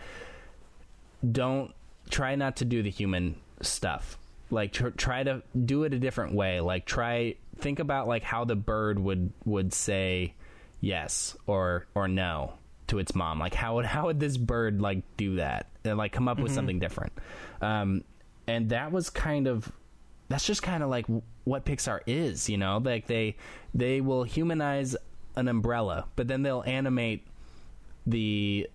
don't 1.29 1.73
try 2.09 2.35
not 2.35 2.57
to 2.57 2.65
do 2.65 2.81
the 2.81 2.89
human 2.89 3.35
stuff. 3.61 4.17
Like 4.51 4.73
tr- 4.73 4.89
try 4.89 5.23
to 5.23 5.43
do 5.65 5.83
it 5.83 5.93
a 5.93 5.99
different 5.99 6.33
way. 6.33 6.59
Like 6.59 6.85
try 6.85 7.35
think 7.57 7.79
about 7.79 8.07
like 8.07 8.23
how 8.23 8.45
the 8.45 8.55
bird 8.55 8.99
would 8.99 9.31
would 9.45 9.73
say 9.73 10.33
yes 10.81 11.35
or 11.45 11.85
or 11.93 12.07
no 12.07 12.53
to 12.87 12.99
its 12.99 13.13
mom. 13.13 13.39
Like 13.39 13.53
how 13.53 13.75
would 13.75 13.85
how 13.95 14.07
would 14.07 14.19
this 14.19 14.37
bird 14.37 14.81
like 14.81 15.03
do 15.17 15.35
that 15.35 15.67
and 15.83 15.97
like 15.97 16.11
come 16.11 16.27
up 16.27 16.37
mm-hmm. 16.37 16.43
with 16.43 16.53
something 16.53 16.79
different? 16.79 17.13
Um, 17.61 18.03
and 18.47 18.69
that 18.69 18.91
was 18.91 19.09
kind 19.09 19.47
of 19.47 19.71
that's 20.29 20.45
just 20.45 20.61
kind 20.63 20.83
of 20.83 20.89
like 20.89 21.05
what 21.43 21.65
Pixar 21.65 22.01
is, 22.07 22.49
you 22.49 22.57
know. 22.57 22.77
Like 22.77 23.07
they 23.07 23.35
they 23.73 24.01
will 24.01 24.23
humanize 24.23 24.95
an 25.39 25.47
umbrella, 25.47 26.05
but 26.15 26.27
then 26.27 26.43
they'll 26.43 26.63
animate 26.65 27.25
the 28.05 28.69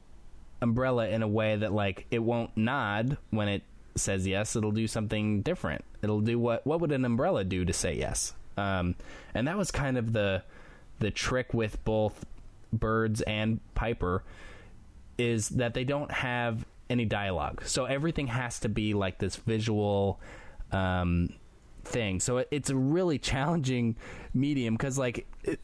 umbrella 0.61 1.09
in 1.09 1.23
a 1.23 1.29
way 1.29 1.57
that 1.57 1.73
like 1.73 2.07
it 2.11 2.21
won't 2.21 2.57
nod 2.57 3.19
when 3.31 3.49
it 3.49 3.63
says 3.95 4.27
yes. 4.27 4.57
It'll 4.57 4.73
do 4.73 4.89
something 4.89 5.43
different. 5.43 5.85
It'll 6.03 6.21
do 6.21 6.39
what 6.39 6.67
what 6.67 6.81
would 6.81 6.93
an 6.93 7.05
umbrella 7.05 7.45
do 7.45 7.65
to 7.65 7.73
say 7.73 7.97
yes? 7.97 8.35
Um, 8.57 8.95
and 9.35 9.47
that 9.49 9.57
was 9.57 9.71
kind 9.71 9.99
of 9.99 10.13
the 10.13 10.43
the 10.99 11.11
trick 11.11 11.53
with 11.55 11.85
both 11.85 12.25
Birds 12.73 13.21
and 13.23 13.61
Piper 13.75 14.23
is 15.19 15.51
that 15.51 15.75
they 15.75 15.85
don't 15.85 16.11
have 16.11 16.65
any 16.91 17.05
dialogue. 17.05 17.63
So 17.65 17.85
everything 17.85 18.29
has 18.29 18.59
to 18.61 18.69
be 18.69 18.95
like 18.95 19.19
this 19.19 19.37
visual 19.37 20.21
um, 20.73 21.31
thing. 21.85 22.21
So 22.21 22.39
it, 22.39 22.49
it's 22.51 22.71
a 22.71 22.77
really 22.77 23.19
challenging 23.19 23.97
medium 24.33 24.75
because 24.75 24.99
like 24.99 25.27
it, 25.45 25.61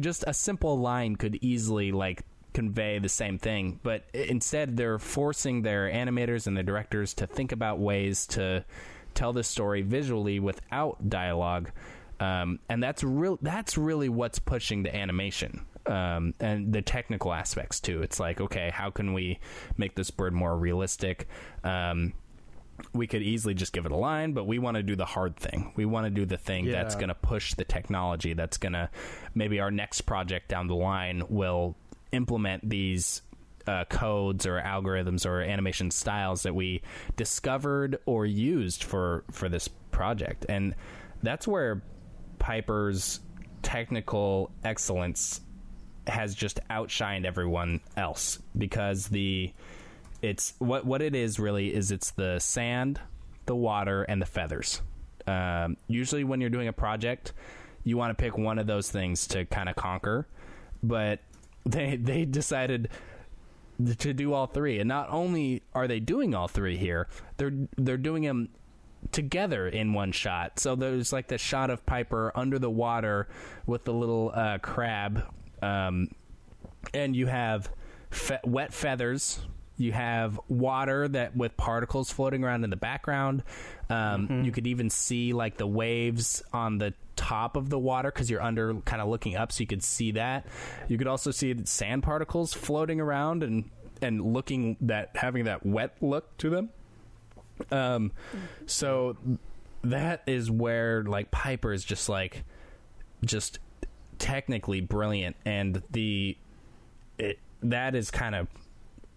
just 0.00 0.24
a 0.26 0.34
simple 0.34 0.78
line 0.78 1.16
could 1.16 1.38
easily 1.40 1.92
like 1.92 2.24
convey 2.52 2.98
the 2.98 3.08
same 3.08 3.38
thing, 3.38 3.80
but 3.82 4.04
instead 4.12 4.76
they're 4.76 4.98
forcing 4.98 5.62
their 5.62 5.90
animators 5.90 6.46
and 6.46 6.56
their 6.56 6.64
directors 6.64 7.14
to 7.14 7.26
think 7.26 7.52
about 7.52 7.78
ways 7.78 8.26
to 8.26 8.64
tell 9.14 9.32
the 9.32 9.42
story 9.42 9.82
visually 9.82 10.38
without 10.40 11.08
dialogue 11.08 11.70
um, 12.22 12.60
and 12.68 12.80
that's 12.80 13.02
real. 13.02 13.38
That's 13.42 13.76
really 13.76 14.08
what's 14.08 14.38
pushing 14.38 14.84
the 14.84 14.94
animation 14.94 15.66
um, 15.86 16.34
and 16.38 16.72
the 16.72 16.80
technical 16.80 17.32
aspects 17.32 17.80
too. 17.80 18.02
It's 18.02 18.20
like, 18.20 18.40
okay, 18.40 18.70
how 18.72 18.90
can 18.90 19.12
we 19.12 19.40
make 19.76 19.96
this 19.96 20.12
bird 20.12 20.32
more 20.32 20.56
realistic? 20.56 21.26
Um, 21.64 22.12
we 22.92 23.06
could 23.06 23.22
easily 23.22 23.54
just 23.54 23.72
give 23.72 23.86
it 23.86 23.92
a 23.92 23.96
line, 23.96 24.32
but 24.32 24.46
we 24.46 24.58
want 24.58 24.76
to 24.76 24.82
do 24.82 24.96
the 24.96 25.04
hard 25.04 25.36
thing. 25.36 25.72
We 25.76 25.84
want 25.84 26.06
to 26.06 26.10
do 26.10 26.26
the 26.26 26.36
thing 26.36 26.66
yeah. 26.66 26.72
that's 26.72 26.94
going 26.94 27.08
to 27.08 27.14
push 27.14 27.54
the 27.54 27.64
technology. 27.64 28.34
That's 28.34 28.58
going 28.58 28.72
to 28.72 28.90
maybe 29.34 29.60
our 29.60 29.70
next 29.70 30.02
project 30.02 30.48
down 30.48 30.66
the 30.66 30.74
line 30.74 31.22
will 31.28 31.76
implement 32.12 32.68
these 32.68 33.22
uh, 33.66 33.84
codes 33.84 34.46
or 34.46 34.60
algorithms 34.60 35.24
or 35.24 35.40
animation 35.40 35.90
styles 35.90 36.42
that 36.42 36.54
we 36.54 36.82
discovered 37.16 37.98
or 38.06 38.26
used 38.26 38.84
for 38.84 39.24
for 39.30 39.48
this 39.48 39.68
project, 39.68 40.46
and 40.48 40.74
that's 41.22 41.46
where 41.46 41.82
Piper's 42.38 43.20
technical 43.62 44.50
excellence 44.64 45.40
has 46.08 46.34
just 46.34 46.58
outshined 46.68 47.24
everyone 47.24 47.80
else 47.96 48.40
because 48.58 49.06
the 49.06 49.52
it's 50.22 50.54
what 50.58 50.86
what 50.86 51.02
it 51.02 51.14
is 51.14 51.38
really 51.38 51.74
is 51.74 51.90
it's 51.90 52.12
the 52.12 52.38
sand, 52.38 53.00
the 53.46 53.56
water, 53.56 54.04
and 54.04 54.22
the 54.22 54.26
feathers. 54.26 54.80
Um, 55.26 55.76
usually, 55.88 56.24
when 56.24 56.40
you're 56.40 56.50
doing 56.50 56.68
a 56.68 56.72
project, 56.72 57.32
you 57.84 57.96
want 57.96 58.16
to 58.16 58.22
pick 58.22 58.38
one 58.38 58.58
of 58.58 58.66
those 58.66 58.90
things 58.90 59.26
to 59.28 59.44
kind 59.44 59.68
of 59.68 59.76
conquer, 59.76 60.26
but 60.82 61.20
they 61.66 61.96
they 61.96 62.24
decided 62.24 62.88
to 63.98 64.12
do 64.12 64.32
all 64.32 64.46
three, 64.46 64.78
and 64.78 64.88
not 64.88 65.08
only 65.10 65.62
are 65.74 65.88
they 65.88 66.00
doing 66.00 66.34
all 66.34 66.48
three 66.48 66.76
here, 66.76 67.08
they're 67.36 67.52
they're 67.76 67.96
doing 67.96 68.22
them 68.22 68.48
together 69.10 69.66
in 69.66 69.92
one 69.92 70.12
shot. 70.12 70.60
So 70.60 70.76
there's 70.76 71.12
like 71.12 71.26
the 71.26 71.38
shot 71.38 71.70
of 71.70 71.84
Piper 71.84 72.30
under 72.36 72.58
the 72.58 72.70
water 72.70 73.28
with 73.66 73.84
the 73.84 73.92
little 73.92 74.30
uh, 74.32 74.58
crab, 74.58 75.24
um, 75.60 76.08
and 76.94 77.16
you 77.16 77.26
have 77.26 77.70
fe- 78.10 78.40
wet 78.44 78.72
feathers. 78.72 79.40
You 79.76 79.92
have 79.92 80.38
water 80.48 81.08
that 81.08 81.36
with 81.36 81.56
particles 81.56 82.10
floating 82.10 82.44
around 82.44 82.64
in 82.64 82.70
the 82.70 82.76
background. 82.76 83.42
Um, 83.88 84.28
mm-hmm. 84.28 84.44
You 84.44 84.52
could 84.52 84.66
even 84.66 84.90
see 84.90 85.32
like 85.32 85.56
the 85.56 85.66
waves 85.66 86.42
on 86.52 86.78
the 86.78 86.94
top 87.16 87.56
of 87.56 87.68
the 87.68 87.78
water 87.78 88.10
because 88.10 88.30
you're 88.30 88.42
under 88.42 88.74
kind 88.82 89.02
of 89.02 89.08
looking 89.08 89.36
up, 89.36 89.52
so 89.52 89.60
you 89.60 89.66
could 89.66 89.82
see 89.82 90.12
that. 90.12 90.46
You 90.88 90.98
could 90.98 91.06
also 91.06 91.30
see 91.30 91.54
sand 91.64 92.02
particles 92.02 92.52
floating 92.52 93.00
around 93.00 93.42
and 93.42 93.70
and 94.00 94.20
looking 94.20 94.76
that 94.82 95.10
having 95.14 95.44
that 95.44 95.64
wet 95.64 95.96
look 96.00 96.36
to 96.38 96.50
them. 96.50 96.70
Um, 97.70 98.12
so 98.66 99.16
that 99.82 100.22
is 100.26 100.50
where 100.50 101.02
like 101.04 101.30
Piper 101.30 101.72
is 101.72 101.84
just 101.84 102.08
like 102.08 102.44
just 103.24 103.58
technically 104.18 104.80
brilliant, 104.80 105.36
and 105.44 105.82
the 105.90 106.36
it, 107.18 107.38
that 107.62 107.94
is 107.94 108.10
kind 108.10 108.34
of 108.34 108.48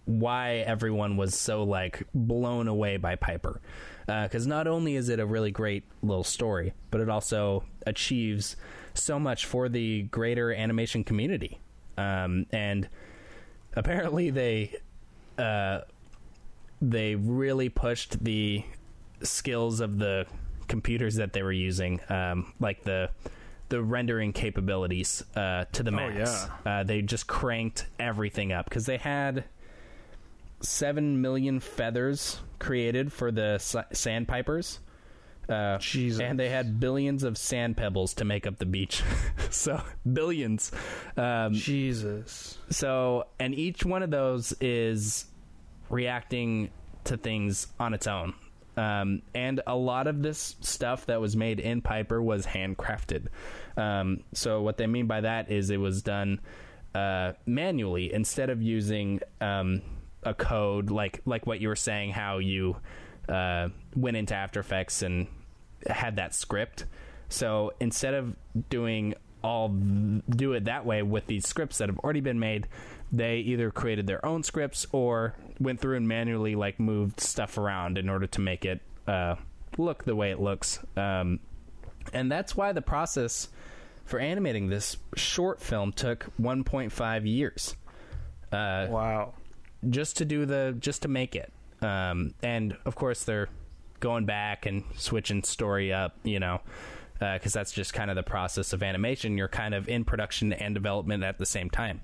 why 0.06 0.56
everyone 0.66 1.16
was 1.16 1.34
so 1.34 1.62
like 1.64 2.06
blown 2.14 2.68
away 2.68 2.96
by 2.96 3.16
Piper. 3.16 3.60
Because 4.06 4.46
uh, 4.46 4.48
not 4.48 4.66
only 4.66 4.94
is 4.94 5.08
it 5.08 5.18
a 5.18 5.26
really 5.26 5.50
great 5.50 5.82
little 6.02 6.24
story, 6.24 6.72
but 6.90 7.00
it 7.00 7.08
also 7.08 7.64
achieves 7.86 8.56
so 8.94 9.18
much 9.18 9.44
for 9.44 9.68
the 9.68 10.02
greater 10.04 10.52
animation 10.52 11.04
community. 11.04 11.58
Um, 11.98 12.46
and 12.52 12.88
apparently, 13.74 14.30
they 14.30 14.76
uh, 15.38 15.80
they 16.80 17.16
really 17.16 17.68
pushed 17.68 18.22
the 18.22 18.64
skills 19.22 19.80
of 19.80 19.98
the 19.98 20.26
computers 20.68 21.16
that 21.16 21.32
they 21.32 21.42
were 21.42 21.52
using, 21.52 22.00
um, 22.08 22.52
like 22.60 22.84
the 22.84 23.10
the 23.68 23.82
rendering 23.82 24.32
capabilities 24.32 25.24
uh, 25.34 25.64
to 25.72 25.82
the 25.82 25.90
oh, 25.90 25.94
max. 25.94 26.30
Oh, 26.30 26.52
yeah. 26.64 26.80
uh, 26.80 26.82
they 26.84 27.02
just 27.02 27.26
cranked 27.26 27.86
everything 27.98 28.52
up 28.52 28.66
because 28.66 28.86
they 28.86 28.98
had 28.98 29.44
seven 30.60 31.20
million 31.20 31.60
feathers 31.60 32.40
created 32.58 33.12
for 33.12 33.30
the 33.30 33.58
sandpipers. 33.92 34.80
Uh, 35.48 35.78
Jesus. 35.78 36.20
And 36.20 36.40
they 36.40 36.48
had 36.48 36.80
billions 36.80 37.22
of 37.22 37.38
sand 37.38 37.76
pebbles 37.76 38.14
to 38.14 38.24
make 38.24 38.46
up 38.46 38.58
the 38.58 38.66
beach. 38.66 39.02
so, 39.50 39.80
billions. 40.10 40.72
Um, 41.16 41.52
Jesus. 41.52 42.58
So, 42.70 43.26
and 43.38 43.54
each 43.54 43.84
one 43.84 44.02
of 44.02 44.10
those 44.10 44.52
is 44.60 45.26
reacting 45.88 46.70
to 47.04 47.16
things 47.16 47.68
on 47.78 47.94
its 47.94 48.08
own. 48.08 48.34
Um, 48.76 49.22
and 49.34 49.62
a 49.66 49.76
lot 49.76 50.06
of 50.06 50.22
this 50.22 50.56
stuff 50.60 51.06
that 51.06 51.20
was 51.20 51.36
made 51.36 51.60
in 51.60 51.80
Piper 51.80 52.20
was 52.20 52.44
handcrafted. 52.44 53.28
Um, 53.76 54.24
so 54.34 54.62
what 54.62 54.76
they 54.76 54.86
mean 54.86 55.06
by 55.06 55.22
that 55.22 55.50
is 55.50 55.70
it 55.70 55.78
was 55.78 56.02
done 56.02 56.40
uh, 56.94 57.32
manually 57.46 58.12
instead 58.12 58.50
of 58.50 58.60
using 58.60 59.20
um, 59.40 59.80
a 60.26 60.34
code 60.34 60.90
like 60.90 61.20
like 61.24 61.46
what 61.46 61.60
you 61.60 61.68
were 61.68 61.76
saying, 61.76 62.10
how 62.10 62.38
you 62.38 62.76
uh, 63.28 63.68
went 63.94 64.16
into 64.16 64.34
After 64.34 64.60
Effects 64.60 65.02
and 65.02 65.26
had 65.88 66.16
that 66.16 66.34
script. 66.34 66.84
So 67.28 67.72
instead 67.80 68.14
of 68.14 68.36
doing 68.70 69.14
all 69.42 69.68
do 69.68 70.52
it 70.54 70.64
that 70.64 70.84
way 70.84 71.02
with 71.02 71.26
these 71.26 71.46
scripts 71.46 71.78
that 71.78 71.88
have 71.88 71.98
already 72.00 72.20
been 72.20 72.38
made, 72.40 72.66
they 73.12 73.38
either 73.38 73.70
created 73.70 74.06
their 74.06 74.24
own 74.24 74.42
scripts 74.42 74.86
or 74.92 75.34
went 75.60 75.80
through 75.80 75.96
and 75.96 76.08
manually 76.08 76.54
like 76.54 76.80
moved 76.80 77.20
stuff 77.20 77.56
around 77.58 77.98
in 77.98 78.08
order 78.08 78.26
to 78.26 78.40
make 78.40 78.64
it 78.64 78.80
uh, 79.06 79.36
look 79.78 80.04
the 80.04 80.16
way 80.16 80.30
it 80.30 80.40
looks. 80.40 80.80
Um, 80.96 81.40
and 82.12 82.30
that's 82.30 82.56
why 82.56 82.72
the 82.72 82.82
process 82.82 83.48
for 84.04 84.18
animating 84.18 84.68
this 84.68 84.96
short 85.16 85.60
film 85.60 85.92
took 85.92 86.26
1.5 86.40 87.26
years. 87.26 87.76
Uh, 88.52 88.86
Wow. 88.90 89.34
Just 89.90 90.16
to 90.18 90.24
do 90.24 90.46
the 90.46 90.76
just 90.78 91.02
to 91.02 91.08
make 91.08 91.36
it. 91.36 91.52
Um, 91.82 92.34
and 92.42 92.76
of 92.84 92.94
course 92.94 93.24
they're 93.24 93.48
going 94.00 94.24
back 94.24 94.66
and 94.66 94.84
switching 94.96 95.42
story 95.42 95.92
up 95.92 96.16
you 96.22 96.38
know 96.38 96.60
because 97.18 97.52
that's 97.52 97.72
just 97.72 97.94
kind 97.94 98.10
of 98.10 98.16
the 98.16 98.22
process 98.22 98.72
of 98.72 98.82
animation. 98.82 99.38
You're 99.38 99.48
kind 99.48 99.74
of 99.74 99.88
in 99.88 100.04
production 100.04 100.52
and 100.52 100.74
development 100.74 101.24
at 101.24 101.38
the 101.38 101.46
same 101.46 101.70
time. 101.70 102.00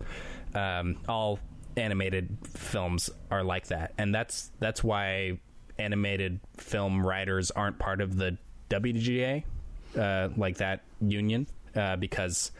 Um, 0.54 0.98
all 1.08 1.38
animated 1.76 2.36
films 2.54 3.10
are 3.30 3.42
like 3.42 3.68
that. 3.68 3.92
And 3.98 4.14
that's 4.14 4.50
that's 4.58 4.82
why 4.82 5.38
animated 5.78 6.40
film 6.56 7.06
writers 7.06 7.50
aren't 7.50 7.78
part 7.78 8.00
of 8.00 8.16
the 8.16 8.38
WGA 8.70 9.44
uh, 9.98 10.28
like 10.36 10.58
that 10.58 10.82
union 11.00 11.46
uh, 11.74 11.96
because 11.96 12.52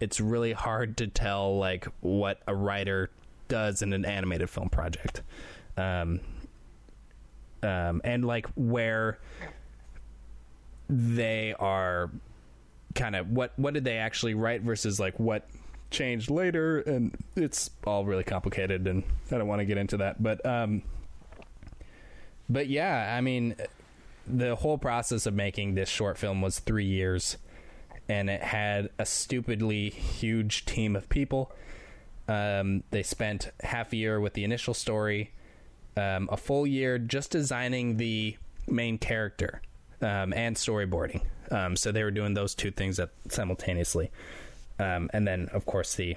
it's 0.00 0.20
really 0.20 0.52
hard 0.52 0.96
to 0.98 1.06
tell 1.06 1.58
like 1.58 1.86
what 2.00 2.40
a 2.46 2.54
writer 2.54 3.10
does 3.52 3.82
in 3.82 3.92
an 3.92 4.06
animated 4.06 4.48
film 4.48 4.70
project. 4.70 5.20
Um, 5.76 6.20
um, 7.62 8.00
and 8.02 8.24
like 8.24 8.46
where 8.54 9.18
they 10.88 11.54
are 11.58 12.10
kind 12.94 13.14
of 13.14 13.28
what 13.28 13.52
what 13.58 13.74
did 13.74 13.84
they 13.84 13.98
actually 13.98 14.32
write 14.32 14.62
versus 14.62 14.98
like 14.98 15.20
what 15.20 15.46
changed 15.90 16.30
later? 16.30 16.80
And 16.80 17.14
it's 17.36 17.68
all 17.86 18.06
really 18.06 18.24
complicated 18.24 18.86
and 18.86 19.04
I 19.30 19.36
don't 19.36 19.48
want 19.48 19.60
to 19.60 19.66
get 19.66 19.76
into 19.76 19.98
that 19.98 20.22
but 20.22 20.44
um 20.46 20.82
but 22.48 22.68
yeah 22.68 23.14
I 23.16 23.20
mean 23.20 23.54
the 24.26 24.56
whole 24.56 24.78
process 24.78 25.26
of 25.26 25.34
making 25.34 25.74
this 25.74 25.90
short 25.90 26.16
film 26.16 26.40
was 26.40 26.58
3 26.58 26.86
years 26.86 27.36
and 28.08 28.30
it 28.30 28.42
had 28.42 28.88
a 28.98 29.04
stupidly 29.04 29.90
huge 29.90 30.64
team 30.64 30.96
of 30.96 31.08
people 31.10 31.52
um, 32.28 32.82
they 32.90 33.02
spent 33.02 33.50
half 33.62 33.92
a 33.92 33.96
year 33.96 34.20
with 34.20 34.34
the 34.34 34.44
initial 34.44 34.74
story, 34.74 35.32
um, 35.96 36.28
a 36.30 36.36
full 36.36 36.66
year 36.66 36.98
just 36.98 37.30
designing 37.30 37.96
the 37.96 38.36
main 38.68 38.98
character 38.98 39.60
um, 40.00 40.32
and 40.32 40.56
storyboarding. 40.56 41.22
Um, 41.50 41.76
so 41.76 41.92
they 41.92 42.02
were 42.02 42.10
doing 42.10 42.34
those 42.34 42.54
two 42.54 42.70
things 42.70 42.98
at, 42.98 43.10
simultaneously, 43.28 44.10
um, 44.78 45.10
and 45.12 45.26
then 45.26 45.48
of 45.52 45.66
course 45.66 45.94
the 45.94 46.16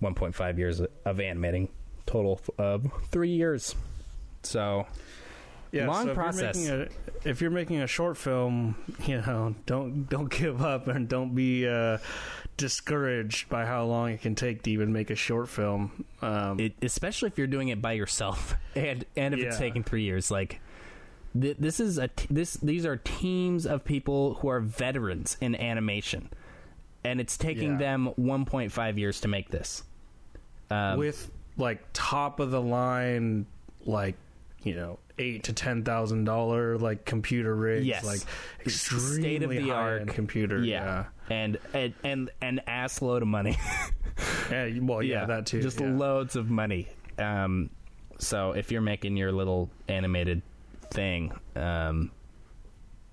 1.5 0.00 0.58
years 0.58 0.80
of 1.04 1.20
animating, 1.20 1.68
total 2.06 2.40
of 2.58 2.86
three 3.10 3.30
years. 3.30 3.74
So 4.42 4.86
Yeah, 5.72 5.86
Long 5.86 6.04
so 6.04 6.10
if 6.10 6.14
process. 6.16 6.56
You're 6.66 6.78
making 6.78 6.88
a, 7.24 7.28
if 7.28 7.40
you're 7.40 7.50
making 7.50 7.80
a 7.80 7.86
short 7.86 8.16
film, 8.16 8.74
you 9.06 9.18
know, 9.18 9.54
don't 9.66 10.08
don't 10.08 10.28
give 10.30 10.62
up 10.62 10.88
and 10.88 11.08
don't 11.08 11.34
be 11.34 11.66
uh, 11.68 11.98
discouraged 12.56 13.48
by 13.48 13.64
how 13.66 13.84
long 13.84 14.10
it 14.10 14.20
can 14.20 14.34
take 14.34 14.62
to 14.62 14.70
even 14.70 14.92
make 14.92 15.10
a 15.10 15.14
short 15.14 15.48
film. 15.48 16.04
Um, 16.22 16.58
it, 16.60 16.74
especially 16.82 17.28
if 17.28 17.38
you're 17.38 17.46
doing 17.46 17.68
it 17.68 17.80
by 17.80 17.92
yourself 17.92 18.54
and 18.74 19.04
and 19.16 19.34
if 19.34 19.40
it's 19.40 19.58
taking 19.58 19.82
three 19.82 20.02
years 20.02 20.30
like 20.30 20.60
th- 21.40 21.56
this 21.58 21.80
is 21.80 21.96
a 21.98 22.08
t- 22.08 22.26
this 22.30 22.54
these 22.54 22.84
are 22.84 22.96
teams 22.96 23.64
of 23.66 23.84
people 23.84 24.34
who 24.34 24.48
are 24.48 24.60
veterans 24.60 25.36
in 25.40 25.54
animation 25.54 26.28
and 27.04 27.20
it's 27.20 27.38
taking 27.38 27.72
Yeah. 27.72 27.78
them 27.78 28.10
1.5 28.18 28.98
years 28.98 29.20
to 29.22 29.28
make 29.28 29.48
this 29.48 29.82
um, 30.70 30.98
with 30.98 31.30
like 31.56 31.82
top 31.92 32.40
of 32.40 32.50
the 32.50 32.60
line, 32.60 33.46
like 33.86 34.16
you 34.62 34.74
know, 34.74 34.98
eight 35.20 35.44
to 35.44 35.52
ten 35.52 35.84
thousand 35.84 36.24
dollar 36.24 36.78
like 36.78 37.04
computer 37.04 37.54
rigs, 37.54 37.86
Yes. 37.86 38.04
like 38.04 38.20
extremely 38.64 39.20
state-of-the-art 39.20 40.08
computer. 40.08 40.62
yeah, 40.64 41.04
and 41.28 41.58
and 41.74 41.94
and 42.02 42.30
an 42.40 42.60
ass 42.66 43.02
load 43.02 43.22
of 43.22 43.28
money 43.28 43.56
yeah. 44.50 44.64
Yeah, 44.66 44.78
well, 44.82 45.02
yeah, 45.02 45.26
that 45.26 45.46
too. 45.46 45.60
just 45.62 45.80
yeah. 45.80 45.90
loads 45.92 46.36
of 46.36 46.48
money 46.50 46.88
um, 47.18 47.70
so 48.18 48.52
if 48.52 48.70
you're 48.72 48.80
making 48.80 49.16
your 49.16 49.30
little 49.32 49.70
animated 49.88 50.42
thing 50.90 51.32
um, 51.56 52.10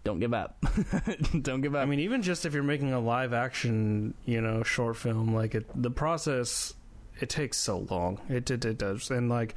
don't 0.03 0.19
give 0.19 0.33
up 0.33 0.57
don't 1.41 1.61
give 1.61 1.75
up 1.75 1.81
I 1.81 1.85
mean, 1.85 1.99
even 1.99 2.21
just 2.21 2.45
if 2.45 2.53
you're 2.53 2.63
making 2.63 2.93
a 2.93 2.99
live 2.99 3.33
action, 3.33 4.13
you 4.25 4.39
know, 4.41 4.63
short 4.63 4.95
film, 4.97 5.33
like 5.35 5.53
it, 5.55 5.65
the 5.75 5.91
process, 5.91 6.73
it 7.19 7.29
takes 7.29 7.57
so 7.57 7.79
long. 7.89 8.19
It, 8.29 8.49
it 8.49 8.63
it 8.63 8.77
does, 8.77 9.11
and 9.11 9.27
like, 9.29 9.55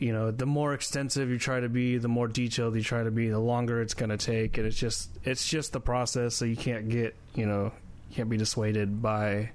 you 0.00 0.14
know, 0.14 0.30
the 0.30 0.46
more 0.46 0.72
extensive 0.72 1.28
you 1.28 1.38
try 1.38 1.60
to 1.60 1.68
be, 1.68 1.98
the 1.98 2.08
more 2.08 2.26
detailed 2.26 2.74
you 2.74 2.82
try 2.82 3.02
to 3.02 3.10
be, 3.10 3.28
the 3.28 3.38
longer 3.38 3.82
it's 3.82 3.92
going 3.92 4.08
to 4.08 4.16
take, 4.16 4.56
and 4.56 4.66
it's 4.66 4.76
just 4.76 5.10
it's 5.24 5.46
just 5.46 5.74
the 5.74 5.80
process. 5.80 6.34
So 6.34 6.46
you 6.46 6.56
can't 6.56 6.88
get, 6.88 7.14
you 7.34 7.44
know, 7.44 7.70
can't 8.14 8.30
be 8.30 8.38
dissuaded 8.38 9.02
by, 9.02 9.50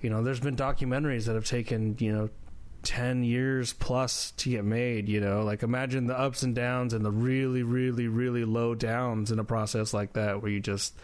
you 0.00 0.08
know, 0.08 0.22
there's 0.22 0.40
been 0.40 0.56
documentaries 0.56 1.26
that 1.26 1.34
have 1.34 1.44
taken, 1.44 1.96
you 1.98 2.12
know. 2.12 2.30
10 2.82 3.24
years 3.24 3.74
plus 3.74 4.30
to 4.38 4.48
get 4.48 4.64
made 4.64 5.06
you 5.06 5.20
know 5.20 5.42
like 5.42 5.62
imagine 5.62 6.06
the 6.06 6.18
ups 6.18 6.42
and 6.42 6.54
downs 6.54 6.94
and 6.94 7.04
the 7.04 7.10
really 7.10 7.62
really 7.62 8.08
really 8.08 8.46
low 8.46 8.74
downs 8.74 9.30
in 9.30 9.38
a 9.38 9.44
process 9.44 9.92
like 9.92 10.14
that 10.14 10.40
where 10.40 10.50
you 10.50 10.60
just 10.60 10.98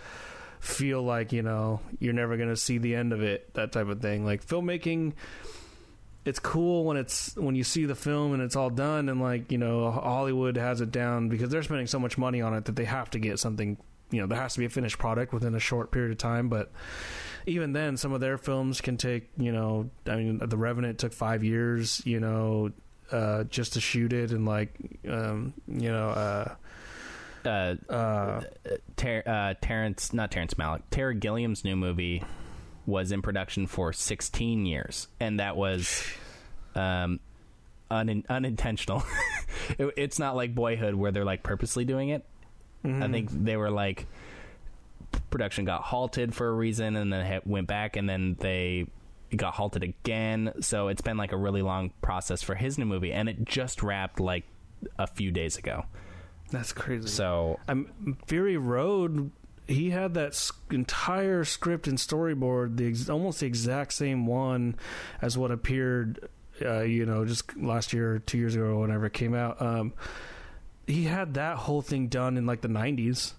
feel 0.59 1.03
like 1.03 1.35
you 1.35 1.43
know 1.43 1.79
you're 1.99 2.15
never 2.15 2.39
going 2.39 2.49
to 2.49 2.57
see 2.57 2.79
the 2.79 2.95
end 2.95 3.13
of 3.13 3.23
it 3.23 3.53
that 3.53 3.73
type 3.73 3.89
of 3.89 4.01
thing 4.01 4.25
like 4.25 4.43
filmmaking 4.43 5.13
it's 6.27 6.39
cool 6.39 6.85
when 6.85 6.97
it's 6.99 7.35
when 7.37 7.55
you 7.55 7.65
see 7.65 7.87
the 7.87 7.95
film 7.95 8.35
and 8.35 8.43
it's 8.43 8.57
all 8.57 8.69
done 8.69 9.09
and 9.09 9.23
like 9.23 9.51
you 9.51 9.59
know 9.59 9.91
hollywood 9.91 10.57
has 10.57 10.81
it 10.81 10.91
down 10.91 11.29
because 11.29 11.49
they're 11.49 11.63
spending 11.63 11.87
so 11.87 11.99
much 11.99 12.19
money 12.19 12.43
on 12.43 12.53
it 12.53 12.65
that 12.67 12.77
they 12.77 12.85
have 12.85 13.09
to 13.09 13.19
get 13.19 13.39
something 13.39 13.79
you 14.11 14.21
know 14.21 14.27
there 14.27 14.39
has 14.39 14.55
to 14.55 14.59
be 14.59 14.65
a 14.65 14.69
finished 14.69 14.99
product 14.99 15.33
within 15.33 15.55
a 15.55 15.61
short 15.61 15.91
period 15.91 16.13
of 16.13 16.19
time. 16.19 16.49
But 16.49 16.71
even 17.47 17.73
then 17.73 17.97
some 17.97 18.13
of 18.13 18.21
their 18.21 18.39
films 18.39 18.81
can 18.81 18.97
take 18.97 19.29
you 19.37 19.53
know 19.53 19.89
i 20.07 20.17
mean 20.17 20.39
the 20.39 20.57
revenant 20.57 20.99
took 20.99 21.13
five 21.13 21.45
years 21.45 22.03
you 22.05 22.19
know 22.19 22.73
uh 23.13 23.45
just 23.45 23.75
to 23.75 23.81
shoot 23.81 24.13
it 24.13 24.33
and 24.33 24.45
like 24.45 24.75
um 25.09 25.55
you 25.69 25.91
know 25.91 26.09
uh 26.09 26.55
uh, 27.45 27.77
uh 27.89 28.41
Ter- 28.97 29.23
uh, 29.25 29.55
Terrence, 29.61 30.13
not 30.13 30.33
Terrence 30.33 30.55
Malick, 30.55 30.83
Terry 30.91 31.15
Gilliam's 31.15 31.63
new 31.63 31.77
movie 31.77 32.25
was 32.87 33.13
in 33.13 33.23
production 33.23 33.67
for 33.67 33.93
16 33.93 34.67
years, 34.67 35.09
and 35.21 35.41
that 35.41 35.57
was 35.57 36.05
um, 36.75 37.21
un- 37.91 38.25
unintentional. 38.29 39.05
it, 39.79 39.93
it's 39.97 40.19
not 40.19 40.37
like 40.37 40.55
Boyhood 40.55 40.95
where 40.95 41.11
they're 41.13 41.25
like 41.25 41.43
purposely 41.43 41.85
doing 41.85 42.11
it. 42.11 42.25
Mm-hmm. 42.85 43.03
I 43.03 43.09
think 43.09 43.31
they 43.31 43.57
were 43.57 43.71
like 43.71 44.07
production 45.31 45.65
got 45.65 45.83
halted 45.83 46.35
for 46.35 46.49
a 46.49 46.53
reason, 46.53 46.97
and 46.97 47.13
then 47.13 47.27
it 47.27 47.47
went 47.47 47.67
back, 47.67 47.97
and 47.97 48.09
then 48.09 48.37
they 48.39 48.87
got 49.35 49.55
halted 49.55 49.83
again. 49.83 50.53
So 50.61 50.89
it's 50.89 51.03
been 51.03 51.17
like 51.17 51.33
a 51.33 51.37
really 51.37 51.63
long 51.63 51.91
process 52.03 52.43
for 52.43 52.55
his 52.55 52.79
new 52.79 52.87
movie, 52.87 53.13
and 53.13 53.29
it 53.29 53.45
just 53.45 53.83
wrapped 53.83 54.21
like 54.21 54.45
a 54.99 55.07
few 55.07 55.31
days 55.31 55.57
ago. 55.57 55.85
that's 56.51 56.73
crazy 56.73 57.09
So 57.09 57.59
I'm 57.69 58.17
Fury 58.27 58.57
Road. 58.57 59.31
He 59.69 59.91
had 59.91 60.15
that 60.15 60.51
entire 60.71 61.45
script 61.45 61.89
and 61.89 61.99
storyboard, 61.99 62.77
the 62.77 62.87
ex- 62.89 63.09
almost 63.09 63.41
the 63.41 63.47
exact 63.47 63.93
same 63.95 64.25
one 64.27 64.77
as 65.21 65.37
what 65.37 65.51
appeared, 65.51 66.29
uh, 66.65 66.83
you 66.83 67.05
know, 67.05 67.25
just 67.25 67.57
last 67.57 67.93
year, 67.93 68.15
or 68.15 68.19
two 68.21 68.39
years 68.39 68.55
ago, 68.55 68.65
or 68.67 68.81
whenever 68.81 69.07
it 69.07 69.13
came 69.13 69.35
out. 69.35 69.61
Um, 69.61 69.93
he 70.87 71.05
had 71.05 71.35
that 71.35 71.57
whole 71.57 71.83
thing 71.83 72.07
done 72.07 72.37
in 72.37 72.47
like 72.47 72.61
the 72.61 72.69
'90s, 72.69 73.33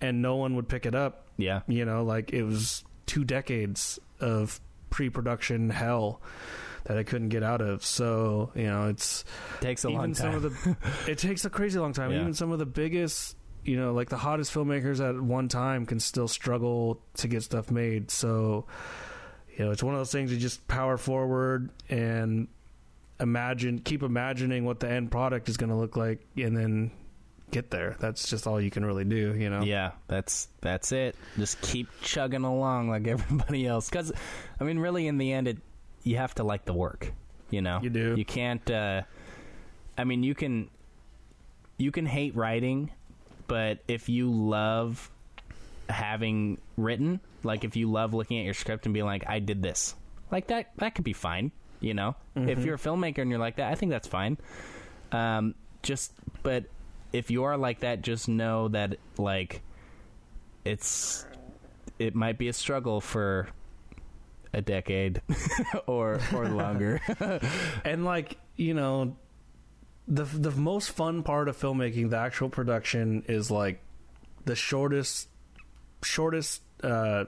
and 0.00 0.20
no 0.22 0.36
one 0.36 0.56
would 0.56 0.68
pick 0.68 0.86
it 0.86 0.94
up. 0.94 1.28
yeah, 1.36 1.60
You 1.68 1.84
know, 1.84 2.02
like 2.02 2.32
it 2.32 2.42
was 2.42 2.84
two 3.06 3.22
decades 3.24 3.98
of 4.20 4.60
pre-production 4.90 5.70
hell 5.70 6.20
that 6.84 6.98
I 6.98 7.02
couldn't 7.04 7.28
get 7.30 7.42
out 7.44 7.60
of. 7.60 7.84
So 7.84 8.50
you 8.56 8.64
know, 8.64 8.88
it's 8.88 9.24
takes 9.60 9.84
a 9.84 9.88
even 9.88 9.98
long 10.00 10.14
some 10.14 10.32
time. 10.32 10.34
of 10.36 10.42
the 10.42 10.76
it 11.08 11.18
takes 11.18 11.44
a 11.44 11.50
crazy 11.50 11.78
long 11.78 11.92
time 11.92 12.10
Yeah. 12.12 12.20
even 12.22 12.34
some 12.34 12.50
of 12.50 12.58
the 12.58 12.66
biggest 12.66 13.36
you 13.64 13.76
know 13.76 13.92
like 13.92 14.08
the 14.08 14.16
hottest 14.16 14.52
filmmakers 14.52 15.06
at 15.06 15.20
one 15.20 15.48
time 15.48 15.86
can 15.86 15.98
still 16.00 16.28
struggle 16.28 17.00
to 17.14 17.28
get 17.28 17.42
stuff 17.42 17.70
made 17.70 18.10
so 18.10 18.66
you 19.56 19.64
know 19.64 19.70
it's 19.70 19.82
one 19.82 19.94
of 19.94 20.00
those 20.00 20.12
things 20.12 20.32
you 20.32 20.38
just 20.38 20.66
power 20.68 20.96
forward 20.96 21.70
and 21.88 22.48
imagine 23.20 23.78
keep 23.78 24.02
imagining 24.02 24.64
what 24.64 24.80
the 24.80 24.88
end 24.88 25.10
product 25.10 25.48
is 25.48 25.56
going 25.56 25.70
to 25.70 25.76
look 25.76 25.96
like 25.96 26.20
and 26.36 26.56
then 26.56 26.90
get 27.50 27.70
there 27.70 27.96
that's 28.00 28.28
just 28.28 28.48
all 28.48 28.60
you 28.60 28.70
can 28.70 28.84
really 28.84 29.04
do 29.04 29.32
you 29.36 29.48
know 29.48 29.62
Yeah, 29.62 29.92
that's 30.08 30.48
that's 30.60 30.90
it. 30.90 31.14
Just 31.38 31.60
keep 31.60 31.88
chugging 32.02 32.42
along 32.42 32.88
like 32.88 33.06
everybody 33.14 33.64
else. 33.66 33.88
Because, 33.88 34.12
I 34.60 34.64
mean, 34.64 34.80
really, 34.80 35.06
in 35.06 35.18
the 35.18 35.32
end, 35.32 35.46
it 35.46 35.58
you 36.02 36.16
have 36.16 36.34
to 36.36 36.42
like 36.42 36.64
the 36.64 36.72
work. 36.72 37.12
You 37.50 37.62
know, 37.62 37.78
You 37.80 37.90
do. 37.90 38.14
You 38.16 38.24
can't. 38.24 38.68
Uh, 38.68 39.02
I 39.96 40.02
mean, 40.02 40.24
you 40.24 40.34
can 40.34 40.68
you 41.76 41.92
can 41.92 42.06
hate 42.06 42.34
writing, 42.34 42.90
but 43.46 43.78
if 43.88 44.08
you 44.08 44.30
love 44.30 45.10
having 45.88 46.58
written, 46.76 47.20
like 47.42 47.64
if 47.64 47.76
you 47.76 47.90
love 47.90 48.14
looking 48.14 48.38
at 48.38 48.44
your 48.44 48.54
script 48.54 48.86
and 48.86 48.94
being 48.94 49.06
like, 49.06 49.28
"I 49.28 49.38
did 49.38 49.62
this," 49.62 49.94
like 50.30 50.48
that, 50.48 50.70
that 50.76 50.94
could 50.94 51.04
be 51.04 51.12
fine. 51.12 51.52
You 51.80 51.94
know, 51.94 52.16
if 52.34 52.64
you're 52.64 52.76
a 52.76 52.78
filmmaker 52.78 53.18
and 53.18 53.30
you're 53.30 53.38
like 53.38 53.56
that, 53.56 53.70
I 53.70 53.74
think 53.74 53.90
that's 53.90 54.08
fine. 54.08 54.38
Um, 55.12 55.54
just, 55.82 56.12
but 56.42 56.64
if 57.12 57.30
you 57.30 57.44
are 57.44 57.56
like 57.56 57.80
that, 57.80 58.02
just 58.02 58.28
know 58.28 58.68
that 58.68 58.96
like 59.18 59.60
it's 60.64 61.26
it 61.98 62.14
might 62.14 62.38
be 62.38 62.48
a 62.48 62.52
struggle 62.52 63.00
for 63.00 63.48
a 64.52 64.62
decade 64.62 65.20
or 65.86 66.20
or 66.34 66.48
longer. 66.48 67.00
and 67.84 68.04
like 68.04 68.38
you 68.56 68.74
know 68.74 69.16
the 70.06 70.24
the 70.24 70.50
most 70.50 70.90
fun 70.90 71.22
part 71.22 71.48
of 71.48 71.56
filmmaking 71.56 72.10
the 72.10 72.18
actual 72.18 72.48
production 72.48 73.24
is 73.28 73.50
like 73.50 73.80
the 74.44 74.54
shortest 74.56 75.28
shortest 76.02 76.62
uh 76.82 77.24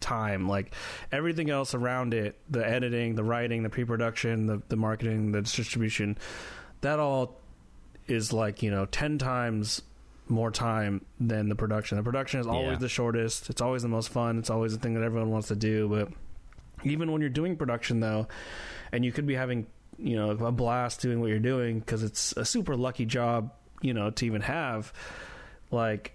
time. 0.00 0.48
Like 0.48 0.74
everything 1.12 1.48
else 1.50 1.74
around 1.74 2.12
it 2.14 2.36
the 2.50 2.66
editing 2.66 3.14
the 3.14 3.22
writing 3.22 3.62
the 3.62 3.70
pre-production 3.70 4.46
the, 4.46 4.62
the 4.68 4.76
marketing 4.76 5.30
the 5.32 5.42
distribution 5.42 6.18
that 6.80 6.98
all 6.98 7.38
is 8.08 8.32
like 8.32 8.64
you 8.64 8.70
know 8.72 8.84
10 8.86 9.18
times 9.18 9.80
more 10.28 10.50
time 10.50 11.04
than 11.20 11.48
the 11.48 11.54
production. 11.54 11.98
The 11.98 12.02
production 12.02 12.40
is 12.40 12.46
always 12.48 12.72
Yeah. 12.72 12.78
the 12.78 12.88
shortest. 12.88 13.48
It's 13.50 13.60
always 13.60 13.82
the 13.82 13.88
most 13.88 14.08
fun. 14.08 14.38
It's 14.38 14.50
always 14.50 14.72
the 14.72 14.78
thing 14.80 14.94
that 14.94 15.02
everyone 15.04 15.30
wants 15.30 15.48
to 15.48 15.56
do. 15.56 15.88
But 15.88 16.08
even 16.84 17.12
when 17.12 17.20
you're 17.20 17.30
doing 17.30 17.56
production 17.56 18.00
though 18.00 18.26
and 18.90 19.04
you 19.04 19.12
could 19.12 19.26
be 19.26 19.34
having 19.34 19.66
you 20.02 20.16
know 20.16 20.30
a 20.30 20.52
blast 20.52 21.00
doing 21.00 21.20
what 21.20 21.28
you're 21.30 21.38
doing 21.38 21.78
because 21.78 22.02
it's 22.02 22.32
a 22.36 22.44
super 22.44 22.76
lucky 22.76 23.04
job 23.06 23.52
you 23.80 23.94
know 23.94 24.10
to 24.10 24.26
even 24.26 24.40
have 24.42 24.92
like 25.70 26.12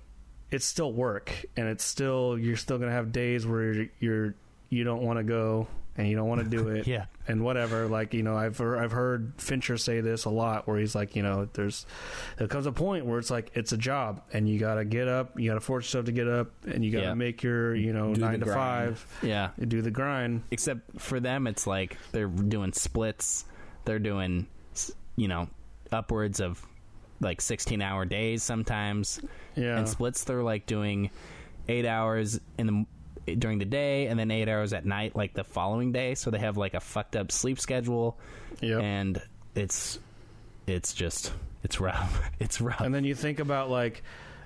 it's 0.51 0.65
still 0.65 0.91
work 0.91 1.31
and 1.55 1.67
it's 1.67 1.83
still 1.83 2.37
you're 2.37 2.57
still 2.57 2.77
gonna 2.77 2.91
have 2.91 3.11
days 3.11 3.45
where 3.47 3.73
you're, 3.73 3.85
you're 3.99 4.35
you 4.69 4.83
don't 4.83 5.01
want 5.01 5.17
to 5.17 5.23
go 5.23 5.67
and 5.97 6.07
you 6.07 6.15
don't 6.15 6.27
want 6.27 6.43
to 6.43 6.49
do 6.49 6.67
it 6.75 6.85
yeah. 6.85 7.05
and 7.27 7.41
whatever 7.43 7.87
like 7.87 8.13
you 8.13 8.21
know 8.23 8.35
I've 8.37 8.57
heard, 8.57 8.77
I've 8.79 8.91
heard 8.91 9.33
Fincher 9.37 9.77
say 9.77 9.99
this 10.01 10.25
a 10.25 10.29
lot 10.29 10.67
where 10.67 10.77
he's 10.77 10.93
like 10.93 11.15
you 11.15 11.23
know 11.23 11.47
there's 11.53 11.85
there 12.37 12.47
comes 12.47 12.65
a 12.65 12.71
point 12.71 13.05
where 13.05 13.17
it's 13.19 13.31
like 13.31 13.51
it's 13.55 13.71
a 13.71 13.77
job 13.77 14.21
and 14.33 14.47
you 14.47 14.59
got 14.59 14.75
to 14.75 14.85
get 14.85 15.07
up 15.07 15.39
you 15.39 15.49
got 15.49 15.55
to 15.55 15.61
force 15.61 15.85
yourself 15.85 16.05
to 16.05 16.11
get 16.11 16.27
up 16.27 16.51
and 16.65 16.83
you 16.85 16.91
got 16.91 16.99
to 16.99 17.05
Yeah. 17.07 17.13
make 17.15 17.41
your 17.41 17.73
you 17.75 17.93
know 17.93 18.13
Do 18.13 18.21
9 18.21 18.39
to 18.39 18.45
grind. 18.45 18.97
5 18.97 19.19
Yeah. 19.23 19.49
do 19.67 19.81
the 19.81 19.91
grind 19.91 20.43
Except 20.51 21.01
for 21.01 21.19
them, 21.19 21.47
it's 21.47 21.65
like 21.65 21.97
they're 22.11 22.27
doing 22.27 22.73
splits. 22.73 23.45
They're 23.87 23.99
doing, 23.99 24.45
you 25.15 25.27
know, 25.27 25.47
upwards 25.91 26.39
of 26.39 26.63
like 27.19 27.41
16 27.41 27.81
hour 27.81 28.05
days 28.05 28.43
sometimes. 28.43 29.19
yeah 29.55 29.77
And 29.79 29.89
splits, 29.89 30.23
they're 30.25 30.43
like 30.43 30.65
doing 30.67 31.09
eight 31.67 31.85
hours 31.85 32.39
in 32.59 32.67
the 32.67 32.85
during 33.35 33.57
the 33.57 33.65
day 33.65 34.07
and 34.07 34.17
then 34.17 34.31
eight 34.31 34.47
hours 34.47 34.71
at 34.71 34.85
night, 34.85 35.15
like 35.15 35.33
the 35.33 35.43
following 35.43 35.91
day. 35.91 36.13
So 36.15 36.29
they 36.31 36.39
have 36.39 36.55
like 36.57 36.75
a 36.75 36.79
fucked 36.79 37.15
up 37.15 37.31
sleep 37.31 37.59
schedule, 37.59 38.17
Yep. 38.61 38.81
and 38.81 39.21
it's 39.55 39.99
it's 40.67 40.93
just 40.93 41.31
it's 41.63 41.79
rough. 41.79 42.21
It's 42.39 42.61
rough. 42.61 42.81
And 42.81 42.93
then 42.93 43.03
you 43.03 43.15
think 43.15 43.39
about 43.39 43.69
like, 43.69 44.03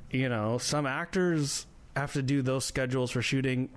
you 0.10 0.30
know, 0.30 0.58
some 0.58 0.86
actors 0.88 1.66
have 1.96 2.14
to 2.14 2.22
do 2.22 2.42
those 2.42 2.64
schedules 2.66 3.12
for 3.12 3.22
shooting 3.22 3.70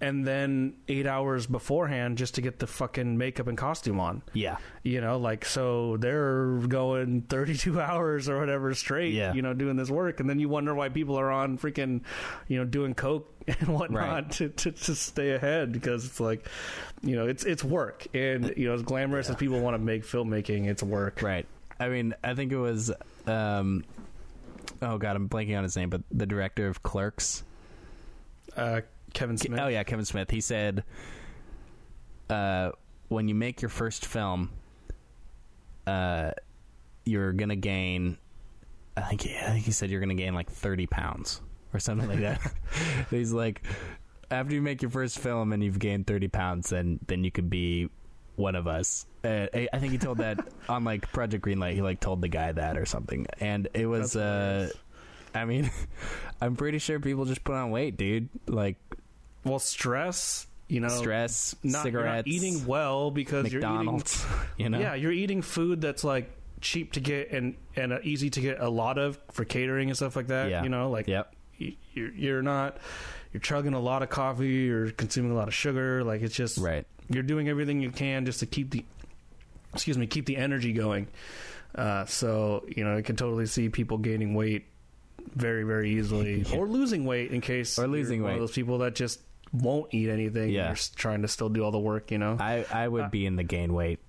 and 0.00 0.26
then 0.26 0.74
eight 0.86 1.06
hours 1.06 1.46
beforehand 1.46 2.18
just 2.18 2.34
to 2.36 2.40
get 2.40 2.58
the 2.60 2.66
fucking 2.66 3.18
makeup 3.18 3.46
and 3.48 3.58
costume 3.58 3.98
on. 3.98 4.22
yeah, 4.32 4.58
You 4.84 5.00
know, 5.00 5.18
like 5.18 5.44
so 5.44 5.96
they're 5.96 6.58
going 6.68 7.22
thirty 7.22 7.56
two 7.56 7.80
hours 7.88 8.28
or 8.28 8.38
whatever 8.38 8.72
straight, 8.74 9.12
Yeah. 9.14 9.32
you 9.34 9.42
know, 9.42 9.54
doing 9.54 9.76
this 9.76 9.90
work 9.90 10.20
and 10.20 10.28
then 10.30 10.38
you 10.38 10.48
wonder 10.48 10.74
why 10.74 10.88
people 10.88 11.18
are 11.18 11.30
on 11.30 11.58
freaking 11.58 12.02
you 12.46 12.58
know, 12.58 12.64
doing 12.64 12.94
coke 12.94 13.32
and 13.48 13.68
whatnot 13.68 14.06
Right. 14.24 14.30
to, 14.32 14.48
to, 14.50 14.70
to 14.72 14.94
stay 14.94 15.32
ahead 15.32 15.72
because 15.72 16.04
it's 16.04 16.20
like 16.20 16.46
you 17.02 17.16
know, 17.16 17.26
it's 17.26 17.44
it's 17.44 17.64
work. 17.64 18.06
And 18.14 18.54
you 18.56 18.68
know, 18.68 18.74
as 18.74 18.82
glamorous 18.82 19.28
as 19.30 19.36
people 19.36 19.60
want 19.60 19.74
to 19.74 19.78
make 19.78 20.04
filmmaking, 20.04 20.66
it's 20.68 20.82
work. 20.82 21.22
right. 21.22 21.46
I 21.80 21.88
mean, 21.88 22.14
I 22.22 22.34
think 22.34 22.52
it 22.52 22.58
was. 22.58 22.92
um 23.26 23.84
Oh 24.82 24.98
god, 24.98 25.16
I'm 25.16 25.28
blanking 25.28 25.56
on 25.56 25.64
his 25.64 25.74
name, 25.76 25.90
but 25.90 26.02
the 26.12 26.26
director 26.26 26.68
of 26.68 26.82
Clerks. 26.82 27.42
Uh 28.56 28.80
Kevin 29.18 29.36
Smith. 29.36 29.60
Oh 29.60 29.66
yeah, 29.66 29.82
Kevin 29.82 30.04
Smith. 30.04 30.30
He 30.30 30.40
said, 30.40 30.84
uh, 32.30 32.70
"When 33.08 33.26
you 33.26 33.34
make 33.34 33.60
your 33.60 33.68
first 33.68 34.06
film, 34.06 34.50
uh, 35.86 36.30
you're 37.04 37.32
gonna 37.32 37.56
gain. 37.56 38.16
I 38.96 39.00
think 39.02 39.26
I 39.26 39.50
think 39.50 39.64
he 39.64 39.72
said 39.72 39.90
you're 39.90 40.00
gonna 40.00 40.14
gain 40.14 40.34
like 40.34 40.48
thirty 40.48 40.86
pounds 40.86 41.40
or 41.74 41.80
something 41.80 42.08
like 42.08 42.20
that. 42.20 42.52
He's 43.10 43.32
like, 43.32 43.62
after 44.30 44.54
you 44.54 44.62
make 44.62 44.82
your 44.82 44.90
first 44.92 45.18
film 45.18 45.52
and 45.52 45.64
you've 45.64 45.80
gained 45.80 46.06
thirty 46.06 46.28
pounds, 46.28 46.70
then 46.70 47.00
then 47.08 47.24
you 47.24 47.32
could 47.32 47.50
be 47.50 47.90
one 48.36 48.54
of 48.54 48.68
us. 48.68 49.04
Uh, 49.24 49.46
I 49.52 49.68
I 49.72 49.80
think 49.80 49.90
he 49.90 49.98
told 49.98 50.18
that 50.18 50.38
on 50.68 50.84
like 50.84 51.10
Project 51.12 51.44
Greenlight. 51.44 51.74
He 51.74 51.82
like 51.82 51.98
told 51.98 52.22
the 52.22 52.28
guy 52.28 52.52
that 52.52 52.78
or 52.78 52.86
something, 52.86 53.26
and 53.40 53.66
it 53.74 53.86
was. 53.86 54.12
That's 54.12 54.16
uh 54.16 54.52
hilarious. 54.52 54.76
I 55.34 55.44
mean, 55.44 55.70
I'm 56.40 56.56
pretty 56.56 56.78
sure 56.78 57.00
people 57.00 57.24
just 57.24 57.44
put 57.44 57.54
on 57.54 57.70
weight, 57.70 57.96
dude. 57.96 58.28
Like 58.46 58.76
Well, 59.48 59.58
stress, 59.58 60.46
you 60.68 60.80
know, 60.80 60.88
stress, 60.88 61.54
not, 61.62 61.70
you're 61.70 61.72
not 61.72 61.82
cigarettes, 61.84 62.28
eating 62.28 62.66
well 62.66 63.10
because 63.10 63.44
McDonald's. 63.52 64.24
you're 64.24 64.38
you 64.66 64.68
know, 64.70 64.78
eating, 64.78 64.86
yeah, 64.88 64.94
you're 64.94 65.12
eating 65.12 65.42
food 65.42 65.80
that's 65.80 66.04
like 66.04 66.30
cheap 66.60 66.92
to 66.92 67.00
get 67.00 67.30
and 67.30 67.54
and 67.76 67.92
uh, 67.92 67.98
easy 68.02 68.30
to 68.30 68.40
get 68.40 68.60
a 68.60 68.68
lot 68.68 68.98
of 68.98 69.18
for 69.32 69.44
catering 69.44 69.88
and 69.88 69.96
stuff 69.96 70.16
like 70.16 70.26
that. 70.28 70.50
Yeah. 70.50 70.62
You 70.64 70.68
know, 70.68 70.90
like 70.90 71.06
Yep. 71.08 71.34
y- 71.60 71.76
you're 71.94 72.12
you're 72.12 72.42
not 72.42 72.78
you're 73.32 73.40
chugging 73.40 73.74
a 73.74 73.80
lot 73.80 74.02
of 74.02 74.08
coffee, 74.10 74.48
you're 74.48 74.90
consuming 74.90 75.30
a 75.32 75.34
lot 75.34 75.48
of 75.48 75.54
sugar. 75.54 76.02
Like 76.04 76.22
it's 76.22 76.34
just 76.34 76.58
Right. 76.58 76.84
you're 77.08 77.22
doing 77.22 77.48
everything 77.48 77.80
you 77.80 77.90
can 77.90 78.24
just 78.26 78.40
to 78.40 78.46
keep 78.46 78.70
the 78.70 78.84
excuse 79.72 79.96
me 79.98 80.06
keep 80.06 80.26
the 80.26 80.36
energy 80.36 80.72
going. 80.72 81.06
Uh, 81.74 82.04
so 82.06 82.64
you 82.74 82.82
know, 82.84 82.96
I 82.96 83.02
can 83.02 83.16
totally 83.16 83.46
see 83.46 83.68
people 83.68 83.98
gaining 83.98 84.34
weight 84.34 84.66
very 85.36 85.62
very 85.62 85.90
easily 85.92 86.40
Yeah. 86.48 86.56
or 86.58 86.66
losing 86.66 87.04
weight 87.04 87.30
in 87.30 87.40
case 87.40 87.78
Or 87.78 87.86
losing 87.86 88.22
one 88.22 88.30
weight. 88.30 88.34
of 88.36 88.40
those 88.40 88.52
people 88.52 88.78
that 88.78 88.94
just 88.94 89.20
won't 89.52 89.92
eat 89.94 90.08
anything. 90.08 90.50
Yeah. 90.50 90.68
You're 90.68 90.76
trying 90.96 91.22
to 91.22 91.28
still 91.28 91.48
do 91.48 91.62
all 91.64 91.70
the 91.70 91.78
work. 91.78 92.10
You 92.10 92.18
know, 92.18 92.36
I 92.38 92.64
I 92.72 92.88
would 92.88 93.04
Uh, 93.04 93.08
be 93.08 93.26
in 93.26 93.36
the 93.36 93.44
gain 93.44 93.72
weight 93.74 94.00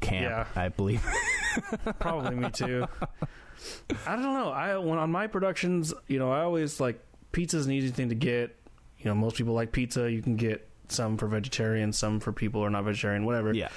camp. 0.00 0.22
Yeah. 0.56 0.62
I 0.62 0.68
believe. 0.68 1.04
probably 2.00 2.34
me 2.36 2.50
too. 2.50 2.86
I 4.06 4.16
don't 4.16 4.22
know. 4.34 4.50
I 4.50 4.76
when 4.78 4.98
on 4.98 5.10
my 5.10 5.26
productions, 5.26 5.92
you 6.08 6.18
know, 6.18 6.32
I 6.32 6.40
always 6.42 6.80
like 6.80 7.00
pizza's 7.32 7.66
an 7.66 7.72
easy 7.72 7.88
thing 7.90 8.08
to 8.08 8.14
get. 8.14 8.56
You 8.98 9.06
know, 9.06 9.14
most 9.14 9.36
people 9.36 9.54
like 9.54 9.72
pizza. 9.72 10.10
You 10.10 10.22
can 10.22 10.36
get 10.36 10.68
some 10.88 11.16
for 11.16 11.26
vegetarian, 11.26 11.92
some 11.92 12.20
for 12.20 12.32
people 12.32 12.60
who 12.60 12.66
are 12.66 12.70
not 12.70 12.84
vegetarian, 12.84 13.24
whatever. 13.24 13.52
yeah. 13.54 13.68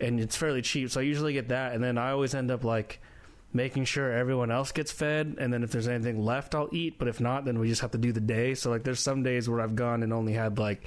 and 0.00 0.18
it's 0.20 0.36
fairly 0.36 0.62
cheap. 0.62 0.90
So 0.90 1.00
I 1.00 1.04
usually 1.04 1.32
get 1.32 1.48
that, 1.48 1.72
and 1.74 1.82
then 1.82 1.98
I 1.98 2.10
always 2.10 2.34
end 2.34 2.50
up 2.50 2.64
like 2.64 3.00
making 3.54 3.84
sure 3.84 4.12
everyone 4.12 4.50
else 4.50 4.72
gets 4.72 4.92
fed, 4.92 5.36
and 5.38 5.52
then 5.52 5.62
if 5.62 5.70
there's 5.70 5.88
anything 5.88 6.22
left, 6.22 6.54
I'll 6.54 6.68
eat. 6.72 6.98
But 6.98 7.08
if 7.08 7.20
not, 7.20 7.44
then 7.46 7.58
we 7.58 7.68
just 7.68 7.80
have 7.80 7.92
to 7.92 7.98
do 7.98 8.12
the 8.12 8.20
day. 8.20 8.54
So 8.54 8.68
like, 8.70 8.82
there's 8.82 9.00
some 9.00 9.22
days 9.22 9.48
where 9.48 9.60
I've 9.60 9.76
gone 9.76 10.02
and 10.02 10.12
only 10.12 10.32
had 10.32 10.58
like, 10.58 10.84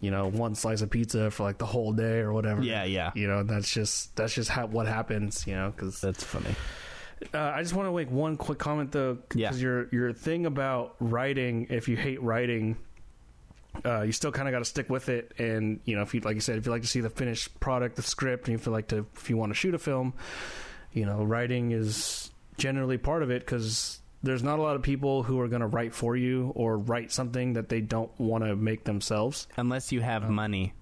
you 0.00 0.10
know, 0.10 0.28
one 0.28 0.54
slice 0.54 0.82
of 0.82 0.90
pizza 0.90 1.30
for 1.30 1.44
like 1.44 1.56
the 1.58 1.64
whole 1.66 1.92
day 1.92 2.18
or 2.18 2.32
whatever. 2.32 2.62
Yeah. 2.62 2.84
Yeah. 2.84 3.12
You 3.14 3.28
know, 3.28 3.42
that's 3.44 3.70
just 3.70 4.14
that's 4.16 4.34
just 4.34 4.50
how, 4.50 4.66
what 4.66 4.86
happens. 4.86 5.46
You 5.46 5.54
know, 5.54 5.70
because 5.74 6.00
That's 6.00 6.22
funny. 6.22 6.54
uh, 7.32 7.38
I 7.38 7.62
just 7.62 7.72
want 7.74 7.88
to 7.88 7.94
make 7.94 8.10
one 8.10 8.36
quick 8.36 8.58
comment 8.58 8.92
though, 8.92 9.18
Yeah. 9.34 9.48
because 9.48 9.62
your 9.62 9.88
your 9.92 10.12
thing 10.12 10.44
about 10.46 10.96
writing, 11.00 11.68
if 11.70 11.88
you 11.88 11.96
hate 11.96 12.20
writing, 12.22 12.76
uh, 13.84 14.02
you 14.02 14.12
still 14.12 14.30
kind 14.32 14.46
of 14.48 14.52
got 14.52 14.58
to 14.58 14.64
stick 14.66 14.90
with 14.90 15.08
it. 15.08 15.32
And 15.38 15.80
you 15.84 15.96
know, 15.96 16.02
if 16.02 16.12
you 16.12 16.20
like 16.20 16.34
you 16.34 16.40
said, 16.40 16.58
if 16.58 16.66
you 16.66 16.72
like 16.72 16.82
to 16.82 16.88
see 16.88 17.00
the 17.00 17.08
finished 17.10 17.58
product, 17.60 17.96
the 17.96 18.02
script, 18.02 18.48
and 18.48 18.52
you 18.52 18.58
feel 18.58 18.72
like 18.74 18.88
to 18.88 19.06
if 19.16 19.30
you 19.30 19.36
want 19.36 19.50
to 19.50 19.54
shoot 19.54 19.74
a 19.74 19.78
film, 19.78 20.12
you 20.94 21.04
know, 21.04 21.22
writing 21.22 21.72
is 21.72 22.30
generally 22.56 22.96
part 22.96 23.22
of 23.22 23.30
it 23.30 23.40
because 23.44 24.00
there's 24.22 24.42
not 24.42 24.58
a 24.58 24.62
lot 24.62 24.74
of 24.76 24.80
people 24.82 25.22
who 25.22 25.38
are 25.40 25.48
going 25.48 25.60
to 25.60 25.66
write 25.66 25.92
for 25.94 26.16
you 26.16 26.50
or 26.54 26.78
write 26.78 27.12
something 27.12 27.52
that 27.54 27.68
they 27.68 27.82
don't 27.82 28.10
want 28.18 28.42
to 28.44 28.56
make 28.56 28.84
themselves. 28.84 29.46
Unless 29.58 29.92
you 29.92 30.00
have 30.00 30.24
Oh. 30.24 30.30
money, 30.30 30.72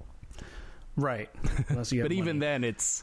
Right. 0.94 1.30
Unless 1.68 1.90
you 1.92 2.00
have 2.02 2.08
but 2.10 2.14
even 2.16 2.38
then, 2.38 2.62
it's 2.64 3.02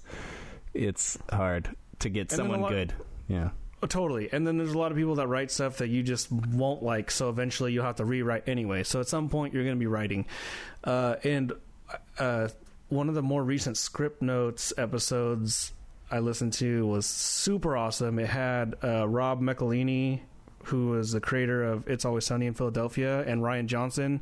it's 0.74 1.18
hard 1.32 1.76
to 2.00 2.10
get 2.10 2.32
And 2.32 2.38
someone 2.38 2.62
lot- 2.62 2.70
good. 2.72 2.94
Yeah. 3.28 3.50
Oh, 3.82 3.88
totally. 3.88 4.30
And 4.32 4.46
then 4.46 4.58
there's 4.58 4.74
a 4.74 4.78
lot 4.78 4.92
of 4.92 4.98
people 4.98 5.16
that 5.16 5.28
write 5.28 5.50
stuff 5.52 5.78
that 5.78 5.88
you 5.88 6.04
just 6.04 6.32
won't 6.32 6.84
like, 6.84 7.10
so 7.10 7.30
eventually 7.30 7.72
you'll 7.74 7.86
have 7.86 7.96
to 7.96 8.06
rewrite 8.06 8.48
anyway. 8.48 8.84
So 8.84 9.00
at 9.00 9.08
some 9.08 9.30
point 9.30 9.54
you're 9.54 9.64
going 9.64 9.76
to 9.78 9.80
be 9.80 9.88
writing. 9.88 10.26
Uh, 10.84 11.16
and 11.24 11.54
uh, 12.20 12.50
one 12.90 13.08
of 13.10 13.16
the 13.16 13.22
more 13.24 13.42
recent 13.44 13.78
Scriptnotes 13.78 14.74
episodes 14.78 15.72
I 16.12 16.20
listened 16.20 16.54
to 16.54 16.88
was 16.88 17.06
super 17.06 17.78
awesome. 17.78 18.18
It 18.20 18.28
had 18.28 18.76
uh, 18.84 19.08
Rob 19.08 19.42
who 20.64 20.98
is 20.98 21.12
the 21.12 21.22
creator 21.22 21.64
of 21.64 21.88
It's 21.88 22.06
Always 22.06 22.26
Sunny 22.26 22.46
in 22.46 22.54
Philadelphia, 22.54 23.22
and 23.22 23.42
Rian 23.42 23.66
Johnson, 23.68 24.22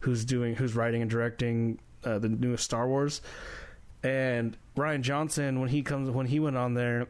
who's 0.00 0.24
doing 0.24 0.54
who's 0.54 0.74
writing 0.74 1.02
and 1.02 1.10
directing 1.10 1.78
uh, 2.04 2.18
the 2.18 2.28
newest 2.28 2.64
Star 2.64 2.88
Wars. 2.88 3.20
And 4.02 4.56
Rian 4.76 5.02
Johnson, 5.02 5.60
when 5.60 5.68
he 5.68 5.82
comes 5.82 6.10
when 6.10 6.26
he 6.26 6.40
went 6.40 6.56
on 6.56 6.74
there, 6.74 7.06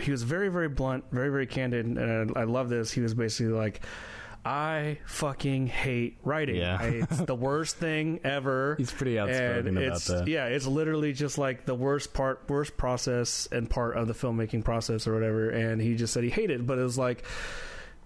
he 0.00 0.10
was 0.10 0.22
very 0.22 0.48
very 0.48 0.68
blunt, 0.68 1.04
very 1.10 1.30
very 1.30 1.46
candid, 1.46 1.86
and 1.86 2.32
I 2.36 2.44
love 2.44 2.68
this. 2.68 2.90
He 2.90 3.00
was 3.00 3.14
basically 3.14 3.52
like. 3.52 3.82
I 4.44 4.98
fucking 5.06 5.68
hate 5.68 6.18
writing. 6.24 6.56
Yeah. 6.56 6.76
I, 6.80 6.86
it's 6.86 7.18
the 7.18 7.34
worst 7.36 7.76
thing 7.76 8.20
ever. 8.24 8.74
He's 8.76 8.90
pretty 8.90 9.18
outspoken 9.18 9.76
about 9.76 9.96
it's, 9.96 10.06
that. 10.08 10.26
Yeah, 10.26 10.46
it's 10.46 10.66
literally 10.66 11.12
just 11.12 11.38
like 11.38 11.64
the 11.64 11.74
worst 11.74 12.12
part, 12.12 12.42
worst 12.48 12.76
process 12.76 13.48
and 13.52 13.70
part 13.70 13.96
of 13.96 14.08
the 14.08 14.14
filmmaking 14.14 14.64
process 14.64 15.06
or 15.06 15.14
whatever. 15.14 15.50
And 15.50 15.80
he 15.80 15.94
just 15.94 16.12
said 16.12 16.24
he 16.24 16.30
hated, 16.30 16.60
it, 16.60 16.66
but 16.66 16.78
it 16.78 16.82
was 16.82 16.98
like, 16.98 17.24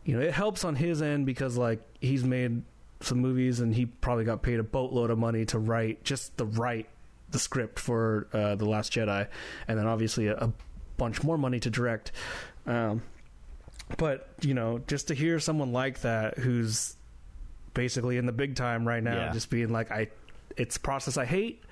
you 0.05 0.17
know, 0.17 0.23
it 0.23 0.33
helps 0.33 0.65
on 0.65 0.77
his 0.77 1.01
end 1.01 1.25
because 1.25 1.57
like 1.57 1.81
he's 2.01 2.23
made 2.23 2.63
some 3.01 3.19
movies 3.19 3.61
and 3.61 3.75
he 3.75 3.87
probably 3.87 4.25
got 4.25 4.43
paid 4.43 4.59
a 4.59 4.63
boatload 4.63 5.11
of 5.11 5.19
money 5.19 5.45
to 5.47 5.59
write 5.59 6.05
just 6.05 6.37
the 6.37 6.47
write 6.47 6.89
the 7.31 7.39
script 7.39 7.79
for 7.79 8.29
uh, 8.33 8.55
the 8.55 8.65
Last 8.65 8.93
Jedi, 8.93 9.27
and 9.67 9.79
then 9.79 9.87
obviously 9.87 10.29
a, 10.29 10.37
a 10.37 10.53
bunch 10.97 11.23
more 11.23 11.37
money 11.37 11.61
to 11.61 11.71
direct. 11.71 12.13
Um, 12.67 13.03
but 13.97 14.29
you 14.43 14.55
know, 14.55 14.79
just 14.87 15.09
to 15.09 15.15
hear 15.15 15.39
someone 15.41 15.73
like 15.73 16.01
that 16.01 16.39
who's 16.39 16.97
basically 17.75 18.17
in 18.17 18.27
the 18.27 18.33
big 18.33 18.57
time 18.57 18.87
right 18.87 19.03
now, 19.03 19.15
Yeah. 19.15 19.33
just 19.33 19.51
being 19.51 19.71
like, 19.71 19.91
I, 19.91 20.09
it's 20.57 20.77
a 20.77 20.81
process 20.81 21.17
I 21.17 21.25
hate, 21.25 21.63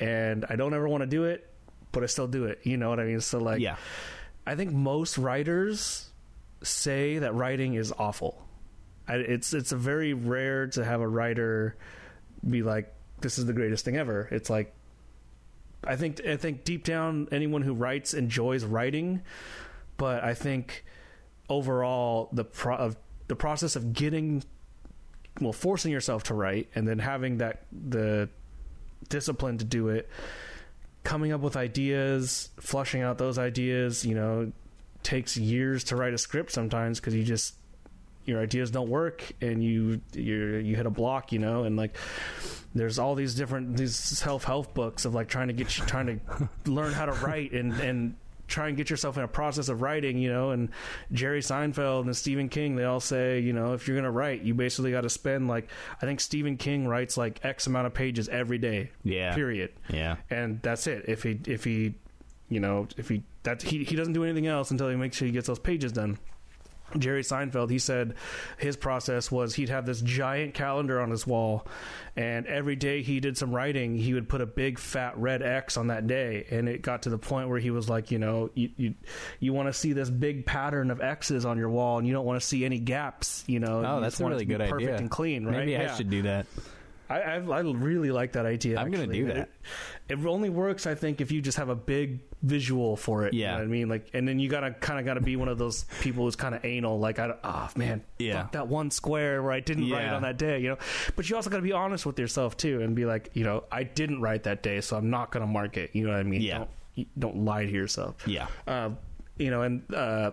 and 0.00 0.44
I 0.48 0.56
don't 0.56 0.74
ever 0.74 0.88
want 0.88 1.02
to 1.02 1.06
do 1.06 1.24
it, 1.24 1.48
but 1.92 2.02
I 2.02 2.06
still 2.06 2.26
do 2.28 2.44
it. 2.44 2.60
You 2.64 2.76
know 2.76 2.88
what 2.90 3.00
I 3.00 3.04
mean? 3.04 3.20
So 3.20 3.38
like, 3.38 3.60
yeah, 3.60 3.76
I 4.46 4.54
think 4.56 4.72
most 4.72 5.16
writers 5.18 6.10
say 6.62 7.18
that 7.18 7.34
writing 7.34 7.74
is 7.74 7.92
awful. 7.98 8.44
I, 9.06 9.16
it's 9.16 9.54
it's 9.54 9.72
a 9.72 9.76
very 9.76 10.12
rare 10.12 10.66
to 10.68 10.84
have 10.84 11.00
a 11.00 11.08
writer 11.08 11.76
be 12.48 12.62
like, 12.62 12.92
"This 13.20 13.38
is 13.38 13.46
the 13.46 13.52
greatest 13.54 13.84
thing 13.84 13.96
ever." 13.96 14.28
It's 14.30 14.50
like, 14.50 14.74
I 15.84 15.96
think 15.96 16.24
I 16.26 16.36
think 16.36 16.64
deep 16.64 16.84
down, 16.84 17.28
anyone 17.32 17.62
who 17.62 17.72
writes 17.74 18.12
enjoys 18.12 18.64
writing, 18.64 19.22
but 19.96 20.22
I 20.24 20.34
think 20.34 20.84
overall 21.48 22.28
the 22.32 22.44
pro- 22.44 22.76
of 22.76 22.96
the 23.28 23.36
process 23.36 23.76
of 23.76 23.92
getting 23.92 24.42
well 25.40 25.52
forcing 25.52 25.92
yourself 25.92 26.24
to 26.24 26.34
write 26.34 26.68
and 26.74 26.86
then 26.86 26.98
having 26.98 27.38
that 27.38 27.64
the 27.72 28.28
discipline 29.08 29.58
to 29.58 29.64
do 29.64 29.88
it 29.88 30.08
coming 31.04 31.32
up 31.32 31.40
with 31.40 31.56
ideas 31.56 32.50
flushing 32.60 33.02
out 33.02 33.18
those 33.18 33.38
ideas 33.38 34.04
you 34.04 34.14
know 34.14 34.50
takes 35.02 35.36
years 35.36 35.84
to 35.84 35.96
write 35.96 36.12
a 36.12 36.18
script 36.18 36.50
sometimes 36.50 36.98
because 36.98 37.14
you 37.14 37.22
just 37.22 37.54
your 38.24 38.40
ideas 38.40 38.70
don't 38.70 38.90
work 38.90 39.32
and 39.40 39.64
you 39.64 40.00
you 40.12 40.56
you 40.56 40.76
hit 40.76 40.84
a 40.84 40.90
block 40.90 41.32
you 41.32 41.38
know 41.38 41.64
and 41.64 41.76
like 41.76 41.96
there's 42.74 42.98
all 42.98 43.14
these 43.14 43.34
different 43.34 43.76
these 43.76 43.96
self-help 43.96 44.74
books 44.74 45.04
of 45.04 45.14
like 45.14 45.28
trying 45.28 45.48
to 45.48 45.54
get 45.54 45.78
you 45.78 45.84
trying 45.86 46.06
to 46.06 46.48
learn 46.70 46.92
how 46.92 47.06
to 47.06 47.12
write 47.12 47.52
and 47.52 47.72
and 47.80 48.14
try 48.48 48.68
and 48.68 48.76
get 48.76 48.90
yourself 48.90 49.16
in 49.16 49.22
a 49.22 49.28
process 49.28 49.68
of 49.68 49.82
writing 49.82 50.18
you 50.18 50.32
know 50.32 50.50
and 50.50 50.70
jerry 51.12 51.40
seinfeld 51.40 52.02
and 52.02 52.16
stephen 52.16 52.48
king 52.48 52.74
they 52.74 52.84
all 52.84 53.00
say 53.00 53.38
you 53.38 53.52
know 53.52 53.74
if 53.74 53.86
you're 53.86 53.96
gonna 53.96 54.10
write 54.10 54.42
you 54.42 54.54
basically 54.54 54.90
got 54.90 55.02
to 55.02 55.10
spend 55.10 55.46
like 55.46 55.68
i 56.02 56.06
think 56.06 56.18
stephen 56.20 56.56
king 56.56 56.86
writes 56.88 57.16
like 57.16 57.38
x 57.44 57.66
amount 57.66 57.86
of 57.86 57.94
pages 57.94 58.28
every 58.28 58.58
day 58.58 58.90
yeah, 59.04 59.34
period 59.34 59.72
yeah, 59.90 60.16
and 60.30 60.60
that's 60.62 60.86
it. 60.86 61.04
If 61.08 61.22
he 61.22 61.40
if 61.46 61.64
he 61.64 61.94
you 62.48 62.60
know 62.60 62.88
if 62.96 63.08
he 63.08 63.22
that 63.42 63.62
he 63.62 63.84
he 63.84 63.96
doesn't 63.96 64.12
do 64.12 64.24
anything 64.24 64.46
else 64.46 64.70
until 64.70 64.88
he 64.88 64.96
makes 64.96 65.16
sure 65.16 65.26
he 65.26 65.32
gets 65.32 65.46
those 65.46 65.58
pages 65.58 65.92
done. 65.92 66.18
Jerry 66.96 67.22
Seinfeld, 67.22 67.70
he 67.70 67.78
said 67.78 68.14
his 68.56 68.76
process 68.76 69.30
was 69.30 69.54
he'd 69.54 69.68
have 69.68 69.84
this 69.84 70.00
giant 70.00 70.54
calendar 70.54 71.00
on 71.00 71.10
his 71.10 71.26
wall, 71.26 71.66
and 72.16 72.46
every 72.46 72.76
day 72.76 73.02
he 73.02 73.20
did 73.20 73.36
some 73.36 73.54
writing, 73.54 73.96
he 73.96 74.14
would 74.14 74.28
put 74.28 74.40
a 74.40 74.46
big 74.46 74.78
fat 74.78 75.18
red 75.18 75.42
X 75.42 75.76
on 75.76 75.88
that 75.88 76.06
day, 76.06 76.46
and 76.50 76.68
it 76.68 76.80
got 76.80 77.02
to 77.02 77.10
the 77.10 77.18
point 77.18 77.48
where 77.50 77.58
he 77.58 77.70
was 77.70 77.88
like, 77.90 78.10
you 78.10 78.18
know, 78.18 78.50
you 78.54 78.70
you, 78.76 78.94
you 79.38 79.52
want 79.52 79.68
to 79.68 79.72
see 79.72 79.92
this 79.92 80.08
big 80.08 80.46
pattern 80.46 80.90
of 80.90 81.00
X's 81.00 81.44
on 81.44 81.58
your 81.58 81.68
wall, 81.68 81.98
and 81.98 82.06
you 82.06 82.12
don't 82.14 82.24
want 82.24 82.40
to 82.40 82.46
see 82.46 82.64
any 82.64 82.78
gaps, 82.78 83.44
you 83.46 83.60
know. 83.60 83.84
Oh, 83.84 84.00
that's 84.00 84.18
a 84.20 84.26
really 84.26 84.44
good 84.46 84.60
perfect 84.60 84.80
idea. 84.82 84.96
and 84.96 85.10
clean, 85.10 85.44
right? 85.44 85.58
Maybe 85.58 85.76
I 85.76 85.94
should 85.94 86.08
do 86.10 86.22
that. 86.22 86.46
I, 87.10 87.20
I 87.20 87.34
I 87.36 87.60
really 87.60 88.10
like 88.10 88.32
that 88.32 88.44
idea. 88.46 88.78
I'm 88.78 88.90
gonna 88.90 89.06
do 89.06 89.26
that. 89.26 89.36
It, 89.36 90.18
it 90.18 90.26
only 90.26 90.50
works, 90.50 90.86
I 90.86 90.94
think, 90.94 91.20
if 91.20 91.30
you 91.32 91.40
just 91.40 91.56
have 91.58 91.68
a 91.70 91.74
big 91.74 92.20
visual 92.42 92.96
for 92.96 93.26
it. 93.26 93.34
you 93.34 93.40
Yeah. 93.40 93.52
know 93.52 93.58
what 93.58 93.64
I 93.64 93.66
mean, 93.66 93.88
like, 93.88 94.10
and 94.14 94.26
then 94.28 94.38
you 94.38 94.48
gotta 94.48 94.72
kind 94.72 94.98
of 95.00 95.04
gotta 95.06 95.20
be 95.20 95.36
one 95.36 95.48
of 95.48 95.58
those 95.58 95.84
people 96.00 96.24
who's 96.24 96.36
kind 96.36 96.54
of 96.54 96.64
anal. 96.64 96.98
Like, 96.98 97.18
I 97.18 97.34
oh 97.44 97.68
man, 97.76 98.02
Yeah. 98.18 98.42
fuck 98.42 98.52
that 98.52 98.68
one 98.68 98.90
square 98.90 99.42
where 99.42 99.52
I 99.52 99.60
didn't 99.60 99.90
write 99.90 100.02
Yeah. 100.04 100.16
on 100.16 100.22
that 100.22 100.36
day. 100.38 100.60
You 100.60 100.70
know, 100.70 100.78
but 101.16 101.28
you 101.30 101.36
also 101.36 101.50
gotta 101.50 101.62
be 101.62 101.72
honest 101.72 102.04
with 102.06 102.18
yourself 102.18 102.56
too, 102.56 102.80
and 102.82 102.94
be 102.94 103.04
like, 103.06 103.30
you 103.34 103.44
know, 103.44 103.64
I 103.72 103.82
didn't 103.84 104.20
write 104.20 104.42
that 104.44 104.62
day, 104.62 104.80
so 104.80 104.96
I'm 104.96 105.10
not 105.10 105.30
gonna 105.30 105.46
mark 105.46 105.76
it. 105.76 105.90
You 105.94 106.06
know 106.06 106.12
what 106.12 106.20
I 106.20 106.24
mean? 106.24 106.42
Yeah. 106.42 106.58
Don't, 106.96 107.18
don't 107.20 107.44
lie 107.44 107.64
to 107.64 107.70
yourself. 107.70 108.16
Yeah, 108.26 108.46
Uh, 108.66 108.90
you 109.38 109.50
know, 109.50 109.62
and 109.62 109.82
uh, 109.94 110.32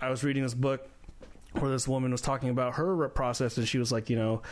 I 0.00 0.10
was 0.10 0.24
reading 0.24 0.42
this 0.42 0.54
book 0.54 0.86
where 1.52 1.70
this 1.70 1.88
woman 1.88 2.10
was 2.12 2.20
talking 2.20 2.50
about 2.50 2.74
her 2.74 3.08
process, 3.08 3.56
and 3.58 3.66
she 3.66 3.78
was 3.78 3.90
like, 3.90 4.10
you 4.10 4.16
know, 4.16 4.42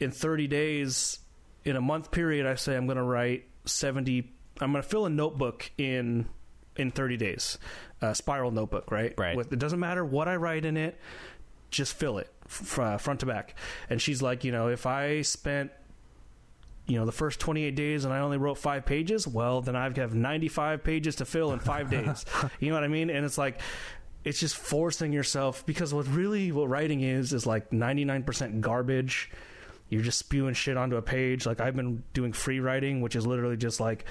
in 0.00 0.10
30 0.10 0.48
days, 0.48 1.18
in 1.64 1.76
a 1.76 1.80
month 1.80 2.10
period, 2.10 2.46
I 2.46 2.54
say 2.54 2.76
I'm 2.76 2.86
going 2.86 2.96
to 2.96 3.02
write 3.02 3.44
70. 3.66 4.32
I'm 4.60 4.72
going 4.72 4.82
to 4.82 4.88
fill 4.88 5.06
a 5.06 5.10
notebook 5.10 5.70
in 5.78 6.28
in 6.76 6.90
30 6.90 7.16
days, 7.16 7.58
a 8.00 8.14
spiral 8.14 8.50
notebook, 8.50 8.90
right? 8.90 9.12
Right. 9.18 9.36
With, 9.36 9.52
it 9.52 9.58
doesn't 9.58 9.80
matter 9.80 10.04
what 10.04 10.28
I 10.28 10.36
write 10.36 10.64
in 10.64 10.76
it, 10.76 10.98
just 11.70 11.94
fill 11.94 12.18
it 12.18 12.32
f- 12.46 12.78
uh, 12.78 12.96
front 12.96 13.20
to 13.20 13.26
back. 13.26 13.54
And 13.90 14.00
she's 14.00 14.22
like, 14.22 14.44
you 14.44 14.52
know, 14.52 14.68
if 14.68 14.86
I 14.86 15.22
spent 15.22 15.72
you 16.86 16.98
know 16.98 17.06
the 17.06 17.12
first 17.12 17.38
28 17.38 17.76
days 17.76 18.04
and 18.04 18.12
i 18.12 18.18
only 18.18 18.36
wrote 18.36 18.58
five 18.58 18.84
pages 18.84 19.28
well 19.28 19.60
then 19.60 19.76
i've 19.76 19.94
got 19.94 20.12
95 20.12 20.82
pages 20.82 21.16
to 21.16 21.24
fill 21.24 21.52
in 21.52 21.60
five 21.60 21.88
days 21.88 22.24
you 22.58 22.68
know 22.68 22.74
what 22.74 22.82
i 22.82 22.88
mean 22.88 23.10
and 23.10 23.24
it's 23.24 23.38
like 23.38 23.60
it's 24.24 24.40
just 24.40 24.56
forcing 24.56 25.12
yourself 25.12 25.64
because 25.66 25.94
what 25.94 26.08
really 26.08 26.50
what 26.50 26.68
writing 26.68 27.00
is 27.00 27.32
is 27.32 27.46
like 27.46 27.70
99% 27.70 28.60
garbage 28.60 29.30
you're 29.90 30.02
just 30.02 30.18
spewing 30.18 30.54
shit 30.54 30.76
onto 30.76 30.96
a 30.96 31.02
page. 31.02 31.44
Like 31.46 31.60
i've 31.60 31.76
been 31.76 32.02
doing 32.14 32.32
free 32.32 32.60
writing 32.60 33.00
which 33.00 33.16
is 33.16 33.26
literally 33.26 33.56
just 33.56 33.80
like 33.80 34.04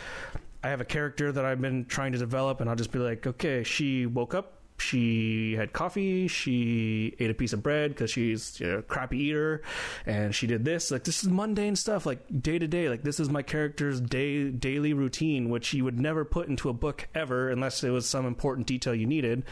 i 0.64 0.70
have 0.70 0.82
a 0.82 0.86
character 0.86 1.32
that 1.32 1.46
i've 1.46 1.62
been 1.62 1.86
trying 1.86 2.12
to 2.12 2.18
develop 2.18 2.62
and 2.62 2.70
i'll 2.70 2.76
just 2.76 2.92
be 2.92 3.00
like 3.00 3.26
okay 3.26 3.64
she 3.64 4.06
woke 4.06 4.34
up 4.34 4.60
she 4.82 5.56
had 5.56 5.74
coffee 5.74 6.28
she 6.28 7.16
ate 7.20 7.30
a 7.30 7.34
piece 7.34 7.54
of 7.54 7.62
bread 7.62 7.92
because 7.92 8.12
she's 8.12 8.60
you 8.60 8.68
know, 8.68 8.78
a 8.78 8.82
crappy 8.82 9.18
eater 9.18 9.62
and 10.06 10.34
she 10.34 10.48
did 10.48 10.66
this. 10.66 10.92
Like 10.92 11.04
this 11.04 11.24
is 11.24 11.30
mundane 11.30 11.76
stuff 11.76 12.06
like 12.06 12.20
day 12.42 12.60
to 12.60 12.68
day. 12.68 12.90
Like 12.90 13.04
this 13.04 13.20
is 13.20 13.30
my 13.30 13.42
character's 13.42 14.00
day 14.00 14.50
daily 14.50 14.94
routine 14.94 15.50
which 15.50 15.74
you 15.74 15.84
would 15.84 16.00
never 16.00 16.26
put 16.26 16.48
into 16.48 16.70
a 16.70 16.74
book 16.74 17.08
ever 17.14 17.50
unless 17.50 17.84
it 17.84 17.90
was 17.90 18.08
some 18.08 18.26
important 18.26 18.68
detail 18.68 18.96
you 18.96 19.06
needed 19.06 19.44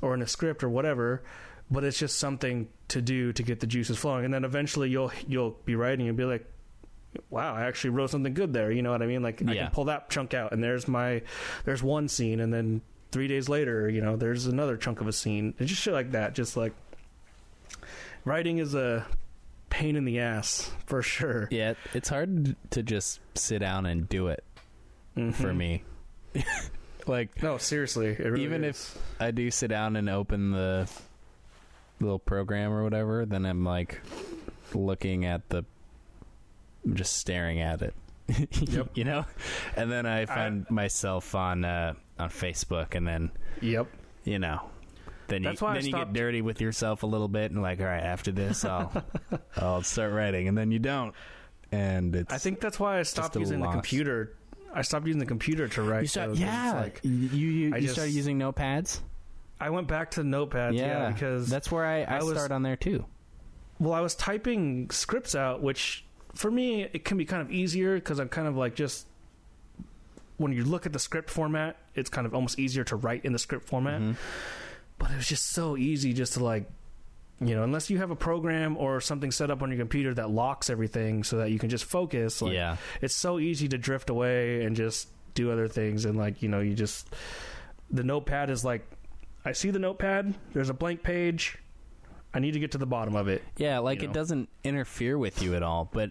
or 0.00 0.14
in 0.14 0.22
a 0.22 0.26
script 0.26 0.62
or 0.62 0.68
whatever 0.68 1.22
but 1.70 1.84
it's 1.84 1.98
just 1.98 2.18
something 2.18 2.68
to 2.88 3.00
do 3.02 3.32
to 3.32 3.42
get 3.42 3.60
the 3.60 3.66
juices 3.66 3.98
flowing 3.98 4.24
and 4.24 4.32
then 4.32 4.44
eventually 4.44 4.88
you'll 4.88 5.12
you'll 5.26 5.56
be 5.64 5.74
writing 5.76 6.08
and 6.08 6.16
be 6.16 6.24
like 6.24 6.44
wow 7.30 7.54
i 7.54 7.66
actually 7.66 7.90
wrote 7.90 8.10
something 8.10 8.32
good 8.34 8.52
there 8.52 8.70
you 8.70 8.80
know 8.82 8.90
what 8.90 9.02
i 9.02 9.06
mean 9.06 9.22
like 9.22 9.42
i 9.48 9.54
can 9.54 9.70
pull 9.72 9.84
that 9.84 10.08
chunk 10.10 10.34
out 10.34 10.52
and 10.52 10.62
there's 10.62 10.86
my 10.88 11.20
there's 11.64 11.82
one 11.82 12.08
scene 12.08 12.40
and 12.40 12.52
then 12.52 12.80
three 13.12 13.28
days 13.28 13.48
later 13.48 13.88
you 13.88 14.00
know 14.00 14.16
there's 14.16 14.46
another 14.46 14.76
chunk 14.76 15.00
of 15.00 15.06
a 15.08 15.12
scene 15.12 15.54
and 15.58 15.68
just 15.68 15.80
shit 15.82 15.92
like 15.94 16.12
that 16.12 16.34
just 16.34 16.56
like 16.56 16.72
writing 18.24 18.58
is 18.58 18.74
a 18.74 19.06
pain 19.70 19.96
in 19.96 20.04
the 20.04 20.18
ass 20.18 20.70
for 20.86 21.02
sure 21.02 21.48
yeah. 21.50 21.74
It's 21.94 22.08
hard 22.08 22.56
to 22.70 22.82
just 22.82 23.20
sit 23.34 23.58
down 23.58 23.86
and 23.86 24.08
do 24.08 24.28
it 24.28 24.42
Mhm. 25.16 25.34
for 25.34 25.52
me. 25.52 25.82
like 27.06 27.42
no 27.42 27.58
seriously 27.58 28.14
really 28.14 28.44
even 28.44 28.64
is. 28.64 28.76
if 28.94 29.02
I 29.20 29.30
do 29.30 29.50
sit 29.50 29.68
down 29.68 29.96
and 29.96 30.08
open 30.08 30.52
the 30.52 30.88
little 32.00 32.18
program 32.18 32.72
or 32.72 32.82
whatever, 32.84 33.26
then 33.26 33.44
I'm 33.44 33.64
like 33.64 34.00
looking 34.74 35.24
at 35.24 35.48
the, 35.48 35.64
I'm 36.84 36.94
just 36.94 37.16
staring 37.16 37.60
at 37.60 37.82
it. 37.82 37.94
Yep. 38.60 38.90
you 38.94 39.04
know, 39.04 39.24
and 39.74 39.90
then 39.90 40.04
I 40.04 40.26
find 40.26 40.68
myself 40.70 41.34
on 41.34 41.64
uh, 41.64 41.94
on 42.18 42.28
Facebook, 42.28 42.94
and 42.94 43.08
then 43.08 43.30
yep. 43.62 43.86
you 44.24 44.38
know, 44.38 44.68
then 45.28 45.42
you 45.42 45.48
That's 45.48 45.62
why 45.62 45.70
I 45.70 45.74
then 45.76 45.86
you 45.86 45.92
get 45.92 46.12
dirty 46.12 46.42
with 46.42 46.60
yourself 46.60 47.04
a 47.04 47.06
little 47.06 47.28
bit, 47.28 47.52
and 47.52 47.62
like, 47.62 47.80
all 47.80 47.86
right, 47.86 48.02
after 48.02 48.30
this, 48.30 48.66
I'll 48.66 48.92
I'll 49.56 49.82
start 49.82 50.12
writing, 50.12 50.46
and 50.46 50.58
then 50.58 50.70
you 50.70 50.78
don't, 50.78 51.14
and 51.72 52.14
it's 52.14 52.32
i 52.32 52.38
think 52.38 52.60
that's 52.60 52.80
why 52.80 52.98
i 52.98 53.02
stopped 53.02 53.36
using 53.36 53.60
the 53.60 53.70
computer. 53.70 54.34
I 54.74 54.82
stopped 54.82 55.06
using 55.06 55.20
the 55.20 55.26
computer 55.26 55.66
to 55.68 55.82
write 55.82 56.02
you 56.02 56.08
start, 56.08 56.34
yeah, 56.34 56.74
like 56.74 57.00
you 57.02 57.10
you, 57.10 57.48
you 57.74 57.80
just- 57.80 57.94
started 57.94 58.12
using 58.12 58.38
notepads. 58.38 59.00
I 59.60 59.70
went 59.70 59.88
back 59.88 60.12
to 60.12 60.22
notepads 60.22 60.74
yeah, 60.78 61.10
because 61.10 61.48
that's 61.48 61.70
where 61.70 61.84
I, 61.84 62.02
I, 62.02 62.18
I 62.18 62.22
was- 62.22 62.32
start 62.34 62.52
on 62.52 62.62
there 62.62 62.76
too. 62.76 63.04
Well, 63.80 63.92
I 63.92 64.00
was 64.00 64.14
typing 64.16 64.90
scripts 64.90 65.34
out, 65.36 65.62
which 65.62 66.04
for 66.34 66.50
me 66.50 66.82
it 66.82 67.04
can 67.04 67.16
be 67.16 67.24
kind 67.24 67.40
of 67.42 67.50
easier 67.52 67.94
because 67.94 68.18
I'm 68.18 68.28
kind 68.28 68.48
of 68.48 68.56
like 68.56 68.74
just 68.74 69.06
when 70.36 70.52
you 70.52 70.64
look 70.64 70.86
at 70.86 70.92
the 70.92 70.98
script 70.98 71.30
format, 71.30 71.76
it's 71.94 72.10
kind 72.10 72.26
of 72.26 72.34
almost 72.34 72.58
easier 72.58 72.84
to 72.84 72.96
write 72.96 73.24
in 73.24 73.32
the 73.32 73.38
script 73.38 73.68
format. 73.68 74.00
Mhm. 74.00 74.16
But 74.98 75.10
it 75.10 75.16
was 75.16 75.26
just 75.26 75.50
so 75.50 75.76
easy 75.76 76.12
just 76.12 76.34
to 76.34 76.44
like, 76.44 76.68
you 77.40 77.54
know, 77.54 77.62
unless 77.62 77.88
you 77.90 77.98
have 77.98 78.10
a 78.10 78.16
program 78.16 78.76
or 78.76 79.00
something 79.00 79.30
set 79.30 79.50
up 79.50 79.62
on 79.62 79.70
your 79.70 79.78
computer 79.78 80.12
that 80.14 80.30
locks 80.30 80.70
everything 80.70 81.22
so 81.24 81.38
that 81.38 81.50
you 81.52 81.58
can 81.60 81.68
just 81.68 81.84
focus. 81.84 82.42
Like, 82.42 82.54
yeah, 82.54 82.76
it's 83.00 83.14
so 83.14 83.38
easy 83.38 83.68
to 83.68 83.78
drift 83.78 84.10
away 84.10 84.64
and 84.64 84.74
just 84.76 85.08
do 85.34 85.52
other 85.52 85.68
things 85.68 86.04
and 86.04 86.16
like 86.18 86.42
you 86.42 86.48
know 86.48 86.58
you 86.58 86.74
just 86.74 87.06
the 87.92 88.02
notepad 88.02 88.50
is 88.50 88.64
like 88.64 88.84
i 89.48 89.52
see 89.52 89.70
the 89.70 89.78
notepad 89.78 90.34
there's 90.52 90.68
a 90.68 90.74
blank 90.74 91.02
page 91.02 91.58
i 92.34 92.38
need 92.38 92.52
to 92.52 92.60
get 92.60 92.72
to 92.72 92.78
the 92.78 92.86
bottom 92.86 93.16
of 93.16 93.28
it 93.28 93.42
yeah, 93.56 93.78
like 93.78 94.02
you 94.02 94.08
it 94.08 94.12
doesn't 94.12 94.48
interfere 94.62 95.16
with 95.18 95.42
you 95.42 95.54
at 95.54 95.62
all, 95.62 95.88
but 95.92 96.10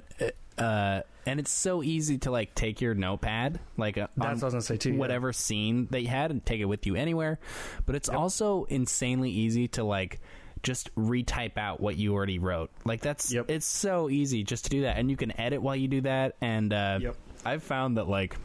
uh, 0.58 1.02
and 1.28 1.40
it's 1.40 1.52
so 1.52 1.84
easy 1.84 2.18
to 2.20 2.32
like 2.32 2.56
take 2.56 2.82
your 2.82 2.96
notepad, 2.96 3.60
like 3.78 3.98
uh, 3.98 4.08
that's 4.18 4.42
what 4.42 4.44
i 4.44 4.46
was 4.46 4.54
gonna 4.54 4.62
say 4.62 4.78
too 4.78 4.92
yeah. 4.94 4.98
whatever 4.98 5.32
scene 5.32 5.88
that 5.92 6.02
you 6.02 6.08
had, 6.08 6.32
and 6.32 6.44
take 6.46 6.60
it 6.60 6.66
with 6.66 6.88
you 6.88 6.96
anywhere. 6.96 7.38
But 7.86 7.96
it's 7.96 8.10
also 8.10 8.64
insanely 8.66 9.30
easy 9.30 9.68
to 9.70 9.84
like 9.84 10.20
just 10.64 10.94
retype 10.96 11.58
out 11.58 11.80
what 11.80 11.96
you 11.98 12.14
already 12.16 12.40
wrote. 12.40 12.72
Like 12.86 13.02
that's 13.02 13.32
Yep. 13.32 13.52
it's 13.52 13.68
so 13.68 14.10
easy 14.10 14.44
just 14.44 14.64
to 14.66 14.70
do 14.72 14.82
that, 14.82 14.98
and 14.98 15.12
you 15.12 15.18
can 15.18 15.40
edit 15.40 15.62
while 15.62 15.76
you 15.76 15.88
do 15.88 16.02
that. 16.02 16.36
And 16.42 16.74
uh, 16.74 17.00
Yep. 17.02 17.16
I've 17.46 17.64
found 17.64 17.98
that 17.98 18.08
like 18.10 18.36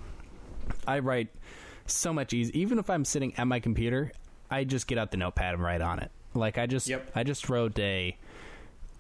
I 0.87 0.99
write 0.99 1.29
so 1.87 2.13
much 2.13 2.35
easy. 2.35 2.59
Even 2.61 2.79
if 2.79 2.91
I'm 2.91 3.05
sitting 3.07 3.35
at 3.37 3.47
my 3.47 3.61
computer, 3.61 4.13
I 4.53 4.65
just 4.65 4.87
get 4.87 4.99
out 4.99 5.11
the 5.11 5.17
notepad 5.17 5.55
and 5.55 5.63
write 5.63 5.81
on 5.81 5.99
it. 5.99 6.11
Like 6.35 6.59
I 6.59 6.67
just 6.67 6.89
Yep. 6.89 7.13
I 7.15 7.25
just 7.25 7.49
wrote 7.49 7.79
a 7.79 8.17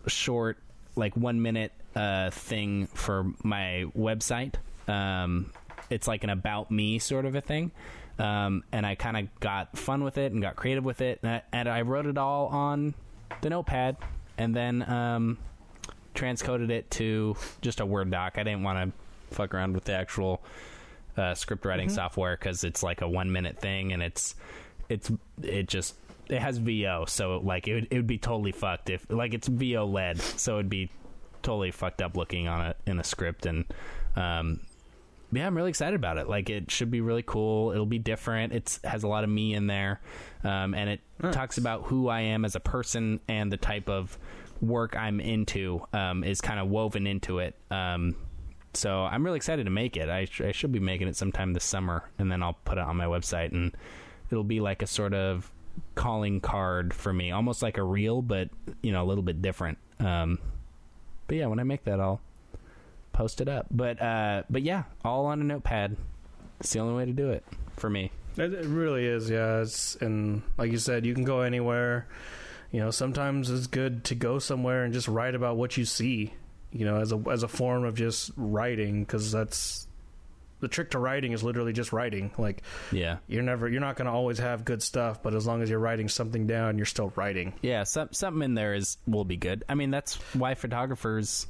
short 0.07 0.59
like 0.97 1.17
one 1.17 1.43
minute 1.43 1.73
uh, 1.95 2.31
thing 2.31 2.87
for 2.87 3.27
my 3.43 3.87
website. 3.97 4.55
Um, 4.89 5.53
it's 5.91 6.09
like 6.09 6.25
an 6.25 6.31
about 6.31 6.71
me 6.71 6.99
sort 6.99 7.25
of 7.27 7.35
a 7.35 7.41
thing. 7.41 7.71
Um, 8.19 8.65
and 8.73 8.87
I 8.87 8.95
kind 8.95 9.17
of 9.17 9.41
got 9.41 9.77
fun 9.77 10.05
with 10.05 10.19
it 10.19 10.33
and 10.33 10.43
got 10.43 10.57
creative 10.57 10.85
with 10.85 11.01
it. 11.01 11.21
And 11.23 11.33
I, 11.33 11.43
and 11.53 11.69
I 11.69 11.83
wrote 11.83 12.07
it 12.07 12.19
all 12.19 12.47
on 12.49 12.95
the 13.41 13.51
notepad 13.51 13.97
and 14.39 14.55
then 14.55 14.89
um, 14.89 15.39
transcoded 16.15 16.71
it 16.71 16.91
to 16.93 17.37
just 17.61 17.81
a 17.81 17.87
Word 17.87 18.11
doc. 18.11 18.35
I 18.37 18.43
didn't 18.43 18.63
want 18.63 18.93
to 19.31 19.35
fuck 19.35 19.55
around 19.55 19.75
with 19.75 19.85
the 19.85 19.95
actual 19.95 20.43
uh, 21.17 21.35
script 21.35 21.65
writing 21.65 21.89
software 21.89 22.37
because 22.37 22.65
it's 22.65 22.83
like 22.83 23.01
a 23.01 23.09
one 23.09 23.33
minute 23.33 23.59
thing 23.59 23.93
and 23.93 24.03
it's 24.03 24.35
it's 24.93 25.11
it 25.43 25.69
just 25.69 25.95
it 26.29 26.41
has 26.41 26.59
VO, 26.59 27.05
so 27.07 27.39
like 27.45 27.67
it 27.69 27.75
would, 27.75 27.89
it 27.91 27.97
would 27.97 28.07
be 28.07 28.19
totally 28.19 28.53
fucked 28.53 28.91
if 28.91 29.05
like 29.11 29.35
it's 29.35 29.49
VO 29.49 29.87
led, 29.87 30.21
so 30.21 30.55
it'd 30.55 30.69
be 30.71 30.91
totally 31.43 31.71
fucked 31.73 32.01
up 32.01 32.17
looking 32.17 32.47
on 32.49 32.67
it 32.67 32.77
in 32.87 33.01
a 33.01 33.05
script 33.05 33.47
and 33.47 33.65
um 34.15 34.61
yeah, 35.35 35.47
I'm 35.47 35.57
really 35.57 35.71
excited 35.71 35.95
about 35.97 36.19
it. 36.19 36.29
Like 36.29 36.51
it 36.51 36.71
should 36.71 36.91
be 36.91 37.01
really 37.01 37.25
cool. 37.27 37.73
It'll 37.73 37.87
be 37.87 37.99
different. 37.99 38.53
It 38.53 38.79
has 38.85 39.03
a 39.03 39.09
lot 39.09 39.25
of 39.25 39.31
me 39.31 39.55
in 39.55 39.67
there. 39.67 40.01
Um 40.45 40.75
and 40.75 40.89
it 40.91 41.01
Nice. 41.23 41.35
talks 41.35 41.59
about 41.59 41.85
who 41.85 42.09
I 42.09 42.21
am 42.21 42.45
as 42.45 42.55
a 42.55 42.61
person 42.61 43.19
and 43.29 43.51
the 43.51 43.57
type 43.57 43.89
of 43.89 44.17
work 44.61 44.95
I'm 44.97 45.19
into 45.21 45.85
um 45.93 46.23
is 46.23 46.41
kind 46.41 46.61
of 46.61 46.69
woven 46.69 47.07
into 47.07 47.39
it. 47.41 47.57
Um 47.71 48.15
so 48.75 49.03
I'm 49.03 49.25
really 49.25 49.37
excited 49.37 49.65
to 49.65 49.71
make 49.71 49.97
it. 49.97 50.09
I, 50.09 50.25
sh- 50.27 50.41
I 50.43 50.53
should 50.53 50.73
be 50.73 50.81
making 50.81 51.09
it 51.09 51.17
sometime 51.17 51.53
this 51.53 51.65
summer, 51.65 52.09
and 52.19 52.31
then 52.33 52.43
I'll 52.43 52.57
put 52.65 52.79
it 52.79 52.85
on 52.85 52.97
my 52.97 53.05
website, 53.05 53.53
and 53.53 53.75
it'll 54.33 54.45
be 54.45 54.61
like 54.61 54.83
a 54.83 54.87
sort 54.87 55.15
of 55.15 55.51
calling 55.95 56.41
card 56.41 56.95
for 56.95 57.13
me, 57.13 57.31
almost 57.31 57.63
like 57.63 57.79
a 57.79 57.83
reel, 57.83 58.23
but 58.23 58.49
you 58.83 58.91
know, 58.91 59.03
a 59.03 59.07
little 59.07 59.23
bit 59.23 59.43
different. 59.43 59.79
Um, 60.01 60.39
but 61.29 61.37
yeah, 61.37 61.47
when 61.47 61.61
I 61.61 61.65
make 61.65 61.85
that, 61.85 62.01
I'll 62.01 62.21
post 63.13 63.41
it 63.41 63.49
up. 63.49 63.67
But 63.71 64.01
uh, 64.01 64.43
but 64.51 64.63
yeah, 64.63 64.85
all 65.05 65.27
on 65.27 65.41
a 65.41 65.45
notepad. 65.45 65.97
It's 66.61 66.73
the 66.73 66.79
only 66.79 66.95
way 66.95 67.05
to 67.05 67.13
do 67.13 67.31
it 67.31 67.45
for 67.77 67.91
me. 67.91 68.11
It, 68.37 68.65
really 68.65 69.05
is, 69.05 69.29
yeah. 69.29 69.61
It's, 69.61 69.97
and 69.97 70.43
like 70.57 70.71
you 70.71 70.79
said, 70.79 71.05
you 71.05 71.13
can 71.13 71.25
go 71.25 71.41
anywhere. 71.41 72.07
You 72.71 72.81
know, 72.81 72.91
sometimes 72.91 73.51
it's 73.51 73.67
good 73.67 74.05
to 74.05 74.15
go 74.15 74.39
somewhere 74.39 74.85
and 74.85 74.95
just 74.95 75.09
write 75.09 75.35
about 75.35 75.57
what 75.57 75.77
you 75.77 75.85
see. 75.85 76.33
You 76.71 76.87
know, 76.87 77.01
as 77.01 77.13
a 77.13 77.23
as 77.31 77.43
a 77.43 77.49
form 77.49 77.85
of 77.85 77.95
just 77.95 78.31
writing, 78.37 79.05
because 79.05 79.31
that's 79.31 79.87
the 80.63 80.69
trick 80.69 80.93
to 80.93 80.99
writing 80.99 81.33
is 81.33 81.43
literally 81.43 81.75
just 81.75 81.93
writing. 81.93 82.31
Like 82.39 82.63
Yeah, 82.91 83.19
you're 83.27 83.43
never, 83.43 83.69
you're 83.69 83.81
not 83.83 83.97
going 83.97 84.07
to 84.07 84.13
always 84.13 84.39
have 84.39 84.65
good 84.65 84.83
stuff, 84.83 85.23
but 85.23 85.35
as 85.35 85.47
long 85.47 85.61
as 85.61 85.69
you're 85.69 85.79
writing 85.79 86.09
something 86.09 86.47
down, 86.47 86.79
you're 86.79 86.87
still 86.87 87.13
writing. 87.17 87.53
yeah. 87.61 87.83
Some, 87.85 88.09
something 88.13 88.43
in 88.43 88.55
there 88.55 88.73
is 88.73 88.97
will 89.07 89.25
be 89.27 89.37
good. 89.37 89.65
I 89.69 89.75
mean, 89.75 89.91
that's 89.91 90.15
why 90.35 90.55
photographers 90.55 91.47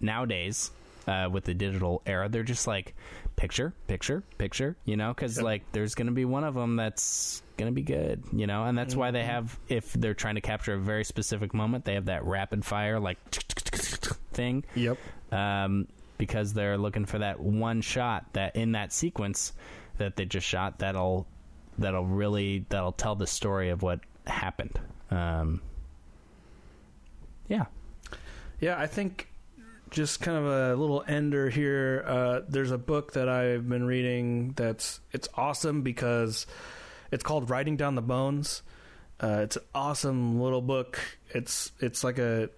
nowadays 0.00 0.70
uh, 1.06 1.28
with 1.30 1.44
the 1.44 1.54
digital 1.54 2.02
era, 2.06 2.28
they're 2.28 2.42
just 2.42 2.66
like 2.66 2.94
picture, 3.36 3.72
picture, 3.86 4.22
picture. 4.38 4.76
You 4.84 4.96
know, 4.96 5.12
because 5.14 5.36
Yep. 5.36 5.44
like 5.44 5.72
there's 5.72 5.94
going 5.94 6.06
to 6.06 6.12
be 6.12 6.24
one 6.24 6.44
of 6.44 6.54
them 6.54 6.76
that's 6.76 7.42
going 7.56 7.70
to 7.70 7.74
be 7.74 7.82
good. 7.82 8.22
You 8.32 8.46
know, 8.46 8.64
and 8.64 8.76
that's 8.78 8.94
why 8.96 9.10
they 9.10 9.24
have 9.24 9.58
if 9.68 9.92
they're 9.92 10.14
trying 10.14 10.36
to 10.36 10.40
capture 10.40 10.74
a 10.74 10.78
very 10.78 11.04
specific 11.04 11.54
moment, 11.54 11.84
they 11.84 11.94
have 11.94 12.06
that 12.06 12.24
rapid 12.24 12.64
fire 12.64 12.98
like 13.00 13.18
thing. 14.32 14.64
Yep. 14.74 14.98
um, 15.32 15.86
because 16.18 16.52
they're 16.52 16.78
looking 16.78 17.04
for 17.04 17.18
that 17.18 17.40
one 17.40 17.80
shot 17.80 18.26
that 18.32 18.56
in 18.56 18.72
that 18.72 18.92
sequence 18.92 19.52
that 19.98 20.16
they 20.16 20.24
just 20.24 20.46
shot 20.46 20.78
that'll 20.78 21.26
that'll 21.78 22.06
really 22.06 22.64
that'll 22.68 22.92
tell 22.92 23.14
the 23.14 23.26
story 23.26 23.70
of 23.70 23.82
what 23.82 24.00
happened. 24.26 24.78
Um, 25.10 25.60
yeah, 27.48 27.66
Yeah, 28.60 28.78
I 28.78 28.86
think 28.86 29.28
just 29.90 30.20
kind 30.22 30.38
of 30.38 30.46
a 30.46 30.74
little 30.74 31.04
ender 31.06 31.50
here. 31.50 32.02
Uh, 32.06 32.40
there's 32.48 32.70
a 32.70 32.78
book 32.78 33.12
that 33.12 33.28
I've 33.28 33.68
been 33.68 33.84
reading 33.84 34.54
that's 34.56 35.00
it's 35.12 35.28
awesome 35.34 35.82
because 35.82 36.46
it's 37.10 37.22
called 37.22 37.50
Writing 37.50 37.76
Down 37.76 37.94
the 37.94 38.02
Bones. 38.02 38.62
Uh, 39.20 39.40
it's 39.42 39.56
an 39.56 39.62
awesome 39.74 40.40
little 40.40 40.62
book. 40.62 40.98
It's 41.30 41.72
it's 41.78 42.02
like 42.02 42.18
a 42.18 42.48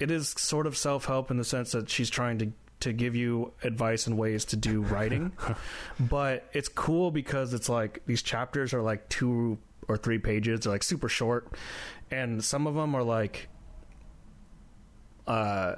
it 0.00 0.10
is 0.10 0.30
sort 0.30 0.66
of 0.66 0.76
self 0.76 1.04
help 1.04 1.30
in 1.30 1.36
the 1.36 1.44
sense 1.44 1.72
that 1.72 1.90
she's 1.90 2.10
trying 2.10 2.38
to 2.38 2.52
to 2.80 2.92
give 2.92 3.14
you 3.14 3.52
advice 3.62 4.06
and 4.06 4.16
ways 4.18 4.44
to 4.46 4.56
do 4.56 4.82
writing, 4.82 5.32
but 6.00 6.48
it's 6.52 6.68
cool 6.68 7.10
because 7.10 7.54
it's 7.54 7.68
like 7.68 8.02
these 8.06 8.22
chapters 8.22 8.74
are 8.74 8.82
like 8.82 9.08
two 9.08 9.58
or 9.88 9.96
three 9.96 10.18
pages. 10.18 10.60
They're 10.60 10.72
like 10.72 10.82
super 10.82 11.08
short, 11.08 11.48
and 12.10 12.42
some 12.44 12.66
of 12.66 12.74
them 12.74 12.94
are 12.94 13.02
like 13.02 13.48
uh 15.26 15.76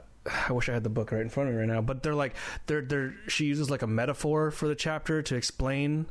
I 0.49 0.53
wish 0.53 0.69
I 0.69 0.73
had 0.73 0.85
the 0.85 0.91
book 0.91 1.11
right 1.11 1.21
in 1.21 1.29
front 1.29 1.49
of 1.49 1.55
me 1.55 1.61
right 1.61 1.69
now, 1.69 1.81
but 1.81 2.03
they're 2.03 2.15
like 2.15 2.35
they're 2.67 2.83
they're 2.83 3.15
she 3.29 3.47
uses 3.47 3.71
like 3.71 3.83
a 3.83 3.87
metaphor 3.87 4.51
for 4.51 4.69
the 4.69 4.75
chapter 4.75 5.21
to 5.23 5.35
explain 5.35 6.07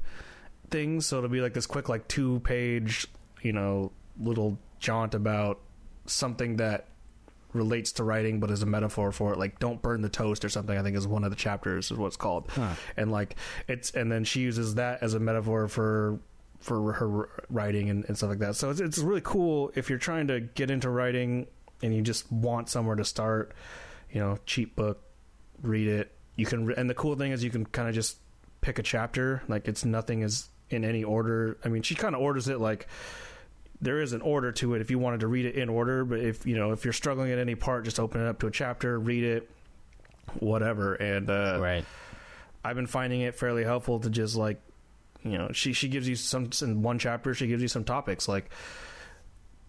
things, 0.69 1.05
so 1.05 1.17
it'll 1.17 1.29
be 1.29 1.41
like 1.41 1.53
this 1.53 1.65
quick 1.65 1.87
like 1.87 2.07
two 2.07 2.39
page, 2.41 3.07
you 3.41 3.53
know, 3.53 3.91
little 4.19 4.57
jaunt 4.79 5.13
about 5.13 5.59
something 6.05 6.57
that 6.57 6.87
relates 7.53 7.91
to 7.91 8.03
writing 8.03 8.39
but 8.39 8.49
is 8.49 8.63
a 8.63 8.65
metaphor 8.65 9.11
for 9.11 9.33
it 9.33 9.39
like 9.39 9.59
don't 9.59 9.81
burn 9.81 10.01
the 10.01 10.09
toast 10.09 10.45
or 10.45 10.49
something 10.49 10.77
i 10.77 10.81
think 10.81 10.95
is 10.95 11.07
one 11.07 11.23
of 11.23 11.29
the 11.29 11.35
chapters 11.35 11.91
is 11.91 11.97
what's 11.97 12.15
called. 12.15 12.49
Huh. 12.51 12.75
and 12.97 13.11
like 13.11 13.35
it's 13.67 13.91
and 13.91 14.11
then 14.11 14.23
she 14.23 14.41
uses 14.41 14.75
that 14.75 15.03
as 15.03 15.13
a 15.13 15.19
metaphor 15.19 15.67
for 15.67 16.19
for 16.59 16.93
her 16.93 17.29
writing 17.49 17.89
and, 17.89 18.05
and 18.05 18.15
stuff 18.15 18.29
like 18.29 18.39
that. 18.39 18.55
So 18.55 18.69
it's, 18.69 18.79
it's 18.79 18.99
really 18.99 19.21
cool 19.23 19.71
if 19.75 19.89
you're 19.89 19.97
trying 19.97 20.27
to 20.27 20.39
get 20.39 20.69
into 20.69 20.89
writing 20.89 21.47
and 21.81 21.93
you 21.95 22.03
just 22.03 22.31
want 22.31 22.69
somewhere 22.69 22.95
to 22.95 23.03
start 23.03 23.53
you 24.11 24.19
know 24.19 24.37
cheap 24.45 24.75
book 24.75 25.01
read 25.61 25.87
it. 25.87 26.11
You 26.35 26.45
can 26.45 26.65
re- 26.65 26.75
and 26.77 26.89
the 26.89 26.93
cool 26.93 27.15
thing 27.15 27.31
is 27.31 27.43
you 27.43 27.49
can 27.49 27.65
kind 27.65 27.89
of 27.89 27.95
just 27.95 28.17
pick 28.61 28.77
a 28.77 28.83
chapter 28.83 29.41
like 29.47 29.67
it's 29.67 29.83
nothing 29.83 30.21
is 30.21 30.49
in 30.69 30.85
any 30.85 31.03
order. 31.03 31.57
I 31.65 31.69
mean 31.69 31.81
she 31.81 31.95
kind 31.95 32.15
of 32.15 32.21
orders 32.21 32.47
it 32.47 32.59
like 32.59 32.87
there 33.81 33.99
is 33.99 34.13
an 34.13 34.21
order 34.21 34.51
to 34.51 34.75
it 34.75 34.81
if 34.81 34.91
you 34.91 34.99
wanted 34.99 35.21
to 35.21 35.27
read 35.27 35.45
it 35.45 35.55
in 35.55 35.69
order 35.69 36.05
but 36.05 36.19
if 36.19 36.45
you 36.45 36.55
know 36.55 36.71
if 36.71 36.83
you're 36.85 36.93
struggling 36.93 37.31
at 37.31 37.39
any 37.39 37.55
part 37.55 37.83
just 37.83 37.99
open 37.99 38.21
it 38.21 38.27
up 38.27 38.39
to 38.39 38.47
a 38.47 38.51
chapter 38.51 38.99
read 38.99 39.23
it 39.23 39.49
whatever 40.39 40.93
and 40.95 41.29
uh 41.29 41.57
right. 41.59 41.85
I've 42.63 42.75
been 42.75 42.87
finding 42.87 43.21
it 43.21 43.35
fairly 43.35 43.63
helpful 43.63 43.99
to 43.99 44.09
just 44.09 44.35
like, 44.35 44.61
you 45.23 45.37
know, 45.37 45.51
she 45.51 45.73
she 45.73 45.87
gives 45.87 46.07
you 46.07 46.15
some 46.15 46.49
in 46.61 46.81
one 46.81 46.99
chapter. 46.99 47.33
She 47.33 47.47
gives 47.47 47.61
you 47.61 47.67
some 47.67 47.83
topics 47.83 48.27
like 48.27 48.49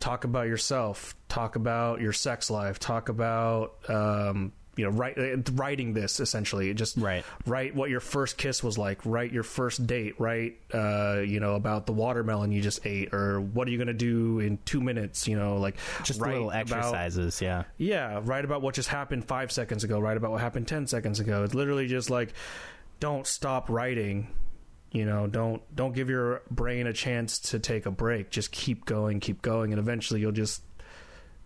talk 0.01 0.25
about 0.25 0.47
yourself, 0.47 1.15
talk 1.29 1.57
about 1.57 2.01
your 2.01 2.13
sex 2.13 2.51
life, 2.51 2.79
talk 2.79 3.09
about 3.09 3.79
um, 3.89 4.53
you 4.77 4.85
know, 4.85 4.91
write 4.91 5.19
uh, 5.19 5.37
writing 5.53 5.93
this 5.93 6.19
essentially. 6.21 6.73
Just 6.75 6.97
Right. 6.97 7.25
write 7.47 7.75
what 7.75 7.91
your 7.91 8.01
first 8.01 8.39
kiss 8.39 8.63
was 8.65 8.79
like. 8.79 9.01
Write 9.05 9.31
your 9.33 9.43
first 9.43 9.87
date. 9.87 10.15
Write 10.19 10.59
uh, 10.73 11.21
you 11.27 11.41
know 11.41 11.55
about 11.57 11.87
the 11.87 11.93
watermelon 11.93 12.53
you 12.53 12.63
just 12.63 12.87
ate, 12.87 13.13
or 13.13 13.41
what 13.41 13.69
are 13.69 13.71
you 13.71 13.79
gonna 13.79 13.93
do 13.93 14.39
in 14.41 14.59
two 14.65 14.81
minutes? 14.81 15.29
You 15.29 15.37
know, 15.39 15.59
like 15.59 15.77
Just 16.05 16.21
little 16.21 16.51
about- 16.51 16.61
exercises. 16.61 17.41
yeah. 17.43 17.65
yeah, 17.77 18.21
write 18.25 18.45
about 18.47 18.63
what 18.63 18.75
just 18.75 18.89
happened 18.89 19.25
five 19.27 19.53
seconds 19.53 19.85
ago. 19.85 19.99
Write 20.01 20.17
about 20.17 20.31
what 20.31 20.41
happened 20.41 20.67
ten 20.69 20.87
seconds 20.87 21.21
ago. 21.21 21.45
It's 21.45 21.55
literally 21.55 21.87
just 21.87 22.09
like, 22.11 22.33
don't 23.01 23.27
stop 23.27 23.69
writing. 23.69 24.29
You 24.91 25.07
know, 25.07 25.27
don't 25.27 25.63
don't 25.75 25.95
give 25.95 26.11
your 26.11 26.43
brain 26.51 26.87
a 26.87 26.93
chance 26.93 27.39
to 27.51 27.59
take 27.59 27.87
a 27.87 27.91
break. 27.91 28.31
Just 28.31 28.53
keep 28.53 28.85
going, 28.85 29.21
keep 29.21 29.41
going, 29.41 29.73
and 29.73 29.79
eventually 29.81 30.21
you'll 30.21 30.33
just 30.33 30.63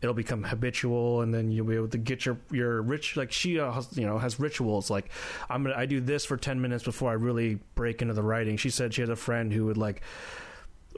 it'll 0.02 0.14
become 0.14 0.44
habitual, 0.44 1.22
and 1.22 1.32
then 1.32 1.50
you'll 1.50 1.66
be 1.66 1.74
able 1.76 1.88
to 1.88 1.98
get 1.98 2.26
your 2.26 2.38
your 2.50 2.82
rich 2.82 3.16
like 3.16 3.32
she 3.32 3.58
uh, 3.58 3.70
has, 3.72 3.96
you 3.96 4.06
know 4.06 4.18
has 4.18 4.38
rituals 4.38 4.90
like 4.90 5.10
I'm 5.48 5.62
gonna 5.62 5.74
I 5.76 5.86
do 5.86 6.00
this 6.00 6.24
for 6.24 6.36
ten 6.36 6.60
minutes 6.60 6.84
before 6.84 7.10
I 7.10 7.14
really 7.14 7.58
break 7.74 8.02
into 8.02 8.14
the 8.14 8.22
writing. 8.22 8.56
She 8.56 8.70
said 8.70 8.92
she 8.94 9.00
has 9.02 9.10
a 9.10 9.16
friend 9.16 9.52
who 9.52 9.64
would 9.66 9.76
like 9.78 10.02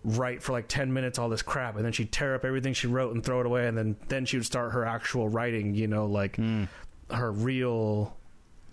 write 0.04 0.42
for 0.44 0.52
like 0.52 0.68
10 0.68 0.92
minutes 0.92 1.18
all 1.18 1.28
this 1.28 1.42
crap 1.42 1.74
and 1.74 1.84
then 1.84 1.90
she'd 1.92 2.12
tear 2.12 2.36
up 2.36 2.44
everything 2.44 2.72
she 2.72 2.86
wrote 2.86 3.12
and 3.16 3.24
throw 3.24 3.40
it 3.40 3.46
away 3.46 3.66
and 3.66 3.76
then 3.76 3.96
then 4.06 4.24
she 4.24 4.36
would 4.36 4.46
start 4.46 4.70
her 4.70 4.84
actual 4.84 5.28
writing 5.28 5.74
you 5.74 5.88
know 5.88 6.06
like 6.06 6.36
Mm. 6.36 6.68
her 7.10 7.32
real 7.32 8.16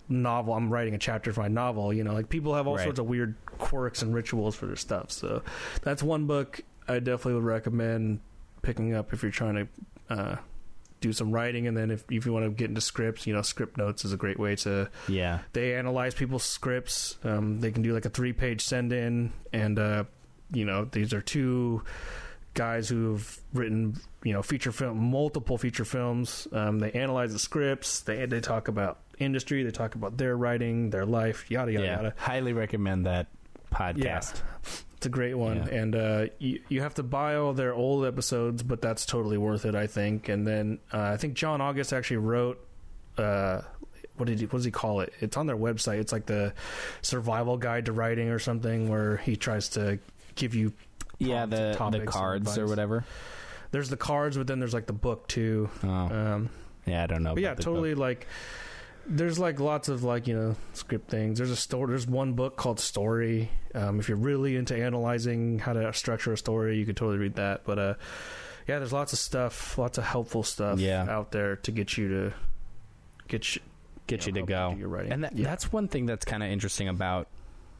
novel 0.08 0.54
i'm 0.54 0.70
writing 0.72 0.94
a 0.94 0.98
chapter 0.98 1.32
for 1.32 1.40
my 1.40 1.48
novel 1.48 1.92
you 1.92 2.04
know 2.04 2.12
like 2.12 2.28
people 2.28 2.54
have 2.54 2.68
all 2.68 2.76
Right. 2.76 2.84
sorts 2.84 3.00
of 3.00 3.06
weird 3.06 3.34
quirks 3.58 4.02
and 4.02 4.14
rituals 4.14 4.54
for 4.54 4.66
their 4.66 4.76
stuff 4.76 5.10
so 5.10 5.42
that's 5.82 6.00
one 6.00 6.26
book 6.26 6.60
i 6.86 7.00
definitely 7.00 7.34
would 7.34 7.42
recommend 7.44 8.20
picking 8.62 8.94
up 8.94 9.12
if 9.12 9.22
you're 9.24 9.32
trying 9.32 9.54
to 9.56 9.66
uh, 10.10 10.36
do 11.00 11.12
some 11.12 11.30
writing 11.30 11.66
and 11.66 11.76
then 11.76 11.90
if, 11.90 12.04
if 12.10 12.24
you 12.24 12.32
want 12.32 12.44
to 12.46 12.50
get 12.50 12.68
into 12.70 12.80
scripts 12.80 13.26
you 13.26 13.34
know 13.34 13.40
Scriptnotes 13.40 14.04
is 14.04 14.12
a 14.12 14.16
great 14.16 14.38
way 14.38 14.56
to 14.56 14.88
Yeah. 15.08 15.40
they 15.52 15.74
analyze 15.74 16.14
people's 16.14 16.42
scripts. 16.44 17.18
Um, 17.22 17.60
they 17.60 17.70
can 17.70 17.82
do 17.82 17.92
like 17.92 18.06
a 18.06 18.10
three 18.10 18.32
page 18.32 18.62
send 18.62 18.92
in, 18.92 19.32
and 19.52 19.78
uh, 19.78 20.04
you 20.52 20.64
know 20.64 20.84
these 20.86 21.12
are 21.12 21.20
two 21.20 21.82
guys 22.54 22.88
who've 22.88 23.38
written 23.52 23.96
you 24.24 24.32
know 24.32 24.42
feature 24.42 24.72
film, 24.72 24.98
multiple 25.10 25.58
feature 25.58 25.84
films. 25.84 26.48
Um, 26.50 26.78
they 26.78 26.90
analyze 26.92 27.32
the 27.34 27.38
scripts. 27.38 28.00
They 28.00 28.24
they 28.26 28.40
talk 28.40 28.68
about 28.68 29.00
industry. 29.18 29.62
They 29.64 29.70
talk 29.70 29.94
about 29.96 30.16
their 30.16 30.34
writing, 30.36 30.88
their 30.90 31.04
life, 31.04 31.50
yada 31.50 31.72
yada 31.72 31.84
yeah, 31.86 31.96
yada. 31.96 32.14
highly 32.16 32.54
recommend 32.54 33.04
that 33.06 33.26
podcast. 33.70 34.40
A 35.06 35.08
great 35.08 35.34
one, 35.34 35.56
Yeah. 35.58 35.74
and 35.80 35.96
uh, 35.96 36.26
you 36.38 36.60
you 36.68 36.80
have 36.82 36.94
to 36.94 37.02
buy 37.02 37.36
all 37.36 37.52
their 37.52 37.72
old 37.72 38.04
episodes, 38.04 38.62
but 38.62 38.80
that's 38.82 39.06
totally 39.06 39.38
worth 39.38 39.64
it, 39.64 39.74
I 39.74 39.86
think. 39.86 40.28
And 40.28 40.46
then 40.46 40.78
uh, 40.92 41.00
I 41.00 41.16
think 41.16 41.34
John 41.34 41.60
August 41.60 41.92
actually 41.92 42.18
wrote. 42.18 42.58
Uh, 43.16 43.62
what 44.16 44.26
did 44.26 44.40
he, 44.40 44.46
what 44.46 44.52
does 44.58 44.64
he 44.64 44.70
call 44.70 45.00
it? 45.00 45.12
It's 45.20 45.36
on 45.36 45.46
their 45.46 45.56
website. 45.56 45.98
It's 45.98 46.12
like 46.12 46.24
the 46.26 46.54
survival 47.02 47.56
guide 47.58 47.86
to 47.86 47.92
writing 47.92 48.28
or 48.30 48.38
something, 48.38 48.88
where 48.88 49.18
he 49.18 49.36
tries 49.36 49.68
to 49.70 49.98
give 50.34 50.54
you. 50.54 50.72
Yeah, 51.18 51.46
the 51.46 51.76
the 51.92 52.04
cards 52.06 52.58
or 52.58 52.66
whatever. 52.66 53.04
There's 53.70 53.88
the 53.90 53.96
cards, 53.96 54.36
but 54.36 54.46
then 54.46 54.58
there's 54.58 54.74
like 54.74 54.86
the 54.86 54.92
book 54.92 55.28
too. 55.28 55.68
Oh, 55.84 55.88
Um, 55.88 56.50
yeah, 56.86 57.02
I 57.02 57.06
don't 57.06 57.22
know. 57.22 57.34
but 57.34 57.42
yeah, 57.42 57.54
totally 57.54 57.94
book. 57.94 58.00
like. 58.00 58.26
There's 59.08 59.38
like 59.38 59.60
lots 59.60 59.88
of 59.88 60.02
like 60.02 60.26
you 60.26 60.34
know 60.34 60.56
script 60.72 61.08
things. 61.10 61.38
There's 61.38 61.50
a 61.50 61.56
story. 61.56 61.88
There's 61.90 62.06
one 62.06 62.32
book 62.32 62.56
called 62.56 62.80
Story. 62.80 63.50
Um, 63.74 64.00
if 64.00 64.08
you're 64.08 64.18
really 64.18 64.56
into 64.56 64.74
analyzing 64.76 65.58
how 65.60 65.74
to 65.74 65.92
structure 65.92 66.32
a 66.32 66.36
story, 66.38 66.76
you 66.78 66.84
could 66.86 66.96
totally 66.96 67.18
read 67.18 67.34
that. 67.36 67.62
But 67.64 67.78
uh, 67.78 67.94
yeah, 68.66 68.78
there's 68.78 68.92
lots 68.92 69.12
of 69.12 69.18
stuff, 69.20 69.78
lots 69.78 69.96
of 69.98 70.04
helpful 70.04 70.42
stuff 70.42 70.80
Yeah. 70.80 71.06
out 71.08 71.30
there 71.30 71.56
to 71.56 71.70
get 71.70 71.96
you 71.96 72.08
to 72.08 72.34
get 73.28 73.54
you, 73.54 73.62
get 74.08 74.26
you 74.26 74.32
know, 74.32 74.40
to 74.40 74.46
go. 74.46 74.74
your 74.76 74.88
writing. 74.88 75.12
And 75.12 75.22
that, 75.24 75.36
Yeah. 75.36 75.44
that's 75.44 75.72
one 75.72 75.86
thing 75.88 76.06
that's 76.06 76.24
kind 76.24 76.42
of 76.42 76.50
interesting 76.50 76.88
about 76.88 77.28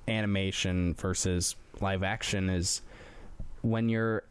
animation 0.07 0.95
versus 0.95 1.57
live 1.81 2.05
action 2.05 2.49
is 2.51 2.83
when 3.63 3.89
you're 3.89 4.23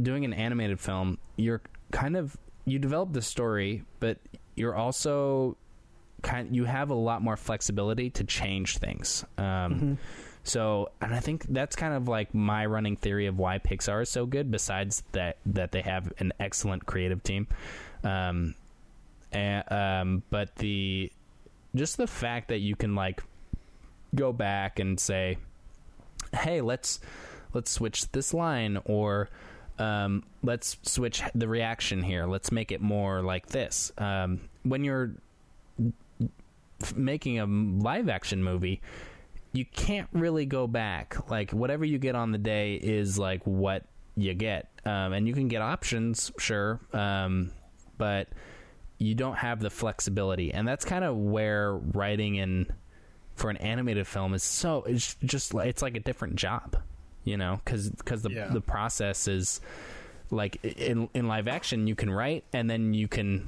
doing 0.00 0.24
an 0.24 0.32
animated 0.32 0.80
film, 0.80 1.18
you're 1.36 1.60
kind 1.90 2.16
of 2.16 2.36
you 2.64 2.78
develop 2.78 3.12
the 3.12 3.20
story, 3.22 3.84
but 4.00 4.18
you're 4.54 4.74
also 4.74 5.56
kind 6.22 6.54
you 6.54 6.64
have 6.64 6.90
a 6.90 6.94
lot 6.94 7.22
more 7.22 7.36
flexibility 7.36 8.10
to 8.10 8.24
change 8.24 8.78
things. 8.78 9.24
Um, 9.36 9.44
Mm-hmm. 9.44 9.94
So, 10.48 10.92
and 11.02 11.14
I 11.14 11.20
think 11.20 11.44
that's 11.50 11.76
kind 11.76 11.92
of 11.92 12.08
like 12.08 12.34
my 12.34 12.64
running 12.64 12.96
theory 12.96 13.26
of 13.26 13.36
why 13.36 13.58
Pixar 13.58 14.00
is 14.00 14.08
so 14.08 14.24
good. 14.24 14.50
Besides 14.50 15.02
that, 15.12 15.36
that 15.44 15.72
they 15.72 15.82
have 15.82 16.10
an 16.20 16.32
excellent 16.40 16.86
creative 16.86 17.22
team, 17.22 17.46
um, 18.02 18.54
and, 19.30 19.70
um, 19.70 20.22
but 20.30 20.56
the 20.56 21.12
just 21.74 21.98
the 21.98 22.06
fact 22.06 22.48
that 22.48 22.60
you 22.60 22.76
can 22.76 22.94
like 22.94 23.22
go 24.14 24.32
back 24.32 24.78
and 24.78 24.98
say, 24.98 25.36
"Hey, 26.32 26.62
let's 26.62 27.00
let's 27.52 27.70
switch 27.70 28.10
this 28.12 28.32
line," 28.32 28.78
or 28.86 29.28
um, 29.78 30.22
"Let's 30.42 30.78
switch 30.82 31.22
the 31.34 31.46
reaction 31.46 32.02
here. 32.02 32.24
Let's 32.24 32.50
make 32.50 32.72
it 32.72 32.80
more 32.80 33.20
like 33.20 33.48
this." 33.48 33.92
Um, 33.98 34.40
when 34.62 34.82
you're 34.82 35.12
making 36.94 37.38
a 37.38 37.46
live 37.46 38.08
action 38.08 38.42
movie, 38.42 38.80
you 39.52 39.64
can't 39.64 40.08
really 40.12 40.46
go 40.46 40.66
back. 40.66 41.30
Like 41.30 41.50
whatever 41.52 41.84
you 41.84 41.98
get 41.98 42.14
on 42.14 42.32
the 42.32 42.38
day 42.38 42.74
is 42.74 43.18
like 43.18 43.42
what 43.44 43.84
you 44.16 44.34
get, 44.34 44.68
um, 44.84 45.12
and 45.12 45.26
you 45.26 45.34
can 45.34 45.48
get 45.48 45.62
options, 45.62 46.32
sure, 46.38 46.80
um, 46.92 47.50
but 47.96 48.28
you 48.98 49.14
don't 49.14 49.36
have 49.36 49.60
the 49.60 49.70
flexibility, 49.70 50.52
and 50.52 50.66
that's 50.66 50.84
kind 50.84 51.04
of 51.04 51.16
where 51.16 51.74
writing 51.74 52.34
in 52.36 52.66
for 53.36 53.48
an 53.50 53.56
animated 53.58 54.04
film 54.06 54.34
is 54.34 54.42
so 54.42 54.82
it's 54.82 55.14
just 55.24 55.54
it's 55.54 55.80
like 55.82 55.96
a 55.96 56.00
different 56.00 56.34
job, 56.34 56.76
you 57.22 57.36
know, 57.36 57.60
because 57.64 57.92
the 58.22 58.30
Yeah. 58.30 58.48
the 58.48 58.60
process 58.60 59.28
is 59.28 59.60
like 60.30 60.62
in 60.64 61.08
in 61.14 61.28
live 61.28 61.46
action 61.48 61.86
you 61.86 61.94
can 61.94 62.10
write 62.10 62.44
and 62.52 62.68
then 62.68 62.92
you 62.92 63.06
can 63.08 63.46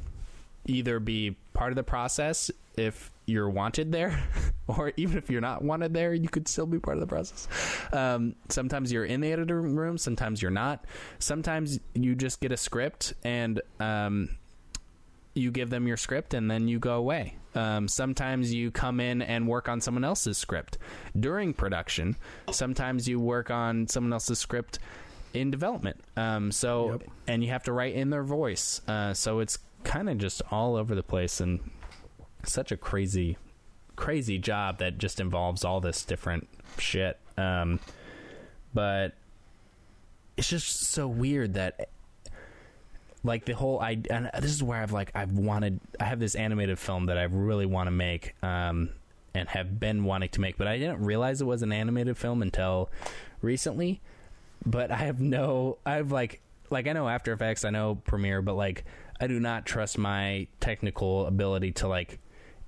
either 0.67 1.01
be 1.01 1.37
part 1.53 1.73
of 1.73 1.77
the 1.77 1.83
process 1.83 2.51
if 2.77 3.11
you're 3.31 3.49
wanted 3.51 3.93
there 3.93 4.23
or 4.67 4.93
even 4.97 5.17
if 5.17 5.31
you're 5.31 5.41
not 5.41 5.63
wanted 5.63 5.95
there 5.95 6.13
you 6.13 6.29
could 6.29 6.47
still 6.49 6.67
be 6.67 6.79
part 6.79 6.97
of 6.97 7.01
the 7.01 7.07
process. 7.07 7.49
Um, 7.93 8.35
sometimes 8.49 8.93
you're 8.93 9.05
in 9.05 9.21
the 9.21 9.33
editor 9.33 9.61
room 9.61 9.97
sometimes 9.99 10.43
you're 10.43 10.51
not. 10.51 10.85
Sometimes 11.19 11.79
you 11.95 12.15
just 12.15 12.41
get 12.41 12.53
a 12.53 12.57
script 12.57 13.15
and 13.25 13.61
um, 13.79 14.31
you 15.35 15.51
give 15.51 15.71
them 15.71 15.87
your 15.87 15.97
script 15.97 16.35
and 16.35 16.51
then 16.51 16.69
you 16.69 16.79
go 16.79 16.95
away. 16.97 17.37
Um, 17.55 17.89
sometimes 17.89 18.53
you 18.55 18.71
come 18.71 19.01
in 19.01 19.23
and 19.23 19.49
work 19.49 19.69
on 19.69 19.81
someone 19.81 20.05
else's 20.05 20.39
script 20.39 20.79
during 21.19 21.53
production. 21.53 22.17
Sometimes 22.53 23.09
you 23.09 23.19
work 23.19 23.51
on 23.51 23.89
someone 23.89 24.13
else's 24.13 24.39
script 24.39 24.79
in 25.35 25.51
development. 25.51 26.01
Um, 26.17 26.53
so 26.53 26.93
Yep. 26.93 27.03
and 27.29 27.45
you 27.45 27.51
have 27.51 27.63
to 27.65 27.73
write 27.73 27.95
in 27.95 28.11
their 28.11 28.23
voice. 28.25 28.81
Uh, 28.87 29.15
so 29.15 29.41
it's 29.41 29.59
kind 29.85 30.09
of 30.09 30.19
just 30.19 30.43
all 30.51 30.77
over 30.77 30.95
the 30.95 31.03
place 31.03 31.41
and 31.41 31.61
such 32.45 32.73
a 32.73 32.77
crazy 32.77 33.37
crazy 33.97 34.39
job 34.39 34.79
that 34.79 34.97
just 34.97 35.21
involves 35.21 35.65
all 35.65 35.81
this 35.81 36.05
different 36.05 36.49
shit. 36.79 37.19
Um, 37.37 37.81
but 38.73 39.13
it's 40.37 40.49
just 40.49 40.87
so 40.87 41.07
weird 41.07 41.55
that 41.55 41.91
like 43.23 43.45
the 43.45 43.53
whole 43.53 43.79
I 43.79 44.01
and 44.11 44.31
this 44.41 44.53
is 44.53 44.63
where 44.63 44.81
I've 44.83 44.93
like 44.93 45.11
I've 45.15 45.33
wanted 45.33 45.81
I 45.99 46.05
have 46.05 46.19
this 46.19 46.35
animated 46.35 46.79
film 46.79 47.07
that 47.07 47.19
I 47.19 47.25
really 47.25 47.67
want 47.67 47.89
to 47.89 47.91
make 47.91 48.35
um 48.43 48.91
and 49.35 49.49
have 49.51 49.79
been 49.79 50.05
wanting 50.05 50.31
to 50.31 50.41
make 50.41 50.57
but 50.57 50.67
I 50.67 50.79
didn't 50.79 51.05
realize 51.05 51.41
it 51.41 51.45
was 51.45 51.63
an 51.63 51.73
animated 51.73 52.17
film 52.17 52.43
until 52.43 52.91
recently. 53.43 54.01
But 54.65 54.91
I 54.91 54.97
have 54.97 55.21
no 55.21 55.77
I've 55.85 56.11
like 56.11 56.41
like 56.71 56.87
I 56.87 56.93
know 56.93 57.09
After 57.09 57.33
Effects 57.33 57.65
I 57.65 57.71
know 57.71 57.97
Premiere 57.97 58.41
but 58.41 58.55
like 58.55 58.85
I 59.21 59.27
do 59.27 59.39
not 59.39 59.67
trust 59.67 59.99
my 59.99 60.47
technical 60.61 61.27
ability 61.27 61.73
to 61.73 61.89
like 61.89 62.19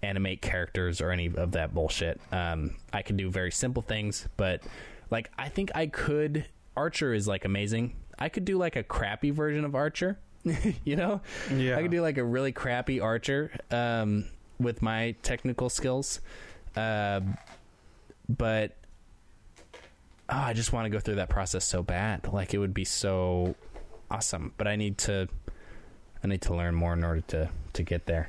animate 0.03 0.43
characters 0.43 1.01
or 1.01 1.11
any 1.11 1.27
of 1.37 1.53
that 1.53 1.73
bullshit 1.75 2.21
um 2.33 2.75
I 2.93 3.03
can 3.03 3.17
do 3.17 3.31
very 3.31 3.53
simple 3.53 3.83
things 3.83 4.29
but 4.37 4.63
like 5.11 5.31
I 5.39 5.49
think 5.49 5.71
I 5.75 5.87
could 5.87 6.47
Archer 6.77 7.15
is 7.15 7.29
like 7.29 7.45
amazing 7.45 7.97
I 8.19 8.29
could 8.29 8.45
do 8.45 8.59
like 8.59 8.77
a 8.77 8.83
crappy 8.83 9.31
version 9.31 9.65
of 9.65 9.75
Archer 9.75 10.19
you 10.85 10.97
know 10.97 11.21
Yeah. 11.51 11.77
I 11.79 11.83
could 11.83 11.91
do 11.93 12.03
like 12.03 12.19
a 12.19 12.25
really 12.25 12.51
crappy 12.53 13.01
archer 13.01 13.53
um, 13.71 14.25
with 14.59 14.83
my 14.83 15.15
technical 15.23 15.69
skills, 15.71 16.21
uh, 16.77 17.21
but 18.29 18.77
oh, 20.29 20.37
I 20.37 20.53
just 20.53 20.73
want 20.73 20.87
to 20.87 20.91
go 20.91 20.99
through 20.99 21.17
that 21.17 21.29
process 21.29 21.65
so 21.65 21.83
bad. 21.83 22.33
Like 22.33 22.55
it 22.55 22.59
would 22.59 22.75
be 22.75 22.85
so 22.85 23.55
awesome, 24.11 24.53
but 24.57 24.67
I 24.67 24.77
need 24.77 24.99
to 24.99 25.29
I 26.25 26.27
need 26.27 26.43
to 26.43 26.55
learn 26.55 26.75
more 26.75 26.93
in 26.93 27.05
order 27.05 27.21
to 27.29 27.49
to 27.75 27.83
get 27.83 28.07
there. 28.07 28.29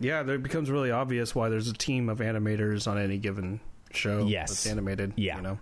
Yeah, 0.00 0.22
there 0.22 0.38
becomes 0.38 0.70
really 0.70 0.90
obvious 0.90 1.34
why 1.34 1.48
there's 1.48 1.68
a 1.68 1.72
team 1.74 2.08
of 2.08 2.18
animators 2.18 2.86
on 2.90 2.98
any 2.98 3.18
given 3.18 3.60
show 3.92 4.26
Yes. 4.26 4.50
that's 4.50 4.66
animated. 4.66 5.12
Yeah. 5.16 5.36
You 5.36 5.42
know? 5.42 5.58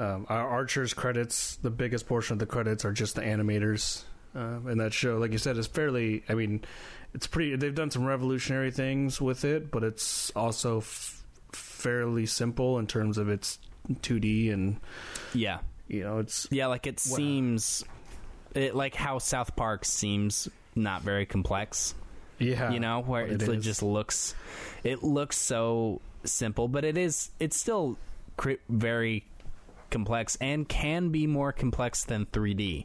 Um, 0.00 0.26
our 0.28 0.48
Archer's 0.48 0.94
credits, 0.94 1.56
the 1.56 1.70
biggest 1.70 2.06
portion 2.06 2.34
of 2.34 2.38
the 2.38 2.46
credits 2.46 2.84
are 2.84 2.92
just 2.92 3.16
the 3.16 3.22
animators 3.22 4.04
uh, 4.36 4.60
in 4.68 4.78
that 4.78 4.92
show. 4.92 5.18
Like 5.18 5.32
you 5.32 5.38
said, 5.38 5.56
it's 5.56 5.66
fairly. 5.66 6.22
I 6.28 6.34
mean, 6.34 6.64
it's 7.14 7.26
pretty. 7.26 7.56
They've 7.56 7.74
done 7.74 7.90
some 7.90 8.04
revolutionary 8.04 8.70
things 8.70 9.20
with 9.20 9.44
it, 9.44 9.72
but 9.72 9.82
it's 9.82 10.30
also 10.36 10.78
f- 10.78 11.24
fairly 11.52 12.26
simple 12.26 12.78
in 12.78 12.86
terms 12.86 13.18
of 13.18 13.28
its 13.28 13.58
2D 13.90 14.52
and 14.52 14.78
Yeah, 15.34 15.58
you 15.88 16.04
know 16.04 16.18
it's 16.18 16.46
yeah, 16.52 16.66
like 16.66 16.86
it 16.86 17.02
Wow. 17.10 17.16
seems 17.16 17.84
it 18.54 18.76
like 18.76 18.94
how 18.94 19.18
South 19.18 19.56
Park 19.56 19.84
seems 19.84 20.48
not 20.76 21.02
very 21.02 21.26
complex. 21.26 21.94
Yeah 22.38 22.70
you 22.70 22.80
know 22.80 23.00
where 23.00 23.26
it, 23.26 23.42
it 23.42 23.60
just 23.60 23.82
looks 23.82 24.34
it 24.84 25.02
looks 25.02 25.36
so 25.36 26.00
simple 26.24 26.68
but 26.68 26.84
it 26.84 26.96
is 26.96 27.30
it's 27.40 27.56
still 27.56 27.96
cr- 28.36 28.62
very 28.68 29.24
complex 29.90 30.36
and 30.40 30.68
can 30.68 31.08
be 31.10 31.26
more 31.26 31.52
complex 31.52 32.04
than 32.04 32.26
3d 32.26 32.84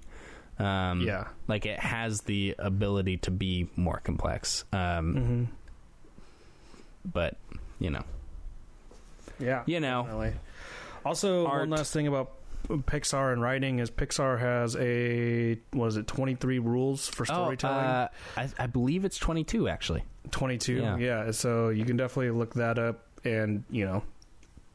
um 0.59 1.01
Yeah. 1.01 1.27
like 1.47 1.65
it 1.65 1.79
has 1.79 2.21
the 2.21 2.55
ability 2.59 3.17
to 3.17 3.31
be 3.31 3.67
more 3.75 3.99
complex 4.03 4.63
um 4.73 5.15
hmm 5.15 5.43
but 7.11 7.35
you 7.79 7.89
know 7.89 8.03
yeah 9.39 9.63
you 9.65 9.79
know 9.79 10.03
Definitely. 10.03 10.33
Also, 11.05 11.45
Art. 11.47 11.59
one 11.63 11.69
last 11.71 11.91
thing 11.91 12.07
about 12.07 12.31
Pixar 12.68 13.34
and 13.34 13.41
writing 13.41 13.80
is 13.80 13.91
Pixar 13.91 14.39
has 14.39 14.76
a 14.78 15.57
was 15.74 15.97
it 15.97 16.07
23 16.07 16.59
rules 16.59 17.07
for 17.07 17.26
storytelling? 17.26 17.86
oh, 17.86 17.89
uh, 17.89 18.07
I, 18.38 18.49
I 18.57 18.68
believe 18.68 19.05
it's 19.05 19.18
22 19.18 19.68
actually 19.68 20.03
22. 20.32 20.76
yeah. 20.76 20.97
Yeah. 20.97 21.32
So 21.32 21.70
you 21.70 21.86
can 21.86 21.97
definitely 21.97 22.32
look 22.32 22.53
that 22.55 22.80
up 22.80 23.05
and, 23.26 23.64
you 23.70 23.86
know, 23.86 24.03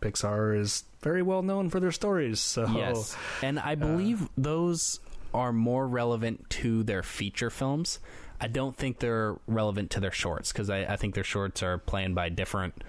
Pixar 0.00 0.58
is 0.58 0.84
very 1.02 1.22
well 1.22 1.42
known 1.42 1.70
for 1.70 1.80
their 1.80 1.92
stories. 1.92 2.40
So 2.40 2.66
Yes, 2.68 3.16
and 3.42 3.58
I 3.58 3.74
believe 3.74 4.28
those 4.36 5.00
are 5.34 5.52
more 5.52 5.86
relevant 5.86 6.48
to 6.50 6.82
their 6.82 7.02
feature 7.02 7.50
films. 7.50 7.98
I 8.40 8.46
don't 8.46 8.76
think 8.76 9.00
they're 9.00 9.36
relevant 9.46 9.90
to 9.92 10.00
their 10.00 10.12
shorts 10.12 10.52
because 10.52 10.70
I, 10.70 10.84
I 10.84 10.96
think 10.96 11.14
their 11.14 11.24
shorts 11.24 11.62
are 11.62 11.78
planned 11.78 12.14
by 12.14 12.28
different 12.28 12.84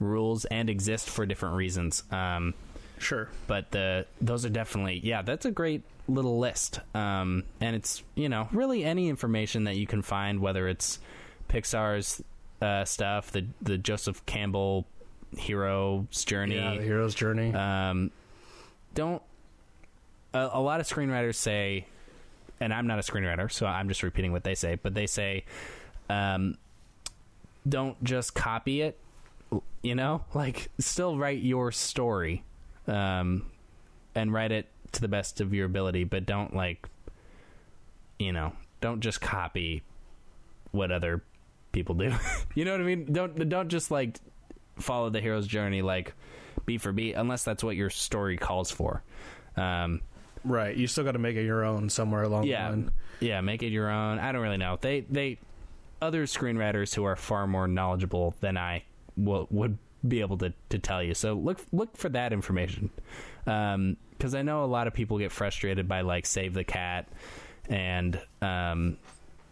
rules 0.00 0.44
and 0.46 0.70
exist 0.70 1.10
for 1.10 1.26
different 1.26 1.56
reasons. 1.56 2.02
Um, 2.10 2.54
Sure. 3.04 3.28
but 3.46 3.70
the 3.70 4.06
those 4.20 4.44
are 4.44 4.50
definitely 4.50 5.00
yeah 5.04 5.22
that's 5.22 5.44
a 5.46 5.50
great 5.50 5.82
little 6.08 6.38
list 6.38 6.80
um, 6.94 7.44
and 7.60 7.76
it's 7.76 8.02
you 8.14 8.28
know 8.28 8.48
really 8.52 8.84
any 8.84 9.08
information 9.08 9.64
that 9.64 9.76
you 9.76 9.86
can 9.86 10.02
find 10.02 10.40
whether 10.40 10.66
it's 10.68 10.98
pixar's 11.48 12.22
uh, 12.62 12.84
stuff 12.84 13.30
the 13.32 13.46
the 13.62 13.76
joseph 13.78 14.24
campbell 14.26 14.86
hero's 15.36 16.24
journey 16.24 16.56
Yeah, 16.56 16.76
the 16.76 16.82
hero's 16.82 17.14
journey. 17.14 17.52
um, 17.54 18.10
don't 18.94 19.22
a, 20.32 20.50
a 20.54 20.60
lot 20.60 20.80
of 20.80 20.86
screenwriters 20.86 21.34
say 21.34 21.86
and 22.60 22.72
i'm 22.72 22.86
not 22.86 22.98
a 22.98 23.02
screenwriter 23.02 23.50
so 23.50 23.66
i'm 23.66 23.88
just 23.88 24.02
repeating 24.02 24.32
what 24.32 24.44
they 24.44 24.54
say 24.54 24.76
but 24.76 24.94
they 24.94 25.06
say 25.06 25.44
um, 26.10 26.56
don't 27.68 28.02
just 28.04 28.34
copy 28.34 28.80
it 28.82 28.98
you 29.82 29.94
know 29.94 30.24
like 30.34 30.70
still 30.78 31.16
write 31.16 31.40
your 31.42 31.72
story 31.72 32.44
um, 32.86 33.46
and 34.14 34.32
write 34.32 34.52
it 34.52 34.66
to 34.92 35.00
the 35.00 35.08
best 35.08 35.40
of 35.40 35.52
your 35.52 35.66
ability 35.66 36.04
but 36.04 36.24
don't 36.24 36.54
like 36.54 36.88
you 38.18 38.32
know 38.32 38.52
don't 38.80 39.00
just 39.00 39.20
copy 39.20 39.82
what 40.70 40.92
other 40.92 41.22
people 41.72 41.94
do 41.94 42.12
you 42.54 42.64
know 42.64 42.72
what 42.72 42.80
i 42.80 42.84
mean 42.84 43.12
don't 43.12 43.48
don't 43.48 43.68
just 43.68 43.90
like 43.90 44.18
follow 44.78 45.10
the 45.10 45.20
hero's 45.20 45.46
journey 45.46 45.82
like 45.82 46.14
beat 46.66 46.80
for 46.80 46.92
beat 46.92 47.14
unless 47.14 47.42
that's 47.42 47.64
what 47.64 47.74
your 47.74 47.90
story 47.90 48.36
calls 48.36 48.70
for 48.70 49.02
um, 49.56 50.00
right. 50.44 50.76
You 50.76 50.86
still 50.86 51.04
got 51.04 51.12
to 51.12 51.18
make 51.18 51.36
it 51.36 51.44
your 51.44 51.64
own 51.64 51.88
somewhere 51.88 52.22
along 52.22 52.44
yeah, 52.44 52.70
the 52.70 52.76
line. 52.76 52.90
yeah, 53.20 53.40
make 53.40 53.62
it 53.62 53.68
your 53.68 53.90
own. 53.90 54.18
I 54.18 54.32
don't 54.32 54.42
really 54.42 54.56
know. 54.56 54.78
They 54.80 55.00
they 55.00 55.38
other 56.02 56.26
screenwriters 56.26 56.94
who 56.94 57.04
are 57.04 57.16
far 57.16 57.46
more 57.46 57.66
knowledgeable 57.66 58.34
than 58.40 58.56
I 58.56 58.84
will, 59.16 59.46
would 59.50 59.78
be 60.06 60.20
able 60.20 60.38
to, 60.38 60.52
to 60.70 60.78
tell 60.78 61.02
you. 61.02 61.14
So 61.14 61.34
look 61.34 61.60
look 61.72 61.96
for 61.96 62.08
that 62.10 62.32
information 62.32 62.90
because 63.44 64.34
I 64.34 64.42
know 64.42 64.64
a 64.64 64.66
lot 64.66 64.86
of 64.86 64.94
people 64.94 65.18
get 65.18 65.32
frustrated 65.32 65.88
by 65.88 66.02
like 66.02 66.26
Save 66.26 66.54
the 66.54 66.64
Cat 66.64 67.08
and 67.68 68.20
um, 68.42 68.96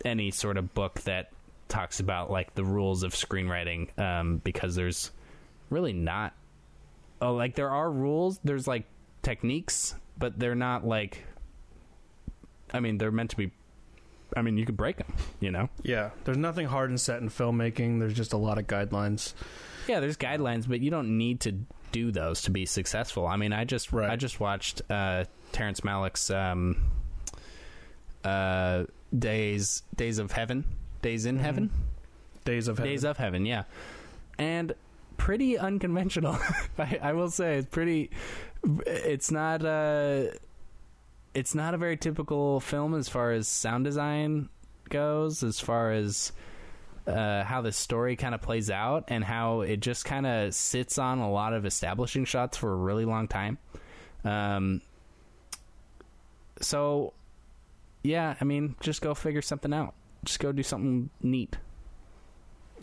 any 0.04 0.30
sort 0.30 0.56
of 0.56 0.74
book 0.74 1.00
that 1.02 1.30
talks 1.68 2.00
about 2.00 2.30
like 2.30 2.54
the 2.54 2.64
rules 2.64 3.02
of 3.02 3.12
screenwriting 3.14 3.98
um, 3.98 4.38
because 4.38 4.74
there's 4.74 5.10
really 5.70 5.92
not. 5.92 6.34
Oh, 7.20 7.34
like 7.34 7.54
there 7.54 7.70
are 7.70 7.90
rules. 7.90 8.38
There's 8.44 8.66
like 8.66 8.84
techniques, 9.22 9.94
but 10.18 10.38
they're 10.38 10.54
not 10.54 10.86
like. 10.86 11.24
I 12.74 12.80
mean, 12.80 12.98
they're 12.98 13.12
meant 13.12 13.30
to 13.30 13.36
be. 13.36 13.50
I 14.36 14.42
mean, 14.42 14.56
you 14.56 14.64
could 14.64 14.76
break 14.76 14.96
them. 14.96 15.12
You 15.40 15.50
know. 15.50 15.68
Yeah. 15.82 16.10
There's 16.24 16.38
nothing 16.38 16.66
hard 16.66 16.90
and 16.90 17.00
set 17.00 17.20
in 17.20 17.28
filmmaking. 17.28 17.98
There's 17.98 18.14
just 18.14 18.32
a 18.32 18.36
lot 18.38 18.58
of 18.58 18.66
guidelines. 18.66 19.34
Yeah, 19.88 20.00
there's 20.00 20.16
guidelines, 20.16 20.68
but 20.68 20.80
you 20.80 20.90
don't 20.90 21.16
need 21.18 21.40
to 21.40 21.52
do 21.92 22.10
those 22.10 22.42
to 22.42 22.50
be 22.50 22.64
successful. 22.66 23.26
I 23.26 23.36
mean, 23.36 23.52
I 23.52 23.64
just 23.64 23.92
Right. 23.92 24.10
I 24.10 24.16
just 24.16 24.40
watched 24.40 24.82
uh, 24.90 25.24
Terrence 25.52 25.80
Malick's 25.82 26.30
um, 26.30 26.76
uh, 28.24 28.84
Days 29.16 29.82
Days 29.96 30.18
of 30.18 30.32
Heaven, 30.32 30.64
Days 31.02 31.26
in 31.26 31.38
Heaven, 31.38 31.70
Days 32.44 32.68
of 32.68 32.78
Heaven. 32.78 32.90
Days 32.90 33.04
of 33.04 33.16
Heaven, 33.18 33.44
yeah, 33.46 33.64
and 34.38 34.72
pretty 35.16 35.58
unconventional. 35.58 36.38
I, 36.78 36.98
I 37.02 37.12
will 37.12 37.30
say 37.30 37.58
it's 37.58 37.68
pretty. 37.68 38.10
It's 38.86 39.30
not 39.30 39.64
uh 39.64 40.26
It's 41.34 41.54
not 41.54 41.74
a 41.74 41.78
very 41.78 41.96
typical 41.96 42.60
film 42.60 42.94
as 42.94 43.08
far 43.08 43.32
as 43.32 43.48
sound 43.48 43.84
design 43.84 44.48
goes, 44.88 45.42
as 45.42 45.58
far 45.58 45.90
as 45.92 46.32
uh, 47.06 47.44
how 47.44 47.60
the 47.62 47.72
story 47.72 48.16
kind 48.16 48.34
of 48.34 48.40
plays 48.40 48.70
out 48.70 49.04
and 49.08 49.24
how 49.24 49.62
it 49.62 49.80
just 49.80 50.04
kind 50.04 50.26
of 50.26 50.54
sits 50.54 50.98
on 50.98 51.18
a 51.18 51.30
lot 51.30 51.52
of 51.52 51.66
establishing 51.66 52.24
shots 52.24 52.56
for 52.56 52.72
a 52.72 52.76
really 52.76 53.04
long 53.04 53.28
time. 53.28 53.58
Um, 54.24 54.80
so, 56.60 57.12
yeah, 58.02 58.34
I 58.40 58.44
mean, 58.44 58.76
just 58.80 59.02
go 59.02 59.14
figure 59.14 59.42
something 59.42 59.72
out. 59.72 59.94
Just 60.24 60.38
go 60.38 60.52
do 60.52 60.62
something 60.62 61.10
neat. 61.20 61.56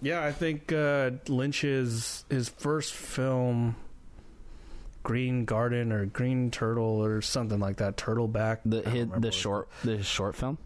Yeah, 0.02 0.24
I 0.24 0.32
think 0.32 0.72
uh, 0.72 1.12
Lynch's 1.28 2.26
his 2.30 2.50
first 2.50 2.94
film, 2.94 3.76
Green 5.04 5.46
Garden 5.46 5.92
or 5.92 6.06
Green 6.06 6.52
Turtle 6.52 7.04
or 7.04 7.22
something 7.22 7.60
like 7.60 7.78
that, 7.78 7.98
Turtleback. 7.98 8.60
The 8.66 8.82
his, 8.90 9.08
the 9.18 9.32
short 9.32 9.70
the 9.84 10.04
short 10.04 10.36
film. 10.36 10.58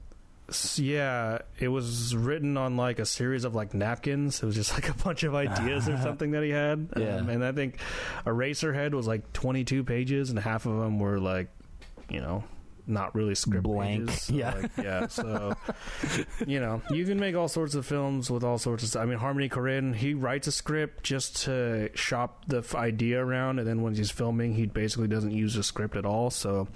Yeah, 0.77 1.39
it 1.59 1.69
was 1.69 2.15
written 2.15 2.57
on 2.57 2.75
like 2.77 2.99
a 2.99 3.05
series 3.05 3.43
of 3.45 3.55
like 3.55 3.73
napkins. 3.73 4.43
It 4.43 4.45
was 4.45 4.55
just 4.55 4.73
like 4.75 4.89
a 4.89 4.93
bunch 4.93 5.23
of 5.23 5.33
ideas 5.35 5.87
or 5.89 5.97
something 5.97 6.31
that 6.31 6.43
he 6.43 6.49
had. 6.49 6.89
Yeah. 6.97 7.17
Um, 7.17 7.29
and 7.29 7.43
I 7.45 7.51
think 7.53 7.77
Eraserhead 8.25 8.91
was 8.93 9.07
like 9.07 9.31
22 9.33 9.83
pages, 9.83 10.29
and 10.29 10.37
half 10.39 10.65
of 10.65 10.77
them 10.79 10.99
were 10.99 11.19
like, 11.19 11.47
you 12.09 12.19
know, 12.19 12.43
not 12.85 13.15
really 13.15 13.33
script 13.33 13.63
Blank. 13.63 14.07
pages. 14.09 14.23
So, 14.23 14.33
Yeah. 14.33 14.53
like, 14.53 14.71
yeah. 14.83 15.07
So, 15.07 15.53
you 16.45 16.59
know, 16.59 16.81
you 16.91 17.05
can 17.05 17.17
make 17.17 17.33
all 17.35 17.47
sorts 17.47 17.75
of 17.75 17.85
films 17.85 18.29
with 18.29 18.43
all 18.43 18.57
sorts 18.57 18.83
of 18.83 18.89
stuff. 18.89 19.03
I 19.03 19.05
mean, 19.05 19.19
Harmony 19.19 19.47
Korine, 19.47 19.95
he 19.95 20.13
writes 20.13 20.47
a 20.47 20.51
script 20.51 21.03
just 21.03 21.43
to 21.43 21.89
shop 21.95 22.43
the 22.47 22.57
f- 22.57 22.75
idea 22.75 23.23
around, 23.23 23.59
and 23.59 23.67
then 23.67 23.81
when 23.81 23.95
he's 23.95 24.11
filming, 24.11 24.53
he 24.53 24.65
basically 24.65 25.07
doesn't 25.07 25.31
use 25.31 25.53
the 25.55 25.63
script 25.63 25.95
at 25.95 26.05
all. 26.05 26.29
So, 26.29 26.67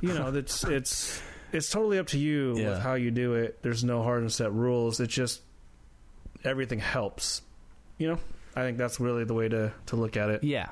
you 0.00 0.14
know, 0.14 0.30
that's 0.30 0.64
it's 0.64 1.20
it's 1.54 1.70
totally 1.70 1.98
up 1.98 2.08
to 2.08 2.18
you 2.18 2.56
Yeah. 2.58 2.70
with 2.70 2.78
how 2.80 2.94
you 2.94 3.10
do 3.10 3.34
it. 3.34 3.62
There's 3.62 3.84
no 3.84 4.02
hard 4.02 4.22
and 4.22 4.32
set 4.32 4.52
rules. 4.52 5.00
It's 5.00 5.14
just 5.14 5.40
everything 6.44 6.80
helps. 6.80 7.42
You 7.98 8.08
know, 8.08 8.18
I 8.56 8.62
think 8.62 8.76
that's 8.78 8.98
really 9.00 9.24
the 9.24 9.34
way 9.34 9.48
to 9.48 9.72
to 9.86 9.96
look 9.96 10.16
at 10.16 10.28
it. 10.30 10.42
Yeah, 10.44 10.68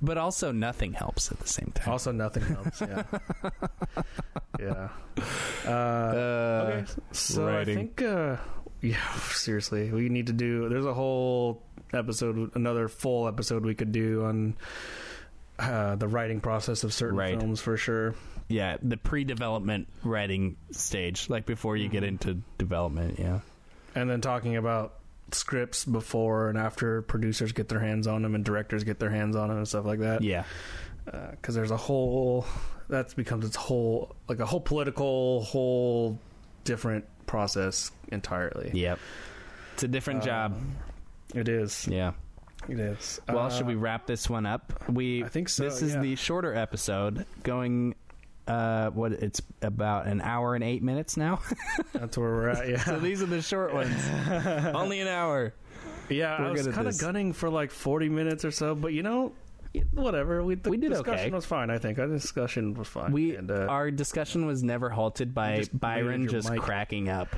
but 0.00 0.16
also 0.18 0.50
nothing 0.52 0.94
helps 0.94 1.30
at 1.30 1.38
the 1.38 1.48
same 1.48 1.70
time. 1.74 1.90
Also, 1.92 2.10
nothing 2.12 2.42
helps. 2.44 2.80
Yeah, 2.80 3.02
yeah. 4.58 4.88
Uh, 5.66 5.70
Uh, 5.70 6.70
okay, 6.72 6.84
so 7.12 7.46
writing. 7.46 7.76
I 7.78 7.80
think, 7.82 8.02
uh, 8.02 8.36
yeah, 8.80 9.12
seriously, 9.32 9.92
we 9.92 10.08
need 10.08 10.26
to 10.28 10.32
do. 10.32 10.68
There's 10.68 10.86
a 10.86 10.94
whole 10.94 11.62
episode, 11.92 12.50
another 12.56 12.88
full 12.88 13.28
episode 13.28 13.64
we 13.64 13.74
could 13.74 13.92
do 13.92 14.24
on 14.24 14.56
uh, 15.58 15.94
the 15.96 16.08
writing 16.08 16.40
process 16.40 16.82
of 16.84 16.92
certain 16.92 17.18
Right. 17.18 17.38
films 17.38 17.60
for 17.60 17.76
sure. 17.76 18.14
Yeah, 18.52 18.76
the 18.82 18.96
pre-development 18.96 19.88
writing 20.04 20.56
stage, 20.70 21.28
like 21.30 21.46
before 21.46 21.76
you 21.76 21.88
get 21.88 22.04
into 22.04 22.40
development. 22.58 23.18
Yeah. 23.18 23.40
and 23.94 24.08
then 24.08 24.20
talking 24.20 24.56
about 24.56 24.94
scripts 25.32 25.84
before 25.84 26.48
and 26.50 26.58
after 26.58 27.02
producers 27.02 27.52
get 27.52 27.68
their 27.68 27.80
hands 27.80 28.06
on 28.06 28.22
them 28.22 28.34
and 28.34 28.44
directors 28.44 28.84
get 28.84 28.98
their 28.98 29.10
hands 29.10 29.34
on 29.36 29.48
them 29.48 29.56
and 29.58 29.66
stuff 29.68 29.84
like 29.86 30.00
that. 30.00 30.22
Yeah. 30.22 30.44
Because 31.04 31.54
there's 31.54 31.70
a 31.70 31.76
whole 31.76 32.46
that 32.88 33.14
becomes 33.16 33.44
its 33.46 33.56
whole 33.56 34.14
like 34.28 34.40
a 34.40 34.46
whole 34.46 34.60
political 34.60 35.42
whole 35.42 36.18
different 36.64 37.04
process 37.26 37.90
entirely. 38.08 38.70
Yep. 38.74 38.98
It's 39.74 39.82
a 39.84 39.88
different 39.88 40.22
job. 40.22 40.52
Um, 40.54 40.76
It 41.34 41.48
is. 41.48 41.88
Yeah. 41.88 42.12
It 42.68 42.78
is. 42.78 43.20
Well, 43.28 43.46
Uh, 43.46 43.50
should 43.50 43.66
we 43.66 43.74
wrap 43.74 44.06
this 44.06 44.28
one 44.30 44.44
up? 44.46 44.88
We 44.88 45.24
I 45.24 45.28
think 45.28 45.48
so, 45.48 45.64
This 45.64 45.82
is 45.82 45.94
yeah. 45.94 46.02
the 46.02 46.14
shorter 46.16 46.54
episode 46.54 47.24
going 47.42 47.94
uh 48.48 48.90
what 48.90 49.12
it's 49.12 49.40
about 49.60 50.06
an 50.06 50.20
hour 50.20 50.54
and 50.54 50.64
8 50.64 50.82
minutes 50.82 51.16
now. 51.16 51.40
That's 51.92 52.18
where 52.18 52.30
we're 52.30 52.48
at. 52.48 52.68
Yeah. 52.68 52.84
so 52.84 52.98
these 52.98 53.22
are 53.22 53.26
the 53.26 53.42
short 53.42 53.72
ones. 53.72 53.94
Only 54.74 55.00
an 55.00 55.08
hour. 55.08 55.54
yeah. 56.08 56.40
we're 56.40 56.48
I 56.48 56.50
was 56.52 56.68
kind 56.68 56.88
of 56.88 56.98
gunning 56.98 57.32
for 57.32 57.48
like 57.50 57.70
40 57.70 58.08
minutes 58.08 58.44
or 58.44 58.50
so, 58.50 58.74
but 58.74 58.92
you 58.92 59.02
know, 59.02 59.32
whatever. 59.92 60.42
We, 60.42 60.56
the 60.56 60.70
We 60.70 60.76
did 60.76 60.90
discussion 60.90 61.26
okay. 61.26 61.30
was 61.30 61.46
fine. 61.46 61.70
I 61.70 61.78
think 61.78 61.98
our 61.98 62.06
discussion 62.06 62.74
was 62.74 62.88
fine. 62.88 63.12
We 63.12 63.36
and, 63.36 63.50
uh, 63.50 63.66
our 63.68 63.90
discussion 63.90 64.46
was 64.46 64.62
never 64.62 64.90
halted 64.90 65.34
by 65.34 65.58
just 65.58 65.78
Byron 65.78 66.28
just 66.28 66.50
mic. 66.50 66.60
cracking 66.60 67.08
up. 67.08 67.34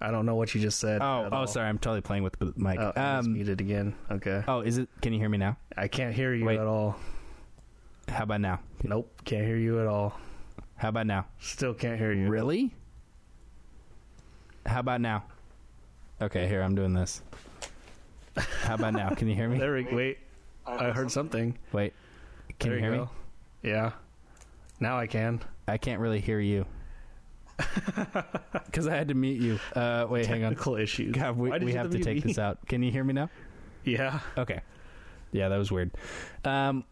I 0.00 0.10
don't 0.10 0.26
know 0.26 0.36
what 0.36 0.54
you 0.54 0.60
just 0.60 0.78
said. 0.78 1.02
Oh, 1.02 1.28
oh 1.32 1.46
sorry. 1.46 1.68
I'm 1.68 1.78
totally 1.78 2.02
playing 2.02 2.22
with 2.22 2.38
the 2.38 2.52
mic. 2.56 2.78
Oh, 2.78 2.92
um, 2.94 3.32
muted 3.32 3.60
again. 3.60 3.94
Okay. 4.10 4.44
oh, 4.46 4.60
is 4.60 4.78
it 4.78 4.88
can 5.02 5.12
you 5.12 5.18
hear 5.18 5.28
me 5.28 5.38
now? 5.38 5.56
I 5.76 5.88
can't 5.88 6.14
hear 6.14 6.32
you 6.34 6.44
Wait. 6.44 6.58
at 6.58 6.66
all. 6.66 6.96
How 8.08 8.24
about 8.24 8.40
now? 8.40 8.60
Nope, 8.82 9.10
can't 9.24 9.44
hear 9.44 9.56
you 9.56 9.80
at 9.80 9.86
all. 9.86 10.18
How 10.76 10.88
about 10.88 11.06
now? 11.06 11.26
Still 11.40 11.74
can't 11.74 11.98
hear 11.98 12.12
you. 12.12 12.28
Really? 12.28 12.74
How 14.66 14.80
about 14.80 15.00
now? 15.00 15.24
Okay, 16.20 16.48
here 16.48 16.62
I'm 16.62 16.74
doing 16.74 16.94
this. 16.94 17.22
How 18.62 18.74
about 18.74 18.94
now? 18.94 19.10
Can 19.10 19.28
you 19.28 19.34
hear 19.34 19.48
me? 19.48 19.58
There 19.60 19.74
we 19.74 19.84
wait. 19.84 20.18
I 20.66 20.90
heard 20.90 21.10
something. 21.10 21.58
Wait. 21.72 21.94
Can 22.58 22.70
There 22.70 22.78
you 22.78 22.84
hear 22.84 23.00
me? 23.00 23.08
Yeah. 23.62 23.92
Now 24.80 24.98
I 24.98 25.06
can. 25.06 25.40
I 25.66 25.78
can't 25.78 26.00
really 26.00 26.20
hear 26.20 26.40
you. 26.40 26.66
Cuz 28.72 28.86
I 28.86 28.94
had 28.94 29.08
to 29.08 29.14
mute 29.14 29.40
you. 29.40 29.58
Uh 29.74 30.06
wait, 30.08 30.26
hang 30.26 30.44
on. 30.44 30.50
Technical 30.52 30.76
issues. 30.76 31.12
God, 31.14 31.36
we, 31.36 31.50
we 31.58 31.72
have 31.72 31.90
to 31.90 31.98
take 31.98 32.16
me? 32.16 32.20
this 32.32 32.38
out. 32.38 32.58
Can 32.68 32.82
you 32.82 32.92
hear 32.92 33.02
me 33.02 33.14
now? 33.14 33.30
Yeah. 33.84 34.20
Okay. 34.36 34.60
Yeah, 35.32 35.48
that 35.48 35.56
was 35.56 35.72
weird. 35.72 35.90
Um 36.44 36.84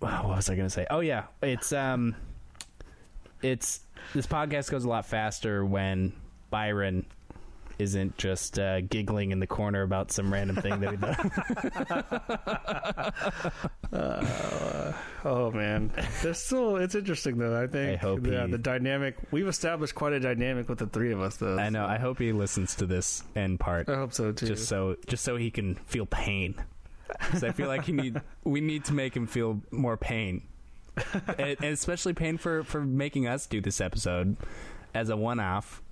what 0.24 0.24
was 0.28 0.50
I 0.50 0.54
going 0.56 0.66
to 0.66 0.70
say? 0.74 0.86
Oh 0.90 1.00
yeah, 1.00 1.24
it's 1.42 1.72
um 1.72 2.14
it's 3.42 3.80
this 4.14 4.26
podcast 4.26 4.70
goes 4.70 4.84
a 4.84 4.88
lot 4.88 5.06
faster 5.06 5.64
when 5.64 6.12
Byron 6.50 7.06
isn't 7.78 8.18
just 8.18 8.58
uh, 8.58 8.82
giggling 8.82 9.30
in 9.30 9.40
the 9.40 9.46
corner 9.46 9.80
about 9.80 10.12
some 10.12 10.30
random 10.30 10.56
thing 10.56 10.80
that 10.80 10.90
we 10.90 10.96
done. 10.98 11.30
Uh, 13.92 14.92
oh 15.24 15.50
man, 15.50 15.90
there's 16.22 16.38
still. 16.38 16.76
It's 16.76 16.94
interesting 16.94 17.38
though. 17.38 17.60
I 17.60 17.66
think. 17.66 17.94
I 17.94 17.96
hope 17.96 18.24
yeah, 18.24 18.44
he- 18.46 18.52
the 18.52 18.58
dynamic. 18.58 19.16
We've 19.32 19.48
established 19.48 19.96
quite 19.96 20.12
a 20.12 20.20
dynamic 20.20 20.68
with 20.68 20.78
the 20.78 20.86
three 20.86 21.10
of 21.12 21.20
us 21.20 21.36
though. 21.38 21.58
I 21.58 21.70
know. 21.70 21.84
so- 21.84 21.90
I 21.90 21.98
hope 21.98 22.20
he 22.20 22.30
listens 22.32 22.76
to 22.76 22.86
this 22.86 23.24
end 23.34 23.58
part. 23.58 23.88
I 23.88 23.96
hope 23.96 24.12
so 24.12 24.30
too. 24.30 24.46
just 24.46 24.68
so 24.68 24.94
just 25.08 25.24
so 25.24 25.36
he 25.36 25.50
can 25.50 25.74
feel 25.74 26.06
pain. 26.06 26.54
'Cause 27.20 27.44
I 27.44 27.52
feel 27.52 27.68
like 27.68 27.84
he 27.84 27.92
need 27.92 28.20
we 28.44 28.60
need 28.60 28.84
to 28.86 28.92
make 28.92 29.16
him 29.16 29.26
feel 29.26 29.60
more 29.70 29.96
pain, 29.96 30.42
and, 31.38 31.56
and 31.60 31.64
especially 31.64 32.12
pain 32.14 32.38
for 32.38 32.62
for 32.64 32.80
making 32.82 33.26
us 33.26 33.46
do 33.46 33.60
this 33.60 33.80
episode 33.80 34.36
as 34.94 35.08
a 35.08 35.16
one 35.16 35.40
off. 35.40 35.82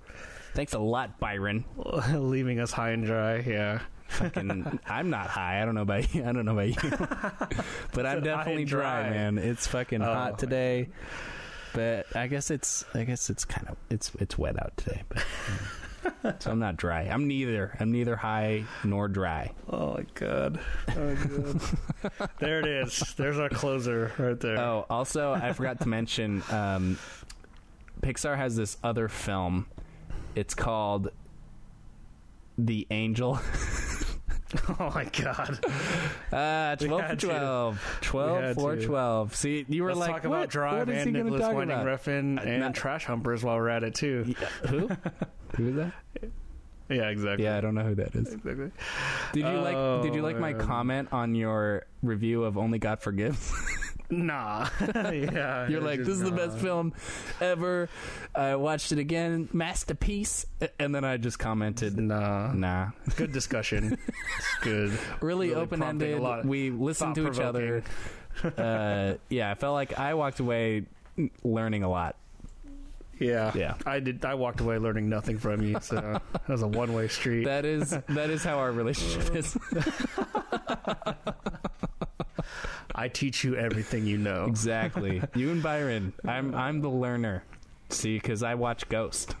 Thanks 0.53 0.73
a 0.73 0.79
lot, 0.79 1.19
Byron. 1.19 1.63
leaving 2.13 2.59
us 2.59 2.71
high 2.71 2.89
and 2.91 3.05
dry. 3.05 3.37
Yeah. 3.39 3.81
Fucking, 4.07 4.79
I'm 4.87 5.11
not 5.11 5.27
high. 5.27 5.61
I 5.61 5.65
don't 5.65 5.75
know 5.75 5.83
about 5.83 6.13
you. 6.15 6.23
I 6.25 6.31
don't 6.31 6.43
know 6.45 6.57
about 6.57 6.83
you, 6.83 6.89
but 7.93 8.05
I'm 8.07 8.23
definitely 8.23 8.65
dry, 8.65 9.01
dry. 9.03 9.09
man. 9.11 9.37
It's 9.37 9.67
fucking 9.67 10.01
Oh. 10.01 10.05
hot 10.11 10.39
today, 10.39 10.89
but 11.73 12.07
I 12.15 12.25
guess 12.25 12.49
it's 12.49 12.83
I 12.95 13.03
guess 13.03 13.29
it's 13.29 13.45
kind 13.45 13.67
of 13.69 13.77
it's 13.91 14.11
it's 14.19 14.35
wet 14.37 14.59
out 14.61 14.75
today, 14.77 15.03
but. 15.09 15.23
so 16.39 16.51
I'm 16.51 16.59
not 16.59 16.77
dry. 16.77 17.03
I'm 17.03 17.27
neither. 17.27 17.75
I'm 17.79 17.91
neither 17.91 18.15
high 18.15 18.63
nor 18.83 19.07
dry. 19.07 19.51
Oh 19.69 19.95
my 19.95 20.05
god. 20.13 20.59
Oh 20.89 21.15
god. 21.15 22.29
there 22.39 22.59
it 22.59 22.67
is. 22.67 23.13
There's 23.17 23.37
our 23.39 23.49
closer 23.49 24.11
right 24.17 24.39
there. 24.39 24.57
Oh, 24.59 24.85
also, 24.89 25.33
I 25.33 25.53
forgot 25.53 25.81
to 25.81 25.87
mention 25.89 26.41
um, 26.49 26.97
Pixar 28.01 28.35
has 28.37 28.55
this 28.55 28.77
other 28.83 29.07
film. 29.07 29.65
It's 30.35 30.53
called 30.55 31.09
The 32.57 32.87
Angel. 32.91 33.39
Oh 34.79 34.91
my 34.95 35.03
god. 35.03 35.63
Uh, 36.33 36.75
12 36.75 36.79
for 36.79 37.01
had 37.07 37.19
to. 37.19 37.27
12. 37.27 37.97
12 38.01 38.55
for 38.55 38.75
12. 38.77 39.35
See, 39.35 39.63
you 39.69 39.83
were 39.83 39.89
Let's 39.89 39.99
like, 39.99 40.09
talk 40.09 40.23
what? 40.31 40.37
about 40.37 40.49
Drive 40.49 40.87
what 40.87 40.95
is 40.95 41.03
he 41.03 41.09
and 41.09 41.13
going 41.13 41.25
to 41.27 41.31
Nicholas 41.33 41.53
Winding 41.55 41.77
about? 41.77 41.99
Refn 42.01 42.39
Uh, 42.39 42.41
and 42.41 42.59
not- 42.61 42.73
Trash 42.73 43.05
Humpers 43.05 43.43
while 43.43 43.57
we're 43.57 43.69
at 43.69 43.83
it 43.83 43.93
too. 43.93 44.33
Who? 44.67 44.89
Who 45.57 45.69
is 45.69 45.75
that? 45.75 45.93
Yeah, 46.89 47.09
exactly. 47.09 47.45
Yeah, 47.45 47.57
I 47.57 47.61
don't 47.61 47.75
know 47.75 47.83
who 47.83 47.95
that 47.95 48.15
is. 48.15 48.33
Exactly. 48.33 48.71
Did 49.33 49.45
you 49.45 49.59
like? 49.59 50.01
Did 50.03 50.15
you 50.15 50.21
Oh, 50.21 50.23
like 50.23 50.39
my 50.39 50.53
man. 50.53 50.65
comment 50.65 51.09
on 51.11 51.35
your 51.35 51.85
review 52.01 52.43
of 52.45 52.57
Only 52.57 52.79
God 52.79 52.99
Forgives? 53.01 53.53
Nah. 54.11 54.67
yeah. 54.95 55.67
You're 55.67 55.81
like, 55.81 55.99
this 55.99 56.07
is 56.07 56.21
the 56.21 56.31
best 56.31 56.57
film 56.57 56.93
ever. 57.39 57.89
I 58.33 58.55
watched 58.55 58.91
it 58.91 58.97
again, 58.97 59.47
masterpiece. 59.53 60.47
And 60.79 60.95
then 60.95 61.03
I 61.05 61.17
just 61.17 61.37
commented, 61.37 61.95
Nah. 61.95 62.51
nah. 62.51 62.87
Good 63.17 63.31
discussion. 63.31 63.99
it's 64.07 64.57
good. 64.63 64.89
really, 65.21 65.49
Really 65.49 65.53
open 65.53 65.83
ended. 65.83 66.09
prompting 66.09 66.13
a 66.17 66.21
lot. 66.23 66.43
We 66.43 66.71
listened 66.71 67.13
to 67.15 67.29
each 67.31 67.39
other. 67.39 67.83
uh, 68.43 69.13
yeah, 69.29 69.51
I 69.51 69.53
felt 69.53 69.75
like 69.75 69.99
I 69.99 70.15
walked 70.15 70.39
away 70.39 70.85
learning 71.43 71.83
a 71.83 71.89
lot. 71.91 72.15
Yeah. 73.19 73.51
Yeah. 73.55 73.75
I 73.85 73.99
did. 73.99 74.23
I 74.25 74.33
walked 74.35 74.61
away 74.61 74.77
learning 74.77 75.09
nothing 75.09 75.37
from 75.37 75.61
you, 75.61 75.77
so 75.81 75.95
that 76.33 76.47
was 76.47 76.61
a 76.61 76.67
one-way 76.67 77.07
street. 77.09 77.45
That 77.45 77.65
is 77.65 77.89
that 77.89 78.29
is 78.29 78.43
how 78.43 78.57
our 78.59 78.71
relationship 78.71 79.35
is. 79.35 79.57
I 82.95 83.07
teach 83.07 83.43
you 83.43 83.55
everything 83.55 84.05
you 84.05 84.17
know. 84.17 84.45
exactly. 84.45 85.21
You 85.35 85.51
and 85.51 85.63
Byron. 85.63 86.13
I'm 86.25 86.53
I'm 86.55 86.81
the 86.81 86.89
learner. 86.89 87.43
See, 87.89 88.15
because 88.15 88.43
I 88.43 88.55
watch 88.55 88.87
Ghost, 88.89 89.35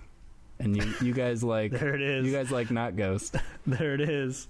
and 0.59 0.75
you 0.75 0.93
you 1.01 1.13
guys 1.13 1.43
like 1.43 1.71
There 1.71 1.93
it 1.95 2.01
is. 2.01 2.25
you 2.25 2.31
guys 2.31 2.51
like 2.51 2.71
not 2.71 2.95
Ghost. 2.95 3.35
There 3.67 3.93
it 3.93 4.01
is. 4.01 4.47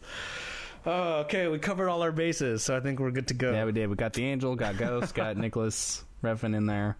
Oh, 0.86 1.20
okay. 1.22 1.48
We 1.50 1.60
covered 1.60 1.90
all 1.90 2.02
our 2.04 2.12
bases, 2.12 2.64
so 2.64 2.76
I 2.78 2.80
think 2.80 3.00
we're 3.00 3.12
good 3.12 3.28
to 3.30 3.34
go. 3.34 3.52
Yeah, 3.52 3.66
we 3.66 3.74
did. 3.74 3.90
We 3.90 3.96
got 3.98 4.14
the 4.14 4.24
Angel, 4.26 4.56
got 4.56 4.78
Ghost, 4.78 5.14
got 5.14 5.36
Nicholas 5.36 6.04
Refn 6.24 6.56
in 6.56 6.66
there. 6.68 6.96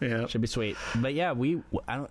Yeah. 0.00 0.26
Should 0.26 0.40
be 0.40 0.46
sweet. 0.46 0.76
But 0.96 1.14
yeah, 1.14 1.32
we 1.32 1.62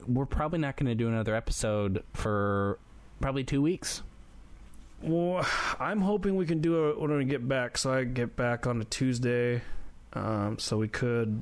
we're 0.07 0.25
probably 0.25 0.59
not 0.59 0.77
going 0.77 0.87
to 0.87 0.95
do 0.95 1.07
another 1.07 1.35
episode 1.35 2.03
for 2.13 2.79
probably 3.21 3.43
two 3.43 3.61
weeks. 3.61 4.01
Well, 5.01 5.45
I'm 5.79 6.01
hoping 6.01 6.35
we 6.37 6.45
can 6.45 6.61
do 6.61 6.89
it 6.89 6.99
when 6.99 7.15
we 7.15 7.25
get 7.25 7.47
back. 7.47 7.77
So 7.77 7.93
I 7.93 8.03
get 8.05 8.35
back 8.35 8.65
on 8.67 8.79
a 8.81 8.85
Tuesday, 8.85 9.61
um, 10.13 10.57
so 10.59 10.77
we 10.77 10.87
could 10.87 11.41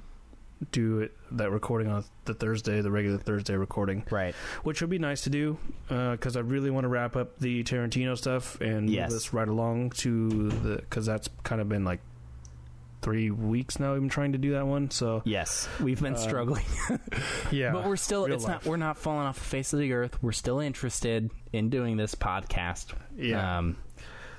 do 0.72 1.00
it 1.00 1.16
that 1.32 1.50
recording 1.52 1.88
on 1.88 2.04
the 2.26 2.34
Thursday, 2.36 2.82
the 2.82 2.92
regular 2.92 3.18
Thursday 3.18 3.56
recording, 3.56 4.04
Right. 4.12 4.36
which 4.64 4.80
would 4.82 4.92
be 4.92 5.00
nice 5.00 5.22
to 5.22 5.30
do 5.32 5.58
because 5.88 6.38
I 6.38 6.42
really 6.42 6.70
want 6.70 6.84
to 6.86 6.88
wrap 6.88 7.16
up 7.16 7.40
the 7.40 7.64
Tarantino 7.64 8.16
stuff 8.18 8.60
and 8.62 8.88
Yes. 8.90 9.10
move 9.10 9.16
this 9.20 9.34
right 9.34 9.48
along 9.48 9.92
to 9.92 10.50
the 10.50 10.76
because 10.78 11.06
that's 11.08 11.30
kind 11.44 11.62
of 11.62 11.70
been 11.70 11.84
like 11.84 12.00
three 13.02 13.32
weeks 13.32 13.80
now. 13.80 13.94
I've 13.94 14.00
been 14.00 14.10
trying 14.10 14.32
to 14.34 14.38
do 14.38 14.52
that 14.54 14.66
one, 14.68 14.92
so 14.92 15.22
Yes, 15.26 15.68
we've 15.80 16.02
been 16.02 16.14
Um, 16.16 16.20
struggling, 16.20 16.66
yeah. 17.52 17.72
but 17.72 17.86
we're 17.86 17.96
still. 17.96 18.26
It's 18.26 18.44
life. 18.44 18.64
not. 18.64 18.66
We're 18.66 18.78
not 18.78 18.98
falling 18.98 19.26
off 19.28 19.38
the 19.40 19.44
face 19.46 19.74
of 19.74 19.80
the 19.80 19.94
earth. 19.94 20.22
We're 20.22 20.32
still 20.32 20.60
interested 20.60 21.30
in 21.54 21.70
doing 21.70 21.98
this 21.98 22.16
podcast. 22.16 22.94
yeah, 23.18 23.58
Um, 23.60 23.78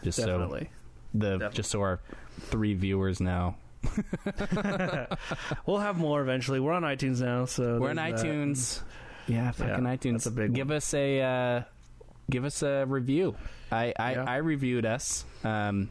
just 0.02 0.18
definitely. 0.18 0.70
so 1.12 1.18
the 1.18 1.30
Definitely. 1.32 1.56
just 1.56 1.70
so 1.70 1.80
our 1.80 2.00
three 2.40 2.74
viewers 2.74 3.20
know, 3.20 3.54
we'll 5.66 5.78
have 5.78 5.98
more 5.98 6.20
eventually. 6.22 6.60
We're 6.60 6.72
on 6.72 6.82
iTunes 6.82 7.20
now, 7.20 7.44
so 7.46 7.78
we're 7.78 7.90
on 7.90 7.96
there's 7.96 8.22
that. 8.22 8.28
iTunes. 8.28 8.82
Yeah, 9.26 9.50
fucking 9.52 9.84
Yeah, 9.84 9.96
iTunes. 9.96 10.12
that's 10.12 10.26
a 10.26 10.30
big 10.30 10.54
give 10.54 10.68
one. 10.68 10.76
us 10.78 10.94
a 10.94 11.20
uh, 11.20 11.62
give 12.30 12.44
us 12.44 12.62
a 12.62 12.84
review. 12.86 13.36
I 13.70 13.92
I, 13.98 14.12
Yeah. 14.12 14.24
I 14.24 14.36
reviewed 14.36 14.84
us. 14.86 15.24
Um, 15.44 15.90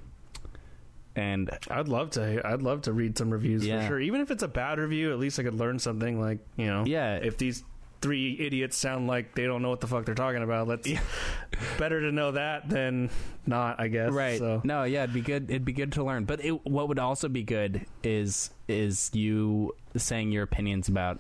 and 1.15 1.49
I'd 1.69 1.88
love 1.88 2.11
to. 2.11 2.41
I'd 2.45 2.61
love 2.61 2.83
to 2.83 2.93
read 2.93 3.17
some 3.17 3.31
reviews 3.31 3.65
Yeah. 3.65 3.81
for 3.81 3.88
sure. 3.88 3.99
Even 3.99 4.21
if 4.21 4.31
it's 4.31 4.43
a 4.43 4.47
bad 4.47 4.79
review, 4.79 5.11
at 5.11 5.19
least 5.19 5.39
I 5.39 5.43
could 5.43 5.55
learn 5.55 5.79
something. 5.79 6.19
Like 6.19 6.39
you 6.57 6.67
know, 6.67 6.83
yeah, 6.85 7.15
if 7.15 7.38
these 7.38 7.63
three 8.01 8.35
idiots 8.39 8.75
sound 8.77 9.05
like 9.07 9.35
they 9.35 9.43
don't 9.45 9.61
know 9.61 9.69
what 9.69 9.79
the 9.79 9.85
fuck 9.85 10.05
they're 10.05 10.15
talking 10.15 10.41
about, 10.41 10.67
let's 10.67 10.88
Yeah. 10.88 11.01
better 11.77 12.01
to 12.01 12.11
know 12.11 12.31
that 12.31 12.67
than 12.67 13.09
not. 13.45 13.79
I 13.79 13.88
guess. 13.89 14.11
right 14.11 14.39
So 14.39 14.61
no 14.63 14.83
yeah 14.85 15.03
it'd 15.03 15.13
be 15.13 15.21
good 15.21 15.49
it'd 15.51 15.65
be 15.65 15.73
good 15.73 15.91
to 15.93 16.03
learn 16.03 16.25
but 16.25 16.43
it, 16.43 16.65
what 16.65 16.88
would 16.88 16.97
also 16.99 17.27
be 17.29 17.43
good 17.43 17.85
is 18.03 18.49
is 18.67 19.11
you 19.13 19.75
saying 19.95 20.31
your 20.31 20.41
opinions 20.43 20.88
about 20.89 21.19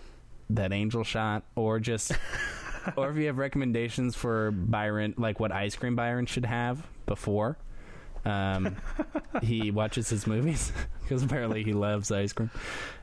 that 0.49 0.71
angel 0.73 1.03
shot 1.03 1.43
or 1.55 1.79
just 1.79 2.13
or 2.95 3.11
if 3.11 3.17
you 3.17 3.27
have 3.27 3.37
recommendations 3.37 4.15
for 4.15 4.49
byron 4.51 5.13
like 5.17 5.39
what 5.39 5.51
ice 5.51 5.75
cream 5.75 5.95
byron 5.95 6.25
should 6.25 6.45
have 6.45 6.87
before 7.05 7.57
um 8.25 8.75
he 9.41 9.71
watches 9.71 10.09
his 10.09 10.27
movies 10.27 10.71
because 11.01 11.23
apparently 11.23 11.63
he 11.63 11.73
loves 11.73 12.11
ice 12.11 12.33
cream 12.33 12.49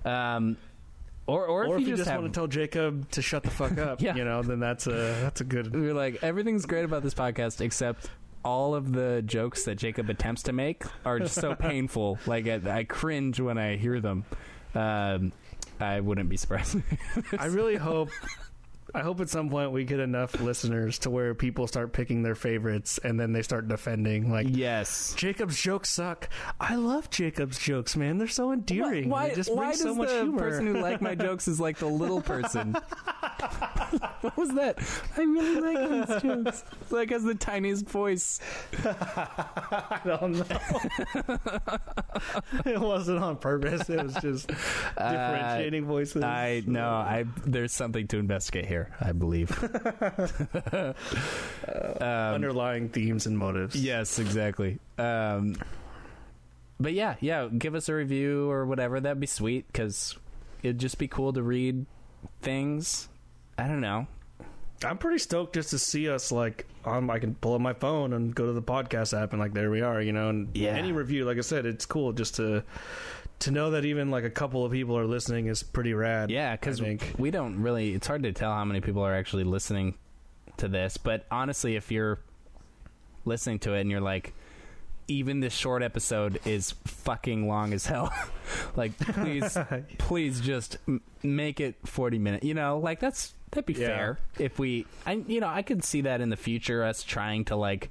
um 0.05 0.57
or 1.27 1.45
or, 1.47 1.67
or, 1.67 1.75
if, 1.77 1.81
if 1.83 1.87
you 1.87 1.87
you 1.89 1.93
just, 1.93 2.01
just 2.01 2.11
have 2.11 2.23
want 2.23 2.33
to 2.33 2.41
tell 2.41 2.47
Jacob 2.47 3.11
to 3.11 3.21
shut 3.21 3.43
the 3.43 3.51
fuck 3.51 3.77
up, 3.77 4.01
Yeah. 4.01 4.15
you 4.15 4.25
know, 4.25 4.43
then 4.43 4.61
that's 4.61 4.87
a 4.87 4.91
that's 5.21 5.43
a 5.43 5.45
good. 5.45 5.75
We're 5.75 5.93
like 5.93 6.23
everything's 6.23 6.65
great 6.65 6.87
about 6.87 7.03
this 7.03 7.13
podcast 7.13 7.61
except 7.61 8.09
all 8.47 8.75
of 8.75 8.93
the 8.93 9.21
jokes 9.27 9.65
that 9.65 9.75
Jacob 9.75 10.09
attempts 10.09 10.45
to 10.45 10.55
make 10.55 10.85
are 11.05 11.19
just 11.19 11.35
so 11.35 11.55
painful. 11.55 12.19
Like 12.27 12.49
I, 12.49 12.79
I 12.79 12.85
cringe 12.85 13.41
when 13.41 13.59
I 13.59 13.77
hear 13.77 14.01
them. 14.01 14.25
Um, 14.75 15.33
I 15.79 16.01
wouldn't 16.01 16.31
be 16.31 16.39
surprised. 16.39 16.79
I 17.39 17.47
really 17.47 17.77
hope. 17.77 18.09
I 18.95 19.01
hope 19.01 19.21
at 19.21 19.29
some 19.29 19.51
point 19.51 19.73
we 19.73 19.85
get 19.85 20.01
enough 20.01 20.41
listeners 20.41 20.99
to 21.01 21.11
where 21.11 21.35
people 21.35 21.67
start 21.67 21.93
picking 21.93 22.23
their 22.23 22.35
favorites 22.35 22.99
and 23.03 23.19
then 23.21 23.33
they 23.33 23.43
start 23.43 23.69
defending. 23.69 24.31
Like 24.31 24.47
yes. 24.51 25.15
Jacob's 25.17 25.61
jokes 25.61 25.91
suck. 25.91 26.29
I 26.61 26.77
love 26.77 27.11
Jacob's 27.11 27.59
jokes, 27.59 27.97
man. 27.97 28.19
They're 28.19 28.29
so 28.29 28.53
endearing. 28.53 29.09
Why, 29.11 29.29
they 29.29 29.35
just 29.35 29.55
why 29.55 29.73
does 29.73 29.83
so 29.83 29.95
much 29.95 30.09
the 30.09 30.23
humor. 30.23 30.39
person 30.39 30.67
who 30.67 30.81
like 30.81 31.01
my 31.03 31.15
jokes 31.17 31.49
is 31.49 31.61
like 31.61 31.79
the 31.79 31.87
little 31.87 32.23
person? 32.23 32.77
what 34.23 34.37
was 34.37 34.51
that? 34.55 34.79
I 35.17 35.21
really 35.23 35.61
like 35.61 36.09
those 36.09 36.23
jokes. 36.45 36.65
Like 36.91 37.11
has 37.11 37.23
the 37.25 37.35
tiniest 37.35 37.89
voice. 37.89 38.41
I 38.85 40.01
don't 40.05 40.33
know. 40.33 40.59
it 42.65 42.81
wasn't 42.81 43.19
on 43.19 43.37
purpose. 43.37 43.89
It 43.89 44.03
was 44.03 44.15
just 44.15 44.49
differentiating 44.49 45.85
voices. 45.85 46.23
I 46.23 46.63
know. 46.67 46.89
I 46.91 47.27
there's 47.47 47.73
something 47.73 48.07
to 48.09 48.19
investigate 48.19 48.67
here. 48.67 48.95
I 49.01 49.13
believe. 49.13 49.51
um, 50.73 50.95
underlying 52.01 52.89
themes 52.89 53.27
and 53.27 53.39
motives. 53.39 53.77
Yes, 53.77 54.19
exactly. 54.19 54.79
Um, 54.99 55.57
but 56.81 56.93
yeah, 56.93 57.17
yeah, 57.21 57.47
give 57.47 57.75
us 57.75 57.89
a 57.89 57.95
review 57.95 58.51
or 58.51 58.67
whatever. 58.67 59.01
That'd 59.01 59.21
be 59.21 59.27
sweet 59.27 59.67
because 59.67 60.17
it'd 60.63 60.79
just 60.79 60.99
be 60.99 61.09
cool 61.09 61.33
to 61.33 61.43
read 61.43 61.87
things. 62.43 63.09
I 63.59 63.67
don't 63.67 63.81
know. 63.81 64.07
I'm 64.85 64.97
pretty 64.99 65.19
stoked 65.19 65.55
just 65.55 65.71
to 65.71 65.79
see 65.79 66.09
us 66.09 66.31
like 66.31 66.67
on. 66.85 67.11
I 67.11 67.19
can 67.19 67.35
pull 67.35 67.55
up 67.55 67.61
my 67.61 67.73
phone 67.73 68.13
and 68.13 68.33
go 68.35 68.47
to 68.47 68.53
the 68.53 68.63
podcast 68.63 69.21
app 69.21 69.33
and 69.33 69.41
like 69.41 69.53
there 69.53 69.71
we 69.71 69.81
are, 69.83 70.01
you 70.01 70.13
know. 70.13 70.29
And 70.29 70.49
Yeah. 70.57 70.71
any 70.71 70.93
review, 70.93 71.25
like 71.25 71.37
I 71.39 71.41
said, 71.41 71.67
it's 71.67 71.85
cool 71.85 72.13
just 72.13 72.37
to 72.37 72.63
to 73.41 73.51
know 73.51 73.73
that 73.73 73.85
even 73.85 74.11
like 74.11 74.23
a 74.25 74.31
couple 74.31 74.65
of 74.65 74.71
people 74.73 74.97
are 74.97 75.05
listening 75.07 75.47
is 75.47 75.63
pretty 75.65 75.95
rad. 75.95 76.31
Yeah, 76.31 76.53
because 76.55 76.81
we 77.19 77.31
don't 77.33 77.61
really. 77.61 77.93
It's 77.95 78.07
hard 78.07 78.23
to 78.23 78.33
tell 78.33 78.53
how 78.53 78.65
many 78.65 78.81
people 78.81 79.03
are 79.03 79.15
actually 79.15 79.45
listening 79.45 79.95
to 80.59 80.69
this. 80.69 80.97
But 80.97 81.27
honestly, 81.31 81.75
if 81.75 81.91
you're 81.91 82.21
listening 83.25 83.59
to 83.61 83.75
it 83.75 83.81
and 83.83 83.91
you're 83.91 84.01
like, 84.01 84.33
even 85.09 85.41
this 85.41 85.55
short 85.55 85.83
episode 85.83 86.39
is 86.45 86.73
fucking 86.85 87.49
long 87.49 87.73
as 87.73 87.87
hell. 87.87 88.13
like, 88.77 88.97
please, 88.99 89.57
please 89.99 90.41
just 90.41 90.79
m- 90.87 91.01
make 91.23 91.61
it 91.61 91.77
40 91.85 92.19
minutes. 92.19 92.45
You 92.45 92.55
know, 92.55 92.79
like 92.79 93.01
that's 93.01 93.35
that'd 93.51 93.67
be 93.67 93.75
Yeah. 93.75 93.87
fair 93.87 94.19
if 94.39 94.59
we. 94.59 94.87
I 95.07 95.13
you 95.27 95.41
know 95.41 95.49
I 95.49 95.63
could 95.63 95.85
see 95.85 96.03
that 96.03 96.21
in 96.21 96.29
the 96.31 96.37
future 96.37 96.83
us 96.85 97.03
trying 97.03 97.45
to 97.47 97.57
like 97.57 97.91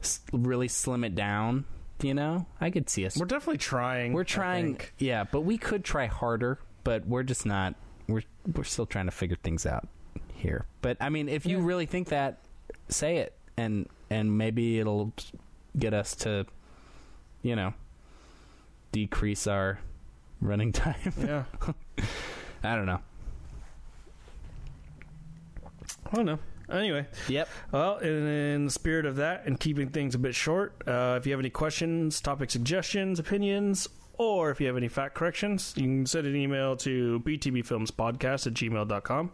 s- 0.00 0.20
really 0.32 0.68
slim 0.68 1.04
it 1.04 1.14
down. 1.14 1.64
You 2.02 2.14
know, 2.14 2.46
I 2.60 2.70
could 2.70 2.88
see 2.88 3.04
us. 3.04 3.16
We're 3.18 3.26
definitely 3.26 3.58
trying. 3.58 4.14
We're 4.14 4.24
trying, 4.24 4.80
yeah, 4.96 5.24
but 5.24 5.42
we 5.42 5.58
could 5.58 5.84
try 5.84 6.06
harder. 6.06 6.58
But 6.82 7.06
we're 7.06 7.24
just 7.24 7.44
not. 7.44 7.74
We're 8.08 8.22
we're 8.56 8.64
still 8.64 8.86
trying 8.86 9.04
to 9.04 9.10
figure 9.10 9.36
things 9.42 9.66
out 9.66 9.86
here. 10.34 10.64
But 10.80 10.96
I 10.98 11.10
mean, 11.10 11.28
if 11.28 11.44
you 11.44 11.58
Yeah. 11.58 11.66
really 11.66 11.84
think 11.84 12.08
that, 12.08 12.38
say 12.88 13.18
it, 13.18 13.34
and 13.58 13.86
and 14.08 14.38
maybe 14.38 14.78
it'll 14.80 15.12
get 15.78 15.92
us 15.92 16.14
to, 16.16 16.46
you 17.42 17.54
know, 17.54 17.74
decrease 18.92 19.46
our 19.46 19.78
running 20.40 20.72
time. 20.72 21.12
Yeah. 21.18 21.44
I 22.62 22.76
don't 22.76 22.86
know. 22.86 23.00
I 26.12 26.16
don't 26.16 26.26
know. 26.26 26.38
Anyway, 26.70 27.06
Yep. 27.28 27.48
well, 27.72 27.98
in, 27.98 28.08
in 28.28 28.64
the 28.66 28.70
spirit 28.70 29.04
of 29.04 29.16
that 29.16 29.44
and 29.46 29.58
keeping 29.58 29.88
things 29.88 30.14
a 30.14 30.18
bit 30.18 30.34
short, 30.36 30.80
uh, 30.86 31.16
if 31.18 31.26
you 31.26 31.32
have 31.32 31.40
any 31.40 31.50
questions, 31.50 32.20
topic 32.20 32.48
suggestions, 32.50 33.18
opinions, 33.18 33.88
or 34.18 34.50
if 34.50 34.60
you 34.60 34.68
have 34.68 34.76
any 34.76 34.86
fact 34.86 35.14
corrections, 35.16 35.72
you 35.76 35.82
can 35.82 36.06
send 36.06 36.26
an 36.28 36.36
email 36.36 36.76
to 36.76 37.20
btbfilmspodcast 37.26 38.46
at 38.46 38.54
gmail.com. 38.54 39.30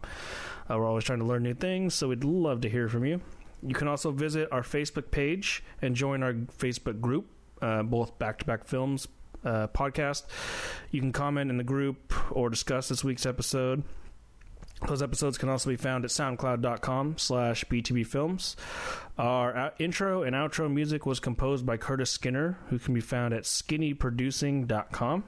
Uh, 0.69 0.77
we're 0.77 0.85
always 0.87 1.03
trying 1.03 1.19
to 1.19 1.25
learn 1.25 1.43
new 1.43 1.53
things, 1.53 1.93
so 1.93 2.07
we'd 2.07 2.23
love 2.23 2.61
to 2.61 2.69
hear 2.69 2.89
from 2.89 3.05
you. 3.05 3.21
You 3.61 3.75
can 3.75 3.87
also 3.87 4.11
visit 4.11 4.49
our 4.51 4.61
Facebook 4.63 5.11
page 5.11 5.63
and 5.81 5.95
join 5.95 6.23
our 6.23 6.33
Facebook 6.33 7.01
group, 7.01 7.27
uh, 7.61 7.83
both 7.83 8.17
Back 8.17 8.39
to 8.39 8.45
Back 8.45 8.65
Films 8.65 9.07
uh, 9.45 9.67
podcast. 9.67 10.23
You 10.91 11.01
can 11.01 11.11
comment 11.11 11.51
in 11.51 11.57
the 11.57 11.63
group 11.63 12.13
or 12.31 12.49
discuss 12.49 12.87
this 12.89 13.03
week's 13.03 13.25
episode. 13.25 13.83
Those 14.85 15.01
episodes 15.01 15.37
can 15.37 15.49
also 15.49 15.69
be 15.69 15.75
found 15.75 16.05
at 16.05 16.11
soundcloud.com 16.11 17.17
slash 17.17 17.65
btbfilms. 17.65 18.55
Our 19.17 19.73
intro 19.79 20.21
and 20.21 20.35
outro 20.35 20.71
music 20.71 21.05
was 21.05 21.19
composed 21.19 21.65
by 21.65 21.77
Curtis 21.77 22.11
Skinner, 22.11 22.59
who 22.69 22.77
can 22.77 22.93
be 22.93 23.01
found 23.01 23.33
at 23.33 23.43
skinnyproducing.com. 23.43 25.23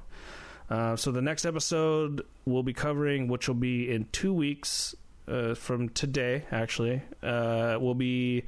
Uh, 0.69 0.95
so 0.95 1.11
the 1.11 1.21
next 1.21 1.45
episode 1.45 2.21
we'll 2.45 2.61
be 2.61 2.73
covering, 2.73 3.27
which 3.27 3.47
will 3.47 3.55
be 3.55 3.91
in 3.91 4.07
two 4.11 4.31
weeks 4.33 4.93
uh, 5.27 5.55
from 5.55 5.89
today, 5.89 6.45
actually, 6.51 7.01
uh, 7.23 7.77
will 7.81 7.95
be 7.95 8.43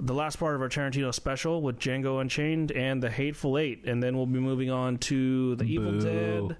the 0.00 0.14
last 0.14 0.36
part 0.36 0.54
of 0.56 0.62
our 0.62 0.68
Tarantino 0.68 1.14
special 1.14 1.62
with 1.62 1.78
Django 1.78 2.20
Unchained 2.20 2.72
and 2.72 3.02
The 3.02 3.10
Hateful 3.10 3.56
Eight. 3.56 3.84
And 3.84 4.02
then 4.02 4.16
we'll 4.16 4.26
be 4.26 4.40
moving 4.40 4.70
on 4.70 4.98
to 4.98 5.54
The 5.56 5.64
Evil 5.64 5.98
Dead. 6.00 6.56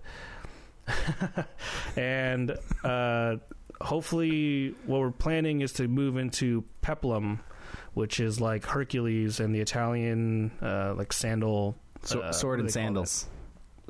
and 1.96 2.56
uh, 2.84 3.36
hopefully, 3.80 4.74
what 4.86 5.00
we're 5.00 5.10
planning 5.10 5.60
is 5.60 5.72
to 5.74 5.88
move 5.88 6.16
into 6.16 6.64
Peplum, 6.82 7.40
which 7.94 8.20
is 8.20 8.40
like 8.40 8.64
Hercules 8.64 9.40
and 9.40 9.54
the 9.54 9.60
Italian 9.60 10.50
uh, 10.62 10.94
like 10.96 11.12
sandal. 11.12 11.76
So, 12.02 12.20
uh, 12.20 12.32
sword 12.32 12.60
and 12.60 12.68
do 12.68 12.72
they 12.72 12.80
call 12.80 12.84
sandals. 12.86 13.26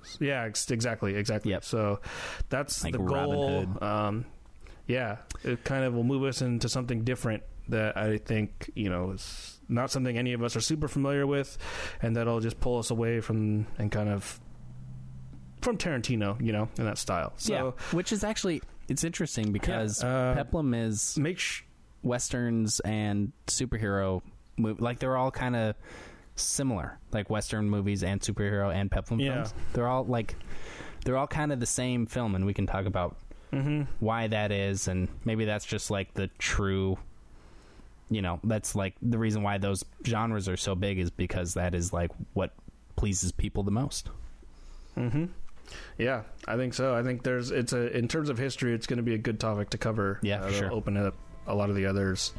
that? 0.01 0.25
Yeah, 0.25 0.45
ex- 0.45 0.71
exactly, 0.71 1.15
exactly. 1.17 1.51
Yep. 1.53 1.65
So 1.65 2.01
that's 2.49 2.85
Like 2.85 2.93
the 2.93 3.01
Robin 3.01 3.35
goal. 3.37 3.65
Hood. 3.67 3.83
Um, 3.83 4.25
yeah, 4.87 5.19
it 5.45 5.65
kind 5.65 5.85
of 5.85 5.95
will 5.95 6.05
move 6.05 6.25
us 6.25 6.41
into 6.41 6.69
something 6.69 7.05
different 7.05 7.43
that 7.69 7.99
I 7.99 8.17
think 8.17 8.71
you 8.75 8.89
know 8.89 9.11
is 9.11 9.61
not 9.69 9.91
something 9.91 10.17
any 10.17 10.33
of 10.33 10.43
us 10.43 10.57
are 10.57 10.61
super 10.61 10.89
familiar 10.89 11.27
with, 11.27 11.59
and 12.01 12.17
that'll 12.17 12.41
just 12.41 12.59
pull 12.61 12.79
us 12.79 12.91
away 12.91 13.21
from 13.21 13.67
and 13.77 13.93
kind 13.93 14.09
of 14.09 14.41
from 15.63 15.77
Tarantino, 15.79 16.41
you 16.45 16.53
know, 16.53 16.69
in 16.79 16.85
that 16.85 16.99
style. 16.99 17.33
So 17.37 17.53
yeah, 17.53 17.71
which 17.97 18.13
is 18.13 18.25
actually 18.25 18.63
it's 18.89 19.05
interesting 19.05 19.53
because 19.53 20.03
Yeah, 20.03 20.09
uh, 20.09 20.35
Peplum 20.35 20.75
is 20.75 21.17
make 21.19 21.39
sh- 21.39 21.63
westerns 22.03 22.81
and 22.81 23.33
superhero 23.47 24.23
mov- 24.59 24.81
like 24.81 24.99
they're 24.99 25.17
all 25.17 25.31
kind 25.31 25.57
of 25.57 25.75
similar 26.37 26.99
like 27.13 27.29
western 27.29 27.69
movies 27.69 28.05
and 28.05 28.21
superhero 28.21 28.73
and 28.73 28.91
peplum 28.91 29.19
Yeah. 29.19 29.33
films 29.43 29.55
they're 29.73 29.89
all 29.89 30.05
like 30.05 30.37
they're 31.05 31.17
all 31.17 31.27
kind 31.27 31.53
of 31.53 31.59
the 31.59 31.67
same 31.67 32.07
film 32.07 32.37
and 32.37 32.47
we 32.47 32.55
can 32.55 32.65
talk 32.67 32.87
about 32.87 33.17
hmm 33.51 33.83
why 33.99 34.29
that 34.29 34.53
is 34.53 34.87
and 34.87 35.09
maybe 35.25 35.45
that's 35.45 35.65
just 35.65 35.91
like 35.91 36.15
the 36.15 36.29
true 36.39 36.97
you 38.09 38.23
know 38.23 38.39
that's 38.45 38.77
like 38.77 38.95
the 39.03 39.19
reason 39.19 39.43
why 39.43 39.59
those 39.59 39.85
genres 40.07 40.49
are 40.49 40.57
so 40.57 40.77
big 40.77 41.01
is 41.01 41.11
because 41.11 41.55
that 41.55 41.75
is 41.75 41.93
like 41.93 42.13
what 42.35 42.53
pleases 42.95 43.33
people 43.33 43.65
the 43.65 43.73
most 43.73 44.09
hmm 44.95 45.25
Yeah, 45.97 46.23
I 46.47 46.57
think 46.57 46.75
so. 46.75 46.95
I 46.95 47.03
think 47.03 47.23
there's 47.23 47.51
it's 47.51 47.73
a 47.73 47.97
in 47.97 48.09
terms 48.09 48.29
of 48.29 48.39
history, 48.39 48.75
it's 48.75 48.87
going 48.87 48.99
to 48.99 49.03
be 49.03 49.15
a 49.15 49.19
good 49.19 49.41
topic 49.41 49.71
to 49.71 49.79
cover. 49.79 50.19
Yeah, 50.23 50.43
uh, 50.43 50.53
sure. 50.53 50.73
Open 50.73 50.97
up 50.97 51.15
a 51.47 51.55
lot 51.55 51.71
of 51.71 51.77
the 51.77 51.87
others. 51.87 52.33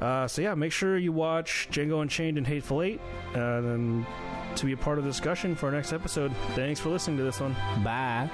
Uh, 0.00 0.26
so 0.26 0.42
yeah, 0.42 0.54
make 0.54 0.72
sure 0.72 0.98
you 0.98 1.12
watch 1.12 1.68
Django 1.70 2.02
Unchained 2.02 2.36
and 2.36 2.46
Hateful 2.46 2.82
Eight, 2.82 3.00
uh, 3.36 3.38
and 3.38 4.04
to 4.56 4.66
be 4.66 4.72
a 4.72 4.76
part 4.76 4.98
of 4.98 5.04
the 5.04 5.10
discussion 5.10 5.54
for 5.54 5.66
our 5.66 5.72
next 5.72 5.92
episode. 5.92 6.32
Thanks 6.54 6.80
for 6.80 6.88
listening 6.88 7.18
to 7.18 7.22
this 7.22 7.40
one. 7.40 7.54
bye 7.84 8.28